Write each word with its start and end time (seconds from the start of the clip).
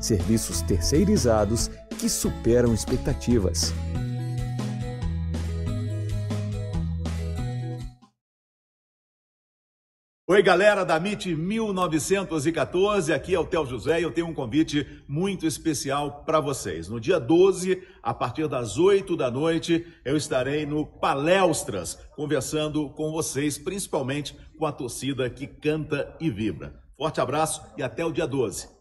serviços 0.00 0.62
terceirizados 0.62 1.68
que 1.98 2.08
superam 2.08 2.72
expectativas. 2.72 3.72
Oi, 10.32 10.44
galera 10.44 10.84
da 10.84 10.96
MIT 10.96 11.34
1914, 11.34 13.12
aqui 13.12 13.34
é 13.34 13.40
o 13.40 13.44
Tel 13.44 13.66
José 13.66 13.98
e 13.98 14.04
eu 14.04 14.12
tenho 14.12 14.28
um 14.28 14.32
convite 14.32 14.86
muito 15.08 15.44
especial 15.44 16.22
para 16.24 16.38
vocês. 16.38 16.88
No 16.88 17.00
dia 17.00 17.18
12, 17.18 17.82
a 18.00 18.14
partir 18.14 18.46
das 18.46 18.78
8 18.78 19.16
da 19.16 19.28
noite, 19.28 19.84
eu 20.04 20.16
estarei 20.16 20.64
no 20.64 20.86
Palestras, 20.86 21.98
conversando 22.14 22.88
com 22.90 23.10
vocês, 23.10 23.58
principalmente 23.58 24.36
com 24.56 24.64
a 24.64 24.72
torcida 24.72 25.28
que 25.28 25.48
canta 25.48 26.16
e 26.20 26.30
vibra. 26.30 26.80
Forte 26.96 27.20
abraço 27.20 27.60
e 27.76 27.82
até 27.82 28.06
o 28.06 28.12
dia 28.12 28.26
12. 28.28 28.79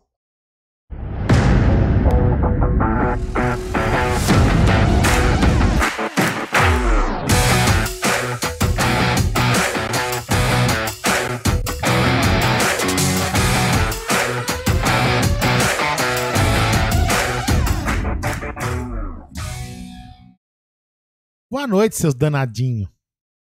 Boa 21.52 21.66
noite, 21.66 21.96
seus 21.96 22.14
danadinhos. 22.14 22.88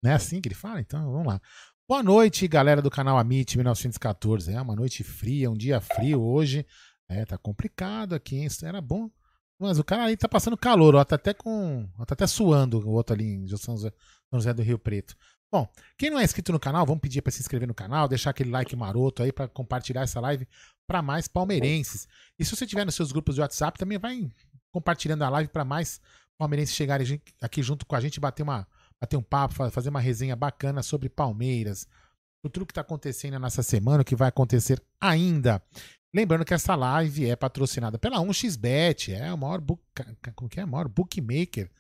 Não 0.01 0.13
é 0.13 0.15
assim 0.15 0.41
que 0.41 0.47
ele 0.47 0.55
fala? 0.55 0.81
Então 0.81 1.11
vamos 1.11 1.27
lá. 1.27 1.41
Boa 1.89 2.05
noite, 2.05 2.47
galera 2.47 2.81
do 2.81 2.89
canal 2.89 3.19
Amit 3.19 3.59
1914. 3.59 4.53
É 4.53 4.61
uma 4.61 4.77
noite 4.77 5.03
fria, 5.03 5.51
um 5.51 5.57
dia 5.57 5.81
frio 5.81 6.23
hoje. 6.23 6.65
É, 7.09 7.25
tá 7.25 7.37
complicado 7.37 8.15
aqui, 8.15 8.37
hein? 8.37 8.47
Era 8.63 8.81
bom. 8.81 9.11
Mas 9.59 9.81
o 9.81 9.85
cara 9.85 10.05
aí 10.05 10.17
tá 10.17 10.29
passando 10.29 10.57
calor, 10.57 10.95
ó. 10.95 11.05
Tá 11.05 11.17
até 11.17 11.35
com. 11.35 11.89
Ó, 11.99 12.05
tá 12.05 12.15
até 12.15 12.29
suando 12.29 12.79
o 12.79 12.93
outro 12.93 13.13
ali 13.13 13.25
em 13.25 13.49
São 13.57 13.77
José, 13.77 13.91
São 14.31 14.39
José 14.39 14.55
do 14.55 14.63
Rio 14.63 14.79
Preto. 14.79 15.17
Bom, 15.51 15.69
quem 15.99 16.09
não 16.09 16.21
é 16.21 16.23
inscrito 16.23 16.53
no 16.53 16.61
canal, 16.61 16.87
vamos 16.87 17.01
pedir 17.01 17.23
para 17.23 17.33
se 17.33 17.41
inscrever 17.41 17.67
no 17.67 17.75
canal, 17.75 18.07
deixar 18.07 18.31
aquele 18.31 18.51
like 18.51 18.77
maroto 18.77 19.25
aí 19.25 19.33
para 19.33 19.49
compartilhar 19.49 20.03
essa 20.03 20.21
live 20.21 20.47
para 20.87 21.03
mais 21.03 21.27
palmeirenses. 21.27 22.07
E 22.39 22.45
se 22.45 22.55
você 22.55 22.69
tiver 22.69 22.85
nos 22.85 22.95
seus 22.95 23.11
grupos 23.11 23.35
de 23.35 23.41
WhatsApp, 23.41 23.77
também 23.77 23.99
vai 23.99 24.31
compartilhando 24.71 25.25
a 25.25 25.29
live 25.29 25.51
para 25.51 25.65
mais 25.65 26.01
palmeirenses 26.39 26.75
chegarem 26.75 27.21
aqui 27.41 27.63
junto 27.63 27.87
com 27.87 27.97
a 27.97 28.01
gente, 28.01 28.21
bater, 28.21 28.43
uma, 28.43 28.67
bater 29.01 29.17
um 29.17 29.23
papo, 29.23 29.71
fazer 29.71 29.89
uma 29.89 30.01
resenha 30.01 30.37
bacana 30.37 30.83
sobre 30.83 31.09
Palmeiras, 31.09 31.87
tudo 32.49 32.67
que 32.67 32.73
está 32.73 32.81
acontecendo 32.81 33.39
nessa 33.39 33.63
semana, 33.63 34.03
o 34.03 34.05
que 34.05 34.15
vai 34.15 34.29
acontecer 34.29 34.81
ainda. 35.01 35.63
Lembrando 36.15 36.45
que 36.45 36.55
essa 36.55 36.75
live 36.75 37.29
é 37.29 37.37
patrocinada 37.37 37.99
pela 37.99 38.19
1xBet, 38.19 39.13
é 39.13 39.33
o 39.33 39.39
maior, 39.39 39.61
book, 39.61 39.83
como 40.35 40.49
que 40.49 40.61
é? 40.61 40.65
O 40.65 40.69
maior 40.69 40.89
bookmaker. 40.89 41.71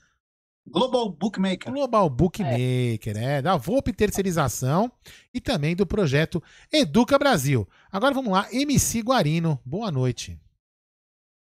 Global 0.68 1.08
Bookmaker. 1.10 1.72
Global 1.72 2.10
Bookmaker, 2.10 3.16
é. 3.16 3.36
é, 3.36 3.42
da 3.42 3.56
Volpe 3.56 3.92
Terceirização 3.92 4.90
e 5.32 5.40
também 5.40 5.76
do 5.76 5.86
projeto 5.86 6.42
Educa 6.72 7.16
Brasil. 7.16 7.68
Agora 7.90 8.12
vamos 8.12 8.32
lá, 8.32 8.48
MC 8.52 9.00
Guarino, 9.00 9.60
boa 9.64 9.92
noite. 9.92 10.36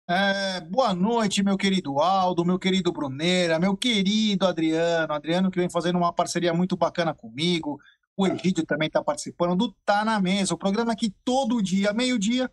É, 0.06 0.60
boa 0.60 0.92
noite, 0.92 1.42
meu 1.42 1.56
querido 1.56 1.98
Aldo, 1.98 2.44
meu 2.44 2.58
querido 2.58 2.92
Bruneira, 2.92 3.58
meu 3.58 3.74
querido 3.74 4.46
Adriano. 4.46 5.14
Adriano 5.14 5.50
que 5.50 5.58
vem 5.58 5.70
fazendo 5.70 5.96
uma 5.96 6.12
parceria 6.12 6.52
muito 6.52 6.76
bacana 6.76 7.14
comigo. 7.14 7.80
O 8.14 8.26
Egídio 8.26 8.66
também 8.66 8.88
está 8.88 9.02
participando 9.02 9.56
do 9.56 9.72
Tá 9.82 10.04
na 10.04 10.20
Mesa, 10.20 10.52
o 10.52 10.58
programa 10.58 10.94
que 10.94 11.08
todo 11.24 11.62
dia, 11.62 11.94
meio-dia, 11.94 12.52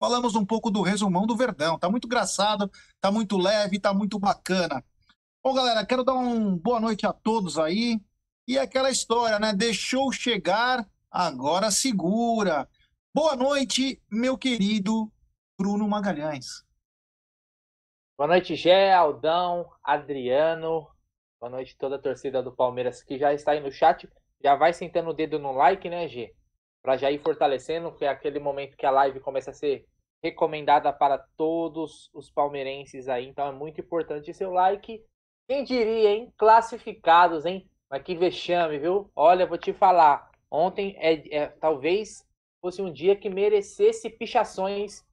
falamos 0.00 0.34
um 0.34 0.44
pouco 0.44 0.70
do 0.70 0.80
resumão 0.80 1.26
do 1.26 1.36
Verdão. 1.36 1.78
Tá 1.78 1.90
muito 1.90 2.06
engraçado, 2.06 2.70
tá 2.98 3.12
muito 3.12 3.36
leve, 3.36 3.78
tá 3.78 3.92
muito 3.92 4.18
bacana. 4.18 4.82
Bom, 5.44 5.52
galera, 5.52 5.84
quero 5.84 6.02
dar 6.02 6.14
uma 6.14 6.56
boa 6.56 6.80
noite 6.80 7.06
a 7.06 7.12
todos 7.12 7.58
aí. 7.58 8.00
E 8.48 8.58
aquela 8.58 8.90
história, 8.90 9.38
né? 9.38 9.52
Deixou 9.52 10.10
chegar, 10.10 10.88
agora 11.10 11.70
segura. 11.70 12.66
Boa 13.14 13.36
noite, 13.36 14.00
meu 14.10 14.38
querido 14.38 15.12
Bruno 15.56 15.86
Magalhães. 15.86 16.66
Boa 18.18 18.26
noite, 18.26 18.56
Gé, 18.56 18.92
Aldão, 18.92 19.70
Adriano. 19.84 20.88
Boa 21.38 21.48
noite 21.48 21.78
toda 21.78 21.94
a 21.94 21.98
torcida 21.98 22.42
do 22.42 22.50
Palmeiras 22.50 23.04
que 23.04 23.16
já 23.16 23.32
está 23.32 23.52
aí 23.52 23.60
no 23.60 23.70
chat. 23.70 24.10
Já 24.42 24.56
vai 24.56 24.72
sentando 24.72 25.10
o 25.10 25.14
dedo 25.14 25.38
no 25.38 25.52
like, 25.52 25.88
né, 25.88 26.08
Gê? 26.08 26.34
Para 26.82 26.96
já 26.96 27.08
ir 27.08 27.22
fortalecendo, 27.22 27.94
que 27.94 28.04
é 28.04 28.08
aquele 28.08 28.40
momento 28.40 28.76
que 28.76 28.84
a 28.84 28.90
live 28.90 29.20
começa 29.20 29.52
a 29.52 29.54
ser 29.54 29.86
recomendada 30.20 30.92
para 30.92 31.18
todos 31.36 32.10
os 32.12 32.28
palmeirenses 32.28 33.08
aí. 33.08 33.28
Então 33.28 33.46
é 33.46 33.52
muito 33.52 33.80
importante 33.80 34.34
seu 34.34 34.50
like. 34.50 35.04
Quem 35.46 35.62
diria, 35.62 36.10
hein? 36.10 36.32
Classificados, 36.36 37.46
hein? 37.46 37.70
Mas 37.88 38.02
que 38.02 38.16
vexame, 38.16 38.78
viu? 38.78 39.08
Olha, 39.14 39.46
vou 39.46 39.56
te 39.58 39.72
falar. 39.72 40.32
Ontem 40.50 40.96
é, 40.98 41.36
é 41.36 41.46
talvez 41.46 42.26
fosse 42.60 42.82
um 42.82 42.92
dia 42.92 43.14
que 43.14 43.30
merecesse 43.30 44.10
pichações 44.10 45.04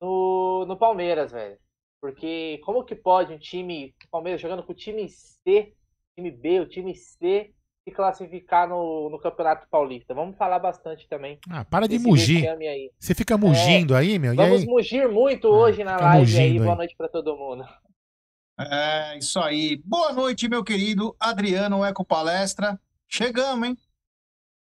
no, 0.00 0.64
no 0.66 0.76
Palmeiras, 0.76 1.32
velho. 1.32 1.58
Porque 2.00 2.60
como 2.64 2.84
que 2.84 2.94
pode 2.94 3.32
um 3.32 3.38
time, 3.38 3.94
o 4.04 4.10
Palmeiras 4.10 4.40
jogando 4.40 4.62
com 4.62 4.72
o 4.72 4.76
time 4.76 5.08
C, 5.08 5.74
time 6.14 6.30
B, 6.30 6.60
o 6.60 6.68
time 6.68 6.94
C, 6.94 7.52
se 7.84 7.94
classificar 7.94 8.68
no, 8.68 9.08
no 9.10 9.18
Campeonato 9.18 9.66
Paulista? 9.68 10.14
Vamos 10.14 10.36
falar 10.36 10.58
bastante 10.58 11.08
também. 11.08 11.38
Ah, 11.50 11.64
para 11.64 11.88
de 11.88 11.98
mugir. 11.98 12.44
Você 12.98 13.14
fica 13.14 13.38
mugindo 13.38 13.94
é, 13.94 13.98
aí, 13.98 14.18
meu? 14.18 14.34
E 14.34 14.36
vamos 14.36 14.62
aí? 14.62 14.66
mugir 14.66 15.08
muito 15.08 15.48
ah, 15.48 15.50
hoje 15.50 15.84
na 15.84 15.96
live 15.96 16.38
aí. 16.38 16.58
Boa 16.58 16.76
noite 16.76 16.94
para 16.96 17.08
todo 17.08 17.36
mundo. 17.36 17.64
É, 18.58 19.18
isso 19.18 19.38
aí. 19.38 19.76
Boa 19.84 20.12
noite, 20.12 20.48
meu 20.48 20.64
querido 20.64 21.14
Adriano 21.20 21.84
Eco 21.84 22.04
Palestra. 22.04 22.80
Chegamos, 23.08 23.68
hein? 23.68 23.76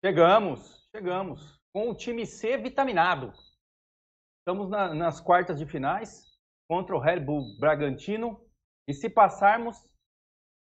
Chegamos, 0.04 0.88
chegamos. 0.94 1.58
Com 1.72 1.90
o 1.90 1.94
time 1.94 2.26
C 2.26 2.56
vitaminado. 2.56 3.32
Estamos 4.46 4.70
na, 4.70 4.94
nas 4.94 5.20
quartas 5.20 5.58
de 5.58 5.66
finais 5.66 6.22
contra 6.70 6.94
o 6.94 7.00
Red 7.00 7.18
Bull 7.18 7.58
Bragantino. 7.58 8.40
E 8.86 8.94
se 8.94 9.10
passarmos, 9.10 9.76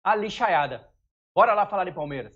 a 0.02 0.16
lixaiada. 0.16 0.88
Bora 1.36 1.52
lá 1.52 1.66
falar 1.66 1.84
de 1.84 1.92
Palmeiras. 1.92 2.32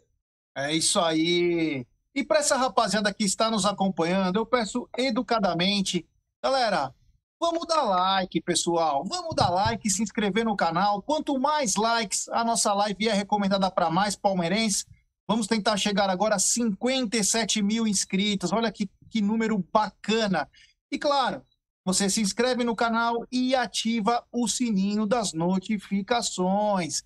É 0.55 0.75
isso 0.75 1.01
aí. 1.01 1.87
E 2.15 2.23
para 2.23 2.41
essa 2.41 2.59
rapaziada 2.59 3.15
que 3.15 3.25
está 3.25 3.51
nos 3.51 3.65
acompanhando, 3.65 4.37
eu 4.37 4.45
peço 4.45 4.87
educadamente, 4.99 6.07
galera, 6.45 6.95
vamos 7.41 7.67
dar 7.67 7.85
like, 7.85 8.39
pessoal. 8.43 9.03
Vamos 9.07 9.35
dar 9.35 9.49
like, 9.49 9.89
se 9.89 10.03
inscrever 10.03 10.45
no 10.45 10.55
canal. 10.55 11.01
Quanto 11.01 11.41
mais 11.41 11.75
likes, 11.75 12.29
a 12.29 12.45
nossa 12.45 12.75
live 12.75 13.09
é 13.09 13.15
recomendada 13.15 13.71
para 13.71 13.89
mais 13.89 14.15
palmeirenses. 14.15 14.85
Vamos 15.27 15.47
tentar 15.47 15.79
chegar 15.79 16.11
agora 16.11 16.35
a 16.35 16.39
57 16.39 17.63
mil 17.63 17.87
inscritos. 17.87 18.53
Olha 18.53 18.71
que, 18.71 18.91
que 19.09 19.23
número 19.23 19.57
bacana. 19.73 20.47
E 20.91 20.99
claro, 20.99 21.43
você 21.85 22.09
se 22.11 22.21
inscreve 22.21 22.63
no 22.65 22.75
canal 22.77 23.25
e 23.31 23.55
ativa 23.55 24.25
o 24.33 24.47
sininho 24.49 25.07
das 25.07 25.33
notificações. 25.33 27.03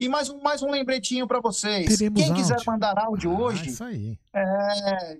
E 0.00 0.08
mais 0.08 0.28
um, 0.28 0.40
mais 0.40 0.62
um 0.62 0.70
lembretinho 0.70 1.26
para 1.26 1.40
vocês. 1.40 1.96
Teremos 1.98 2.22
Quem 2.22 2.34
quiser 2.34 2.54
áudio. 2.54 2.72
mandar 2.72 2.98
áudio 2.98 3.30
Ah, 3.32 3.40
hoje, 3.40 3.68
isso 3.70 3.82
aí. 3.84 4.18
é, 4.34 5.18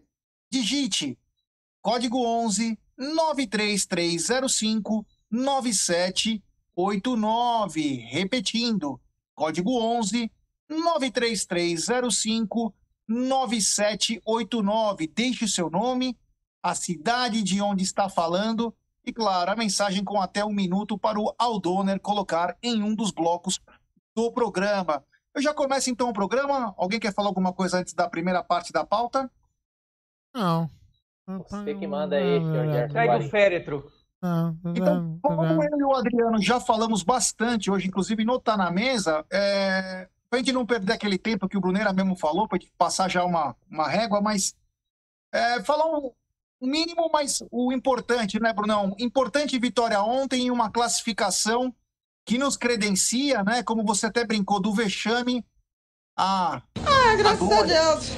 digite 0.50 1.18
código 1.80 2.22
11 2.24 2.78
93305 2.98 5.06
9789. 5.30 7.80
Repetindo, 8.10 9.00
código 9.34 9.78
11 9.80 10.30
93305 10.68 12.74
9789. 13.08 15.06
Deixe 15.06 15.44
o 15.44 15.48
seu 15.48 15.70
nome, 15.70 16.18
a 16.66 16.74
cidade 16.74 17.44
de 17.44 17.62
onde 17.62 17.84
está 17.84 18.08
falando 18.08 18.74
e, 19.04 19.12
claro, 19.12 19.52
a 19.52 19.54
mensagem 19.54 20.02
com 20.02 20.20
até 20.20 20.44
um 20.44 20.52
minuto 20.52 20.98
para 20.98 21.16
o 21.16 21.32
Aldoner 21.38 22.00
colocar 22.00 22.56
em 22.60 22.82
um 22.82 22.92
dos 22.92 23.12
blocos 23.12 23.60
do 24.16 24.32
programa. 24.32 25.04
Eu 25.32 25.40
já 25.40 25.54
começo 25.54 25.90
então 25.90 26.08
o 26.08 26.12
programa. 26.12 26.74
Alguém 26.76 26.98
quer 26.98 27.14
falar 27.14 27.28
alguma 27.28 27.52
coisa 27.52 27.78
antes 27.78 27.94
da 27.94 28.08
primeira 28.10 28.42
parte 28.42 28.72
da 28.72 28.84
pauta? 28.84 29.30
Não. 30.34 30.68
Você 31.28 31.72
que 31.76 31.86
manda 31.86 32.16
aí, 32.16 32.40
senhor 32.40 32.90
Segue 32.90 33.26
o 33.26 33.30
féretro. 33.30 33.92
Então, 34.74 35.20
como 35.22 35.62
eu 35.62 35.78
e 35.78 35.84
o 35.84 35.94
Adriano 35.94 36.42
já 36.42 36.58
falamos 36.58 37.04
bastante 37.04 37.70
hoje, 37.70 37.86
inclusive 37.86 38.24
no 38.24 38.40
Tá 38.40 38.56
na 38.56 38.72
Mesa, 38.72 39.24
é, 39.30 40.08
pra 40.28 40.40
gente 40.40 40.50
não 40.50 40.66
perder 40.66 40.94
aquele 40.94 41.16
tempo 41.16 41.48
que 41.48 41.56
o 41.56 41.60
Bruneira 41.60 41.92
mesmo 41.92 42.16
falou, 42.16 42.48
pra 42.48 42.58
gente 42.58 42.72
passar 42.76 43.08
já 43.08 43.24
uma, 43.24 43.54
uma 43.70 43.86
régua, 43.86 44.20
mas 44.20 44.56
é, 45.32 45.62
falar 45.62 45.86
o 45.86 46.12
mínimo, 46.66 47.08
mas 47.12 47.42
o 47.50 47.72
importante, 47.72 48.40
né, 48.40 48.52
Brunão? 48.52 48.94
Importante 48.98 49.58
vitória 49.58 50.02
ontem 50.02 50.46
e 50.46 50.50
uma 50.50 50.70
classificação 50.70 51.74
que 52.26 52.36
nos 52.36 52.56
credencia, 52.56 53.42
né, 53.44 53.62
como 53.62 53.84
você 53.84 54.06
até 54.06 54.24
brincou, 54.24 54.60
do 54.60 54.74
vexame 54.74 55.44
a... 56.18 56.62
Ah, 56.78 57.16
graças 57.16 57.42
a 57.42 57.46
glória. 57.46 57.82
Deus. 57.82 58.10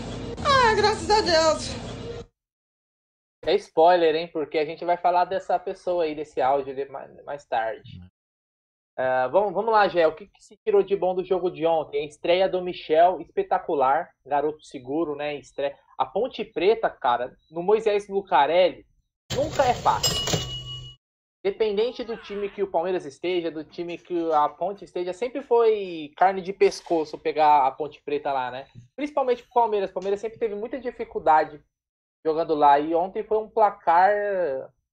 Ah, 0.44 0.74
graças 0.74 1.10
a 1.10 1.20
Deus. 1.20 1.88
É 3.44 3.54
spoiler, 3.56 4.14
hein? 4.14 4.30
Porque 4.32 4.58
a 4.58 4.64
gente 4.64 4.84
vai 4.84 4.96
falar 4.96 5.24
dessa 5.24 5.58
pessoa 5.58 6.04
aí, 6.04 6.14
desse 6.14 6.40
áudio 6.40 6.74
mais 7.24 7.44
tarde. 7.44 8.00
Ah, 9.00 9.28
vamos, 9.28 9.54
vamos 9.54 9.70
lá, 9.70 9.86
Gé. 9.86 10.08
O 10.08 10.12
que, 10.12 10.26
que 10.26 10.42
se 10.42 10.56
tirou 10.56 10.82
de 10.82 10.96
bom 10.96 11.14
do 11.14 11.24
jogo 11.24 11.52
de 11.52 11.64
ontem? 11.64 12.02
A 12.02 12.04
estreia 12.04 12.48
do 12.48 12.60
Michel, 12.60 13.20
espetacular. 13.20 14.10
Garoto 14.26 14.60
seguro, 14.64 15.14
né? 15.14 15.36
Estreia. 15.36 15.78
A 15.96 16.04
Ponte 16.04 16.44
Preta, 16.44 16.90
cara, 16.90 17.32
no 17.48 17.62
Moisés 17.62 18.08
Lucarelli, 18.08 18.84
nunca 19.36 19.64
é 19.64 19.72
fácil. 19.72 20.16
Dependente 21.44 22.02
do 22.02 22.16
time 22.16 22.48
que 22.48 22.60
o 22.60 22.70
Palmeiras 22.70 23.06
esteja, 23.06 23.52
do 23.52 23.62
time 23.62 23.96
que 23.96 24.32
a 24.32 24.48
Ponte 24.48 24.84
esteja, 24.84 25.12
sempre 25.12 25.42
foi 25.42 26.10
carne 26.16 26.42
de 26.42 26.52
pescoço 26.52 27.16
pegar 27.16 27.68
a 27.68 27.70
Ponte 27.70 28.02
Preta 28.02 28.32
lá, 28.32 28.50
né? 28.50 28.66
Principalmente 28.96 29.44
pro 29.44 29.52
Palmeiras. 29.52 29.90
O 29.90 29.94
Palmeiras 29.94 30.20
sempre 30.20 30.40
teve 30.40 30.56
muita 30.56 30.80
dificuldade 30.80 31.62
jogando 32.26 32.52
lá. 32.52 32.80
E 32.80 32.96
ontem 32.96 33.22
foi 33.22 33.38
um 33.38 33.48
placar 33.48 34.10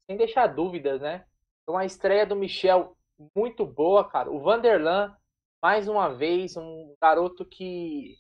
sem 0.06 0.16
deixar 0.16 0.46
dúvidas, 0.46 1.02
né? 1.02 1.26
Então 1.64 1.76
a 1.76 1.86
estreia 1.86 2.24
do 2.24 2.36
Michel 2.36 2.96
muito 3.36 3.66
boa, 3.66 4.08
cara. 4.08 4.32
O 4.32 4.40
Vanderlan, 4.42 5.16
mais 5.62 5.88
uma 5.88 6.10
vez, 6.14 6.56
um 6.58 6.96
garoto 7.02 7.46
que 7.46 8.16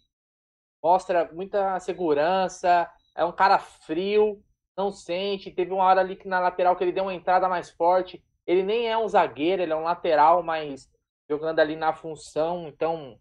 mostra 0.83 1.31
muita 1.33 1.80
segurança, 1.80 2.89
é 3.15 3.25
um 3.25 3.31
cara 3.31 3.59
frio, 3.59 4.44
não 4.77 4.92
sente. 4.92 5.51
Teve 5.51 5.74
uma 5.74 5.86
hora 5.86 6.01
ali 6.01 6.15
que 6.15 6.27
na 6.27 6.39
lateral 6.39 6.75
que 6.75 6.83
ele 6.83 6.92
deu 6.92 7.06
uma 7.06 7.13
entrada 7.13 7.50
mais 7.50 7.69
forte. 7.71 8.24
Ele 8.47 8.63
nem 8.63 8.89
é 8.89 8.97
um 8.97 9.07
zagueiro, 9.07 9.62
ele 9.63 9.74
é 9.74 9.75
um 9.75 9.83
lateral, 9.83 10.44
mas 10.44 10.89
jogando 11.30 11.59
ali 11.59 11.75
na 11.75 11.94
função, 11.94 12.68
então 12.68 13.19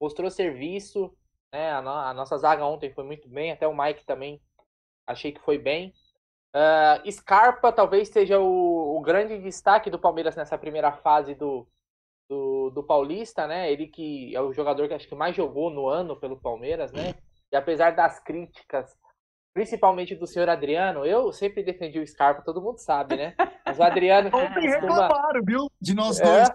mostrou 0.00 0.30
serviço. 0.30 1.14
Né? 1.52 1.72
A, 1.72 1.82
no- 1.82 1.90
a 1.90 2.14
nossa 2.14 2.38
zaga 2.38 2.66
ontem 2.66 2.92
foi 2.94 3.04
muito 3.04 3.28
bem, 3.28 3.52
até 3.52 3.66
o 3.68 3.76
Mike 3.76 4.04
também 4.06 4.40
achei 5.06 5.32
que 5.32 5.40
foi 5.42 5.58
bem. 5.58 5.94
Ah, 6.54 7.02
Scarpa 7.10 7.72
talvez 7.72 8.08
seja 8.08 8.38
o, 8.38 8.96
o 8.96 9.00
grande 9.00 9.38
destaque 9.38 9.88
do 9.90 9.98
Palmeiras 9.98 10.36
nessa 10.36 10.58
primeira 10.58 10.92
fase 10.92 11.34
do, 11.34 11.66
do, 12.28 12.70
do 12.70 12.82
Paulista, 12.82 13.46
né? 13.46 13.72
Ele 13.72 13.86
que 13.86 14.34
é 14.36 14.40
o 14.40 14.52
jogador 14.52 14.86
que 14.88 14.94
acho 14.94 15.08
que 15.08 15.14
mais 15.14 15.34
jogou 15.34 15.70
no 15.70 15.88
ano 15.88 16.14
pelo 16.16 16.38
Palmeiras, 16.40 16.92
né? 16.92 17.14
E 17.50 17.56
apesar 17.56 17.92
das 17.94 18.18
críticas, 18.20 18.94
principalmente 19.54 20.14
do 20.14 20.26
senhor 20.26 20.48
Adriano, 20.48 21.04
eu 21.06 21.32
sempre 21.32 21.62
defendi 21.62 21.98
o 21.98 22.06
Scarpa, 22.06 22.42
todo 22.42 22.62
mundo 22.62 22.78
sabe, 22.78 23.16
né? 23.16 23.34
Mas 23.64 23.78
o 23.78 23.82
Adriano 23.82 24.28
Ontem 24.34 24.70
costuma... 24.70 25.06
reclamaram, 25.06 25.40
viu? 25.44 25.70
De 25.80 25.94
nós 25.94 26.20
É? 26.20 26.24
dois. 26.24 26.48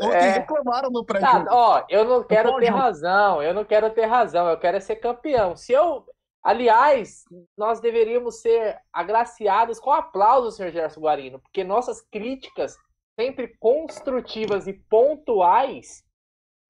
Ontem 0.00 0.16
É. 0.26 0.30
reclamaram 0.38 0.90
no 0.90 1.04
Tá, 1.04 1.14
pré-jogo. 1.18 1.46
ó, 1.50 1.84
eu 1.88 2.04
não 2.04 2.24
quero 2.24 2.48
ter 2.48 2.54
pós-jogo. 2.56 2.78
razão, 2.78 3.42
eu 3.42 3.54
não 3.54 3.64
quero 3.64 3.90
ter 3.90 4.06
razão, 4.06 4.48
eu 4.48 4.58
quero 4.58 4.76
é 4.76 4.80
ser 4.80 4.96
campeão. 4.96 5.54
Se 5.56 5.72
eu, 5.72 6.04
aliás, 6.44 7.24
nós 7.56 7.80
deveríamos 7.80 8.40
ser 8.40 8.78
agraciados 8.92 9.80
com 9.80 9.90
aplausos, 9.90 10.56
senhor 10.56 10.70
Gerson 10.70 11.00
Guarino, 11.00 11.40
porque 11.40 11.64
nossas 11.64 12.02
críticas, 12.02 12.76
sempre 13.18 13.56
construtivas 13.58 14.66
e 14.66 14.74
pontuais, 14.74 16.04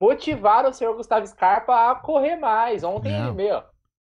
motivaram 0.01 0.71
o 0.71 0.73
senhor 0.73 0.95
Gustavo 0.95 1.27
Scarpa 1.27 1.91
a 1.91 1.95
correr 1.97 2.37
mais. 2.37 2.85
Ontem 2.85 3.13
Não. 3.13 3.29
ele, 3.29 3.35
meu, 3.35 3.63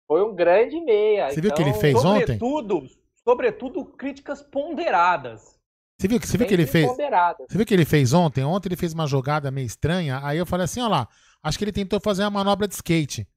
foi 0.07 0.23
um 0.23 0.33
grande 0.33 0.79
meia. 0.79 1.29
Você 1.29 1.41
viu 1.41 1.51
o 1.51 1.53
que 1.53 1.61
ele 1.61 1.69
então, 1.69 1.81
fez 1.81 2.05
ontem? 2.05 2.39
Sobretudo, 2.39 2.87
sobretudo 3.23 3.85
críticas 3.85 4.41
ponderadas. 4.41 5.59
Você 5.99 6.07
viu, 6.07 6.19
você 6.19 6.37
viu 6.37 6.47
que 6.47 6.53
ele 6.53 6.65
fez? 6.65 6.89
Você 6.89 7.57
viu 7.57 7.61
o 7.61 7.65
que 7.65 7.73
ele 7.73 7.85
fez 7.85 8.13
ontem? 8.13 8.43
Ontem 8.45 8.69
ele 8.69 8.77
fez 8.77 8.93
uma 8.93 9.05
jogada 9.05 9.51
meio 9.51 9.65
estranha. 9.65 10.21
Aí 10.23 10.37
eu 10.37 10.45
falei 10.45 10.63
assim: 10.63 10.79
ó 10.79 10.87
lá, 10.87 11.07
acho 11.43 11.57
que 11.57 11.63
ele 11.65 11.73
tentou 11.73 11.99
fazer 11.99 12.23
uma 12.23 12.31
manobra 12.31 12.67
de 12.67 12.73
skate. 12.73 13.27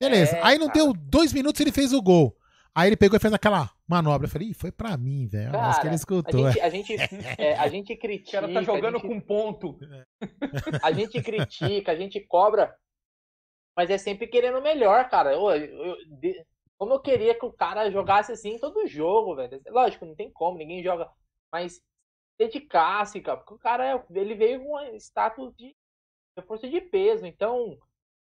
Beleza. 0.00 0.36
É, 0.36 0.42
aí 0.42 0.58
não 0.58 0.68
cara. 0.68 0.78
deu 0.80 0.92
dois 0.94 1.32
minutos 1.32 1.60
ele 1.60 1.72
fez 1.72 1.92
o 1.92 2.00
gol. 2.02 2.36
Aí 2.74 2.88
ele 2.88 2.96
pegou 2.96 3.16
e 3.16 3.20
fez 3.20 3.32
aquela 3.34 3.68
manobra. 3.86 4.26
Eu 4.26 4.30
falei, 4.30 4.48
Ih, 4.48 4.54
foi 4.54 4.70
pra 4.70 4.96
mim, 4.96 5.26
velho. 5.26 5.48
Acho 5.58 5.70
que 5.70 5.76
Cara, 5.76 5.86
ele 5.88 5.92
A 5.92 5.96
escutou. 5.96 6.50
gente, 6.52 6.60
a 6.60 6.70
gente, 6.70 6.96
é, 7.38 7.54
a 7.58 7.68
gente 7.68 7.92
O 7.94 7.98
critica. 7.98 8.40
cara 8.40 8.52
tá 8.52 8.62
jogando 8.62 8.96
a 8.96 9.00
gente 9.00 9.08
com 9.08 9.20
ponto. 9.20 9.78
a 10.82 10.92
gente 10.92 11.20
critica, 11.22 11.92
a 11.92 11.96
gente 11.96 12.20
cobra, 12.20 12.74
mas 13.76 13.90
é 13.90 13.98
sempre 13.98 14.26
querendo 14.28 14.62
melhor, 14.62 15.08
cara. 15.08 15.32
Eu, 15.32 15.50
eu- 15.50 15.96
de- 16.20 16.44
como 16.78 16.94
eu 16.94 17.00
queria 17.00 17.38
que 17.38 17.44
o 17.44 17.52
cara 17.52 17.90
jogasse 17.90 18.32
assim 18.32 18.50
em 18.54 18.58
todo 18.58 18.86
jogo, 18.86 19.34
velho. 19.34 19.60
Lógico, 19.68 20.06
não 20.06 20.14
tem 20.14 20.30
como, 20.30 20.56
ninguém 20.56 20.82
joga, 20.82 21.10
mas 21.52 21.82
dedicasse, 22.38 23.20
cara, 23.20 23.36
porque 23.38 23.52
o 23.54 23.58
cara 23.58 23.84
é- 23.84 24.04
ele 24.18 24.34
veio 24.34 24.62
com 24.64 24.76
um 24.78 24.94
status 24.96 25.52
de 25.56 25.74
força 26.46 26.66
de 26.70 26.80
peso, 26.80 27.26
então 27.26 27.76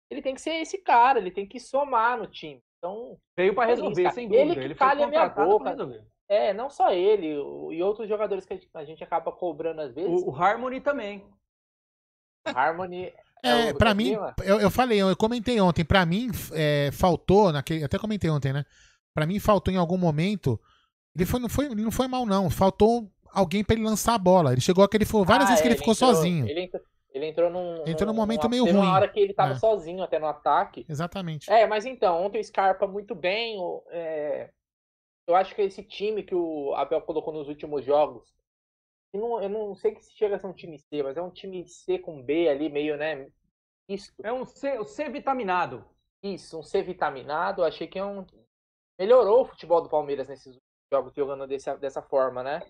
ele 0.09 0.21
tem 0.21 0.33
que 0.35 0.41
ser 0.41 0.51
esse 0.61 0.77
cara, 0.79 1.19
ele 1.19 1.31
tem 1.31 1.47
que 1.47 1.59
somar 1.59 2.17
no 2.17 2.27
time. 2.27 2.61
Então, 2.77 3.17
Veio 3.35 3.53
pra 3.55 3.63
É 3.69 3.73
isso, 3.73 3.81
resolver, 3.81 4.03
cara. 4.03 4.15
sem 4.15 4.25
Ele 4.25 4.37
dúvida. 4.37 4.53
que 4.55 4.59
Ele 4.67 4.75
foi 4.75 4.87
calha 4.87 5.05
a 5.05 5.09
minha 5.09 5.29
boca. 5.29 5.75
é, 6.29 6.53
não 6.53 6.69
só 6.69 6.91
ele, 6.91 7.27
e 7.27 7.81
outros 7.83 8.07
jogadores 8.07 8.45
que 8.45 8.53
a 8.73 8.83
gente, 8.85 9.03
acaba 9.03 9.31
cobrando 9.31 9.81
às 9.81 9.93
vezes. 9.93 10.09
O, 10.23 10.29
o 10.29 10.35
Harmony 10.35 10.79
também. 10.81 11.25
Harmony 12.45 13.11
É, 13.43 13.73
pra 13.73 13.91
o 13.91 13.95
mim, 13.95 14.15
eu, 14.43 14.59
eu 14.59 14.71
falei, 14.71 14.99
eu 15.01 15.15
comentei 15.15 15.59
ontem, 15.59 15.83
pra 15.85 16.05
mim 16.05 16.29
é, 16.53 16.89
faltou, 16.91 17.51
naquele, 17.51 17.83
até 17.83 17.97
comentei 17.99 18.29
ontem, 18.29 18.53
né? 18.53 18.65
Pra 19.13 19.25
mim 19.25 19.39
faltou 19.39 19.73
em 19.73 19.77
algum 19.77 19.97
momento, 19.97 20.59
ele, 21.15 21.25
foi, 21.25 21.39
não, 21.39 21.49
foi, 21.49 21.65
ele 21.65 21.81
não 21.81 21.91
foi 21.91 22.07
mal 22.07 22.25
não, 22.25 22.49
faltou 22.49 23.11
alguém 23.31 23.63
pra 23.63 23.75
ele 23.75 23.83
lançar 23.85 24.13
a 24.15 24.17
bola. 24.19 24.51
Ele 24.53 24.61
chegou 24.61 24.83
aquele, 24.83 25.05
foi 25.05 25.23
várias 25.25 25.45
Ah, 25.45 25.49
vezes 25.49 25.61
que 25.61 25.67
é, 25.67 25.71
ele 25.71 25.77
ficou 25.79 25.93
entrou- 25.93 26.13
sozinho. 26.13 26.47
Ele 26.47 26.61
entrou, 26.61 26.81
ele 27.17 27.25
entrou 27.27 27.49
num. 27.49 27.85
Entrou 27.87 28.07
num 28.07 28.13
momento 28.13 28.43
numa- 28.43 28.49
meio 28.49 28.63
ruim. 28.63 28.73
uma 28.75 28.93
hora 28.93 29.07
que 29.09 29.19
ele 29.19 29.33
tava 29.33 29.53
É. 29.53 29.55
sozinho 29.55 30.01
até 30.03 30.17
no 30.19 30.27
ataque. 30.27 30.85
Exatamente. 30.87 31.51
É, 31.51 31.67
mas 31.67 31.85
então, 31.85 32.23
ontem 32.25 32.39
o 32.39 32.43
Scarpa 32.43 32.87
muito 32.87 33.13
bem. 33.13 33.57
o- 33.59 33.83
é, 33.89 34.49
eu 35.27 35.35
acho 35.35 35.53
que 35.53 35.61
esse 35.61 35.83
time 35.83 36.23
que 36.23 36.33
o 36.35 36.73
Abel 36.75 37.01
colocou 37.01 37.33
nos 37.33 37.47
últimos 37.47 37.83
jogos. 37.83 38.33
Eu 39.13 39.19
não, 39.21 39.41
eu 39.41 39.49
não 39.49 39.75
sei 39.75 39.93
que 39.95 40.03
se 40.03 40.13
chega 40.15 40.35
a 40.35 40.39
ser 40.39 40.47
um 40.47 40.53
time 40.53 40.77
C, 40.79 41.01
mas 41.03 41.17
é 41.17 41.21
um 41.21 41.29
time 41.31 41.67
C 41.67 41.97
com 41.99 42.21
B 42.21 42.47
ali, 42.49 42.69
meio, 42.69 42.95
né? 42.97 43.27
Misto. 43.89 44.13
É 44.23 44.31
um 44.33 44.45
C, 44.45 44.77
o 44.79 44.85
C 44.85 45.09
vitaminado. 45.09 45.83
Isso, 46.21 46.59
um 46.59 46.63
C 46.63 46.81
vitaminado. 46.81 47.63
Achei 47.63 47.87
que 47.87 47.97
é 47.99 48.03
um. 48.05 48.25
Melhorou 48.99 49.41
o 49.41 49.45
futebol 49.45 49.81
do 49.81 49.89
Palmeiras 49.89 50.27
nesses 50.27 50.47
últimos 50.47 50.63
jogos, 50.91 51.13
jogando 51.15 51.47
desse, 51.47 51.75
dessa 51.77 52.01
forma, 52.01 52.43
né? 52.43 52.61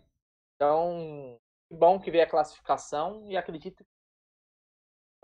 Então, 0.56 1.38
que 1.70 1.76
bom 1.76 2.00
que 2.00 2.12
veio 2.12 2.24
a 2.24 2.30
classificação 2.30 3.26
e 3.30 3.36
acredito 3.38 3.84
que 3.84 3.90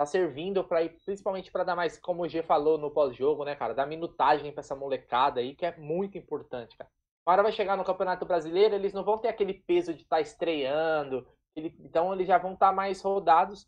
tá 0.03 0.05
servindo 0.05 0.63
para 0.63 0.83
ir, 0.83 0.89
principalmente 1.05 1.51
para 1.51 1.63
dar 1.63 1.75
mais, 1.75 1.97
como 1.99 2.23
o 2.23 2.27
G 2.27 2.43
falou 2.43 2.77
no 2.77 2.91
pós-jogo, 2.91 3.43
né, 3.43 3.55
cara? 3.55 3.73
Dar 3.73 3.85
minutagem 3.85 4.51
para 4.51 4.59
essa 4.61 4.75
molecada 4.75 5.39
aí, 5.39 5.55
que 5.55 5.65
é 5.65 5.75
muito 5.77 6.17
importante, 6.17 6.75
cara. 6.77 6.89
Uma 7.25 7.33
hora 7.33 7.43
vai 7.43 7.51
chegar 7.51 7.77
no 7.77 7.85
Campeonato 7.85 8.25
Brasileiro, 8.25 8.75
eles 8.75 8.93
não 8.93 9.03
vão 9.03 9.17
ter 9.17 9.29
aquele 9.29 9.53
peso 9.53 9.93
de 9.93 10.01
estar 10.03 10.19
estreando, 10.19 11.25
ele- 11.55 11.75
então 11.79 12.13
eles 12.13 12.27
já 12.27 12.37
vão 12.37 12.53
estar 12.53 12.71
mais 12.73 13.01
rodados. 13.01 13.65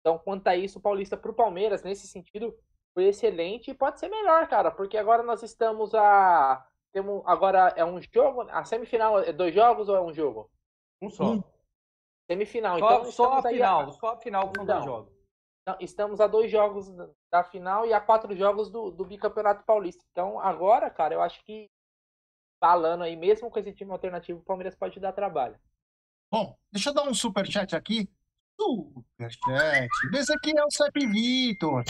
Então, 0.00 0.18
quanto 0.18 0.46
a 0.46 0.56
isso, 0.56 0.78
o 0.78 0.82
Paulista 0.82 1.16
pro 1.16 1.34
Palmeiras, 1.34 1.82
nesse 1.82 2.06
sentido, 2.06 2.54
foi 2.94 3.04
excelente 3.06 3.70
e 3.70 3.74
pode 3.74 3.98
ser 3.98 4.08
melhor, 4.08 4.46
cara, 4.48 4.70
porque 4.70 4.96
agora 4.98 5.22
nós 5.22 5.42
estamos 5.42 5.94
a. 5.94 6.64
Temos, 6.92 7.22
agora 7.26 7.72
é 7.76 7.84
um 7.84 8.00
jogo. 8.00 8.42
A 8.50 8.64
semifinal 8.64 9.20
é 9.20 9.32
dois 9.32 9.54
jogos 9.54 9.88
ou 9.88 9.96
é 9.96 10.00
um 10.00 10.12
jogo? 10.12 10.50
Um 11.00 11.08
só. 11.10 11.24
Um. 11.32 11.42
Semifinal. 12.30 12.78
Só, 12.78 12.98
então 13.00 13.12
só 13.12 13.32
a 13.38 13.42
final, 13.42 13.92
só 13.92 14.08
a 14.08 14.16
final 14.16 14.50
que 14.50 14.56
são 14.56 14.66
dois 14.66 14.78
Então. 14.78 14.86
jogos. 14.94 15.17
Então, 15.68 15.76
estamos 15.80 16.18
a 16.18 16.26
dois 16.26 16.50
jogos 16.50 16.88
da- 17.30 17.44
final 17.44 17.84
e 17.84 17.92
a 17.92 18.00
quatro 18.00 18.34
jogos 18.34 18.70
do, 18.70 18.90
do 18.90 19.04
bicampeonato 19.04 19.66
paulista. 19.66 20.02
Então, 20.10 20.40
agora, 20.40 20.88
cara, 20.88 21.12
eu 21.12 21.20
acho 21.20 21.44
que 21.44 21.68
falando 22.58 23.02
aí, 23.02 23.14
mesmo 23.14 23.50
com 23.50 23.58
esse 23.58 23.74
time 23.74 23.90
alternativo, 23.92 24.38
o 24.40 24.42
Palmeiras 24.42 24.74
pode 24.74 24.98
dar 24.98 25.12
trabalho. 25.12 25.60
Bom, 26.32 26.56
deixa 26.72 26.88
eu 26.88 26.94
dar 26.94 27.02
um 27.06 27.12
superchat 27.12 27.76
aqui. 27.76 28.08
Superchat. 28.58 29.88
Ezequiel 30.14 30.70
Sepp 30.70 30.96
Vitor. 31.06 31.84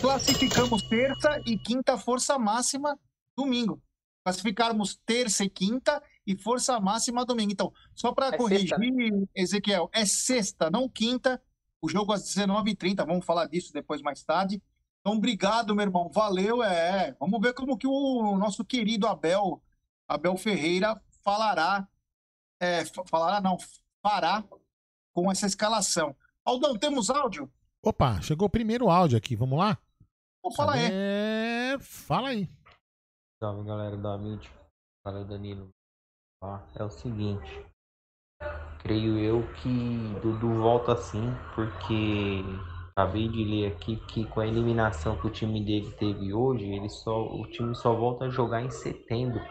Classificamos 0.00 0.88
terça 0.88 1.40
e 1.44 1.58
quinta 1.58 1.98
força 1.98 2.38
máxima 2.38 2.96
domingo. 3.36 3.82
Classificarmos 4.24 4.96
terça 5.04 5.42
e 5.44 5.50
quinta 5.50 6.00
e 6.24 6.36
força 6.36 6.78
máxima 6.78 7.24
domingo. 7.26 7.50
Então, 7.50 7.72
só 7.96 8.12
para 8.14 8.28
É 8.28 8.36
corrigir, 8.36 8.68
sexta, 8.68 9.28
Ezequiel, 9.34 9.90
é 9.92 10.06
sexta, 10.06 10.70
não 10.70 10.88
quinta. 10.88 11.42
O 11.84 11.88
jogo 11.88 12.12
às 12.12 12.22
19h30. 12.22 13.04
Vamos 13.06 13.26
falar 13.26 13.46
disso 13.46 13.72
depois 13.72 14.00
mais 14.00 14.22
tarde. 14.22 14.62
Então, 15.00 15.18
obrigado, 15.18 15.74
meu 15.74 15.84
irmão. 15.84 16.10
Valeu. 16.12 16.62
É, 16.62 17.12
vamos 17.20 17.40
ver 17.40 17.52
como 17.52 17.76
que 17.76 17.86
o 17.86 18.36
nosso 18.38 18.64
querido 18.64 19.06
Abel, 19.06 19.62
Abel 20.08 20.36
Ferreira, 20.36 21.00
falará. 21.22 21.86
É, 22.58 22.84
fa- 22.86 23.04
falará, 23.06 23.40
não, 23.40 23.58
fará 24.02 24.42
com 25.12 25.30
essa 25.30 25.46
escalação. 25.46 26.16
Aldão, 26.44 26.76
temos 26.78 27.10
áudio? 27.10 27.52
Opa, 27.82 28.20
chegou 28.22 28.46
o 28.46 28.50
primeiro 28.50 28.88
áudio 28.88 29.18
aqui, 29.18 29.36
vamos 29.36 29.58
lá? 29.58 29.76
Então 30.38 30.52
fala 30.52 30.72
aí. 30.74 30.88
É, 30.90 31.76
fala 31.80 32.28
aí. 32.28 32.48
Salve 33.38 33.64
galera 33.66 33.96
da 33.98 34.14
Amit, 34.14 34.50
fala 35.02 35.22
Danilo. 35.24 35.68
Ó, 36.42 36.58
é 36.74 36.82
o 36.82 36.90
seguinte, 36.90 37.66
creio 38.84 39.18
eu 39.18 39.42
que 39.54 40.20
Dudu 40.20 40.54
volta 40.60 40.94
sim, 40.96 41.32
porque 41.54 42.44
acabei 42.90 43.26
de 43.28 43.42
ler 43.42 43.72
aqui 43.72 43.96
que 43.96 44.26
com 44.26 44.40
a 44.40 44.46
eliminação 44.46 45.16
que 45.16 45.26
o 45.26 45.30
time 45.30 45.64
dele 45.64 45.90
teve 45.92 46.34
hoje, 46.34 46.64
ele 46.66 46.90
só, 46.90 47.24
o 47.26 47.46
time 47.46 47.74
só 47.74 47.94
volta 47.94 48.26
a 48.26 48.30
jogar 48.30 48.62
em 48.62 48.70
setembro. 48.70 49.42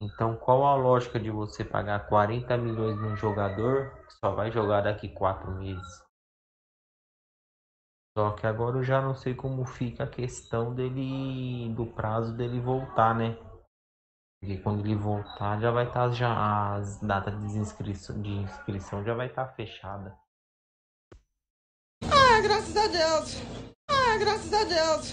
Então 0.00 0.36
qual 0.36 0.64
a 0.64 0.74
lógica 0.74 1.20
de 1.20 1.30
você 1.30 1.64
pagar 1.64 2.08
40 2.08 2.56
milhões 2.56 2.96
num 2.96 3.16
jogador 3.16 3.90
que 4.06 4.14
só 4.14 4.30
vai 4.34 4.50
jogar 4.50 4.82
daqui 4.82 5.08
quatro 5.08 5.50
meses? 5.52 6.02
Só 8.16 8.32
que 8.32 8.46
agora 8.46 8.78
eu 8.78 8.82
já 8.82 9.02
não 9.02 9.14
sei 9.14 9.34
como 9.34 9.64
fica 9.64 10.04
a 10.04 10.08
questão 10.08 10.74
dele, 10.74 11.72
do 11.74 11.86
prazo 11.86 12.36
dele 12.36 12.58
voltar, 12.58 13.14
né? 13.14 13.36
Porque 14.40 14.56
quando 14.58 14.84
ele 14.84 14.94
voltar 14.94 15.60
já 15.60 15.70
vai 15.70 15.86
estar 15.86 16.10
já 16.12 16.76
as 16.76 17.00
datas 17.00 17.34
de 17.40 17.58
inscrição, 17.58 18.22
de 18.22 18.30
inscrição 18.30 19.04
já 19.04 19.14
vai 19.14 19.26
estar 19.26 19.48
fechada. 19.54 20.16
Ah, 22.04 22.40
graças 22.40 22.76
a 22.76 22.86
Deus. 22.86 23.36
Ah, 23.88 24.16
graças 24.18 24.52
a 24.52 24.64
Deus. 24.64 25.12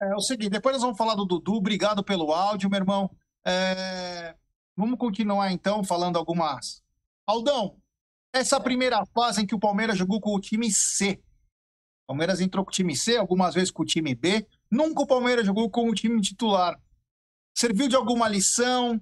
É, 0.00 0.08
é 0.08 0.14
o 0.14 0.20
seguinte, 0.20 0.50
depois 0.50 0.74
nós 0.74 0.82
vamos 0.82 0.98
falar 0.98 1.14
do 1.14 1.24
Dudu. 1.24 1.54
Obrigado 1.54 2.02
pelo 2.02 2.32
áudio, 2.32 2.68
meu 2.68 2.80
irmão. 2.80 3.10
É, 3.46 4.34
vamos 4.76 4.98
continuar 4.98 5.52
então 5.52 5.84
falando 5.84 6.16
algumas. 6.16 6.82
Aldão, 7.24 7.76
essa 8.32 8.60
primeira 8.60 9.04
fase 9.14 9.42
em 9.42 9.46
que 9.46 9.54
o 9.54 9.60
Palmeiras 9.60 9.96
jogou 9.96 10.20
com 10.20 10.34
o 10.34 10.40
time 10.40 10.70
C. 10.72 11.22
O 12.04 12.08
Palmeiras 12.08 12.40
entrou 12.40 12.64
com 12.64 12.70
o 12.70 12.74
time 12.74 12.96
C, 12.96 13.16
algumas 13.16 13.54
vezes 13.54 13.70
com 13.70 13.82
o 13.82 13.86
time 13.86 14.14
B. 14.14 14.46
Nunca 14.70 15.02
o 15.02 15.06
Palmeiras 15.06 15.46
jogou 15.46 15.70
com 15.70 15.88
o 15.88 15.94
time 15.94 16.20
titular. 16.20 16.76
Serviu 17.54 17.88
de 17.88 17.96
alguma 17.96 18.28
lição? 18.28 19.00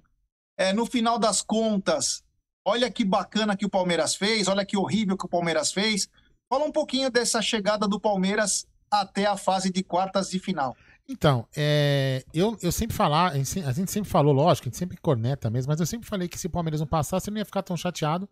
É, 0.59 0.73
no 0.73 0.87
final 0.87 1.19
das 1.19 1.43
contas, 1.43 2.23
olha 2.65 2.91
que 2.91 3.05
bacana 3.05 3.57
que 3.57 3.67
o 3.67 3.71
Palmeiras 3.71 4.17
fez, 4.17 4.49
olha 4.49 4.65
que 4.65 4.77
horrível 4.77 5.17
que 5.17 5.27
o 5.27 5.29
Palmeiras 5.29 5.73
fez. 5.73 6.09
Fala 6.49 6.65
um 6.65 6.73
pouquinho 6.73 7.11
dessa 7.11 7.43
chegada 7.43 7.87
do 7.87 8.01
Palmeiras 8.01 8.67
até 8.91 9.27
a 9.27 9.37
fase 9.37 9.71
de 9.71 9.83
quartas 9.83 10.31
de 10.31 10.39
final. 10.39 10.77
Então, 11.09 11.47
é, 11.57 12.25
eu, 12.35 12.57
eu 12.61 12.73
sempre 12.73 12.97
falar, 12.97 13.33
a 13.33 13.37
gente 13.37 13.91
sempre 13.91 14.11
falou, 14.11 14.33
lógico, 14.33 14.67
a 14.67 14.71
gente 14.71 14.79
sempre 14.79 14.97
corneta 14.97 15.49
mesmo, 15.49 15.71
mas 15.71 15.79
eu 15.79 15.87
sempre 15.87 16.09
falei 16.09 16.29
que 16.29 16.39
se 16.39 16.49
o 16.49 16.51
Palmeiras 16.51 16.81
não 16.81 16.87
passasse, 16.87 17.29
eu 17.29 17.33
não 17.33 17.39
ia 17.39 17.45
ficar 17.45 17.63
tão 17.63 17.77
chateado, 17.77 18.29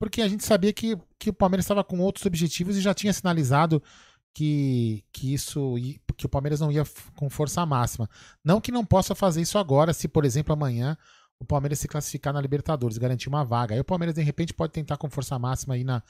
porque 0.00 0.20
a 0.20 0.28
gente 0.28 0.44
sabia 0.44 0.72
que, 0.72 0.96
que 1.18 1.30
o 1.30 1.34
Palmeiras 1.34 1.64
estava 1.64 1.84
com 1.84 2.00
outros 2.00 2.26
objetivos 2.26 2.76
e 2.76 2.80
já 2.80 2.92
tinha 2.92 3.12
sinalizado 3.12 3.80
que, 4.34 5.04
que 5.12 5.32
isso 5.32 5.76
que 6.18 6.26
o 6.26 6.28
Palmeiras 6.28 6.60
não 6.60 6.70
ia 6.70 6.84
com 7.16 7.30
força 7.30 7.64
máxima. 7.64 8.10
Não 8.44 8.60
que 8.60 8.72
não 8.72 8.84
possa 8.84 9.14
fazer 9.14 9.40
isso 9.40 9.56
agora, 9.56 9.94
se, 9.94 10.08
por 10.08 10.24
exemplo, 10.24 10.52
amanhã 10.52 10.98
o 11.40 11.44
Palmeiras 11.44 11.78
se 11.78 11.86
classificar 11.86 12.34
na 12.34 12.40
Libertadores, 12.40 12.98
garantir 12.98 13.28
uma 13.28 13.44
vaga. 13.44 13.74
Aí 13.74 13.80
o 13.80 13.84
Palmeiras, 13.84 14.14
de 14.14 14.22
repente, 14.22 14.52
pode 14.52 14.72
tentar 14.72 14.96
com 14.96 15.08
força 15.08 15.38
máxima 15.38 15.74
aí 15.74 15.84
na, 15.84 16.02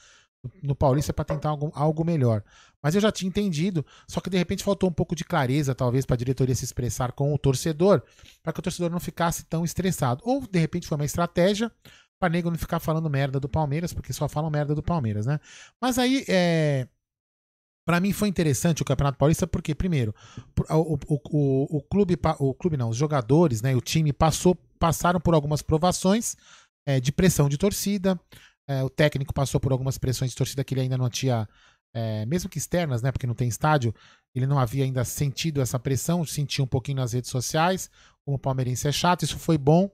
no 0.63 0.75
Paulista 0.75 1.13
para 1.13 1.25
tentar 1.25 1.49
algo, 1.49 1.71
algo 1.75 2.03
melhor. 2.03 2.43
Mas 2.81 2.95
eu 2.95 3.01
já 3.01 3.11
tinha 3.11 3.29
entendido, 3.29 3.85
só 4.07 4.19
que 4.19 4.29
de 4.29 4.37
repente 4.37 4.63
faltou 4.63 4.89
um 4.89 4.93
pouco 4.93 5.15
de 5.15 5.23
clareza, 5.23 5.75
talvez, 5.75 6.05
para 6.05 6.15
a 6.15 6.17
diretoria 6.17 6.55
se 6.55 6.65
expressar 6.65 7.11
com 7.11 7.33
o 7.33 7.37
torcedor, 7.37 8.01
para 8.41 8.51
que 8.51 8.59
o 8.59 8.63
torcedor 8.63 8.89
não 8.89 8.99
ficasse 8.99 9.45
tão 9.45 9.63
estressado. 9.63 10.23
Ou, 10.25 10.45
de 10.47 10.59
repente, 10.59 10.87
foi 10.87 10.97
uma 10.97 11.05
estratégia 11.05 11.71
para 12.19 12.29
nego 12.29 12.49
não 12.49 12.57
ficar 12.57 12.79
falando 12.79 13.09
merda 13.09 13.39
do 13.39 13.47
Palmeiras, 13.47 13.93
porque 13.93 14.11
só 14.11 14.27
falam 14.27 14.49
merda 14.49 14.73
do 14.73 14.83
Palmeiras, 14.83 15.25
né? 15.25 15.39
Mas 15.79 15.97
aí, 15.97 16.25
é. 16.27 16.87
Para 17.85 17.99
mim 17.99 18.13
foi 18.13 18.27
interessante 18.27 18.81
o 18.81 18.85
Campeonato 18.85 19.17
Paulista 19.17 19.47
porque, 19.47 19.73
primeiro, 19.73 20.13
o, 20.69 20.93
o, 20.93 21.19
o, 21.31 21.77
o 21.77 21.81
clube, 21.81 22.15
o 22.37 22.53
clube 22.53 22.77
não, 22.77 22.89
os 22.89 22.97
jogadores, 22.97 23.61
né, 23.61 23.75
o 23.75 23.81
time 23.81 24.13
passou, 24.13 24.55
passaram 24.77 25.19
por 25.19 25.33
algumas 25.33 25.61
provações 25.61 26.35
é, 26.87 26.99
de 26.99 27.11
pressão 27.11 27.49
de 27.49 27.57
torcida. 27.57 28.19
é, 28.67 28.83
o 28.83 28.89
técnico 28.89 29.33
passou 29.33 29.59
por 29.59 29.71
algumas 29.71 29.97
pressões 29.97 30.29
de 30.31 30.37
torcida 30.37 30.63
que 30.63 30.73
ele 30.75 30.81
ainda 30.81 30.97
não 30.97 31.09
tinha, 31.09 31.49
é, 31.95 32.25
mesmo 32.27 32.47
que 32.49 32.59
externas, 32.59 33.01
né, 33.01 33.11
porque 33.11 33.25
não 33.25 33.33
tem 33.33 33.47
estádio, 33.47 33.93
ele 34.35 34.45
não 34.45 34.59
havia 34.59 34.83
ainda 34.83 35.03
sentido 35.03 35.59
essa 35.59 35.79
pressão, 35.79 36.23
sentia 36.23 36.63
um 36.63 36.67
pouquinho 36.67 36.97
nas 36.97 37.13
redes 37.13 37.31
sociais, 37.31 37.89
como 38.23 38.37
o 38.37 38.39
palmeirense 38.39 38.87
é 38.87 38.91
chato, 38.91 39.23
isso 39.23 39.39
foi 39.39 39.57
bom 39.57 39.89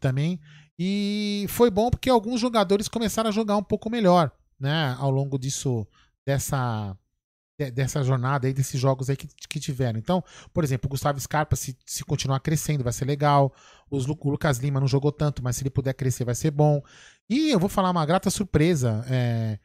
também. 0.00 0.40
E 0.78 1.44
foi 1.50 1.70
bom 1.70 1.90
porque 1.90 2.08
alguns 2.08 2.40
jogadores 2.40 2.88
começaram 2.88 3.28
a 3.28 3.32
jogar 3.32 3.56
um 3.58 3.62
pouco 3.62 3.90
melhor, 3.90 4.32
né, 4.58 4.96
ao 4.98 5.10
longo 5.10 5.38
disso, 5.38 5.86
dessa 6.26 6.96
de- 6.96 7.07
dessa 7.58 8.02
jornada 8.04 8.46
aí, 8.46 8.52
desses 8.52 8.80
jogos 8.80 9.10
aí 9.10 9.16
que, 9.16 9.26
que 9.48 9.58
tiveram. 9.58 9.98
Então, 9.98 10.22
por 10.54 10.62
exemplo, 10.62 10.86
o 10.86 10.90
Gustavo 10.90 11.18
Scarpa, 11.20 11.56
se, 11.56 11.76
se 11.84 12.04
continuar 12.04 12.38
crescendo, 12.40 12.84
vai 12.84 12.92
ser 12.92 13.04
legal. 13.04 13.52
Os 13.90 14.06
o 14.06 14.16
Lucas 14.30 14.58
Lima 14.58 14.78
não 14.78 14.86
jogou 14.86 15.10
tanto, 15.10 15.42
mas 15.42 15.56
se 15.56 15.62
ele 15.62 15.70
puder 15.70 15.94
crescer, 15.94 16.24
vai 16.24 16.34
ser 16.36 16.52
bom. 16.52 16.80
E 17.28 17.50
eu 17.50 17.58
vou 17.58 17.68
falar 17.68 17.90
uma 17.90 18.06
grata 18.06 18.30
surpresa. 18.30 19.04
é, 19.10 19.58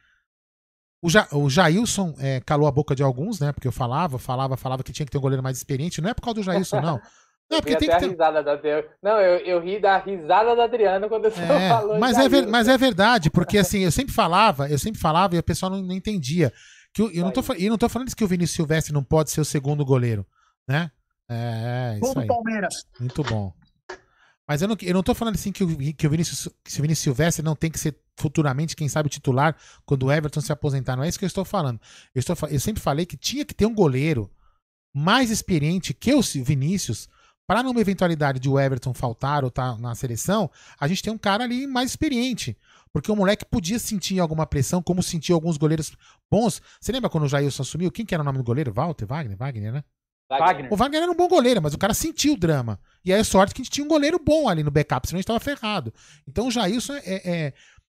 o, 1.00 1.08
ja, 1.08 1.28
o 1.32 1.48
Jailson 1.48 2.14
é, 2.18 2.40
calou 2.40 2.66
a 2.66 2.72
boca 2.72 2.94
de 2.96 3.02
alguns, 3.02 3.38
né? 3.38 3.52
Porque 3.52 3.68
eu 3.68 3.72
falava, 3.72 4.18
falava, 4.18 4.56
falava 4.56 4.82
que 4.82 4.92
tinha 4.92 5.06
que 5.06 5.12
ter 5.12 5.18
um 5.18 5.20
goleiro 5.20 5.42
mais 5.42 5.56
experiente. 5.56 6.00
Não 6.00 6.10
é 6.10 6.14
por 6.14 6.22
causa 6.22 6.40
do 6.40 6.42
Jailson, 6.42 6.80
não. 6.80 7.00
Não, 7.50 7.58
é 7.58 7.60
Eu 7.60 7.62
porque 7.62 7.76
tem 7.76 7.90
que 7.90 7.98
ter. 7.98 8.08
risada 8.08 8.42
da. 8.42 8.58
Não, 9.02 9.20
eu, 9.20 9.36
eu 9.44 9.60
ri 9.60 9.78
da 9.78 9.98
risada 9.98 10.56
da 10.56 10.64
Adriano 10.64 11.10
quando 11.10 11.24
você 11.24 11.42
É, 11.42 11.68
falou 11.68 11.98
mas, 11.98 12.16
é 12.16 12.26
ver- 12.26 12.46
mas 12.46 12.68
é 12.68 12.78
verdade, 12.78 13.30
porque 13.30 13.58
assim, 13.58 13.80
eu 13.80 13.92
sempre 13.92 14.14
falava, 14.14 14.66
eu 14.70 14.78
sempre 14.78 14.98
falava 14.98 15.36
e 15.36 15.38
o 15.38 15.42
pessoal 15.42 15.70
não, 15.70 15.82
não 15.82 15.94
entendia. 15.94 16.50
Que 16.94 17.02
o- 17.02 17.10
eu, 17.10 17.24
não 17.24 17.32
tô, 17.32 17.42
e 17.54 17.68
não 17.68 17.76
tô 17.76 17.88
falando 17.88 18.08
isso 18.08 18.16
que 18.16 18.24
o 18.24 18.28
Vinícius 18.28 18.54
Silvestre 18.56 18.92
não 18.94 19.02
pode 19.04 19.30
ser 19.30 19.40
o 19.40 19.44
segundo 19.44 19.84
goleiro, 19.84 20.24
né? 20.66 20.90
É, 21.28 21.96
é 21.96 21.98
isso 22.02 22.18
aí. 22.18 22.26
Palmeiras. 22.26 22.86
Muito 23.00 23.22
bom. 23.24 23.52
Mas 24.46 24.62
eu 24.62 24.68
não, 24.68 24.76
eu 24.82 24.94
não 24.94 25.02
tô 25.02 25.14
falando 25.14 25.34
assim 25.36 25.50
que 25.50 25.64
o, 25.64 25.94
que 25.94 26.06
o 26.06 26.10
Vinícius, 26.10 26.48
que 26.62 26.78
o 26.78 26.82
Vinícius 26.82 27.02
Silvestre 27.02 27.42
não 27.44 27.56
tem 27.56 27.70
que 27.70 27.78
ser 27.78 27.98
futuramente, 28.16 28.76
quem 28.76 28.88
sabe, 28.88 29.08
titular 29.08 29.56
quando 29.84 30.04
o 30.04 30.12
Everton 30.12 30.40
se 30.40 30.52
aposentar. 30.52 30.96
Não 30.96 31.02
é 31.02 31.08
isso 31.08 31.18
que 31.18 31.24
eu 31.24 31.28
estou 31.28 31.44
falando. 31.44 31.80
Eu, 32.14 32.20
estou, 32.20 32.36
eu 32.50 32.60
sempre 32.60 32.82
falei 32.82 33.06
que 33.06 33.16
tinha 33.16 33.44
que 33.44 33.54
ter 33.54 33.66
um 33.66 33.74
goleiro 33.74 34.30
mais 34.94 35.30
experiente 35.30 35.92
que 35.92 36.14
o 36.14 36.20
Vinícius 36.22 37.08
para 37.46 37.62
numa 37.62 37.80
eventualidade 37.80 38.38
de 38.38 38.48
o 38.48 38.58
Everton 38.58 38.94
faltar 38.94 39.44
ou 39.44 39.48
estar 39.48 39.78
na 39.78 39.94
seleção, 39.94 40.50
a 40.80 40.88
gente 40.88 41.02
tem 41.02 41.12
um 41.12 41.18
cara 41.18 41.44
ali 41.44 41.66
mais 41.66 41.90
experiente. 41.90 42.56
Porque 42.94 43.10
o 43.10 43.16
moleque 43.16 43.44
podia 43.44 43.76
sentir 43.80 44.20
alguma 44.20 44.46
pressão, 44.46 44.80
como 44.80 45.02
sentiu 45.02 45.34
alguns 45.34 45.56
goleiros 45.56 45.96
bons. 46.30 46.62
Você 46.80 46.92
lembra 46.92 47.10
quando 47.10 47.24
o 47.24 47.28
Jailson 47.28 47.62
assumiu? 47.62 47.90
Quem 47.90 48.06
que 48.06 48.14
era 48.14 48.22
o 48.22 48.24
nome 48.24 48.38
do 48.38 48.44
goleiro? 48.44 48.72
Walter? 48.72 49.04
Wagner? 49.04 49.36
Wagner, 49.36 49.72
né? 49.72 49.84
Wagner. 50.30 50.72
O 50.72 50.76
Wagner 50.76 51.02
era 51.02 51.10
um 51.10 51.14
bom 51.16 51.26
goleiro, 51.26 51.60
mas 51.60 51.74
o 51.74 51.78
cara 51.78 51.92
sentiu 51.92 52.34
o 52.34 52.36
drama. 52.36 52.78
E 53.04 53.12
aí 53.12 53.18
é 53.20 53.24
sorte 53.24 53.52
que 53.52 53.60
a 53.60 53.64
gente 53.64 53.72
tinha 53.72 53.84
um 53.84 53.88
goleiro 53.88 54.18
bom 54.24 54.48
ali 54.48 54.62
no 54.62 54.70
backup, 54.70 55.08
senão 55.08 55.18
a 55.18 55.20
gente 55.20 55.26
tava 55.26 55.40
ferrado. 55.40 55.92
Então 56.26 56.46
o 56.46 56.50
Jailson 56.52 56.94
é, 56.94 57.02
é, 57.46 57.52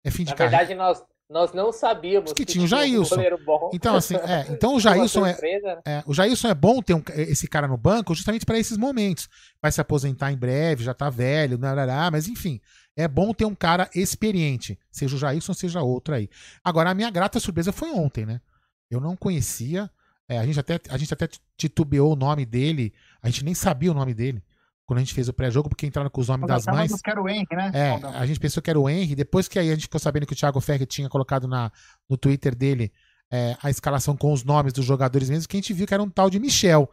é 0.05 0.11
fim 0.11 0.23
de 0.23 0.31
Na 0.31 0.37
carreira. 0.37 0.57
verdade, 0.65 0.75
nós, 0.79 1.03
nós 1.29 1.51
não 1.53 1.73
sabíamos 1.73 2.31
Que 2.31 2.45
tinha 2.45 2.63
o 2.63 2.67
Jailson. 2.67 3.15
um 3.15 3.17
goleiro 3.17 3.37
bom. 3.45 3.71
Então, 3.73 3.95
assim, 3.97 4.15
é, 4.15 4.47
então 4.49 4.75
o 4.75 4.79
Jailson 4.79 5.25
é, 5.25 5.33
né? 5.61 5.81
é, 5.85 6.03
o 6.07 6.13
Jailson 6.13 6.47
é 6.47 6.53
bom 6.53 6.81
ter 6.81 6.93
um- 6.93 7.03
esse 7.17 7.47
cara 7.49 7.67
no 7.67 7.77
banco 7.77 8.15
justamente 8.15 8.45
para 8.45 8.57
esses 8.57 8.77
momentos. 8.77 9.27
Vai 9.61 9.71
se 9.73 9.81
aposentar 9.81 10.31
em 10.31 10.37
breve, 10.37 10.85
já 10.85 10.93
tá 10.93 11.09
velho, 11.09 11.57
narará, 11.57 12.09
mas 12.09 12.27
enfim, 12.29 12.61
é 12.95 13.07
bom 13.07 13.33
ter 13.33 13.45
um 13.45 13.55
cara 13.55 13.89
experiente, 13.93 14.79
seja 14.91 15.15
o 15.15 15.19
Jailson, 15.19 15.53
seja 15.53 15.81
outro 15.81 16.15
aí. 16.15 16.29
Agora, 16.63 16.91
a 16.91 16.93
minha 16.93 17.09
grata 17.09 17.39
surpresa 17.39 17.71
foi 17.71 17.91
ontem, 17.91 18.25
né? 18.25 18.39
Eu 18.89 19.01
não 19.01 19.15
conhecia, 19.15 19.89
É, 20.27 20.39
a, 20.39 20.45
gente 20.45 20.59
até, 20.59 20.79
a 20.89 20.97
gente 20.97 21.13
até 21.13 21.29
titubeou 21.55 22.13
o 22.13 22.15
nome 22.15 22.45
dele, 22.45 22.93
a 23.21 23.29
gente 23.29 23.43
nem 23.45 23.53
sabia 23.53 23.91
o 23.91 23.93
nome 23.93 24.13
dele 24.13 24.41
quando 24.85 24.97
a 24.97 25.01
gente 25.01 25.13
fez 25.13 25.27
o 25.27 25.33
pré-jogo, 25.33 25.69
porque 25.69 25.85
entraram 25.85 26.09
com 26.09 26.21
os 26.21 26.27
nomes 26.27 26.47
das 26.47 26.65
mães. 26.65 27.01
Que 27.01 27.09
era 27.09 27.21
o 27.21 27.27
Henry, 27.27 27.47
né? 27.51 27.71
É, 27.73 28.05
a 28.07 28.25
gente 28.25 28.39
pensou 28.39 28.61
que 28.61 28.69
era 28.69 28.79
o 28.79 28.89
Henry, 28.89 29.15
depois 29.15 29.47
que 29.47 29.59
aí 29.59 29.69
a 29.69 29.73
gente 29.73 29.83
ficou 29.83 29.99
sabendo 29.99 30.25
que 30.25 30.33
o 30.33 30.35
Thiago 30.35 30.61
Ferri 30.61 30.85
tinha 30.85 31.09
colocado 31.09 31.47
na, 31.47 31.71
no 32.09 32.17
Twitter 32.17 32.55
dele 32.55 32.91
é, 33.31 33.57
a 33.61 33.69
escalação 33.69 34.15
com 34.15 34.31
os 34.31 34.43
nomes 34.43 34.73
dos 34.73 34.85
jogadores 34.85 35.29
mesmo, 35.29 35.47
que 35.47 35.57
a 35.57 35.59
gente 35.59 35.73
viu 35.73 35.87
que 35.87 35.93
era 35.93 36.03
um 36.03 36.09
tal 36.09 36.29
de 36.29 36.39
Michel. 36.39 36.89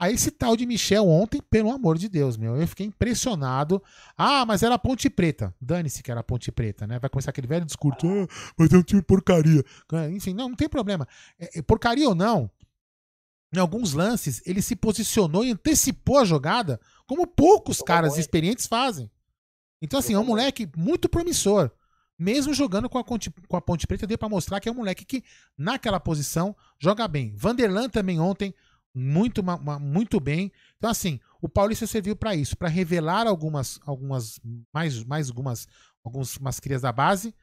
Aí 0.00 0.14
esse 0.14 0.30
tal 0.30 0.56
de 0.56 0.64
Michel 0.64 1.08
ontem, 1.08 1.42
pelo 1.50 1.72
amor 1.72 1.98
de 1.98 2.08
Deus, 2.08 2.36
meu, 2.36 2.56
eu 2.56 2.68
fiquei 2.68 2.86
impressionado. 2.86 3.82
Ah, 4.16 4.46
mas 4.46 4.62
era 4.62 4.76
a 4.76 4.78
Ponte 4.78 5.10
Preta. 5.10 5.52
Dane-se 5.60 6.04
que 6.04 6.10
era 6.10 6.20
a 6.20 6.22
Ponte 6.22 6.52
Preta, 6.52 6.86
né? 6.86 7.00
Vai 7.00 7.10
começar 7.10 7.30
aquele 7.30 7.48
velho 7.48 7.64
discurso. 7.64 8.06
Ah, 8.06 8.52
mas 8.56 8.72
é 8.72 8.76
um 8.78 8.82
time 8.82 9.02
porcaria. 9.02 9.64
É, 9.92 10.10
enfim, 10.10 10.32
não, 10.34 10.50
não 10.50 10.56
tem 10.56 10.68
problema. 10.68 11.06
É, 11.38 11.58
é, 11.58 11.62
porcaria 11.62 12.08
ou 12.08 12.14
não, 12.14 12.48
em 13.52 13.58
alguns 13.58 13.92
lances, 13.92 14.40
ele 14.46 14.62
se 14.62 14.76
posicionou 14.76 15.44
e 15.44 15.50
antecipou 15.50 16.18
a 16.18 16.24
jogada, 16.24 16.80
como 17.04 17.26
poucos 17.26 17.82
caras 17.82 18.16
experientes 18.18 18.68
fazem. 18.68 19.10
Então, 19.82 19.98
assim, 19.98 20.14
é 20.14 20.18
um 20.18 20.24
moleque 20.24 20.70
muito 20.76 21.08
promissor. 21.08 21.72
Mesmo 22.16 22.52
jogando 22.52 22.88
com 22.88 22.98
a, 22.98 23.04
Ponte, 23.04 23.30
com 23.30 23.56
a 23.56 23.60
Ponte 23.60 23.86
Preta, 23.86 24.06
deu 24.06 24.18
para 24.18 24.28
mostrar 24.28 24.60
que 24.60 24.68
é 24.68 24.72
um 24.72 24.76
moleque 24.76 25.04
que, 25.04 25.24
naquela 25.56 25.98
posição, 25.98 26.54
joga 26.78 27.08
bem. 27.08 27.34
Vanderlan 27.36 27.88
também 27.88 28.20
ontem 28.20 28.54
muito, 28.98 29.42
muito 29.80 30.18
bem. 30.18 30.50
Então, 30.76 30.90
assim, 30.90 31.20
o 31.40 31.48
Paulista 31.48 31.86
serviu 31.86 32.16
para 32.16 32.34
isso, 32.34 32.56
para 32.56 32.68
revelar 32.68 33.26
algumas, 33.26 33.78
algumas, 33.86 34.40
mais, 34.72 35.04
mais 35.04 35.28
algumas, 35.28 35.68
algumas 36.04 36.58
crias 36.58 36.82
da 36.82 36.90
base, 36.90 37.34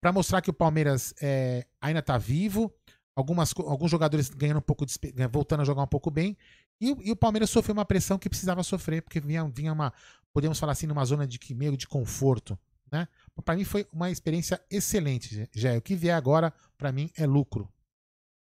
para 0.00 0.12
mostrar 0.12 0.42
que 0.42 0.50
o 0.50 0.54
Palmeiras 0.54 1.14
é, 1.20 1.66
ainda 1.80 2.00
está 2.00 2.18
vivo, 2.18 2.72
algumas, 3.16 3.54
alguns 3.56 3.90
jogadores 3.90 4.28
ganhando 4.28 4.58
um 4.58 4.62
pouco, 4.62 4.84
de, 4.84 4.98
voltando 5.30 5.60
a 5.60 5.64
jogar 5.64 5.82
um 5.82 5.88
pouco 5.88 6.10
bem, 6.10 6.36
e, 6.80 7.08
e, 7.08 7.12
o 7.12 7.16
Palmeiras 7.16 7.48
sofreu 7.48 7.74
uma 7.74 7.84
pressão 7.84 8.18
que 8.18 8.28
precisava 8.28 8.62
sofrer, 8.62 9.02
porque 9.02 9.20
vinha, 9.20 9.44
vinha 9.48 9.72
uma, 9.72 9.92
podemos 10.32 10.58
falar 10.58 10.72
assim, 10.72 10.86
numa 10.86 11.04
zona 11.04 11.26
de 11.26 11.38
meio 11.54 11.76
de 11.76 11.86
conforto, 11.86 12.58
né? 12.90 13.08
Para 13.44 13.56
mim 13.56 13.64
foi 13.64 13.86
uma 13.92 14.10
experiência 14.10 14.60
excelente, 14.70 15.48
já. 15.54 15.76
O 15.78 15.80
que 15.80 15.94
vier 15.94 16.14
agora, 16.14 16.52
para 16.76 16.92
mim, 16.92 17.08
é 17.16 17.24
lucro. 17.24 17.72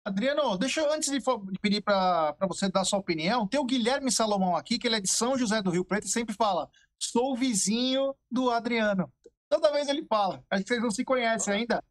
Adriano, 0.08 0.56
deixa 0.58 0.80
eu, 0.80 0.92
antes 0.92 1.10
de 1.10 1.20
pedir 1.60 1.80
para 1.80 2.34
você 2.48 2.68
dar 2.70 2.84
sua 2.84 2.98
opinião, 2.98 3.46
tem 3.46 3.60
o 3.60 3.64
Guilherme 3.64 4.10
Salomão 4.10 4.56
aqui, 4.56 4.78
que 4.78 4.86
ele 4.86 4.96
é 4.96 5.00
de 5.00 5.08
São 5.08 5.36
José 5.38 5.62
do 5.62 5.70
Rio 5.70 5.84
Preto 5.84 6.06
e 6.06 6.10
sempre 6.10 6.34
fala: 6.34 6.68
sou 6.98 7.36
vizinho 7.36 8.14
do 8.30 8.50
Adriano. 8.50 9.12
Toda 9.48 9.72
vez 9.72 9.88
ele 9.88 10.04
fala. 10.04 10.44
Acho 10.50 10.62
que 10.62 10.68
vocês 10.68 10.82
não 10.82 10.90
se 10.90 11.04
conhecem 11.04 11.54
ainda. 11.54 11.82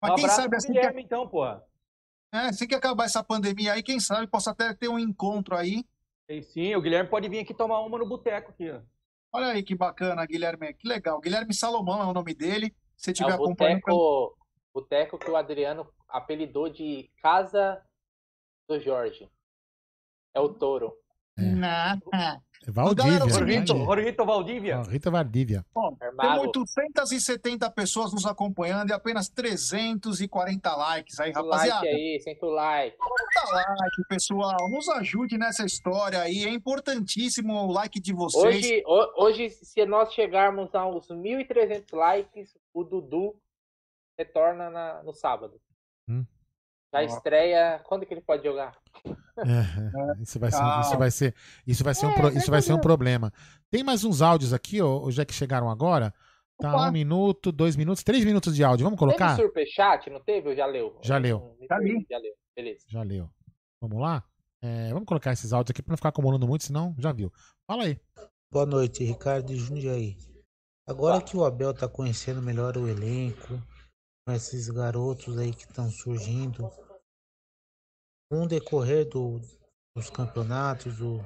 Mas 0.00 0.12
um 0.12 0.14
quem 0.16 0.28
sabe 0.28 0.56
assim. 0.56 0.72
Guilherme, 0.72 1.00
que... 1.00 1.06
então, 1.06 1.26
porra. 1.28 1.62
É, 2.32 2.38
assim 2.46 2.66
que 2.66 2.74
acabar 2.74 3.04
essa 3.04 3.24
pandemia 3.24 3.72
aí, 3.72 3.82
quem 3.82 3.98
sabe 3.98 4.26
possa 4.26 4.52
até 4.52 4.72
ter 4.72 4.88
um 4.88 4.98
encontro 4.98 5.56
aí. 5.56 5.84
Sim, 6.30 6.42
sim, 6.42 6.74
o 6.76 6.80
Guilherme 6.80 7.10
pode 7.10 7.28
vir 7.28 7.40
aqui 7.40 7.52
tomar 7.52 7.80
uma 7.80 7.98
no 7.98 8.06
boteco 8.06 8.52
aqui, 8.52 8.70
ó. 8.70 8.80
Olha 9.32 9.48
aí 9.48 9.62
que 9.62 9.74
bacana, 9.74 10.26
Guilherme. 10.26 10.74
Que 10.74 10.88
legal. 10.88 11.20
Guilherme 11.20 11.54
Salomão 11.54 12.02
é 12.02 12.06
o 12.06 12.12
nome 12.12 12.34
dele. 12.34 12.74
Se 12.96 13.12
tiver 13.12 13.30
é 13.30 13.34
acompanhando. 13.34 13.80
Boteco, 13.80 14.36
boteco 14.72 15.18
que 15.18 15.30
o 15.30 15.36
Adriano 15.36 15.88
apelidou 16.08 16.68
de 16.68 17.10
Casa 17.22 17.80
do 18.68 18.78
Jorge. 18.80 19.28
É 20.34 20.40
o 20.40 20.48
touro. 20.48 20.92
É. 21.38 22.40
É 22.66 22.70
Valdívia. 22.70 23.18
Jorgito 23.26 24.24
Valdívia. 24.24 24.76
Jorgito 24.76 25.10
Valdívia. 25.10 25.66
Bom, 25.74 25.96
tem 25.96 26.38
870 26.40 27.70
pessoas 27.70 28.12
nos 28.12 28.26
acompanhando 28.26 28.90
e 28.90 28.92
apenas 28.92 29.30
340 29.30 30.76
likes 30.76 31.18
aí, 31.18 31.32
rapaziada. 31.32 31.86
Like 31.86 31.88
aí, 31.88 32.20
senta 32.20 32.46
o 32.46 32.50
like. 32.50 32.96
Senta 32.98 33.54
like, 33.54 34.08
pessoal. 34.08 34.68
Nos 34.68 34.88
ajude 34.90 35.38
nessa 35.38 35.64
história 35.64 36.20
aí. 36.20 36.44
É 36.44 36.50
importantíssimo 36.50 37.54
o 37.54 37.72
like 37.72 37.98
de 37.98 38.12
vocês. 38.12 38.66
Hoje, 38.66 38.82
hoje 39.16 39.50
se 39.50 39.86
nós 39.86 40.12
chegarmos 40.12 40.74
a 40.74 40.86
uns 40.86 41.08
1.300 41.08 41.96
likes, 41.96 42.54
o 42.74 42.84
Dudu 42.84 43.34
retorna 44.20 44.68
na, 44.68 45.02
no 45.02 45.14
sábado. 45.14 45.58
Hum. 46.08 46.24
Já 46.92 47.02
estreia. 47.02 47.80
Quando 47.84 48.04
que 48.04 48.12
ele 48.12 48.20
pode 48.20 48.42
jogar? 48.44 48.76
É, 49.04 49.10
isso 50.20 50.38
vai 50.38 50.50
ser, 50.50 50.80
isso 50.80 50.98
vai 50.98 51.10
ser, 51.10 51.34
isso 51.66 51.84
vai 51.84 51.94
ser, 51.94 52.06
um, 52.06 52.10
é, 52.10 52.32
isso 52.34 52.50
vai 52.50 52.62
ser 52.62 52.72
um 52.74 52.80
problema. 52.80 53.32
Tem 53.70 53.82
mais 53.82 54.04
uns 54.04 54.20
áudios 54.20 54.52
aqui, 54.52 54.82
ó, 54.82 55.10
já 55.10 55.24
que 55.24 55.32
chegaram 55.32 55.70
agora. 55.70 56.12
Tá, 56.60 56.74
Opa. 56.74 56.88
um 56.88 56.92
minuto, 56.92 57.50
dois 57.50 57.74
minutos, 57.74 58.02
três 58.02 58.22
minutos 58.22 58.54
de 58.54 58.62
áudio. 58.62 58.84
Vamos 58.84 58.98
colocar? 58.98 59.36
Teve 59.36 59.48
superchat, 59.48 60.10
não 60.10 60.20
teve? 60.20 60.50
Ou 60.50 60.54
já 60.54 60.66
leu? 60.66 60.98
Já 61.02 61.16
leu. 61.16 61.56
Já, 61.66 61.78
li. 61.78 62.06
já 62.10 62.18
leu. 62.18 62.32
Beleza. 62.54 62.84
Já 62.86 63.02
leu. 63.02 63.30
Vamos 63.80 63.98
lá? 63.98 64.22
É, 64.60 64.92
vamos 64.92 65.06
colocar 65.06 65.32
esses 65.32 65.54
áudios 65.54 65.70
aqui 65.70 65.80
para 65.80 65.92
não 65.92 65.96
ficar 65.96 66.10
acumulando 66.10 66.46
muito, 66.46 66.64
senão 66.64 66.94
já 66.98 67.12
viu. 67.12 67.32
Fala 67.66 67.84
aí. 67.84 67.98
Boa 68.52 68.66
noite, 68.66 69.02
Ricardo 69.02 69.54
Jundiaí. 69.56 70.18
Agora 70.86 71.22
que 71.22 71.36
o 71.36 71.44
Abel 71.44 71.72
tá 71.72 71.88
conhecendo 71.88 72.42
melhor 72.42 72.76
o 72.76 72.88
elenco, 72.88 73.62
esses 74.34 74.68
garotos 74.68 75.38
aí 75.38 75.52
que 75.52 75.64
estão 75.64 75.90
surgindo, 75.90 76.70
com 78.30 78.42
o 78.42 78.48
decorrer 78.48 79.08
do, 79.08 79.40
dos 79.96 80.08
campeonatos, 80.10 80.98
do, 80.98 81.18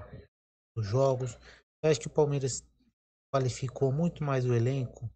dos 0.77 0.87
jogos, 0.87 1.38
eu 1.83 1.90
acho 1.90 2.01
que 2.01 2.07
o 2.07 2.11
Palmeiras 2.11 2.62
qualificou 3.33 3.93
muito 3.93 4.25
mais 4.25 4.47
o 4.47 4.55
elenco 4.55 5.11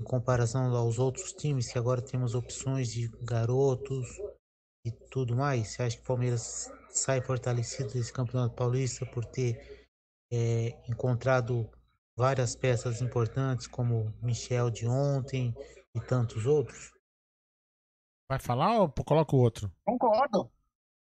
em 0.00 0.04
comparação 0.04 0.74
aos 0.74 0.98
outros 0.98 1.32
times, 1.32 1.72
que 1.72 1.78
agora 1.78 2.00
temos 2.00 2.34
opções 2.34 2.92
de 2.92 3.08
garotos 3.22 4.06
e 4.86 4.92
tudo 5.10 5.36
mais. 5.36 5.68
Você 5.68 5.82
acha 5.82 5.96
que 5.96 6.02
o 6.02 6.06
Palmeiras 6.06 6.70
sai 6.90 7.20
fortalecido 7.20 7.92
desse 7.92 8.12
campeonato 8.12 8.54
paulista 8.54 9.04
por 9.04 9.24
ter 9.24 9.86
é, 10.32 10.68
encontrado 10.88 11.68
várias 12.16 12.56
peças 12.56 13.02
importantes, 13.02 13.66
como 13.66 14.14
Michel 14.22 14.70
de 14.70 14.86
ontem 14.86 15.54
e 15.94 16.00
tantos 16.00 16.46
outros? 16.46 16.92
Vai 18.28 18.38
falar 18.38 18.80
ou 18.80 18.92
coloca 19.04 19.34
o 19.34 19.40
outro? 19.40 19.70
Concordo. 19.84 20.50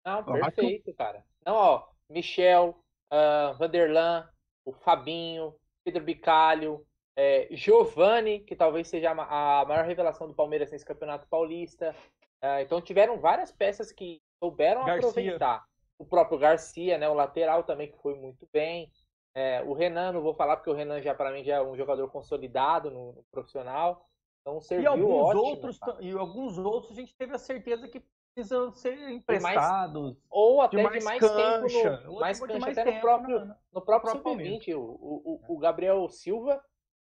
Não, 0.04 0.22
perfeito, 0.24 0.92
cara. 0.94 1.24
Não, 1.44 1.54
ó, 1.54 1.88
Michel, 2.08 2.78
uh, 3.12 3.56
Vanderlan, 3.56 4.28
o 4.64 4.72
Fabinho, 4.72 5.54
Pedro 5.82 6.04
Bicalho, 6.04 6.86
é, 7.16 7.48
Giovani, 7.52 8.40
que 8.40 8.56
talvez 8.56 8.88
seja 8.88 9.10
a 9.10 9.14
maior 9.14 9.84
revelação 9.84 10.26
do 10.26 10.34
Palmeiras 10.34 10.70
nesse 10.70 10.84
Campeonato 10.84 11.28
Paulista. 11.28 11.94
Uh, 12.42 12.60
então 12.60 12.80
tiveram 12.80 13.18
várias 13.18 13.50
peças 13.52 13.90
que 13.92 14.20
souberam 14.42 14.84
Garcia. 14.84 15.08
aproveitar. 15.08 15.64
O 15.98 16.04
próprio 16.04 16.38
Garcia, 16.38 16.98
né, 16.98 17.08
o 17.08 17.14
lateral 17.14 17.62
também 17.62 17.90
que 17.90 17.98
foi 18.02 18.14
muito 18.14 18.46
bem. 18.52 18.90
É, 19.34 19.62
o 19.62 19.72
Renan, 19.72 20.12
não 20.12 20.22
vou 20.22 20.34
falar 20.34 20.56
porque 20.56 20.70
o 20.70 20.74
Renan 20.74 21.00
já 21.00 21.14
para 21.14 21.32
mim 21.32 21.42
já 21.42 21.56
é 21.56 21.62
um 21.62 21.76
jogador 21.76 22.08
consolidado 22.10 22.90
no, 22.90 23.12
no 23.12 23.24
profissional. 23.30 24.06
Então 24.44 24.60
serviu 24.60 24.84
e 24.84 24.86
alguns 24.86 25.14
ótimo, 25.14 25.42
outros 25.42 25.80
e 26.00 26.10
alguns 26.12 26.58
outros 26.58 26.92
a 26.92 27.00
gente 27.00 27.16
teve 27.16 27.34
a 27.34 27.38
certeza 27.38 27.88
que 27.88 28.04
precisam 28.34 28.70
ser 28.72 29.08
emprestados. 29.08 30.02
Mais, 30.02 30.16
ou 30.28 30.60
até 30.60 30.76
de 30.76 30.82
mais, 30.82 30.98
de 30.98 31.04
mais 31.04 31.20
cancha, 31.20 31.96
tempo 31.96 32.12
no, 32.12 32.20
mais 32.20 32.40
cancha, 32.40 32.58
mais 32.58 32.78
até 32.78 32.84
tempo 32.84 32.96
no 32.96 33.00
próprio, 33.00 33.40
no, 33.40 33.56
no 33.72 33.80
próprio 33.80 34.12
sub-20. 34.12 34.74
O, 34.74 34.80
o, 34.80 35.40
o 35.48 35.58
Gabriel 35.58 36.06
Silva, 36.10 36.62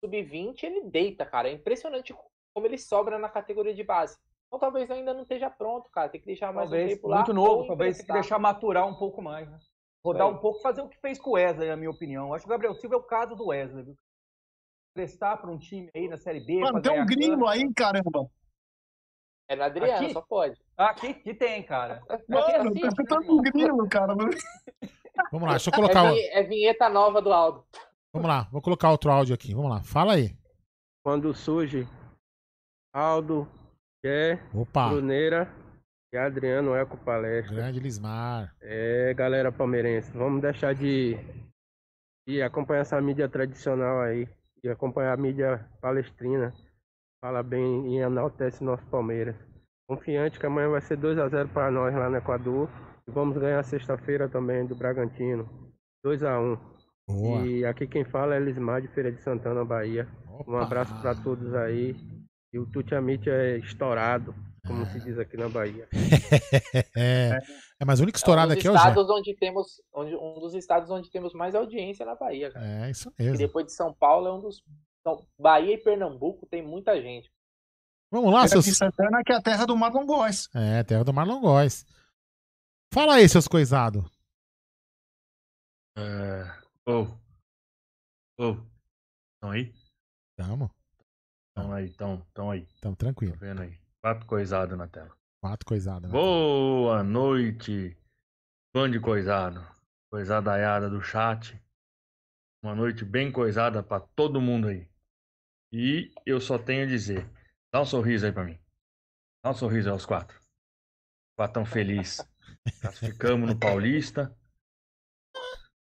sub-20, 0.03 0.63
ele 0.63 0.85
deita, 0.85 1.27
cara. 1.27 1.51
É 1.51 1.53
impressionante 1.53 2.17
como 2.55 2.67
ele 2.67 2.79
sobra 2.79 3.19
na 3.19 3.29
categoria 3.29 3.75
de 3.75 3.85
base. 3.85 4.17
Então 4.47 4.59
talvez 4.59 4.91
ainda 4.91 5.13
não 5.13 5.23
esteja 5.23 5.51
pronto, 5.51 5.91
cara. 5.91 6.09
Tem 6.09 6.21
que 6.21 6.27
deixar 6.27 6.51
mais 6.51 6.71
talvez, 6.71 6.93
um 6.93 6.95
tempo 6.95 7.09
lá. 7.09 7.17
Muito 7.17 7.35
novo, 7.35 7.67
talvez 7.67 7.99
tem 7.99 8.07
que 8.07 8.13
deixar 8.13 8.39
maturar 8.39 8.87
um 8.87 8.95
pouco 8.95 9.21
mais. 9.21 9.51
Né? 9.51 9.59
Rodar 10.03 10.29
um 10.29 10.39
pouco, 10.39 10.63
fazer 10.63 10.81
o 10.81 10.89
que 10.89 10.97
fez 10.99 11.21
com 11.21 11.31
o 11.31 11.33
Wesley, 11.35 11.69
na 11.69 11.77
minha 11.77 11.91
opinião. 11.91 12.33
Acho 12.33 12.45
que 12.45 12.49
o 12.49 12.55
Gabriel 12.55 12.75
Silva 12.75 12.95
é 12.95 12.99
o 12.99 13.03
caso 13.03 13.37
do 13.37 13.49
Wesley, 13.49 13.85
viu? 13.85 13.97
Prestar 14.99 15.37
para 15.37 15.49
um 15.49 15.57
time 15.57 15.89
aí 15.95 16.09
na 16.09 16.17
Série 16.17 16.41
B. 16.41 16.59
Mano, 16.59 16.83
tem 16.83 17.01
um 17.01 17.07
grilo 17.07 17.47
aí, 17.47 17.73
caramba. 17.73 18.29
É 19.49 19.55
na 19.55 19.67
Adriana, 19.67 19.95
aqui? 19.95 20.13
só 20.13 20.21
pode. 20.21 20.61
Aqui, 20.77 21.07
aqui 21.11 21.35
tem, 21.35 21.63
cara. 21.63 22.03
Mano, 22.29 22.75
tá 22.75 22.89
escutando 22.89 23.33
um 23.33 23.41
grilo, 23.41 23.89
cara. 23.89 24.13
Vamos 25.31 25.47
lá, 25.47 25.51
deixa 25.51 25.71
eu 25.71 25.75
colocar. 25.75 26.05
É, 26.07 26.13
vi, 26.13 26.29
é 26.31 26.43
vinheta 26.43 26.89
nova 26.89 27.23
do 27.23 27.33
Aldo. 27.33 27.65
Vamos 28.13 28.29
lá, 28.29 28.49
vou 28.51 28.61
colocar 28.61 28.91
outro 28.91 29.09
áudio 29.13 29.37
aqui. 29.37 29.55
Vamos 29.55 29.71
lá, 29.71 29.85
fala 29.85 30.15
aí. 30.15 30.37
Quando 31.05 31.33
surge 31.33 31.87
Aldo, 32.93 33.47
Jé, 34.05 34.43
Opa. 34.53 34.89
Bruneira 34.89 35.49
e 36.13 36.17
Adriano 36.17 36.75
Eco 36.75 36.97
Palestra. 36.97 37.55
Grande 37.55 37.79
Lismar. 37.79 38.53
É, 38.61 39.15
galera 39.15 39.53
palmeirense, 39.53 40.11
vamos 40.11 40.43
deixar 40.43 40.75
de, 40.75 41.17
de 42.27 42.43
acompanhar 42.43 42.81
essa 42.81 43.01
mídia 43.01 43.29
tradicional 43.29 44.01
aí 44.01 44.27
e 44.63 44.69
acompanhar 44.69 45.13
a 45.13 45.17
mídia 45.17 45.67
palestrina 45.81 46.53
fala 47.21 47.43
bem 47.43 47.95
e 47.95 47.99
enaltece 47.99 48.63
nosso 48.63 48.87
Palmeiras. 48.87 49.37
Confiante 49.89 50.39
que 50.39 50.47
amanhã 50.47 50.69
vai 50.69 50.81
ser 50.81 50.97
2 50.97 51.19
a 51.19 51.29
0 51.29 51.49
para 51.49 51.71
nós 51.71 51.95
lá 51.95 52.09
no 52.09 52.17
Equador. 52.17 52.69
E 53.07 53.11
vamos 53.11 53.39
ganhar 53.39 53.63
sexta-feira 53.63 54.29
também 54.29 54.67
do 54.67 54.77
Bragantino. 54.77 55.49
2 56.05 56.23
a 56.23 56.39
1 56.39 56.59
Boa. 57.09 57.47
E 57.47 57.65
aqui 57.65 57.87
quem 57.87 58.05
fala 58.05 58.35
é 58.35 58.39
Lismar 58.39 58.83
de 58.83 58.89
Feira 58.89 59.11
de 59.11 59.23
Santana, 59.23 59.65
Bahia. 59.65 60.07
Opa. 60.29 60.51
Um 60.53 60.59
abraço 60.59 60.95
para 61.01 61.15
todos 61.15 61.55
aí. 61.55 61.97
E 62.53 62.59
o 62.59 62.67
Tuti 62.67 62.95
Amit 62.95 63.29
é 63.29 63.57
estourado. 63.57 64.35
Como 64.69 64.87
se 64.87 65.01
diz 65.01 65.19
aqui 65.19 65.37
na 65.37 65.49
Bahia. 65.49 65.89
é, 66.97 67.39
é, 67.81 67.85
mas 67.85 67.99
o 67.99 68.03
único 68.05 68.17
É 68.17 68.19
um 68.19 68.21
estourado 68.21 68.53
aqui 68.53 68.67
é 68.67 68.71
o 68.71 68.75
estados 68.77 69.11
onde 69.11 69.35
temos, 69.35 69.83
onde, 69.93 70.15
um 70.15 70.35
dos 70.41 70.55
estados 70.55 70.91
onde 70.91 71.11
temos 71.11 71.33
mais 71.35 71.55
audiência 71.55 72.07
na 72.07 72.15
Bahia, 72.15 72.53
cara. 72.53 72.67
É, 72.87 72.91
isso 72.91 73.13
E 73.19 73.23
mesmo. 73.25 73.39
depois 73.39 73.67
de 73.67 73.73
São 73.73 73.93
Paulo 73.95 74.29
é 74.29 74.33
um 74.35 74.41
dos. 74.41 74.63
São, 75.03 75.27
Bahia 75.39 75.75
e 75.75 75.79
Pernambuco 75.79 76.47
tem 76.47 76.63
muita 76.63 77.01
gente. 77.01 77.31
Vamos 78.11 78.33
lá, 78.33 78.47
seus. 78.47 78.65
de 78.65 78.75
Santana, 78.75 79.23
que 79.25 79.33
é 79.33 79.37
a 79.37 79.43
terra 79.43 79.67
do 79.67 79.77
Marlon 79.77 80.07
Góes. 80.07 80.49
É, 80.55 80.83
terra 80.85 81.05
do 81.05 81.13
Marlon 81.13 81.41
Góes. 81.41 81.85
Fala 82.93 83.15
aí, 83.17 83.29
seus 83.29 83.47
coisados. 83.49 84.05
É. 85.97 86.45
Ô. 86.87 87.07
Ô. 88.39 88.57
Estão 89.35 89.51
aí? 89.51 89.73
Tamo. 90.37 90.71
Estão 91.49 91.73
aí, 91.73 91.87
estão, 91.87 92.51
aí. 92.51 92.67
Tamo 92.81 92.97
Tá 92.97 93.05
tranquilo. 93.05 93.37
vendo 93.37 93.63
aí? 93.63 93.79
Quatro 94.03 94.27
coisados 94.27 94.79
na 94.79 94.87
tela. 94.87 95.17
Quatro 95.43 95.67
coisadas. 95.67 96.03
né? 96.05 96.09
Boa 96.11 97.03
noite, 97.03 97.97
fã 98.75 98.91
de 98.91 99.01
coisado. 99.01 99.61
Coisadaiada 100.11 100.89
do 100.89 101.03
chat. 101.03 101.61
Uma 102.63 102.75
noite 102.75 103.05
bem 103.05 103.31
coisada 103.31 103.83
pra 103.83 104.01
todo 104.01 104.41
mundo 104.41 104.69
aí. 104.69 104.89
E 105.73 106.13
eu 106.25 106.41
só 106.41 106.59
tenho 106.59 106.85
a 106.85 106.87
dizer: 106.87 107.29
dá 107.73 107.81
um 107.81 107.85
sorriso 107.85 108.27
aí 108.27 108.33
pra 108.33 108.45
mim. 108.45 108.59
Dá 109.45 109.51
um 109.51 109.55
sorriso 109.55 109.89
aí 109.89 109.93
aos 109.93 110.07
quatro. 110.07 110.41
Quatro 111.37 111.55
tão 111.55 111.67
felizes. 111.67 112.19
Classificamos 112.81 113.49
no 113.49 113.59
Paulista. 113.59 114.37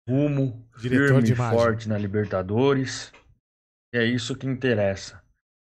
Rumo 0.10 0.67
Diretor 0.78 1.22
firme 1.22 1.32
e 1.32 1.36
forte 1.36 1.89
na 1.89 1.98
Libertadores. 1.98 3.12
E 3.93 3.98
é 3.98 4.06
isso 4.06 4.38
que 4.38 4.48
interessa. 4.48 5.24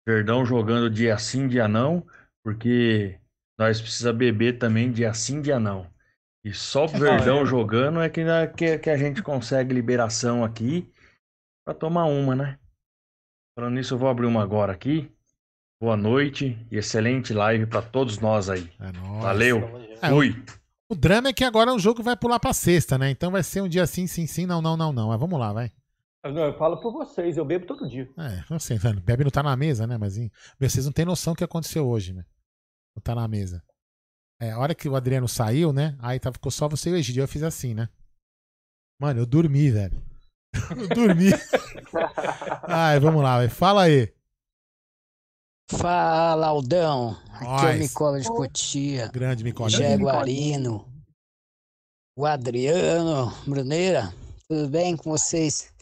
Verdão 0.09 0.43
jogando 0.43 0.89
dia 0.89 1.19
sim, 1.19 1.47
dia 1.47 1.69
não, 1.69 2.03
porque 2.43 3.21
nós 3.59 3.79
precisa 3.79 4.11
beber 4.11 4.57
também 4.59 4.91
dia 4.91 5.13
sim, 5.13 5.43
dia 5.43 5.61
não. 5.61 5.87
E 6.43 6.51
só 6.51 6.87
o 6.87 6.89
Verdão 6.89 7.45
jogando 7.45 8.01
é 8.01 8.09
que, 8.09 8.25
que, 8.57 8.79
que 8.79 8.89
a 8.89 8.97
gente 8.97 9.23
consegue 9.23 9.75
liberação 9.75 10.43
aqui 10.43 10.91
pra 11.63 11.75
tomar 11.75 12.07
uma, 12.07 12.35
né? 12.35 12.59
Falando 13.55 13.75
nisso, 13.75 13.93
eu 13.93 13.99
vou 13.99 14.09
abrir 14.09 14.25
uma 14.25 14.43
agora 14.43 14.73
aqui. 14.73 15.13
Boa 15.79 15.95
noite 15.95 16.59
e 16.71 16.79
excelente 16.79 17.35
live 17.35 17.67
pra 17.67 17.83
todos 17.83 18.19
nós 18.19 18.49
aí. 18.49 18.67
É 18.81 18.91
nóis. 18.91 19.23
Valeu. 19.23 19.59
É, 20.01 20.09
Fui. 20.09 20.43
O 20.91 20.95
drama 20.95 21.29
é 21.29 21.33
que 21.35 21.45
agora 21.45 21.75
o 21.75 21.79
jogo 21.79 22.03
vai 22.03 22.17
pular 22.17 22.41
pra 22.41 22.55
sexta, 22.55 22.97
né? 22.97 23.11
Então 23.11 23.31
vai 23.31 23.43
ser 23.43 23.61
um 23.61 23.69
dia 23.69 23.87
sim, 23.87 24.07
sim, 24.07 24.27
sim, 24.27 24.47
não, 24.47 24.63
não, 24.63 24.75
não, 24.75 24.91
não. 24.91 25.09
Mas 25.09 25.21
vamos 25.21 25.39
lá, 25.39 25.53
vai. 25.53 25.71
Eu, 26.29 26.35
não, 26.35 26.43
eu 26.43 26.59
falo 26.59 26.77
por 26.79 26.93
vocês, 26.93 27.39
eu 27.39 27.45
bebo 27.45 27.65
todo 27.65 27.89
dia. 27.89 28.07
É, 28.19 28.45
não 28.51 28.59
sei, 28.59 28.79
mano. 28.79 29.01
Bebe 29.01 29.25
não 29.25 29.31
tá 29.31 29.43
na 29.43 29.57
mesa, 29.57 29.87
né? 29.87 29.97
Mas 29.97 30.19
hein, 30.19 30.31
vocês 30.61 30.85
não 30.85 30.93
têm 30.93 31.07
noção 31.07 31.33
do 31.33 31.39
que 31.39 31.45
aconteceu 31.45 31.89
hoje, 31.89 32.13
né? 32.13 32.23
Não 32.95 33.01
tá 33.03 33.15
na 33.15 33.27
mesa. 33.27 33.65
É, 34.39 34.51
a 34.51 34.59
hora 34.59 34.75
que 34.75 34.87
o 34.91 34.95
Adriano 34.95 35.27
saiu, 35.27 35.73
né? 35.73 35.97
Aí 35.99 36.21
tá, 36.21 36.31
ficou 36.31 36.53
só 36.53 36.69
você 36.69 36.91
e 36.91 36.93
o 36.93 36.97
Egidio. 36.97 37.23
Eu 37.23 37.29
fiz 37.29 37.43
assim, 37.43 37.73
né? 37.73 37.89
Mano, 39.01 39.21
eu 39.21 39.27
dormi, 39.27 39.71
velho. 39.71 40.03
Eu 40.77 40.89
dormi. 40.89 41.31
Ai, 42.69 43.01
vamos 43.01 43.23
lá. 43.23 43.49
Fala 43.49 43.85
aí. 43.85 44.13
Fala, 45.71 46.49
Aldão. 46.49 47.17
Aqui 47.31 47.45
é 47.45 47.47
o 47.47 47.53
Nós. 47.53 47.81
Nicola 47.81 48.21
de 48.21 48.29
Cotia. 48.29 49.09
Grande 49.09 49.43
Micolinha. 49.43 49.97
Jaguarino. 49.97 50.87
O 52.19 52.27
Adriano 52.27 53.33
Bruneira. 53.47 54.13
Tudo 54.47 54.69
bem 54.69 54.95
com 54.95 55.11
vocês? 55.11 55.73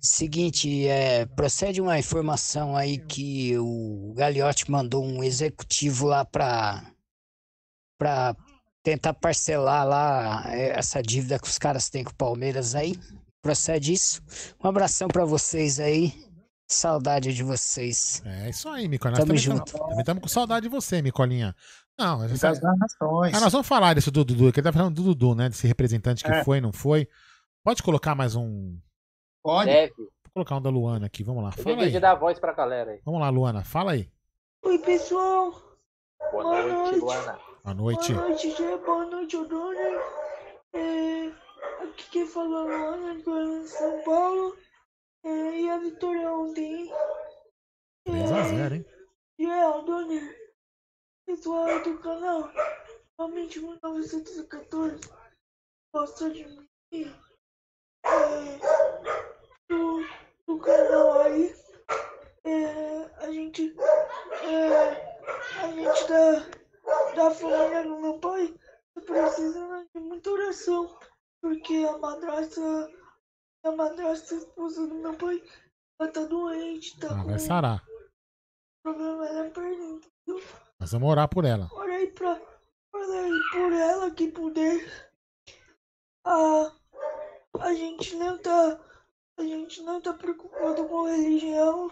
Seguinte, 0.00 0.86
é, 0.86 1.24
procede 1.26 1.80
uma 1.80 1.98
informação 1.98 2.76
aí 2.76 2.98
que 2.98 3.56
o 3.58 4.12
Gagliotti 4.16 4.70
mandou 4.70 5.04
um 5.04 5.22
executivo 5.22 6.06
lá 6.06 6.24
para 6.24 6.82
para 7.98 8.36
tentar 8.82 9.14
parcelar 9.14 9.86
lá 9.86 10.44
é, 10.48 10.78
essa 10.78 11.00
dívida 11.02 11.38
que 11.38 11.46
os 11.48 11.58
caras 11.58 11.88
têm 11.88 12.04
com 12.04 12.10
o 12.10 12.16
Palmeiras 12.16 12.74
aí. 12.74 12.94
Procede 13.42 13.92
isso. 13.92 14.22
Um 14.62 14.68
abração 14.68 15.08
para 15.08 15.24
vocês 15.24 15.78
aí. 15.80 16.12
Saudade 16.66 17.32
de 17.34 17.42
vocês. 17.42 18.22
É 18.24 18.48
isso 18.50 18.68
aí, 18.68 18.88
Micolinha. 18.88 19.20
Tamo 19.20 19.32
Nós 19.32 19.42
junto. 19.42 19.72
também 19.72 19.98
estamos 20.00 20.22
com 20.22 20.28
saudade 20.28 20.64
de 20.64 20.70
você, 20.70 21.02
Micolinha. 21.02 21.54
Não, 21.98 22.26
Das 22.26 22.60
narrações. 22.60 23.34
Ah, 23.34 23.40
nós 23.40 23.52
vamos 23.52 23.66
falar 23.68 23.94
desse 23.94 24.10
do 24.10 24.24
Dudu, 24.24 24.50
que 24.52 24.60
ele 24.60 24.64
tá 24.64 24.72
falando 24.72 24.94
do 24.94 25.02
Dudu, 25.14 25.34
né? 25.34 25.48
Desse 25.48 25.66
representante 25.66 26.24
que 26.24 26.30
É. 26.32 26.42
foi, 26.42 26.60
não 26.60 26.72
foi. 26.72 27.06
Pode 27.62 27.82
colocar 27.82 28.14
mais 28.14 28.34
um. 28.34 28.76
Pode. 29.44 29.70
Deve. 29.70 29.92
Vou 29.96 30.10
colocar 30.32 30.56
um 30.56 30.62
da 30.62 30.70
Luana 30.70 31.06
aqui, 31.06 31.22
vamos 31.22 31.44
lá. 31.44 31.50
Eu 31.56 31.62
Fala 31.62 31.76
de 31.76 31.96
aí. 31.96 32.00
dar 32.00 32.14
voz 32.14 32.38
pra 32.38 32.54
galera 32.54 32.92
aí. 32.92 33.00
Vamos 33.04 33.20
lá, 33.20 33.28
Luana, 33.28 33.62
fala 33.62 33.92
aí. 33.92 34.10
Oi, 34.62 34.78
pessoal. 34.78 35.52
Boa 36.32 36.42
Boa 36.42 36.62
noite, 36.62 36.72
noite. 36.74 36.98
Luana. 36.98 37.38
Boa 37.62 37.74
noite. 37.74 38.12
Boa 38.14 38.28
noite, 38.28 38.50
Gê. 38.56 38.76
Boa 38.78 39.04
noite, 39.04 39.36
Odone. 39.36 39.78
É, 40.72 41.26
aqui 41.82 42.10
quem 42.10 42.26
fala 42.26 42.56
é 42.56 42.58
a 42.58 42.62
Luana, 42.62 43.12
Orlando, 43.26 43.68
São 43.68 44.02
Paulo. 44.02 44.56
É, 45.24 45.60
e 45.60 45.70
a 45.70 45.78
vitória 45.78 46.32
ontem, 46.32 46.86
hein? 46.86 46.92
3x0, 48.08 48.72
hein? 48.76 48.86
E 49.38 49.46
é, 49.46 49.68
Odone. 49.68 50.20
Pessoal 51.26 51.82
do 51.82 51.98
canal. 51.98 52.50
Realmente 53.18 53.60
1914. 53.60 55.00
Gosta 55.94 56.30
de 56.30 56.44
mim. 56.46 57.14
É, 58.04 58.58
do, 59.68 60.04
do 60.46 60.58
canal 60.58 61.22
aí. 61.22 61.54
É, 62.44 63.10
a 63.24 63.32
gente. 63.32 63.74
É, 64.42 64.88
a 65.62 65.68
gente 65.72 66.08
da, 66.08 67.14
da 67.14 67.30
família 67.30 67.82
do 67.82 68.00
meu 68.00 68.18
pai 68.18 68.54
precisando 69.06 69.86
de 69.94 70.00
muita 70.00 70.30
oração. 70.30 70.98
Porque 71.42 71.74
a 71.88 71.98
madrasta. 71.98 72.60
A 73.64 73.72
madrasta 73.72 74.34
esposa 74.34 74.86
do 74.86 74.94
meu 74.94 75.14
pai. 75.16 75.42
Ela 76.00 76.10
tá 76.10 76.24
doente, 76.24 76.98
tá 76.98 77.08
Ah, 77.08 77.22
com 77.22 77.30
vai 77.30 77.38
sarar. 77.38 77.84
problema 78.82 79.32
na 79.32 79.50
perna, 79.50 79.84
entendeu? 79.84 80.44
Nós 80.80 80.90
vamos 80.92 81.08
orar 81.08 81.28
por 81.28 81.44
ela. 81.44 81.68
Aí 81.82 82.10
pra. 82.12 82.32
Aí 82.34 83.40
por 83.52 83.72
ela 83.72 84.10
que 84.10 84.28
puder. 84.30 85.10
A. 86.26 86.72
A 87.60 87.72
gente 87.74 88.16
não 88.16 88.36
tá. 88.38 88.80
A 89.38 89.42
gente 89.42 89.82
não 89.82 90.00
tá 90.00 90.12
preocupado 90.12 90.86
com 90.88 91.04
religião. 91.04 91.90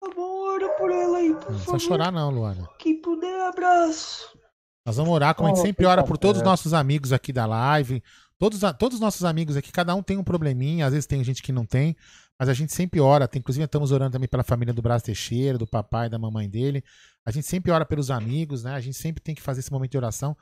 Tá 0.00 0.08
bom? 0.14 0.48
Ora 0.48 0.68
por 0.76 0.90
ela 0.90 1.18
aí, 1.18 1.34
por 1.34 1.50
Não 1.52 1.58
favor. 1.58 1.72
precisa 1.72 1.78
chorar, 1.78 2.10
não, 2.10 2.30
Luana. 2.30 2.68
Quem 2.78 3.00
puder, 3.00 3.40
abraço. 3.48 4.28
Nós 4.86 4.96
vamos 4.96 5.12
orar, 5.12 5.34
como 5.34 5.48
a 5.48 5.54
gente 5.54 5.64
sempre 5.64 5.84
ora 5.84 6.02
por 6.02 6.16
todos 6.16 6.40
os 6.40 6.44
nossos 6.44 6.72
amigos 6.72 7.12
aqui 7.12 7.32
da 7.32 7.44
live. 7.46 8.02
Todos, 8.38 8.60
todos 8.78 8.94
os 8.94 9.00
nossos 9.00 9.24
amigos 9.24 9.56
aqui, 9.56 9.70
cada 9.70 9.94
um 9.94 10.02
tem 10.02 10.16
um 10.16 10.24
probleminha, 10.24 10.86
às 10.86 10.92
vezes 10.94 11.06
tem 11.06 11.22
gente 11.22 11.42
que 11.42 11.52
não 11.52 11.66
tem, 11.66 11.94
mas 12.38 12.48
a 12.48 12.54
gente 12.54 12.72
sempre 12.72 12.98
ora. 12.98 13.28
Tem, 13.28 13.38
inclusive, 13.40 13.62
estamos 13.66 13.92
orando 13.92 14.12
também 14.12 14.26
pela 14.28 14.42
família 14.42 14.72
do 14.72 14.80
Brás 14.80 15.02
Teixeira, 15.02 15.58
do 15.58 15.66
papai 15.66 16.06
e 16.06 16.08
da 16.08 16.18
mamãe 16.18 16.48
dele. 16.48 16.82
A 17.26 17.30
gente 17.30 17.46
sempre 17.46 17.70
ora 17.70 17.84
pelos 17.84 18.10
amigos, 18.10 18.64
né? 18.64 18.72
A 18.72 18.80
gente 18.80 18.96
sempre 18.96 19.22
tem 19.22 19.34
que 19.34 19.42
fazer 19.42 19.60
esse 19.60 19.70
momento 19.70 19.90
de 19.90 19.98
oração. 19.98 20.34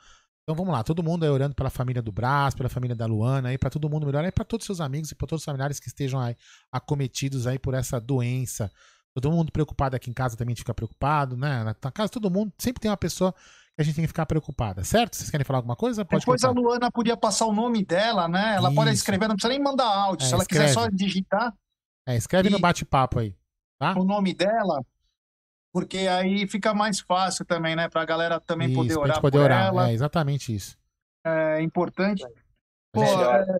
Então 0.43 0.55
vamos 0.55 0.73
lá, 0.73 0.81
todo 0.83 1.03
mundo 1.03 1.25
aí 1.25 1.29
orando 1.29 1.53
pela 1.53 1.69
família 1.69 2.01
do 2.01 2.11
Brás, 2.11 2.55
pela 2.55 2.69
família 2.69 2.95
da 2.95 3.05
Luana, 3.05 3.49
aí 3.49 3.57
para 3.57 3.69
todo 3.69 3.87
mundo 3.89 4.05
melhor, 4.07 4.23
aí 4.23 4.31
para 4.31 4.45
todos 4.45 4.63
os 4.63 4.65
seus 4.65 4.81
amigos 4.81 5.11
e 5.11 5.15
para 5.15 5.27
todos 5.27 5.41
os 5.41 5.45
familiares 5.45 5.79
que 5.79 5.89
estejam 5.89 6.19
aí 6.19 6.35
acometidos 6.71 7.45
aí 7.45 7.59
por 7.59 7.73
essa 7.73 7.99
doença. 7.99 8.71
Todo 9.15 9.31
mundo 9.31 9.51
preocupado 9.51 9.95
aqui 9.95 10.09
em 10.09 10.13
casa 10.13 10.37
também 10.37 10.55
fica 10.55 10.73
preocupado, 10.73 11.35
né? 11.35 11.63
Na 11.63 11.91
casa 11.91 12.09
todo 12.09 12.29
mundo 12.29 12.53
sempre 12.57 12.79
tem 12.81 12.89
uma 12.91 12.97
pessoa 12.97 13.33
que 13.33 13.81
a 13.81 13.83
gente 13.83 13.95
tem 13.95 14.03
que 14.03 14.07
ficar 14.09 14.25
preocupada, 14.25 14.83
certo? 14.83 15.15
Vocês 15.15 15.29
querem 15.29 15.43
falar 15.45 15.59
alguma 15.59 15.75
coisa? 15.75 16.05
Pode 16.05 16.21
Depois 16.21 16.43
a 16.43 16.49
contar. 16.49 16.59
Luana 16.61 16.91
podia 16.91 17.17
passar 17.17 17.45
o 17.45 17.53
nome 17.53 17.83
dela, 17.83 18.27
né? 18.27 18.55
Ela 18.55 18.73
pode 18.73 18.89
Isso. 18.91 18.99
escrever, 18.99 19.27
não 19.27 19.35
precisa 19.35 19.53
nem 19.53 19.61
mandar 19.63 19.87
áudio. 19.87 20.25
É, 20.25 20.27
Se 20.27 20.33
ela 20.33 20.45
quiser 20.45 20.65
escreve. 20.69 20.89
só 20.91 20.95
digitar 20.95 21.53
É, 22.07 22.15
escreve 22.15 22.49
no 22.49 22.59
bate-papo 22.59 23.19
aí, 23.19 23.35
tá? 23.79 23.93
o 23.97 24.03
nome 24.03 24.33
dela, 24.33 24.83
porque 25.73 25.99
aí 25.99 26.47
fica 26.47 26.73
mais 26.73 26.99
fácil 26.99 27.45
também, 27.45 27.75
né? 27.75 27.87
Pra 27.89 28.05
galera 28.05 28.39
também 28.39 28.73
poder 28.73 28.89
Isso, 28.89 28.95
pra 28.99 29.03
orar 29.03 29.15
gente 29.15 29.21
poder 29.21 29.37
por 29.37 29.43
orar. 29.45 29.65
ela. 29.67 29.89
É 29.89 29.93
exatamente 29.93 30.53
isso. 30.53 30.77
É 31.25 31.61
importante. 31.61 32.23
Pô, 32.91 33.01
Melhor. 33.01 33.35
é, 33.47 33.57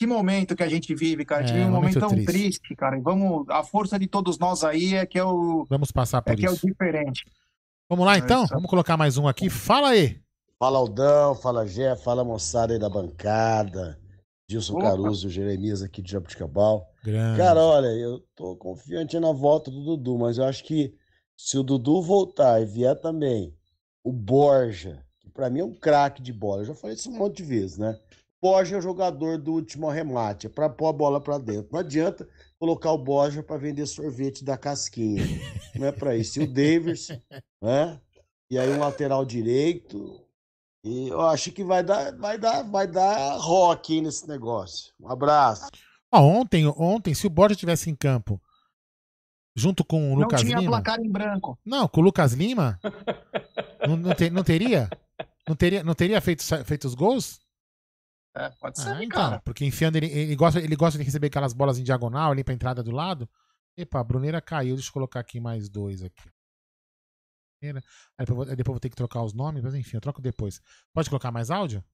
que 0.00 0.06
momento 0.06 0.56
que 0.56 0.62
a 0.62 0.68
gente 0.68 0.94
vive, 0.94 1.26
cara. 1.26 1.42
A 1.44 1.46
gente 1.46 1.56
É, 1.56 1.58
vive 1.58 1.68
um 1.68 1.74
momento 1.74 2.00
momento 2.00 2.00
tão 2.00 2.24
triste. 2.24 2.32
triste, 2.32 2.74
cara. 2.74 2.96
E 2.96 3.02
vamos, 3.02 3.44
a 3.50 3.62
força 3.62 3.98
de 3.98 4.06
todos 4.06 4.38
nós 4.38 4.64
aí 4.64 4.94
é 4.94 5.04
que 5.04 5.18
é 5.18 5.24
o, 5.24 5.66
Vamos 5.68 5.92
passar 5.92 6.22
por 6.22 6.32
é 6.32 6.36
que 6.36 6.46
é 6.46 6.50
o 6.50 6.54
isso. 6.54 6.66
diferente. 6.66 7.26
Vamos 7.86 8.06
lá 8.06 8.14
É 8.14 8.18
então? 8.18 8.44
isso. 8.44 8.54
Vamos 8.54 8.70
colocar 8.70 8.96
mais 8.96 9.18
um 9.18 9.28
aqui. 9.28 9.50
Fala 9.50 9.90
aí. 9.90 10.18
Fala 10.58 10.78
Aldão, 10.78 11.34
fala 11.34 11.66
Gé, 11.66 11.94
fala 11.96 12.24
moçada 12.24 12.72
aí 12.72 12.78
da 12.78 12.88
bancada. 12.88 14.00
Gilson 14.48 14.76
Opa. 14.76 14.84
Caruso, 14.84 15.28
Jeremias 15.28 15.82
aqui 15.82 16.00
de 16.00 16.10
Jabuticabal. 16.12 16.88
Grande. 17.04 17.36
Cara, 17.38 17.60
olha, 17.60 17.88
eu 17.88 18.20
tô 18.34 18.56
confiante 18.56 19.20
na 19.20 19.32
volta 19.32 19.70
do 19.70 19.84
Dudu, 19.84 20.16
mas 20.18 20.38
eu 20.38 20.44
acho 20.44 20.64
que 20.64 20.94
se 21.36 21.58
o 21.58 21.62
Dudu 21.62 22.00
voltar 22.00 22.60
e 22.62 22.64
vier 22.64 22.98
também 22.98 23.54
o 24.02 24.10
Borja, 24.12 25.04
que 25.20 25.28
pra 25.28 25.50
mim 25.50 25.60
é 25.60 25.64
um 25.64 25.74
craque 25.74 26.22
de 26.22 26.32
bola, 26.32 26.62
eu 26.62 26.66
já 26.66 26.74
falei 26.74 26.96
isso 26.96 27.10
um 27.10 27.18
monte 27.18 27.36
de 27.36 27.42
vezes, 27.44 27.76
né? 27.76 27.98
Borja 28.42 28.76
é 28.76 28.78
o 28.78 28.82
jogador 28.82 29.36
do 29.38 29.52
último 29.52 29.88
arremate, 29.88 30.46
é 30.46 30.50
pra 30.50 30.68
pôr 30.70 30.88
a 30.88 30.92
bola 30.92 31.20
pra 31.20 31.36
dentro. 31.38 31.68
Não 31.72 31.80
adianta 31.80 32.26
colocar 32.58 32.90
o 32.92 32.98
Borja 32.98 33.42
pra 33.42 33.56
vender 33.58 33.86
sorvete 33.86 34.44
da 34.44 34.56
casquinha. 34.56 35.22
Não 35.74 35.86
é 35.86 35.92
pra 35.92 36.16
isso. 36.16 36.40
E 36.40 36.44
o 36.44 36.46
Davis, 36.52 37.08
né? 37.62 38.00
e 38.50 38.58
aí 38.58 38.70
um 38.70 38.78
lateral 38.80 39.24
direito. 39.24 40.24
E 40.82 41.08
eu 41.08 41.20
acho 41.20 41.52
que 41.52 41.62
vai 41.62 41.82
dar, 41.84 42.16
vai 42.16 42.38
dar, 42.38 42.62
vai 42.62 42.86
dar 42.86 43.36
rock 43.36 43.92
aí 43.94 44.00
nesse 44.00 44.26
negócio. 44.26 44.94
Um 44.98 45.10
abraço. 45.10 45.68
Ó, 46.10 46.20
ontem, 46.22 46.66
ontem, 46.66 47.12
se 47.14 47.26
o 47.26 47.30
Borja 47.30 47.54
tivesse 47.54 47.90
em 47.90 47.94
campo, 47.94 48.40
junto 49.54 49.84
com 49.84 50.12
o 50.12 50.14
Não 50.16 50.22
Lucas 50.22 50.40
tinha 50.40 50.56
Lima. 50.58 50.70
placar 50.70 50.98
em 50.98 51.10
branco. 51.10 51.58
Não, 51.64 51.86
com 51.86 52.00
o 52.00 52.04
Lucas 52.04 52.32
Lima? 52.32 52.80
não, 53.86 53.96
não, 53.98 54.14
te- 54.14 54.30
não 54.30 54.42
teria? 54.42 54.88
Não 55.46 55.54
teria, 55.54 55.84
não 55.84 55.94
teria 55.94 56.20
feito, 56.22 56.42
feito 56.64 56.86
os 56.86 56.94
gols? 56.94 57.38
É, 58.34 58.48
pode 58.60 58.80
ser, 58.80 58.90
Ah, 58.90 59.02
então, 59.04 59.20
cara. 59.30 59.42
porque 59.44 59.64
enfiando 59.64 59.96
ele, 59.96 60.06
ele 60.06 60.36
gosta, 60.36 60.60
ele 60.60 60.76
gosta 60.76 60.98
de 60.98 61.04
receber 61.04 61.26
aquelas 61.26 61.52
bolas 61.52 61.78
em 61.78 61.82
diagonal 61.82 62.30
ali 62.30 62.44
pra 62.44 62.54
entrada 62.54 62.82
do 62.82 62.90
lado. 62.92 63.28
Epa, 63.76 64.00
a 64.00 64.04
Bruneira 64.04 64.40
caiu. 64.40 64.74
Deixa 64.76 64.88
eu 64.88 64.92
colocar 64.94 65.20
aqui 65.20 65.40
mais 65.40 65.68
dois 65.68 66.02
aqui. 66.02 66.28
Aí 67.62 67.72
depois, 67.72 68.28
eu 68.28 68.34
vou- 68.34 68.44
aí 68.44 68.56
depois 68.56 68.74
vou 68.74 68.80
ter 68.80 68.88
que 68.88 68.96
trocar 68.96 69.22
os 69.22 69.32
nomes, 69.34 69.62
mas 69.62 69.74
enfim, 69.74 69.96
eu 69.96 70.00
troco 70.00 70.22
depois. 70.22 70.60
Pode 70.94 71.08
colocar 71.10 71.30
mais 71.30 71.50
áudio? 71.50 71.84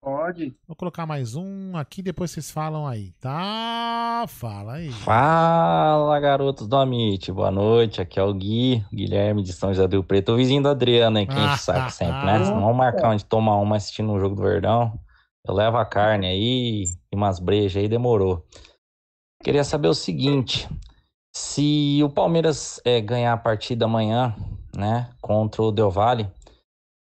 Pode. 0.00 0.56
Vou 0.66 0.74
colocar 0.76 1.06
mais 1.06 1.34
um 1.36 1.76
aqui, 1.76 2.02
depois 2.02 2.30
vocês 2.32 2.50
falam 2.50 2.86
aí, 2.86 3.12
tá? 3.20 4.24
Fala 4.28 4.74
aí. 4.74 4.90
Fala, 4.92 6.18
garotos 6.20 6.66
do 6.66 6.76
Amit. 6.76 7.30
Boa 7.32 7.50
noite. 7.52 8.00
Aqui 8.00 8.18
é 8.18 8.22
o 8.22 8.34
Gui, 8.34 8.84
Guilherme 8.92 9.42
de 9.44 9.52
São 9.52 9.72
José 9.72 9.86
do 9.86 9.92
Rio 9.92 10.04
Preto, 10.04 10.32
o 10.32 10.36
vizinho 10.36 10.60
do 10.62 10.68
Adriano, 10.68 11.18
hein? 11.18 11.26
Que 11.26 11.34
enche 11.34 11.54
o 11.54 11.58
saco 11.58 11.90
sempre, 11.90 12.24
né? 12.26 12.38
Vamos 12.40 12.76
marcar 12.76 13.10
onde 13.10 13.24
tomar 13.24 13.56
uma 13.58 13.76
assistindo 13.76 14.10
um 14.12 14.18
jogo 14.18 14.34
do 14.34 14.42
Verdão. 14.42 14.98
Eu 15.46 15.54
levo 15.54 15.76
a 15.76 15.84
carne 15.84 16.26
aí 16.26 16.84
e 16.84 17.16
umas 17.16 17.38
brejas 17.38 17.82
aí, 17.82 17.88
demorou. 17.88 18.46
Queria 19.42 19.64
saber 19.64 19.88
o 19.88 19.94
seguinte: 19.94 20.68
se 21.34 22.00
o 22.04 22.08
Palmeiras 22.08 22.80
eh, 22.84 23.00
ganhar 23.00 23.32
a 23.32 23.36
partida 23.38 23.84
amanhã, 23.86 24.34
né, 24.76 25.10
contra 25.20 25.62
o 25.62 25.72
Del 25.72 25.90
Valle, 25.90 26.30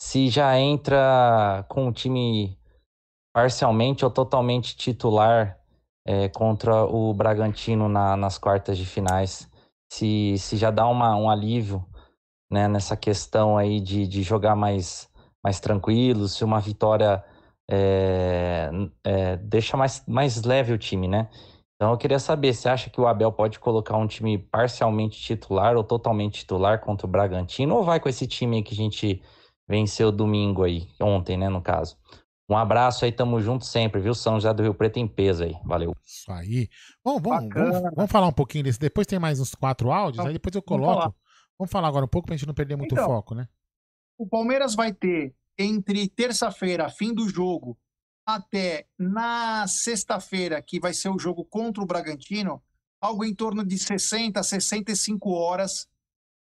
se 0.00 0.28
já 0.28 0.58
entra 0.58 1.64
com 1.68 1.88
o 1.88 1.92
time 1.92 2.58
parcialmente 3.34 4.04
ou 4.04 4.10
totalmente 4.10 4.76
titular 4.76 5.58
é, 6.06 6.28
contra 6.28 6.84
o 6.84 7.12
Bragantino 7.12 7.88
na- 7.88 8.16
nas 8.16 8.38
quartas 8.38 8.78
de 8.78 8.86
finais. 8.86 9.50
Se, 9.92 10.36
se 10.38 10.56
já 10.56 10.70
dá 10.70 10.86
uma, 10.86 11.16
um 11.16 11.28
alívio 11.28 11.84
né, 12.50 12.68
nessa 12.68 12.96
questão 12.96 13.56
aí 13.58 13.80
de, 13.80 14.06
de 14.06 14.22
jogar 14.22 14.54
mais, 14.56 15.08
mais 15.42 15.58
tranquilo, 15.60 16.28
se 16.28 16.44
uma 16.44 16.60
vitória 16.60 17.22
é, 17.70 18.70
é, 19.04 19.36
deixa 19.36 19.76
mais, 19.76 20.04
mais 20.06 20.42
leve 20.42 20.72
o 20.72 20.78
time, 20.78 21.08
né? 21.08 21.28
Então 21.74 21.90
eu 21.90 21.98
queria 21.98 22.18
saber, 22.18 22.54
você 22.54 22.68
acha 22.68 22.88
que 22.88 23.00
o 23.00 23.06
Abel 23.06 23.30
pode 23.30 23.58
colocar 23.58 23.96
um 23.96 24.06
time 24.06 24.38
parcialmente 24.38 25.20
titular 25.20 25.76
ou 25.76 25.84
totalmente 25.84 26.40
titular 26.40 26.80
contra 26.80 27.06
o 27.06 27.10
Bragantino 27.10 27.74
ou 27.74 27.84
vai 27.84 28.00
com 28.00 28.08
esse 28.08 28.26
time 28.26 28.56
aí 28.56 28.62
que 28.62 28.72
a 28.72 28.76
gente 28.76 29.22
venceu 29.68 30.10
domingo 30.10 30.62
aí, 30.64 30.88
ontem, 31.00 31.36
né, 31.36 31.48
no 31.48 31.60
caso? 31.60 31.96
Um 32.48 32.56
abraço 32.56 33.04
aí, 33.04 33.10
tamo 33.10 33.40
junto 33.40 33.64
sempre, 33.64 34.00
viu? 34.00 34.14
São 34.14 34.34
José 34.34 34.54
do 34.54 34.62
Rio 34.62 34.72
Preto 34.72 34.98
em 34.98 35.08
peso 35.08 35.42
aí. 35.42 35.56
Valeu. 35.64 35.92
Isso 36.04 36.30
aí. 36.30 36.68
Bom, 37.04 37.18
vamos, 37.20 37.52
vamos, 37.52 37.82
vamos 37.94 38.10
falar 38.10 38.28
um 38.28 38.32
pouquinho 38.32 38.62
desse. 38.62 38.78
Depois 38.78 39.04
tem 39.06 39.18
mais 39.18 39.40
uns 39.40 39.52
quatro 39.54 39.90
áudios, 39.90 40.24
aí 40.24 40.32
depois 40.32 40.54
eu 40.54 40.62
vamos 40.66 40.84
coloco. 40.84 41.00
falar. 41.00 41.14
Vamos 41.58 41.72
falar 41.72 41.88
agora 41.88 42.04
um 42.04 42.08
pouco 42.08 42.26
pra 42.26 42.36
gente 42.36 42.46
não 42.46 42.54
perder 42.54 42.76
muito 42.76 42.94
Então, 42.94 43.04
foco, 43.04 43.34
né? 43.34 43.48
O 44.16 44.26
Palmeiras 44.28 44.76
vai 44.76 44.92
ter 44.92 45.34
entre 45.58 46.08
terça-feira, 46.08 46.88
fim 46.90 47.14
do 47.14 47.28
jogo, 47.28 47.76
até 48.26 48.86
na 48.98 49.66
sexta-feira, 49.68 50.60
que 50.60 50.80
vai 50.80 50.92
ser 50.92 51.08
o 51.08 51.18
jogo 51.18 51.44
contra 51.44 51.82
o 51.82 51.86
Bragantino, 51.86 52.62
algo 53.00 53.24
em 53.24 53.34
torno 53.34 53.64
de 53.64 53.78
60, 53.78 54.42
65 54.42 55.30
horas 55.30 55.88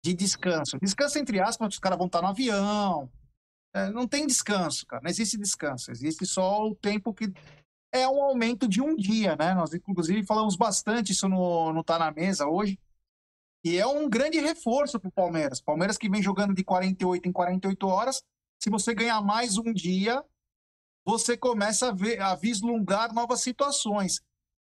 de 0.04 0.13
descanso. 0.13 0.78
Descanso 0.80 1.20
entre 1.20 1.39
aspas, 1.39 1.74
os 1.74 1.80
caras 1.80 1.98
vão 1.98 2.08
estar 2.08 2.22
no 2.22 2.28
avião. 2.28 3.12
É, 3.74 3.89
não 3.89 4.08
tem 4.08 4.26
descanso, 4.26 4.86
cara. 4.86 5.04
Não 5.04 5.10
existe 5.10 5.38
descanso. 5.38 5.91
Existe 5.91 6.26
só 6.26 6.65
o 6.65 6.74
tempo 6.74 7.13
que 7.13 7.34
é 7.91 8.08
um 8.08 8.22
aumento 8.24 8.68
de 8.68 8.82
um 8.82 8.96
dia, 8.96 9.36
né? 9.36 9.54
Nós, 9.54 9.74
inclusive, 9.74 10.26
falamos 10.26 10.56
bastante 10.56 11.12
isso 11.12 11.28
no, 11.28 11.74
no 11.74 11.84
Tá 11.84 12.00
na 12.00 12.12
Mesa 12.12 12.48
hoje. 12.48 12.80
E 13.65 13.78
é 13.78 13.86
um 13.86 14.08
grande 14.08 14.39
reforço 14.39 15.00
para 15.00 15.10
o 15.10 15.12
Palmeiras. 15.12 15.60
Palmeiras 15.60 15.98
que 15.98 16.10
vem 16.10 16.22
jogando 16.22 16.54
de 16.54 16.63
48 16.63 17.28
em 17.28 17.32
48 17.32 17.88
horas. 17.88 18.24
Se 18.60 18.70
você 18.70 18.94
ganhar 18.94 19.22
mais 19.22 19.58
um 19.58 19.74
dia, 19.74 20.24
você 21.06 21.38
começa 21.38 21.89
a, 21.89 21.91
ver, 21.91 22.20
a 22.20 22.36
vislumbrar 22.36 23.13
novas 23.13 23.41
situações. 23.41 24.22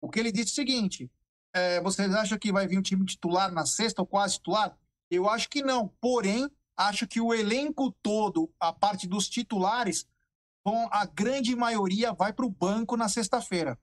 O 0.02 0.10
que 0.10 0.20
ele 0.20 0.32
disse 0.32 0.50
é 0.50 0.54
o 0.54 0.56
seguinte: 0.56 1.12
é, 1.54 1.82
vocês 1.82 2.14
acham 2.14 2.38
que 2.38 2.52
vai 2.52 2.68
vir 2.68 2.80
um 2.80 2.82
time 2.82 3.06
titular 3.06 3.52
na 3.52 3.66
sexta 3.66 4.02
ou 4.02 4.08
quase 4.08 4.36
titular? 4.36 4.76
Eu 5.10 5.30
acho 5.30 5.48
que 5.50 5.62
não. 5.62 5.90
Porém, 6.02 6.50
acho 6.76 7.08
que 7.08 7.22
o 7.22 7.34
elenco 7.34 7.96
todo, 8.02 8.52
a 8.60 8.74
parte 8.74 9.08
dos 9.08 9.30
titulares, 9.30 10.08
vão, 10.66 10.90
a 10.92 11.06
grande 11.06 11.56
maioria 11.56 12.14
vai 12.14 12.34
para 12.34 12.46
o 12.46 12.50
banco 12.50 12.98
na 12.98 13.08
sexta-feira. 13.08 13.78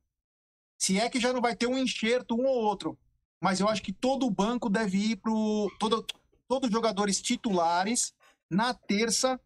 Se 0.77 0.99
é 0.99 1.09
que 1.09 1.21
já 1.21 1.33
não 1.33 1.41
vai 1.41 1.55
ter 1.55 1.67
um 1.67 1.79
enxerto, 1.79 2.35
um 2.35 2.47
ou 2.47 2.65
outro. 2.65 2.99
Mas 3.41 3.61
eu 3.61 3.69
acho 3.69 3.83
que 3.83 3.93
todo 3.93 4.27
o 4.27 4.31
banco 4.31 4.69
deve 4.69 4.99
ir 4.99 5.17
para 5.17 5.33
todo, 5.79 6.05
todos 6.49 6.69
os 6.69 6.73
jogadores 6.73 7.23
titulares 7.23 8.13
na 8.51 8.75
terça 8.75 9.41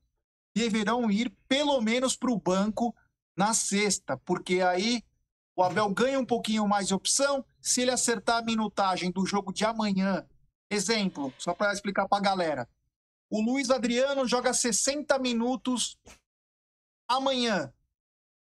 deverão 0.54 1.10
ir 1.10 1.30
pelo 1.48 1.80
menos 1.80 2.16
para 2.16 2.30
o 2.30 2.38
banco 2.38 2.94
na 3.36 3.52
sexta, 3.52 4.16
porque 4.18 4.60
aí 4.60 5.02
o 5.56 5.62
Abel 5.62 5.88
ganha 5.90 6.18
um 6.18 6.26
pouquinho 6.26 6.66
mais 6.66 6.88
de 6.88 6.94
opção. 6.94 7.44
Se 7.60 7.82
ele 7.82 7.90
acertar 7.90 8.38
a 8.38 8.42
minutagem 8.42 9.10
do 9.10 9.26
jogo 9.26 9.52
de 9.52 9.64
amanhã, 9.64 10.26
exemplo, 10.70 11.32
só 11.38 11.54
para 11.54 11.72
explicar 11.72 12.08
para 12.08 12.18
a 12.18 12.22
galera, 12.22 12.68
o 13.30 13.40
Luiz 13.40 13.70
Adriano 13.70 14.26
joga 14.26 14.52
60 14.52 15.18
minutos 15.18 15.98
amanhã. 17.08 17.72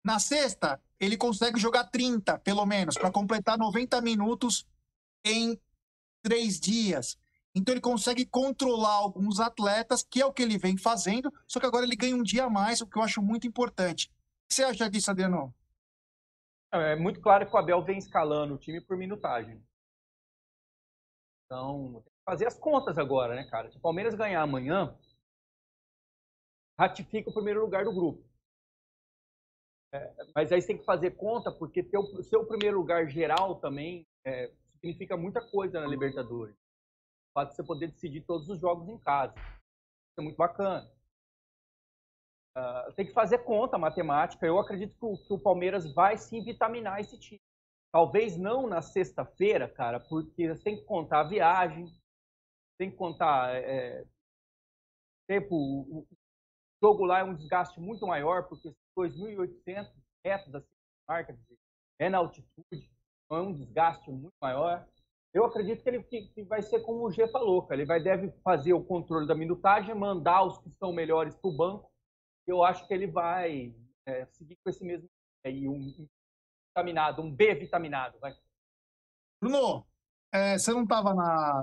Na 0.05 0.19
sexta, 0.19 0.81
ele 1.01 1.17
consegue 1.17 1.59
jogar 1.59 1.85
30, 1.85 2.39
pelo 2.39 2.65
menos, 2.65 2.97
para 2.97 3.11
completar 3.11 3.59
90 3.59 4.01
minutos 4.01 4.67
em 5.25 5.61
três 6.23 6.59
dias. 6.59 7.19
Então 7.59 7.75
ele 7.75 7.81
consegue 7.81 8.25
controlar 8.25 8.95
alguns 8.95 9.41
atletas, 9.41 10.05
que 10.05 10.21
é 10.21 10.25
o 10.25 10.33
que 10.33 10.43
ele 10.43 10.57
vem 10.57 10.79
fazendo, 10.79 11.29
só 11.45 11.59
que 11.59 11.67
agora 11.67 11.85
ele 11.85 11.97
ganha 11.97 12.15
um 12.15 12.23
dia 12.23 12.45
a 12.45 12.51
mais, 12.51 12.81
o 12.81 12.87
que 12.87 12.97
eu 12.97 13.03
acho 13.03 13.21
muito 13.21 13.49
importante. 13.49 14.07
O 14.07 14.49
que 14.49 14.55
você 14.55 14.63
acha 14.63 14.89
disso, 14.89 15.11
Adriano? 15.11 15.53
É 16.73 16.95
muito 16.95 17.21
claro 17.21 17.49
que 17.49 17.53
o 17.53 17.59
Abel 17.59 17.83
vem 17.83 17.99
escalando 17.99 18.55
o 18.55 18.59
time 18.59 18.81
por 18.81 18.97
minutagem. 18.97 19.61
Então, 21.45 22.05
fazer 22.25 22.47
as 22.47 22.57
contas 22.57 22.97
agora, 22.97 23.35
né, 23.35 23.45
cara? 23.51 23.69
Se 23.73 23.77
o 23.77 23.81
Palmeiras 23.81 24.15
ganhar 24.15 24.43
amanhã, 24.43 24.97
ratifica 26.79 27.29
o 27.29 27.35
primeiro 27.35 27.61
lugar 27.61 27.85
do 27.85 27.93
grupo. 27.93 28.23
É, 29.93 30.15
mas 30.33 30.53
aí 30.53 30.61
você 30.61 30.69
tem 30.69 30.79
que 30.79 30.85
fazer 30.85 31.13
conta, 31.17 31.51
porque 31.51 31.83
ter 31.83 31.99
o 31.99 32.23
seu 32.23 32.47
primeiro 32.47 32.77
lugar 32.79 33.09
geral 33.09 33.59
também 33.59 34.07
é, 34.25 34.53
significa 34.75 35.17
muita 35.17 35.41
coisa 35.41 35.81
na 35.81 35.89
Libertadores. 35.89 36.55
O 37.31 37.41
fato 37.41 37.51
de 37.51 37.57
você 37.57 37.65
poder 37.65 37.89
decidir 37.89 38.23
todos 38.23 38.49
os 38.49 38.61
jogos 38.61 38.89
em 38.89 38.99
casa. 38.99 39.35
Isso 39.37 40.21
é 40.21 40.23
muito 40.23 40.37
bacana. 40.37 40.91
Uh, 42.57 42.93
tem 42.95 43.07
que 43.07 43.13
fazer 43.13 43.39
conta 43.45 43.79
matemática. 43.79 44.45
Eu 44.45 44.59
acredito 44.59 44.97
que 44.99 45.05
o, 45.05 45.17
que 45.17 45.33
o, 45.33 45.39
Palmeiras 45.39 45.93
vai 45.93 46.19
sim 46.19 46.43
vitaminar 46.43 46.99
esse 47.01 47.19
time. 47.19 47.41
Talvez 47.93 48.37
não 48.37 48.67
na 48.67 48.83
sexta-feira, 48.83 49.69
cara, 49.69 50.01
porque 50.01 50.55
tem 50.57 50.77
que 50.77 50.85
contar 50.85 51.21
a 51.21 51.29
viagem, 51.29 51.87
tem 52.79 52.91
que 52.91 52.97
contar 52.97 53.55
é, 53.55 54.05
tempo. 55.29 55.55
O, 55.55 56.07
jogo 56.83 57.05
lá 57.05 57.21
é 57.21 57.25
um 57.25 57.35
desgaste 57.35 57.81
muito 57.81 58.07
maior, 58.07 58.49
porque 58.49 58.75
2.800 58.97 59.93
metros 60.25 60.53
da 60.53 60.63
marca 61.09 61.39
é 61.99 62.09
na 62.09 62.19
altitude, 62.19 62.91
então 63.25 63.39
é 63.39 63.41
um 63.41 63.53
desgaste 63.53 64.11
muito 64.11 64.35
maior. 64.41 64.87
Eu 65.33 65.45
acredito 65.45 65.83
que 65.83 65.89
ele 65.89 66.03
que, 66.03 66.43
vai 66.45 66.63
ser 66.63 66.81
como 66.81 67.07
o 67.07 67.11
G 67.11 67.29
falou, 67.29 67.63
cara. 67.63 67.81
Ele 67.81 67.87
vai 67.87 68.03
deve 68.03 68.33
fazer 68.43 68.73
o 68.73 68.83
controle 68.83 69.27
da 69.27 69.35
minutagem, 69.35 69.95
mandar 69.95 70.45
os 70.45 70.59
que 70.59 70.71
são 70.79 70.93
melhores 70.93 71.37
para 71.37 71.51
o 71.51 71.57
banco 71.57 71.91
eu 72.49 72.65
acho 72.65 72.87
que 72.87 72.95
ele 72.95 73.07
vai 73.07 73.75
é, 74.07 74.27
seguir 74.27 74.57
com 74.65 74.71
esse 74.71 74.85
mesmo 74.85 75.09
aí, 75.45 75.69
um, 75.69 75.75
um 75.75 76.09
vitaminado, 76.69 77.23
um 77.23 77.31
B 77.31 77.55
vitaminado. 77.55 78.19
Vai. 78.19 78.35
Bruno, 79.41 79.87
é, 80.33 80.59
você 80.59 80.73
não 80.73 80.83
estava 80.83 81.15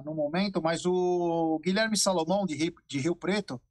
no 0.05 0.13
momento, 0.13 0.61
mas 0.61 0.85
o 0.85 1.59
Guilherme 1.63 1.97
Salomão, 1.97 2.45
de 2.45 2.55
Rio, 2.55 2.73
de 2.87 2.99
Rio 2.99 3.15
Preto, 3.15 3.61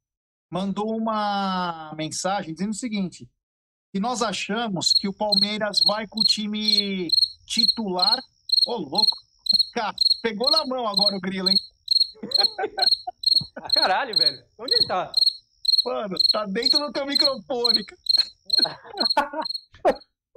mandou 0.51 0.95
uma 0.95 1.93
mensagem 1.95 2.53
dizendo 2.53 2.71
o 2.71 2.75
seguinte: 2.75 3.29
que 3.91 3.99
nós 3.99 4.21
achamos 4.21 4.93
que 4.93 5.07
o 5.07 5.15
Palmeiras 5.15 5.81
vai 5.87 6.05
com 6.07 6.19
o 6.19 6.25
time 6.25 7.07
titular. 7.45 8.19
Ô, 8.67 8.73
oh, 8.73 8.77
louco! 8.77 9.25
Cara, 9.73 9.93
pegou 10.21 10.49
na 10.51 10.65
mão 10.65 10.87
agora 10.87 11.15
o 11.15 11.21
Grilo, 11.21 11.49
hein? 11.49 11.55
Caralho, 13.73 14.15
velho. 14.17 14.43
Onde 14.57 14.73
ele 14.75 14.87
tá? 14.87 15.11
Mano, 15.85 16.15
tá 16.31 16.45
dentro 16.45 16.79
do 16.79 16.91
teu 16.91 17.05
microfone. 17.05 17.85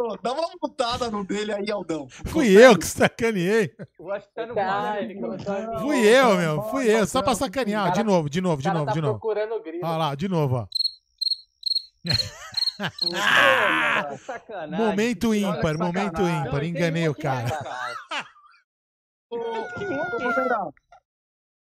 Ô, 0.01 0.16
Dá 0.23 0.33
uma 0.33 0.49
mutada 0.62 1.11
no 1.11 1.25
dele 1.25 1.53
aí, 1.53 1.68
Aldão. 1.73 2.09
Fui 2.09 2.51
eu 2.51 2.79
que 2.79 2.87
sacaneei. 2.87 3.75
Eu 3.99 4.12
acho 4.12 4.29
que 4.29 4.35
tá 4.35 4.47
no 4.47 4.55
Tá, 4.55 5.01
ele 5.01 5.14
colocou 5.18 5.53
ali. 5.53 5.79
Fui 5.81 5.99
eu, 6.07 6.37
meu. 6.37 6.62
Fui 6.71 6.88
eu. 6.88 7.05
Só 7.07 7.21
pra 7.21 7.35
sacanear. 7.35 7.85
Cara- 7.87 7.97
De 7.97 8.03
novo, 8.05 8.31
de 8.31 8.40
novo, 8.40 8.62
de 8.62 8.68
novo, 8.71 8.87
tá 8.87 8.92
de 8.92 9.01
novo. 9.01 9.14
procurando 9.18 9.55
o 9.55 9.62
grilo. 9.62 9.85
Olha 9.85 9.97
lá, 9.97 10.14
de 10.14 10.29
novo, 10.29 10.57
ó. 10.57 10.66
Pô, 12.79 14.18
sacanagem. 14.18 14.87
Momento 14.87 15.35
ímpar, 15.35 15.77
momento 15.77 16.23
ímpar. 16.23 16.62
Enganei 16.62 17.09
o 17.09 17.14
cara. 17.14 17.49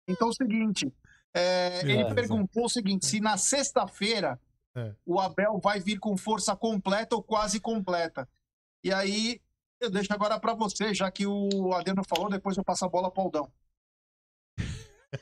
Então 0.08 0.28
é 0.28 0.30
o 0.30 0.32
seguinte, 0.32 0.92
é, 1.34 1.80
ele 1.80 1.96
Beleza. 1.98 2.14
perguntou 2.14 2.64
o 2.64 2.68
seguinte, 2.68 3.06
se 3.06 3.20
na 3.20 3.36
sexta-feira 3.36 4.40
É. 4.76 4.94
o 5.04 5.18
Abel 5.20 5.58
vai 5.58 5.80
vir 5.80 5.98
com 5.98 6.16
força 6.16 6.56
completa 6.56 7.14
ou 7.16 7.22
quase 7.22 7.60
completa. 7.60 8.28
E 8.82 8.92
aí, 8.92 9.40
eu 9.80 9.90
deixo 9.90 10.12
agora 10.12 10.38
para 10.40 10.54
você, 10.54 10.94
já 10.94 11.10
que 11.10 11.26
o 11.26 11.72
Adriano 11.74 12.02
falou, 12.08 12.30
depois 12.30 12.56
eu 12.56 12.64
passo 12.64 12.84
a 12.84 12.88
bola 12.88 13.10
para 13.10 13.20
o 13.20 13.24
Aldão. 13.24 13.52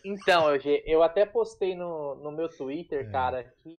Então, 0.04 0.54
eu, 0.54 0.60
eu 0.84 1.02
até 1.02 1.24
postei 1.24 1.74
no, 1.74 2.16
no 2.16 2.30
meu 2.30 2.46
É. 2.46 2.56
Twitter, 2.56 3.10
cara, 3.10 3.44
que 3.62 3.78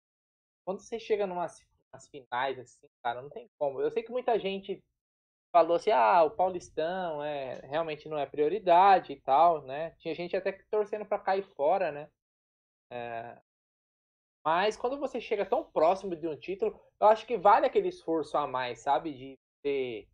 quando 0.64 0.80
você 0.80 0.98
chega 0.98 1.26
numas, 1.26 1.60
numas 1.92 2.08
finais, 2.08 2.58
assim, 2.58 2.86
cara, 3.02 3.22
não 3.22 3.30
tem 3.30 3.48
como. 3.58 3.80
Eu 3.80 3.90
sei 3.90 4.02
que 4.02 4.10
muita 4.12 4.38
gente 4.38 4.82
falou 5.52 5.76
assim, 5.76 5.90
ah, 5.90 6.22
o 6.24 6.30
Paulistão 6.30 7.22
é, 7.24 7.60
realmente 7.66 8.08
não 8.08 8.18
é 8.18 8.26
prioridade 8.26 9.12
e 9.12 9.20
tal, 9.20 9.62
né? 9.62 9.92
Tinha 9.98 10.14
gente 10.14 10.36
até 10.36 10.52
torcendo 10.70 11.06
pra 11.06 11.18
cair 11.18 11.44
fora, 11.54 11.92
né? 11.92 12.10
É, 12.90 13.38
Mas 14.44 14.76
quando 14.76 14.98
você 14.98 15.20
chega 15.20 15.46
tão 15.46 15.64
próximo 15.64 16.16
de 16.16 16.26
um 16.26 16.36
título, 16.36 16.80
eu 17.00 17.06
acho 17.08 17.26
que 17.26 17.36
vale 17.36 17.66
aquele 17.66 17.88
esforço 17.88 18.36
a 18.36 18.46
mais, 18.46 18.80
sabe? 18.80 19.12
De 19.14 19.38
ter 19.62 20.08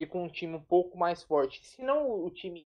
ir 0.00 0.06
com 0.06 0.24
um 0.24 0.28
time 0.28 0.54
um 0.54 0.64
pouco 0.64 0.96
mais 0.98 1.22
forte. 1.22 1.64
Se 1.66 1.82
não 1.82 2.10
o 2.10 2.30
time 2.30 2.66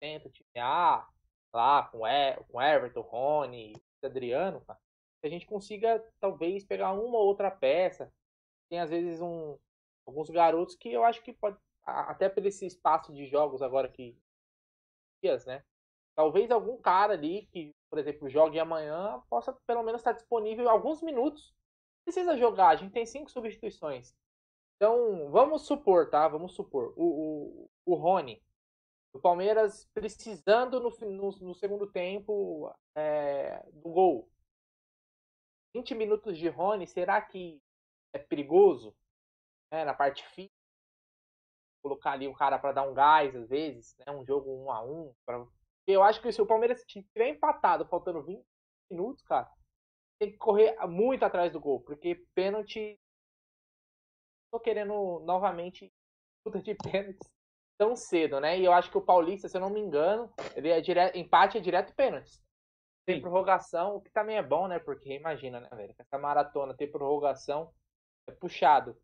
tenta, 0.00 0.28
o 0.28 0.30
time 0.30 0.48
A, 0.58 1.06
lá 1.52 1.84
com, 1.88 2.06
e, 2.06 2.36
com 2.44 2.60
Everton, 2.62 3.00
Rony, 3.00 3.74
Adriano, 4.04 4.60
cara, 4.62 4.78
que 5.20 5.26
a 5.26 5.30
gente 5.30 5.46
consiga 5.46 6.02
talvez 6.20 6.64
pegar 6.64 6.92
uma 6.92 7.18
ou 7.18 7.26
outra 7.26 7.50
peça. 7.50 8.12
Tem 8.70 8.80
às 8.80 8.90
vezes 8.90 9.20
um, 9.20 9.58
alguns 10.10 10.28
garotos 10.28 10.74
que 10.74 10.92
eu 10.92 11.04
acho 11.04 11.22
que 11.22 11.32
pode, 11.32 11.56
até 11.84 12.28
por 12.28 12.44
esse 12.44 12.66
espaço 12.66 13.12
de 13.12 13.26
jogos 13.26 13.62
agora 13.62 13.88
que 13.88 14.18
dias, 15.22 15.46
né? 15.46 15.64
Talvez 16.16 16.50
algum 16.50 16.76
cara 16.76 17.14
ali 17.14 17.46
que, 17.46 17.74
por 17.88 17.98
exemplo, 17.98 18.28
jogue 18.28 18.58
amanhã 18.58 19.22
possa 19.30 19.52
pelo 19.66 19.82
menos 19.82 20.00
estar 20.00 20.12
disponível 20.12 20.68
alguns 20.68 21.00
minutos. 21.00 21.54
Precisa 22.04 22.36
jogar, 22.36 22.70
a 22.70 22.76
gente 22.76 22.92
tem 22.92 23.06
cinco 23.06 23.30
substituições. 23.30 24.14
Então, 24.76 25.30
vamos 25.30 25.66
supor, 25.66 26.10
tá? 26.10 26.26
Vamos 26.26 26.54
supor. 26.54 26.92
O, 26.96 27.04
o, 27.04 27.70
o 27.86 27.94
Rony, 27.94 28.42
do 29.12 29.20
Palmeiras, 29.20 29.88
precisando 29.94 30.80
no, 30.80 30.90
no, 31.06 31.30
no 31.30 31.54
segundo 31.54 31.86
tempo 31.86 32.74
é, 32.94 33.62
do 33.72 33.90
gol. 33.90 34.28
20 35.74 35.94
minutos 35.94 36.36
de 36.36 36.48
Rony, 36.48 36.86
será 36.86 37.20
que 37.20 37.62
é 38.12 38.18
perigoso? 38.18 38.94
Né, 39.70 39.84
na 39.84 39.94
parte 39.94 40.26
física? 40.28 40.54
Colocar 41.82 42.12
ali 42.12 42.28
o 42.28 42.34
cara 42.34 42.58
para 42.58 42.72
dar 42.72 42.82
um 42.82 42.94
gás, 42.94 43.34
às 43.34 43.48
vezes, 43.48 43.96
né? 43.98 44.12
Um 44.12 44.24
jogo 44.24 44.50
um 44.50 44.70
a 44.70 44.82
um. 44.84 45.14
Pra... 45.24 45.46
Eu 45.86 46.02
acho 46.02 46.20
que 46.20 46.30
se 46.30 46.42
o 46.42 46.46
Palmeiras 46.46 46.84
tiver 46.84 47.28
empatado, 47.28 47.86
faltando 47.86 48.22
20 48.22 48.44
minutos, 48.90 49.22
cara, 49.22 49.50
tem 50.18 50.30
que 50.30 50.36
correr 50.36 50.76
muito 50.86 51.24
atrás 51.24 51.52
do 51.52 51.60
gol, 51.60 51.80
porque 51.80 52.26
pênalti. 52.34 52.98
Tô 54.52 54.60
querendo 54.60 55.20
novamente 55.20 55.90
disputa 56.34 56.60
de 56.60 56.74
pênaltis 56.92 57.30
tão 57.78 57.96
cedo, 57.96 58.40
né? 58.40 58.58
E 58.58 58.64
eu 58.64 58.72
acho 58.74 58.90
que 58.90 58.98
o 58.98 59.04
Paulista, 59.04 59.48
se 59.48 59.56
eu 59.56 59.60
não 59.60 59.70
me 59.70 59.80
engano, 59.80 60.30
ele 60.54 60.68
é 60.68 60.82
direto, 60.82 61.16
empate 61.16 61.56
é 61.56 61.60
direto 61.60 61.94
pênaltis. 61.94 62.42
Tem 63.06 63.22
prorrogação, 63.22 63.96
o 63.96 64.02
que 64.02 64.10
também 64.10 64.36
é 64.36 64.42
bom, 64.42 64.68
né? 64.68 64.78
Porque 64.78 65.14
imagina, 65.14 65.60
né, 65.60 65.68
velho? 65.72 65.94
Essa 65.98 66.18
maratona 66.18 66.76
ter 66.76 66.88
prorrogação 66.88 67.72
é 68.28 68.32
puxado. 68.32 68.94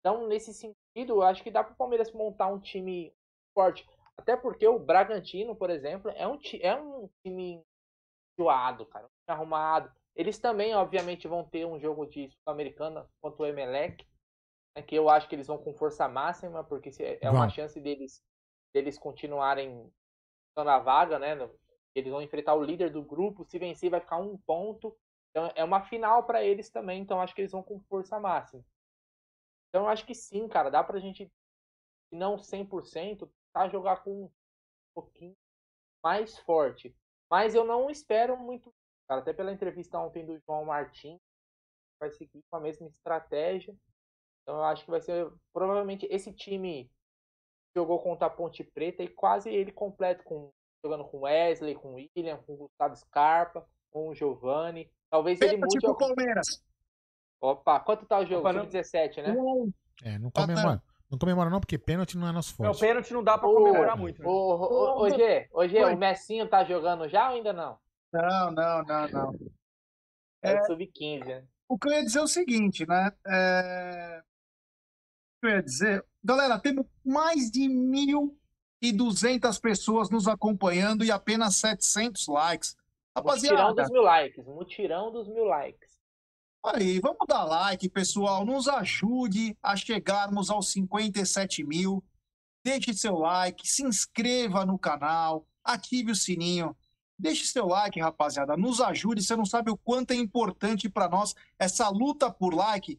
Então, 0.00 0.26
nesse 0.26 0.52
sentido, 0.54 0.76
eu 1.14 1.22
acho 1.22 1.42
que 1.42 1.50
dá 1.50 1.62
para 1.62 1.72
o 1.74 1.76
Palmeiras 1.76 2.12
montar 2.12 2.48
um 2.48 2.58
time 2.58 3.14
forte. 3.54 3.86
Até 4.16 4.36
porque 4.36 4.66
o 4.66 4.78
Bragantino, 4.78 5.54
por 5.56 5.70
exemplo, 5.70 6.10
é 6.14 6.26
um, 6.26 6.38
é 6.60 6.74
um 6.76 7.08
time 7.22 7.62
enjoado, 8.38 8.86
cara. 8.86 9.06
Um 9.06 9.08
time 9.08 9.36
arrumado. 9.38 9.92
Eles 10.14 10.38
também, 10.38 10.74
obviamente, 10.74 11.28
vão 11.28 11.44
ter 11.44 11.66
um 11.66 11.78
jogo 11.80 12.06
de 12.06 12.30
Sul-Americana 12.30 13.08
contra 13.20 13.42
o 13.42 13.46
Emelec. 13.46 14.06
Né, 14.76 14.82
que 14.82 14.94
eu 14.96 15.08
acho 15.08 15.28
que 15.28 15.34
eles 15.34 15.46
vão 15.48 15.58
com 15.58 15.74
força 15.74 16.08
máxima, 16.08 16.64
porque 16.64 16.92
se- 16.92 17.18
é 17.20 17.30
uma 17.30 17.48
chance 17.48 17.80
deles, 17.80 18.22
deles 18.74 18.98
continuarem 18.98 19.90
na 20.56 20.78
vaga, 20.78 21.18
né? 21.18 21.36
Eles 21.94 22.10
vão 22.12 22.22
enfrentar 22.22 22.54
o 22.54 22.62
líder 22.64 22.90
do 22.90 23.02
grupo. 23.02 23.44
Se 23.44 23.58
vencer, 23.58 23.90
vai 23.90 24.00
ficar 24.00 24.18
um 24.18 24.36
ponto. 24.38 24.96
Então, 25.30 25.50
é 25.54 25.64
uma 25.64 25.82
final 25.82 26.24
para 26.24 26.42
eles 26.44 26.70
também. 26.70 27.00
Então, 27.02 27.20
acho 27.20 27.34
que 27.34 27.40
eles 27.40 27.52
vão 27.52 27.62
com 27.62 27.80
força 27.80 28.18
máxima. 28.20 28.64
Então, 29.70 29.84
eu 29.84 29.88
acho 29.88 30.04
que 30.04 30.14
sim, 30.14 30.46
cara. 30.48 30.68
Dá 30.70 30.82
pra 30.84 30.98
gente, 30.98 31.26
se 32.08 32.16
não 32.16 32.36
100%, 32.38 33.30
tentar 33.46 33.68
jogar 33.70 34.02
com 34.02 34.24
um 34.24 34.30
pouquinho 34.94 35.36
mais 36.02 36.38
forte. 36.40 36.94
Mas 37.30 37.54
eu 37.54 37.64
não 37.64 37.88
espero 37.88 38.36
muito, 38.36 38.74
cara. 39.08 39.20
Até 39.20 39.32
pela 39.32 39.52
entrevista 39.52 39.98
ontem 39.98 40.26
do 40.26 40.38
João 40.40 40.64
Martins, 40.64 41.20
vai 42.00 42.10
seguir 42.10 42.42
com 42.50 42.56
a 42.56 42.60
mesma 42.60 42.88
estratégia. 42.88 43.74
Então, 44.42 44.56
eu 44.56 44.64
acho 44.64 44.84
que 44.84 44.90
vai 44.90 45.00
ser 45.00 45.30
provavelmente 45.52 46.06
esse 46.10 46.32
time 46.32 46.90
jogou 47.76 48.00
contra 48.02 48.26
a 48.26 48.30
Ponte 48.30 48.64
Preta 48.64 49.02
e 49.04 49.08
quase 49.08 49.48
ele 49.50 49.70
completo 49.70 50.24
com 50.24 50.50
jogando 50.82 51.04
com 51.04 51.20
Wesley, 51.20 51.74
com 51.76 51.94
William, 51.94 52.38
com 52.42 52.56
Gustavo 52.56 52.96
Scarpa, 52.96 53.68
com 53.92 54.08
o 54.08 54.14
Giovani. 54.14 54.90
Talvez 55.10 55.40
ele 55.42 55.58
mude. 55.58 55.78
pro 55.78 55.90
o- 55.92 55.96
Palmeiras. 55.96 56.64
Opa, 57.40 57.80
quanto 57.80 58.04
tá 58.06 58.18
o 58.18 58.24
jogo? 58.26 58.40
Opa, 58.40 58.52
não- 58.52 58.64
Sub-17, 58.64 59.22
né? 59.22 59.34
É, 60.04 60.18
não 60.18 60.30
comemora. 60.30 60.82
Não 61.10 61.18
comemora 61.18 61.50
não, 61.50 61.58
porque 61.60 61.76
pênalti 61.76 62.16
não 62.16 62.28
é 62.28 62.32
nosso 62.32 62.50
Não, 62.62 62.66
forte. 62.72 62.80
pênalti 62.80 63.12
não 63.12 63.24
dá 63.24 63.36
pra 63.36 63.48
Ô, 63.48 63.54
comemorar 63.54 63.96
muito. 63.96 64.22
né? 64.22 64.28
Ô, 64.28 64.30
ô, 64.30 65.00
ô, 65.00 65.02
ô, 65.02 65.10
Gê, 65.10 65.48
ô, 65.52 65.88
o 65.92 65.96
Messinho 65.96 66.48
tá 66.48 66.62
jogando 66.64 67.08
já 67.08 67.30
ou 67.30 67.36
ainda 67.36 67.52
não? 67.52 67.78
Não, 68.12 68.50
não, 68.52 68.82
não, 68.84 69.08
não. 69.08 69.34
É, 70.42 70.52
É. 70.52 70.60
o 70.60 70.64
Sub-15, 70.66 71.24
né? 71.24 71.44
O 71.68 71.78
que 71.78 71.88
eu 71.88 71.92
ia 71.92 72.04
dizer 72.04 72.18
é 72.18 72.22
o 72.22 72.26
seguinte, 72.28 72.86
né? 72.86 73.12
É... 73.26 74.20
O 74.22 75.40
que 75.40 75.46
eu 75.46 75.50
ia 75.50 75.62
dizer... 75.62 76.04
Galera, 76.22 76.58
temos 76.58 76.86
mais 77.04 77.50
de 77.50 77.68
1.200 78.82 79.60
pessoas 79.60 80.10
nos 80.10 80.28
acompanhando 80.28 81.04
e 81.04 81.10
apenas 81.10 81.56
700 81.56 82.26
likes. 82.28 82.76
Mutirão 83.16 83.56
Rapaziada, 83.56 83.82
dos 83.82 83.90
mil 83.90 84.02
likes. 84.02 84.46
Mutirão 84.46 85.10
dos 85.12 85.28
mil 85.28 85.44
likes. 85.44 85.89
Aí, 86.64 87.00
vamos 87.00 87.26
dar 87.26 87.44
like, 87.44 87.88
pessoal. 87.88 88.44
Nos 88.44 88.68
ajude 88.68 89.56
a 89.62 89.76
chegarmos 89.76 90.50
aos 90.50 90.70
57 90.72 91.64
mil. 91.64 92.04
Deixe 92.64 92.92
seu 92.92 93.16
like, 93.16 93.66
se 93.66 93.82
inscreva 93.82 94.66
no 94.66 94.78
canal, 94.78 95.46
ative 95.64 96.12
o 96.12 96.14
sininho. 96.14 96.76
Deixe 97.18 97.46
seu 97.46 97.66
like, 97.66 98.00
rapaziada. 98.00 98.56
Nos 98.56 98.80
ajude. 98.80 99.22
Você 99.22 99.36
não 99.36 99.44
sabe 99.44 99.70
o 99.70 99.76
quanto 99.76 100.12
é 100.12 100.16
importante 100.16 100.88
para 100.88 101.08
nós 101.08 101.34
essa 101.58 101.88
luta 101.88 102.30
por 102.30 102.54
like. 102.54 102.98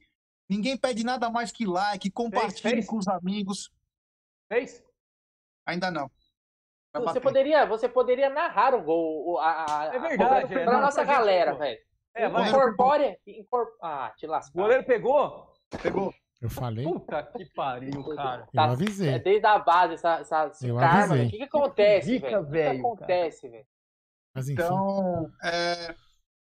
Ninguém 0.50 0.78
pede 0.78 1.04
nada 1.04 1.30
mais 1.30 1.52
que 1.52 1.66
like. 1.66 2.10
Compartilhe 2.12 2.76
fez? 2.76 2.88
com 2.88 2.98
os 2.98 3.08
amigos. 3.08 3.72
Fez? 4.48 4.84
Ainda 5.66 5.90
não. 5.90 6.12
Vai 6.94 7.02
Você 7.02 7.06
bater. 7.06 7.22
poderia, 7.22 7.66
você 7.66 7.88
poderia 7.88 8.30
narrar 8.30 8.76
o 8.76 8.84
gol. 8.84 9.40
A, 9.40 9.66
a, 9.90 9.96
É 9.96 10.00
verdade, 10.00 10.56
a, 10.56 10.62
é, 10.62 10.66
nossa 10.66 11.04
galera, 11.04 11.56
velho. 11.56 11.80
É, 12.16 12.28
vai. 12.30 12.49
Incorpore. 12.49 13.18
Incorpore. 13.28 13.78
Ah, 13.82 14.14
te 14.18 14.26
O 14.26 14.30
lascar. 14.30 14.62
goleiro 14.62 14.84
pegou? 14.84 15.51
Pegou. 15.82 16.14
Eu 16.41 16.49
falei. 16.49 16.84
Puta 16.84 17.22
que 17.24 17.45
pariu, 17.53 18.03
cara. 18.16 18.47
Eu 18.51 18.62
avisei. 18.62 19.09
É 19.14 19.20
desde 19.20 19.45
a 19.45 19.59
base 19.59 19.93
essa, 19.93 20.16
essa, 20.16 20.47
esse 20.47 20.68
Eu 20.68 20.76
karma. 20.78 21.16
O 21.16 21.30
que, 21.30 21.38
que 21.38 21.43
acontece, 21.43 22.18
velho? 22.18 22.41
O 22.41 22.51
que 22.51 22.59
acontece, 22.59 23.47
velho? 23.47 23.66
Então, 24.49 25.32
é, 25.43 25.95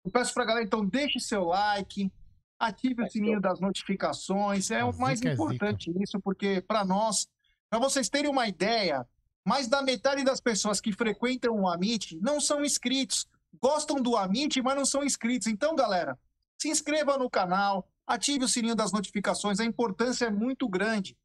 eu 0.04 0.10
peço 0.10 0.34
pra 0.34 0.44
galera, 0.44 0.66
então, 0.66 0.84
deixe 0.84 1.18
seu 1.20 1.44
like, 1.44 2.12
ative 2.58 3.04
o 3.04 3.10
sininho 3.10 3.40
das 3.40 3.58
notificações. 3.60 4.70
É 4.70 4.80
A 4.80 4.86
o 4.86 4.98
mais 4.98 5.18
zica 5.18 5.30
é 5.30 5.34
importante 5.34 5.90
isso, 6.02 6.20
porque 6.20 6.60
para 6.60 6.84
nós, 6.84 7.26
para 7.70 7.78
vocês 7.78 8.08
terem 8.08 8.30
uma 8.30 8.46
ideia, 8.46 9.06
mais 9.46 9.66
da 9.68 9.80
metade 9.82 10.24
das 10.24 10.40
pessoas 10.40 10.80
que 10.80 10.92
frequentam 10.92 11.58
o 11.60 11.68
Amit 11.68 12.18
não 12.20 12.40
são 12.40 12.64
inscritos. 12.64 13.26
Gostam 13.60 14.00
do 14.00 14.16
Amit, 14.16 14.60
mas 14.62 14.76
não 14.76 14.84
são 14.84 15.04
inscritos. 15.04 15.46
Então, 15.46 15.74
galera, 15.74 16.18
se 16.58 16.68
inscreva 16.68 17.16
no 17.16 17.30
canal, 17.30 17.88
ative 18.06 18.44
o 18.44 18.48
sininho 18.48 18.74
das 18.74 18.92
notificações. 18.92 19.60
A 19.60 19.64
importância 19.64 20.26
é 20.26 20.30
muito 20.30 20.68
grande. 20.68 21.16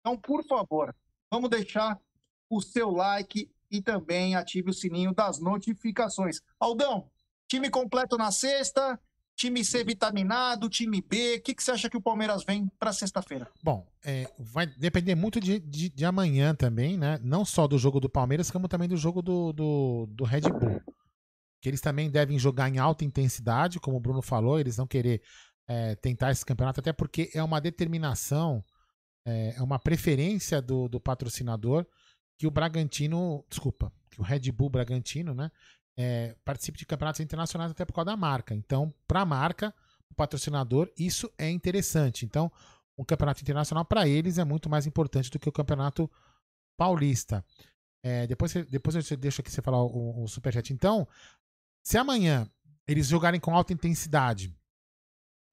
Então, 0.00 0.16
por 0.16 0.44
favor, 0.44 0.94
vamos 1.30 1.50
deixar 1.50 1.98
o 2.50 2.60
seu 2.60 2.90
like 2.90 3.50
e 3.70 3.82
também 3.82 4.34
ative 4.34 4.70
o 4.70 4.74
sininho 4.74 5.14
das 5.14 5.38
notificações. 5.38 6.40
Aldão, 6.58 7.10
time 7.46 7.68
completo 7.68 8.16
na 8.16 8.30
sexta, 8.30 8.98
Time 9.38 9.64
C 9.64 9.84
vitaminado, 9.84 10.68
time 10.68 11.00
B. 11.00 11.36
O 11.36 11.42
que, 11.42 11.54
que 11.54 11.62
você 11.62 11.70
acha 11.70 11.88
que 11.88 11.96
o 11.96 12.02
Palmeiras 12.02 12.42
vem 12.42 12.68
para 12.76 12.92
sexta-feira? 12.92 13.48
Bom, 13.62 13.86
é, 14.04 14.28
vai 14.36 14.66
depender 14.66 15.14
muito 15.14 15.40
de, 15.40 15.60
de, 15.60 15.88
de 15.90 16.04
amanhã 16.04 16.56
também, 16.56 16.98
né? 16.98 17.20
Não 17.22 17.44
só 17.44 17.68
do 17.68 17.78
jogo 17.78 18.00
do 18.00 18.10
Palmeiras, 18.10 18.50
como 18.50 18.66
também 18.66 18.88
do 18.88 18.96
jogo 18.96 19.22
do, 19.22 19.52
do, 19.52 20.08
do 20.10 20.24
Red 20.24 20.40
Bull. 20.40 20.82
Que 21.60 21.68
eles 21.68 21.80
também 21.80 22.10
devem 22.10 22.38
jogar 22.38 22.68
em 22.68 22.78
alta 22.78 23.04
intensidade, 23.04 23.80
como 23.80 23.96
o 23.96 24.00
Bruno 24.00 24.22
falou, 24.22 24.58
eles 24.58 24.76
vão 24.76 24.86
querer 24.86 25.22
é, 25.66 25.94
tentar 25.96 26.30
esse 26.30 26.44
campeonato, 26.44 26.80
até 26.80 26.92
porque 26.92 27.30
é 27.34 27.42
uma 27.42 27.60
determinação, 27.60 28.64
é, 29.26 29.54
é 29.56 29.62
uma 29.62 29.78
preferência 29.78 30.62
do, 30.62 30.88
do 30.88 31.00
patrocinador 31.00 31.86
que 32.38 32.46
o 32.46 32.50
Bragantino, 32.50 33.44
desculpa, 33.48 33.92
que 34.10 34.20
o 34.20 34.24
Red 34.24 34.50
Bull 34.52 34.70
Bragantino, 34.70 35.34
né? 35.34 35.50
é, 35.98 36.36
participe 36.44 36.78
de 36.78 36.86
campeonatos 36.86 37.20
internacionais 37.20 37.72
até 37.72 37.84
por 37.84 37.92
causa 37.92 38.12
da 38.12 38.16
marca. 38.16 38.54
Então, 38.54 38.94
para 39.06 39.22
a 39.22 39.26
marca, 39.26 39.74
o 40.08 40.14
patrocinador, 40.14 40.88
isso 40.96 41.28
é 41.36 41.50
interessante. 41.50 42.24
Então, 42.24 42.52
um 42.96 43.04
campeonato 43.04 43.42
internacional 43.42 43.84
para 43.84 44.06
eles 44.06 44.38
é 44.38 44.44
muito 44.44 44.70
mais 44.70 44.86
importante 44.86 45.28
do 45.28 45.40
que 45.40 45.48
o 45.48 45.52
campeonato 45.52 46.08
paulista. 46.76 47.44
É, 48.00 48.28
depois, 48.28 48.54
depois 48.70 49.10
eu 49.10 49.16
deixo 49.16 49.40
aqui 49.40 49.50
você 49.50 49.60
falar 49.60 49.82
o, 49.82 50.22
o 50.22 50.28
superchat. 50.28 50.72
Então, 50.72 51.06
se 51.88 51.96
amanhã 51.96 52.46
eles 52.86 53.06
jogarem 53.06 53.40
com 53.40 53.56
alta 53.56 53.72
intensidade, 53.72 54.54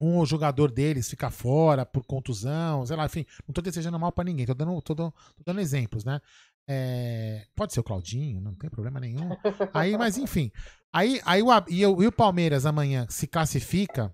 um 0.01 0.25
jogador 0.25 0.69
deles 0.69 1.09
fica 1.09 1.29
fora 1.29 1.86
por 1.86 2.05
contusão, 2.05 2.86
sei 2.86 2.97
lá, 2.97 3.05
enfim, 3.05 3.25
não 3.47 3.53
estou 3.53 3.63
desejando 3.63 3.97
mal 3.97 4.11
para 4.11 4.25
ninguém, 4.25 4.45
tô 4.45 4.53
dando, 4.53 4.81
tô, 4.81 4.93
dando, 4.93 5.13
tô 5.13 5.43
dando 5.45 5.61
exemplos, 5.61 6.03
né? 6.03 6.19
É, 6.67 7.47
pode 7.55 7.71
ser 7.71 7.79
o 7.79 7.83
Claudinho, 7.86 8.41
não 8.41 8.53
tem 8.53 8.69
problema 8.69 8.99
nenhum. 8.99 9.29
Aí, 9.73 9.97
mas 9.97 10.17
enfim. 10.17 10.51
Aí, 10.91 11.21
aí 11.23 11.41
o, 11.41 11.47
e, 11.69 11.86
o, 11.86 12.03
e 12.03 12.07
o 12.07 12.11
Palmeiras 12.11 12.65
amanhã 12.65 13.07
se 13.09 13.27
classifica, 13.27 14.13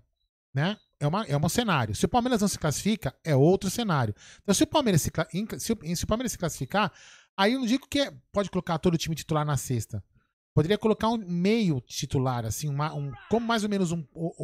né? 0.54 0.78
É, 1.00 1.08
uma, 1.08 1.26
é 1.26 1.36
um 1.36 1.50
cenário. 1.50 1.96
Se 1.96 2.06
o 2.06 2.10
Palmeiras 2.10 2.42
não 2.42 2.48
se 2.48 2.60
classifica, 2.60 3.16
é 3.24 3.36
outro 3.36 3.68
cenário. 3.68 4.14
Então, 4.44 4.54
se 4.54 4.62
o 4.62 4.68
Palmeiras 4.68 5.02
se, 5.02 5.12
se, 5.58 5.96
se 5.96 6.04
o 6.04 6.08
Palmeiras 6.08 6.34
se 6.34 6.38
classificar, 6.38 6.94
aí 7.36 7.54
eu 7.54 7.60
não 7.60 7.66
digo 7.66 7.88
que 7.88 8.00
é, 8.00 8.14
pode 8.32 8.52
colocar 8.52 8.78
todo 8.78 8.94
o 8.94 8.98
time 8.98 9.16
titular 9.16 9.44
na 9.44 9.58
sexta. 9.58 10.04
Poderia 10.54 10.78
colocar 10.78 11.08
um 11.08 11.18
meio 11.18 11.80
titular, 11.82 12.46
assim, 12.46 12.68
uma, 12.68 12.94
um, 12.94 13.12
como 13.30 13.48
mais 13.48 13.64
ou 13.64 13.70
menos 13.70 13.92
um, 13.92 14.04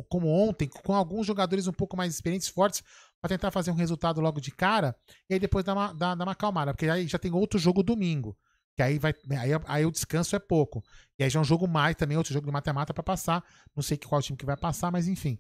como 0.10 0.28
ontem, 0.28 0.70
com 0.70 0.94
alguns 0.94 1.28
jogadores 1.28 1.68
um 1.68 1.74
pouco 1.74 1.98
mais 1.98 2.14
experientes, 2.14 2.48
fortes, 2.48 2.82
para 3.22 3.30
tentar 3.30 3.52
fazer 3.52 3.72
um 3.72 3.76
resultado 3.76 4.22
logo 4.22 4.40
de 4.40 4.52
cara, 4.52 4.96
e 5.30 5.34
aí 5.34 5.40
depois 5.40 5.66
dar 5.66 5.74
uma, 5.74 5.94
dar, 5.94 6.16
dar 6.16 6.24
uma 6.24 6.32
acalmada, 6.32 6.74
porque 6.74 6.88
aí 6.88 7.08
já 7.08 7.20
tem 7.20 7.34
outro 7.34 7.60
jogo 7.60 7.84
domingo. 7.84 8.38
Que 8.78 8.84
aí 8.84 9.00
vai. 9.00 9.12
Aí, 9.32 9.50
aí 9.66 9.86
o 9.88 9.92
descanso 9.92 10.36
é 10.36 10.40
pouco. 10.40 10.84
E 11.18 11.24
aí 11.24 11.30
já 11.32 11.40
é 11.40 11.42
um 11.42 11.44
jogo 11.44 11.68
mais 11.68 11.96
também, 11.96 12.16
outro 12.16 12.32
jogo 12.32 12.46
de 12.46 12.54
mata-mata 12.54 12.94
para 12.94 13.02
passar. 13.02 13.44
Não 13.76 13.82
sei 13.82 13.98
qual 13.98 14.22
time 14.22 14.38
que 14.38 14.46
vai 14.46 14.56
passar, 14.56 14.92
mas 14.92 15.08
enfim. 15.08 15.40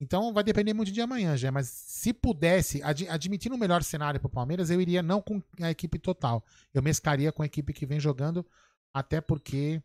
Então 0.00 0.32
vai 0.32 0.42
depender 0.42 0.74
muito 0.74 0.90
de 0.90 1.00
amanhã, 1.00 1.36
já. 1.36 1.52
Mas 1.52 1.68
se 1.68 2.12
pudesse, 2.12 2.82
ad, 2.82 3.08
admitindo 3.08 3.54
o 3.54 3.58
melhor 3.58 3.84
cenário 3.84 4.18
para 4.18 4.26
o 4.26 4.30
Palmeiras, 4.30 4.68
eu 4.68 4.80
iria 4.80 5.00
não 5.00 5.22
com 5.22 5.40
a 5.60 5.70
equipe 5.70 5.96
total. 5.96 6.44
Eu 6.74 6.82
mescaria 6.82 7.30
com 7.30 7.44
a 7.44 7.46
equipe 7.46 7.72
que 7.72 7.86
vem 7.86 8.00
jogando, 8.00 8.44
até 8.92 9.20
porque 9.20 9.80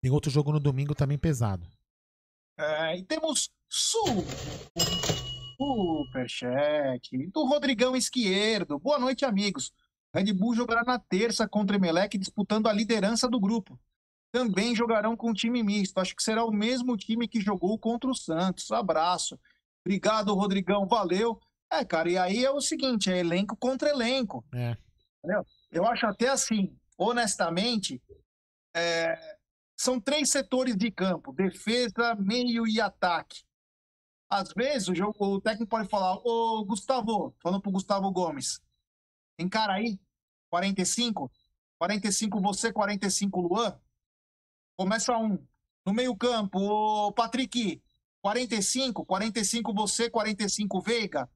tem 0.00 0.10
outro 0.10 0.30
jogo 0.30 0.52
no 0.52 0.60
domingo 0.60 0.94
também 0.94 1.18
pesado. 1.18 1.66
É, 2.58 2.96
e 2.96 3.04
temos. 3.04 3.50
Superchat 5.58 7.26
do 7.32 7.44
Rodrigão 7.44 7.96
Esquerdo. 7.96 8.78
Boa 8.78 8.98
noite, 8.98 9.24
amigos. 9.24 9.72
Red 10.14 10.32
Bull 10.32 10.54
jogará 10.54 10.82
na 10.84 10.98
terça 10.98 11.48
contra 11.48 11.76
o 11.76 11.78
Emelec, 11.78 12.16
disputando 12.16 12.68
a 12.68 12.72
liderança 12.72 13.28
do 13.28 13.40
grupo. 13.40 13.78
Também 14.32 14.74
jogarão 14.74 15.16
com 15.16 15.32
time 15.32 15.62
misto. 15.62 15.98
Acho 15.98 16.14
que 16.14 16.22
será 16.22 16.44
o 16.44 16.50
mesmo 16.50 16.96
time 16.96 17.28
que 17.28 17.40
jogou 17.40 17.78
contra 17.78 18.10
o 18.10 18.14
Santos. 18.14 18.70
Abraço. 18.70 19.38
Obrigado, 19.84 20.34
Rodrigão. 20.34 20.86
Valeu. 20.86 21.38
É, 21.70 21.84
cara, 21.84 22.10
e 22.10 22.16
aí 22.16 22.44
é 22.44 22.50
o 22.50 22.60
seguinte: 22.60 23.10
é 23.10 23.18
elenco 23.18 23.56
contra 23.56 23.90
elenco. 23.90 24.44
É. 24.54 24.76
Entendeu? 25.18 25.44
Eu 25.70 25.86
acho 25.86 26.06
até 26.06 26.28
assim, 26.28 26.76
honestamente, 26.96 28.00
é, 28.74 29.35
são 29.76 30.00
três 30.00 30.30
setores 30.30 30.76
de 30.76 30.90
campo: 30.90 31.32
defesa, 31.32 32.14
meio 32.16 32.66
e 32.66 32.80
ataque. 32.80 33.44
Às 34.28 34.52
vezes 34.52 34.88
o, 34.88 34.94
jogo, 34.94 35.14
o 35.24 35.40
técnico 35.40 35.70
pode 35.70 35.88
falar, 35.88 36.16
ô 36.24 36.64
Gustavo, 36.64 37.36
falando 37.40 37.60
pro 37.60 37.70
Gustavo 37.70 38.10
Gomes, 38.10 38.60
encara 39.38 39.74
aí, 39.74 40.00
45, 40.50 41.30
45 41.78 42.40
você, 42.40 42.72
45 42.72 43.40
Luan, 43.40 43.78
começa 44.76 45.16
um. 45.16 45.38
No 45.84 45.92
meio 45.94 46.16
campo, 46.16 46.58
o 46.58 47.12
Patrick, 47.12 47.80
45, 48.20 49.04
45 49.04 49.72
você, 49.72 50.10
45 50.10 50.80
Veiga. 50.80 51.30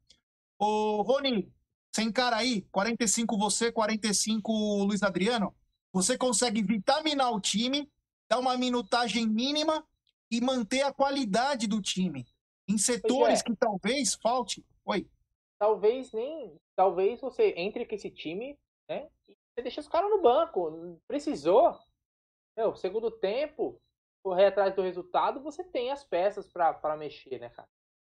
Ô 0.58 1.02
Rony, 1.02 1.52
você 1.92 2.02
encara 2.02 2.36
aí, 2.36 2.62
45 2.72 3.38
você, 3.38 3.70
45 3.70 4.52
Luiz 4.84 5.02
Adriano. 5.04 5.54
Você 5.92 6.18
consegue 6.18 6.62
vitaminar 6.62 7.32
o 7.32 7.40
time, 7.40 7.88
dar 8.30 8.38
uma 8.38 8.56
minutagem 8.56 9.26
mínima 9.26 9.84
e 10.30 10.40
manter 10.40 10.82
a 10.82 10.92
qualidade 10.92 11.66
do 11.66 11.82
time. 11.82 12.24
Em 12.68 12.78
setores 12.78 13.40
é. 13.40 13.44
que 13.44 13.56
talvez 13.56 14.14
falte. 14.14 14.64
Oi. 14.84 15.10
Talvez 15.58 16.12
nem. 16.12 16.56
Talvez 16.76 17.20
você 17.20 17.52
entre 17.56 17.84
com 17.84 17.94
esse 17.96 18.08
time, 18.08 18.56
né? 18.88 19.08
E 19.28 19.34
você 19.34 19.62
deixa 19.62 19.80
os 19.80 19.88
caras 19.88 20.08
no 20.08 20.22
banco. 20.22 20.96
Precisou. 21.08 21.76
Meu, 22.56 22.76
segundo 22.76 23.10
tempo, 23.10 23.80
correr 24.22 24.46
atrás 24.46 24.74
do 24.74 24.82
resultado, 24.82 25.40
você 25.40 25.64
tem 25.64 25.90
as 25.90 26.04
peças 26.04 26.46
para 26.46 26.96
mexer, 26.96 27.40
né, 27.40 27.48
cara? 27.50 27.68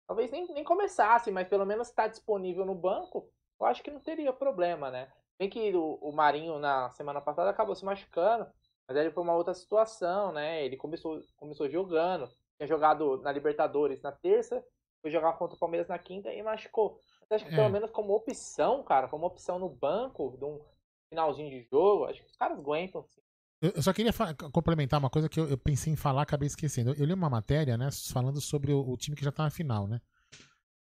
Talvez 0.07 0.31
nem, 0.31 0.47
nem 0.53 0.62
começasse, 0.62 1.31
mas 1.31 1.49
pelo 1.49 1.67
menos 1.67 1.89
está 1.89 2.07
disponível 2.07 2.65
no 2.65 2.75
banco, 2.75 3.29
eu 3.59 3.67
acho 3.67 3.83
que 3.83 3.91
não 3.91 4.01
teria 4.01 4.33
problema, 4.33 4.91
né? 4.91 5.11
Bem 5.39 5.49
que 5.49 5.75
o, 5.75 5.95
o 5.95 6.12
Marinho 6.12 6.59
na 6.59 6.91
semana 6.91 7.21
passada 7.21 7.51
acabou 7.51 7.75
se 7.75 7.85
machucando, 7.85 8.47
mas 8.87 8.97
ele 8.97 9.11
foi 9.11 9.22
uma 9.22 9.35
outra 9.35 9.55
situação, 9.55 10.32
né? 10.32 10.64
Ele 10.64 10.76
começou, 10.76 11.20
começou 11.37 11.68
jogando, 11.68 12.28
tinha 12.57 12.66
jogado 12.66 13.20
na 13.22 13.32
Libertadores 13.32 14.03
na 14.03 14.12
terça, 14.12 14.64
foi 15.01 15.11
jogar 15.11 15.35
contra 15.35 15.57
o 15.57 15.59
Palmeiras 15.59 15.89
na 15.89 15.99
quinta 15.99 16.32
e 16.32 16.43
machucou. 16.43 16.99
Mas 17.28 17.41
acho 17.41 17.47
que 17.47 17.55
é. 17.55 17.57
pelo 17.57 17.70
menos 17.70 17.91
como 17.91 18.14
opção, 18.14 18.82
cara, 18.82 19.09
como 19.09 19.26
opção 19.26 19.59
no 19.59 19.68
banco, 19.68 20.37
de 20.39 20.45
um 20.45 20.61
finalzinho 21.09 21.51
de 21.51 21.66
jogo, 21.70 22.05
acho 22.05 22.20
que 22.20 22.30
os 22.30 22.37
caras 22.37 22.59
aguentam. 22.59 23.03
Sim. 23.05 23.20
Eu 23.61 23.82
só 23.82 23.95
queria 23.95 24.12
complementar 24.53 25.01
uma 25.01 25.09
coisa 25.09 25.28
que 25.28 25.41
eu, 25.41 25.49
eu, 25.49 25.57
pensei 25.57 25.91
em 25.91 25.97
falar, 25.97 26.22
acabei 26.22 26.47
esquecendo. 26.47 26.91
Eu, 26.91 26.97
eu, 26.97 27.07
li 27.07 27.14
uma 27.14 27.30
matéria, 27.30 27.78
né, 27.78 27.89
falando 28.12 28.39
sobre 28.41 28.72
o, 28.72 28.91
o, 28.91 28.97
time 28.97 29.16
que 29.16 29.24
já 29.24 29.32
tá 29.32 29.45
na 29.45 29.51
final, 29.51 29.87
né? 29.87 30.03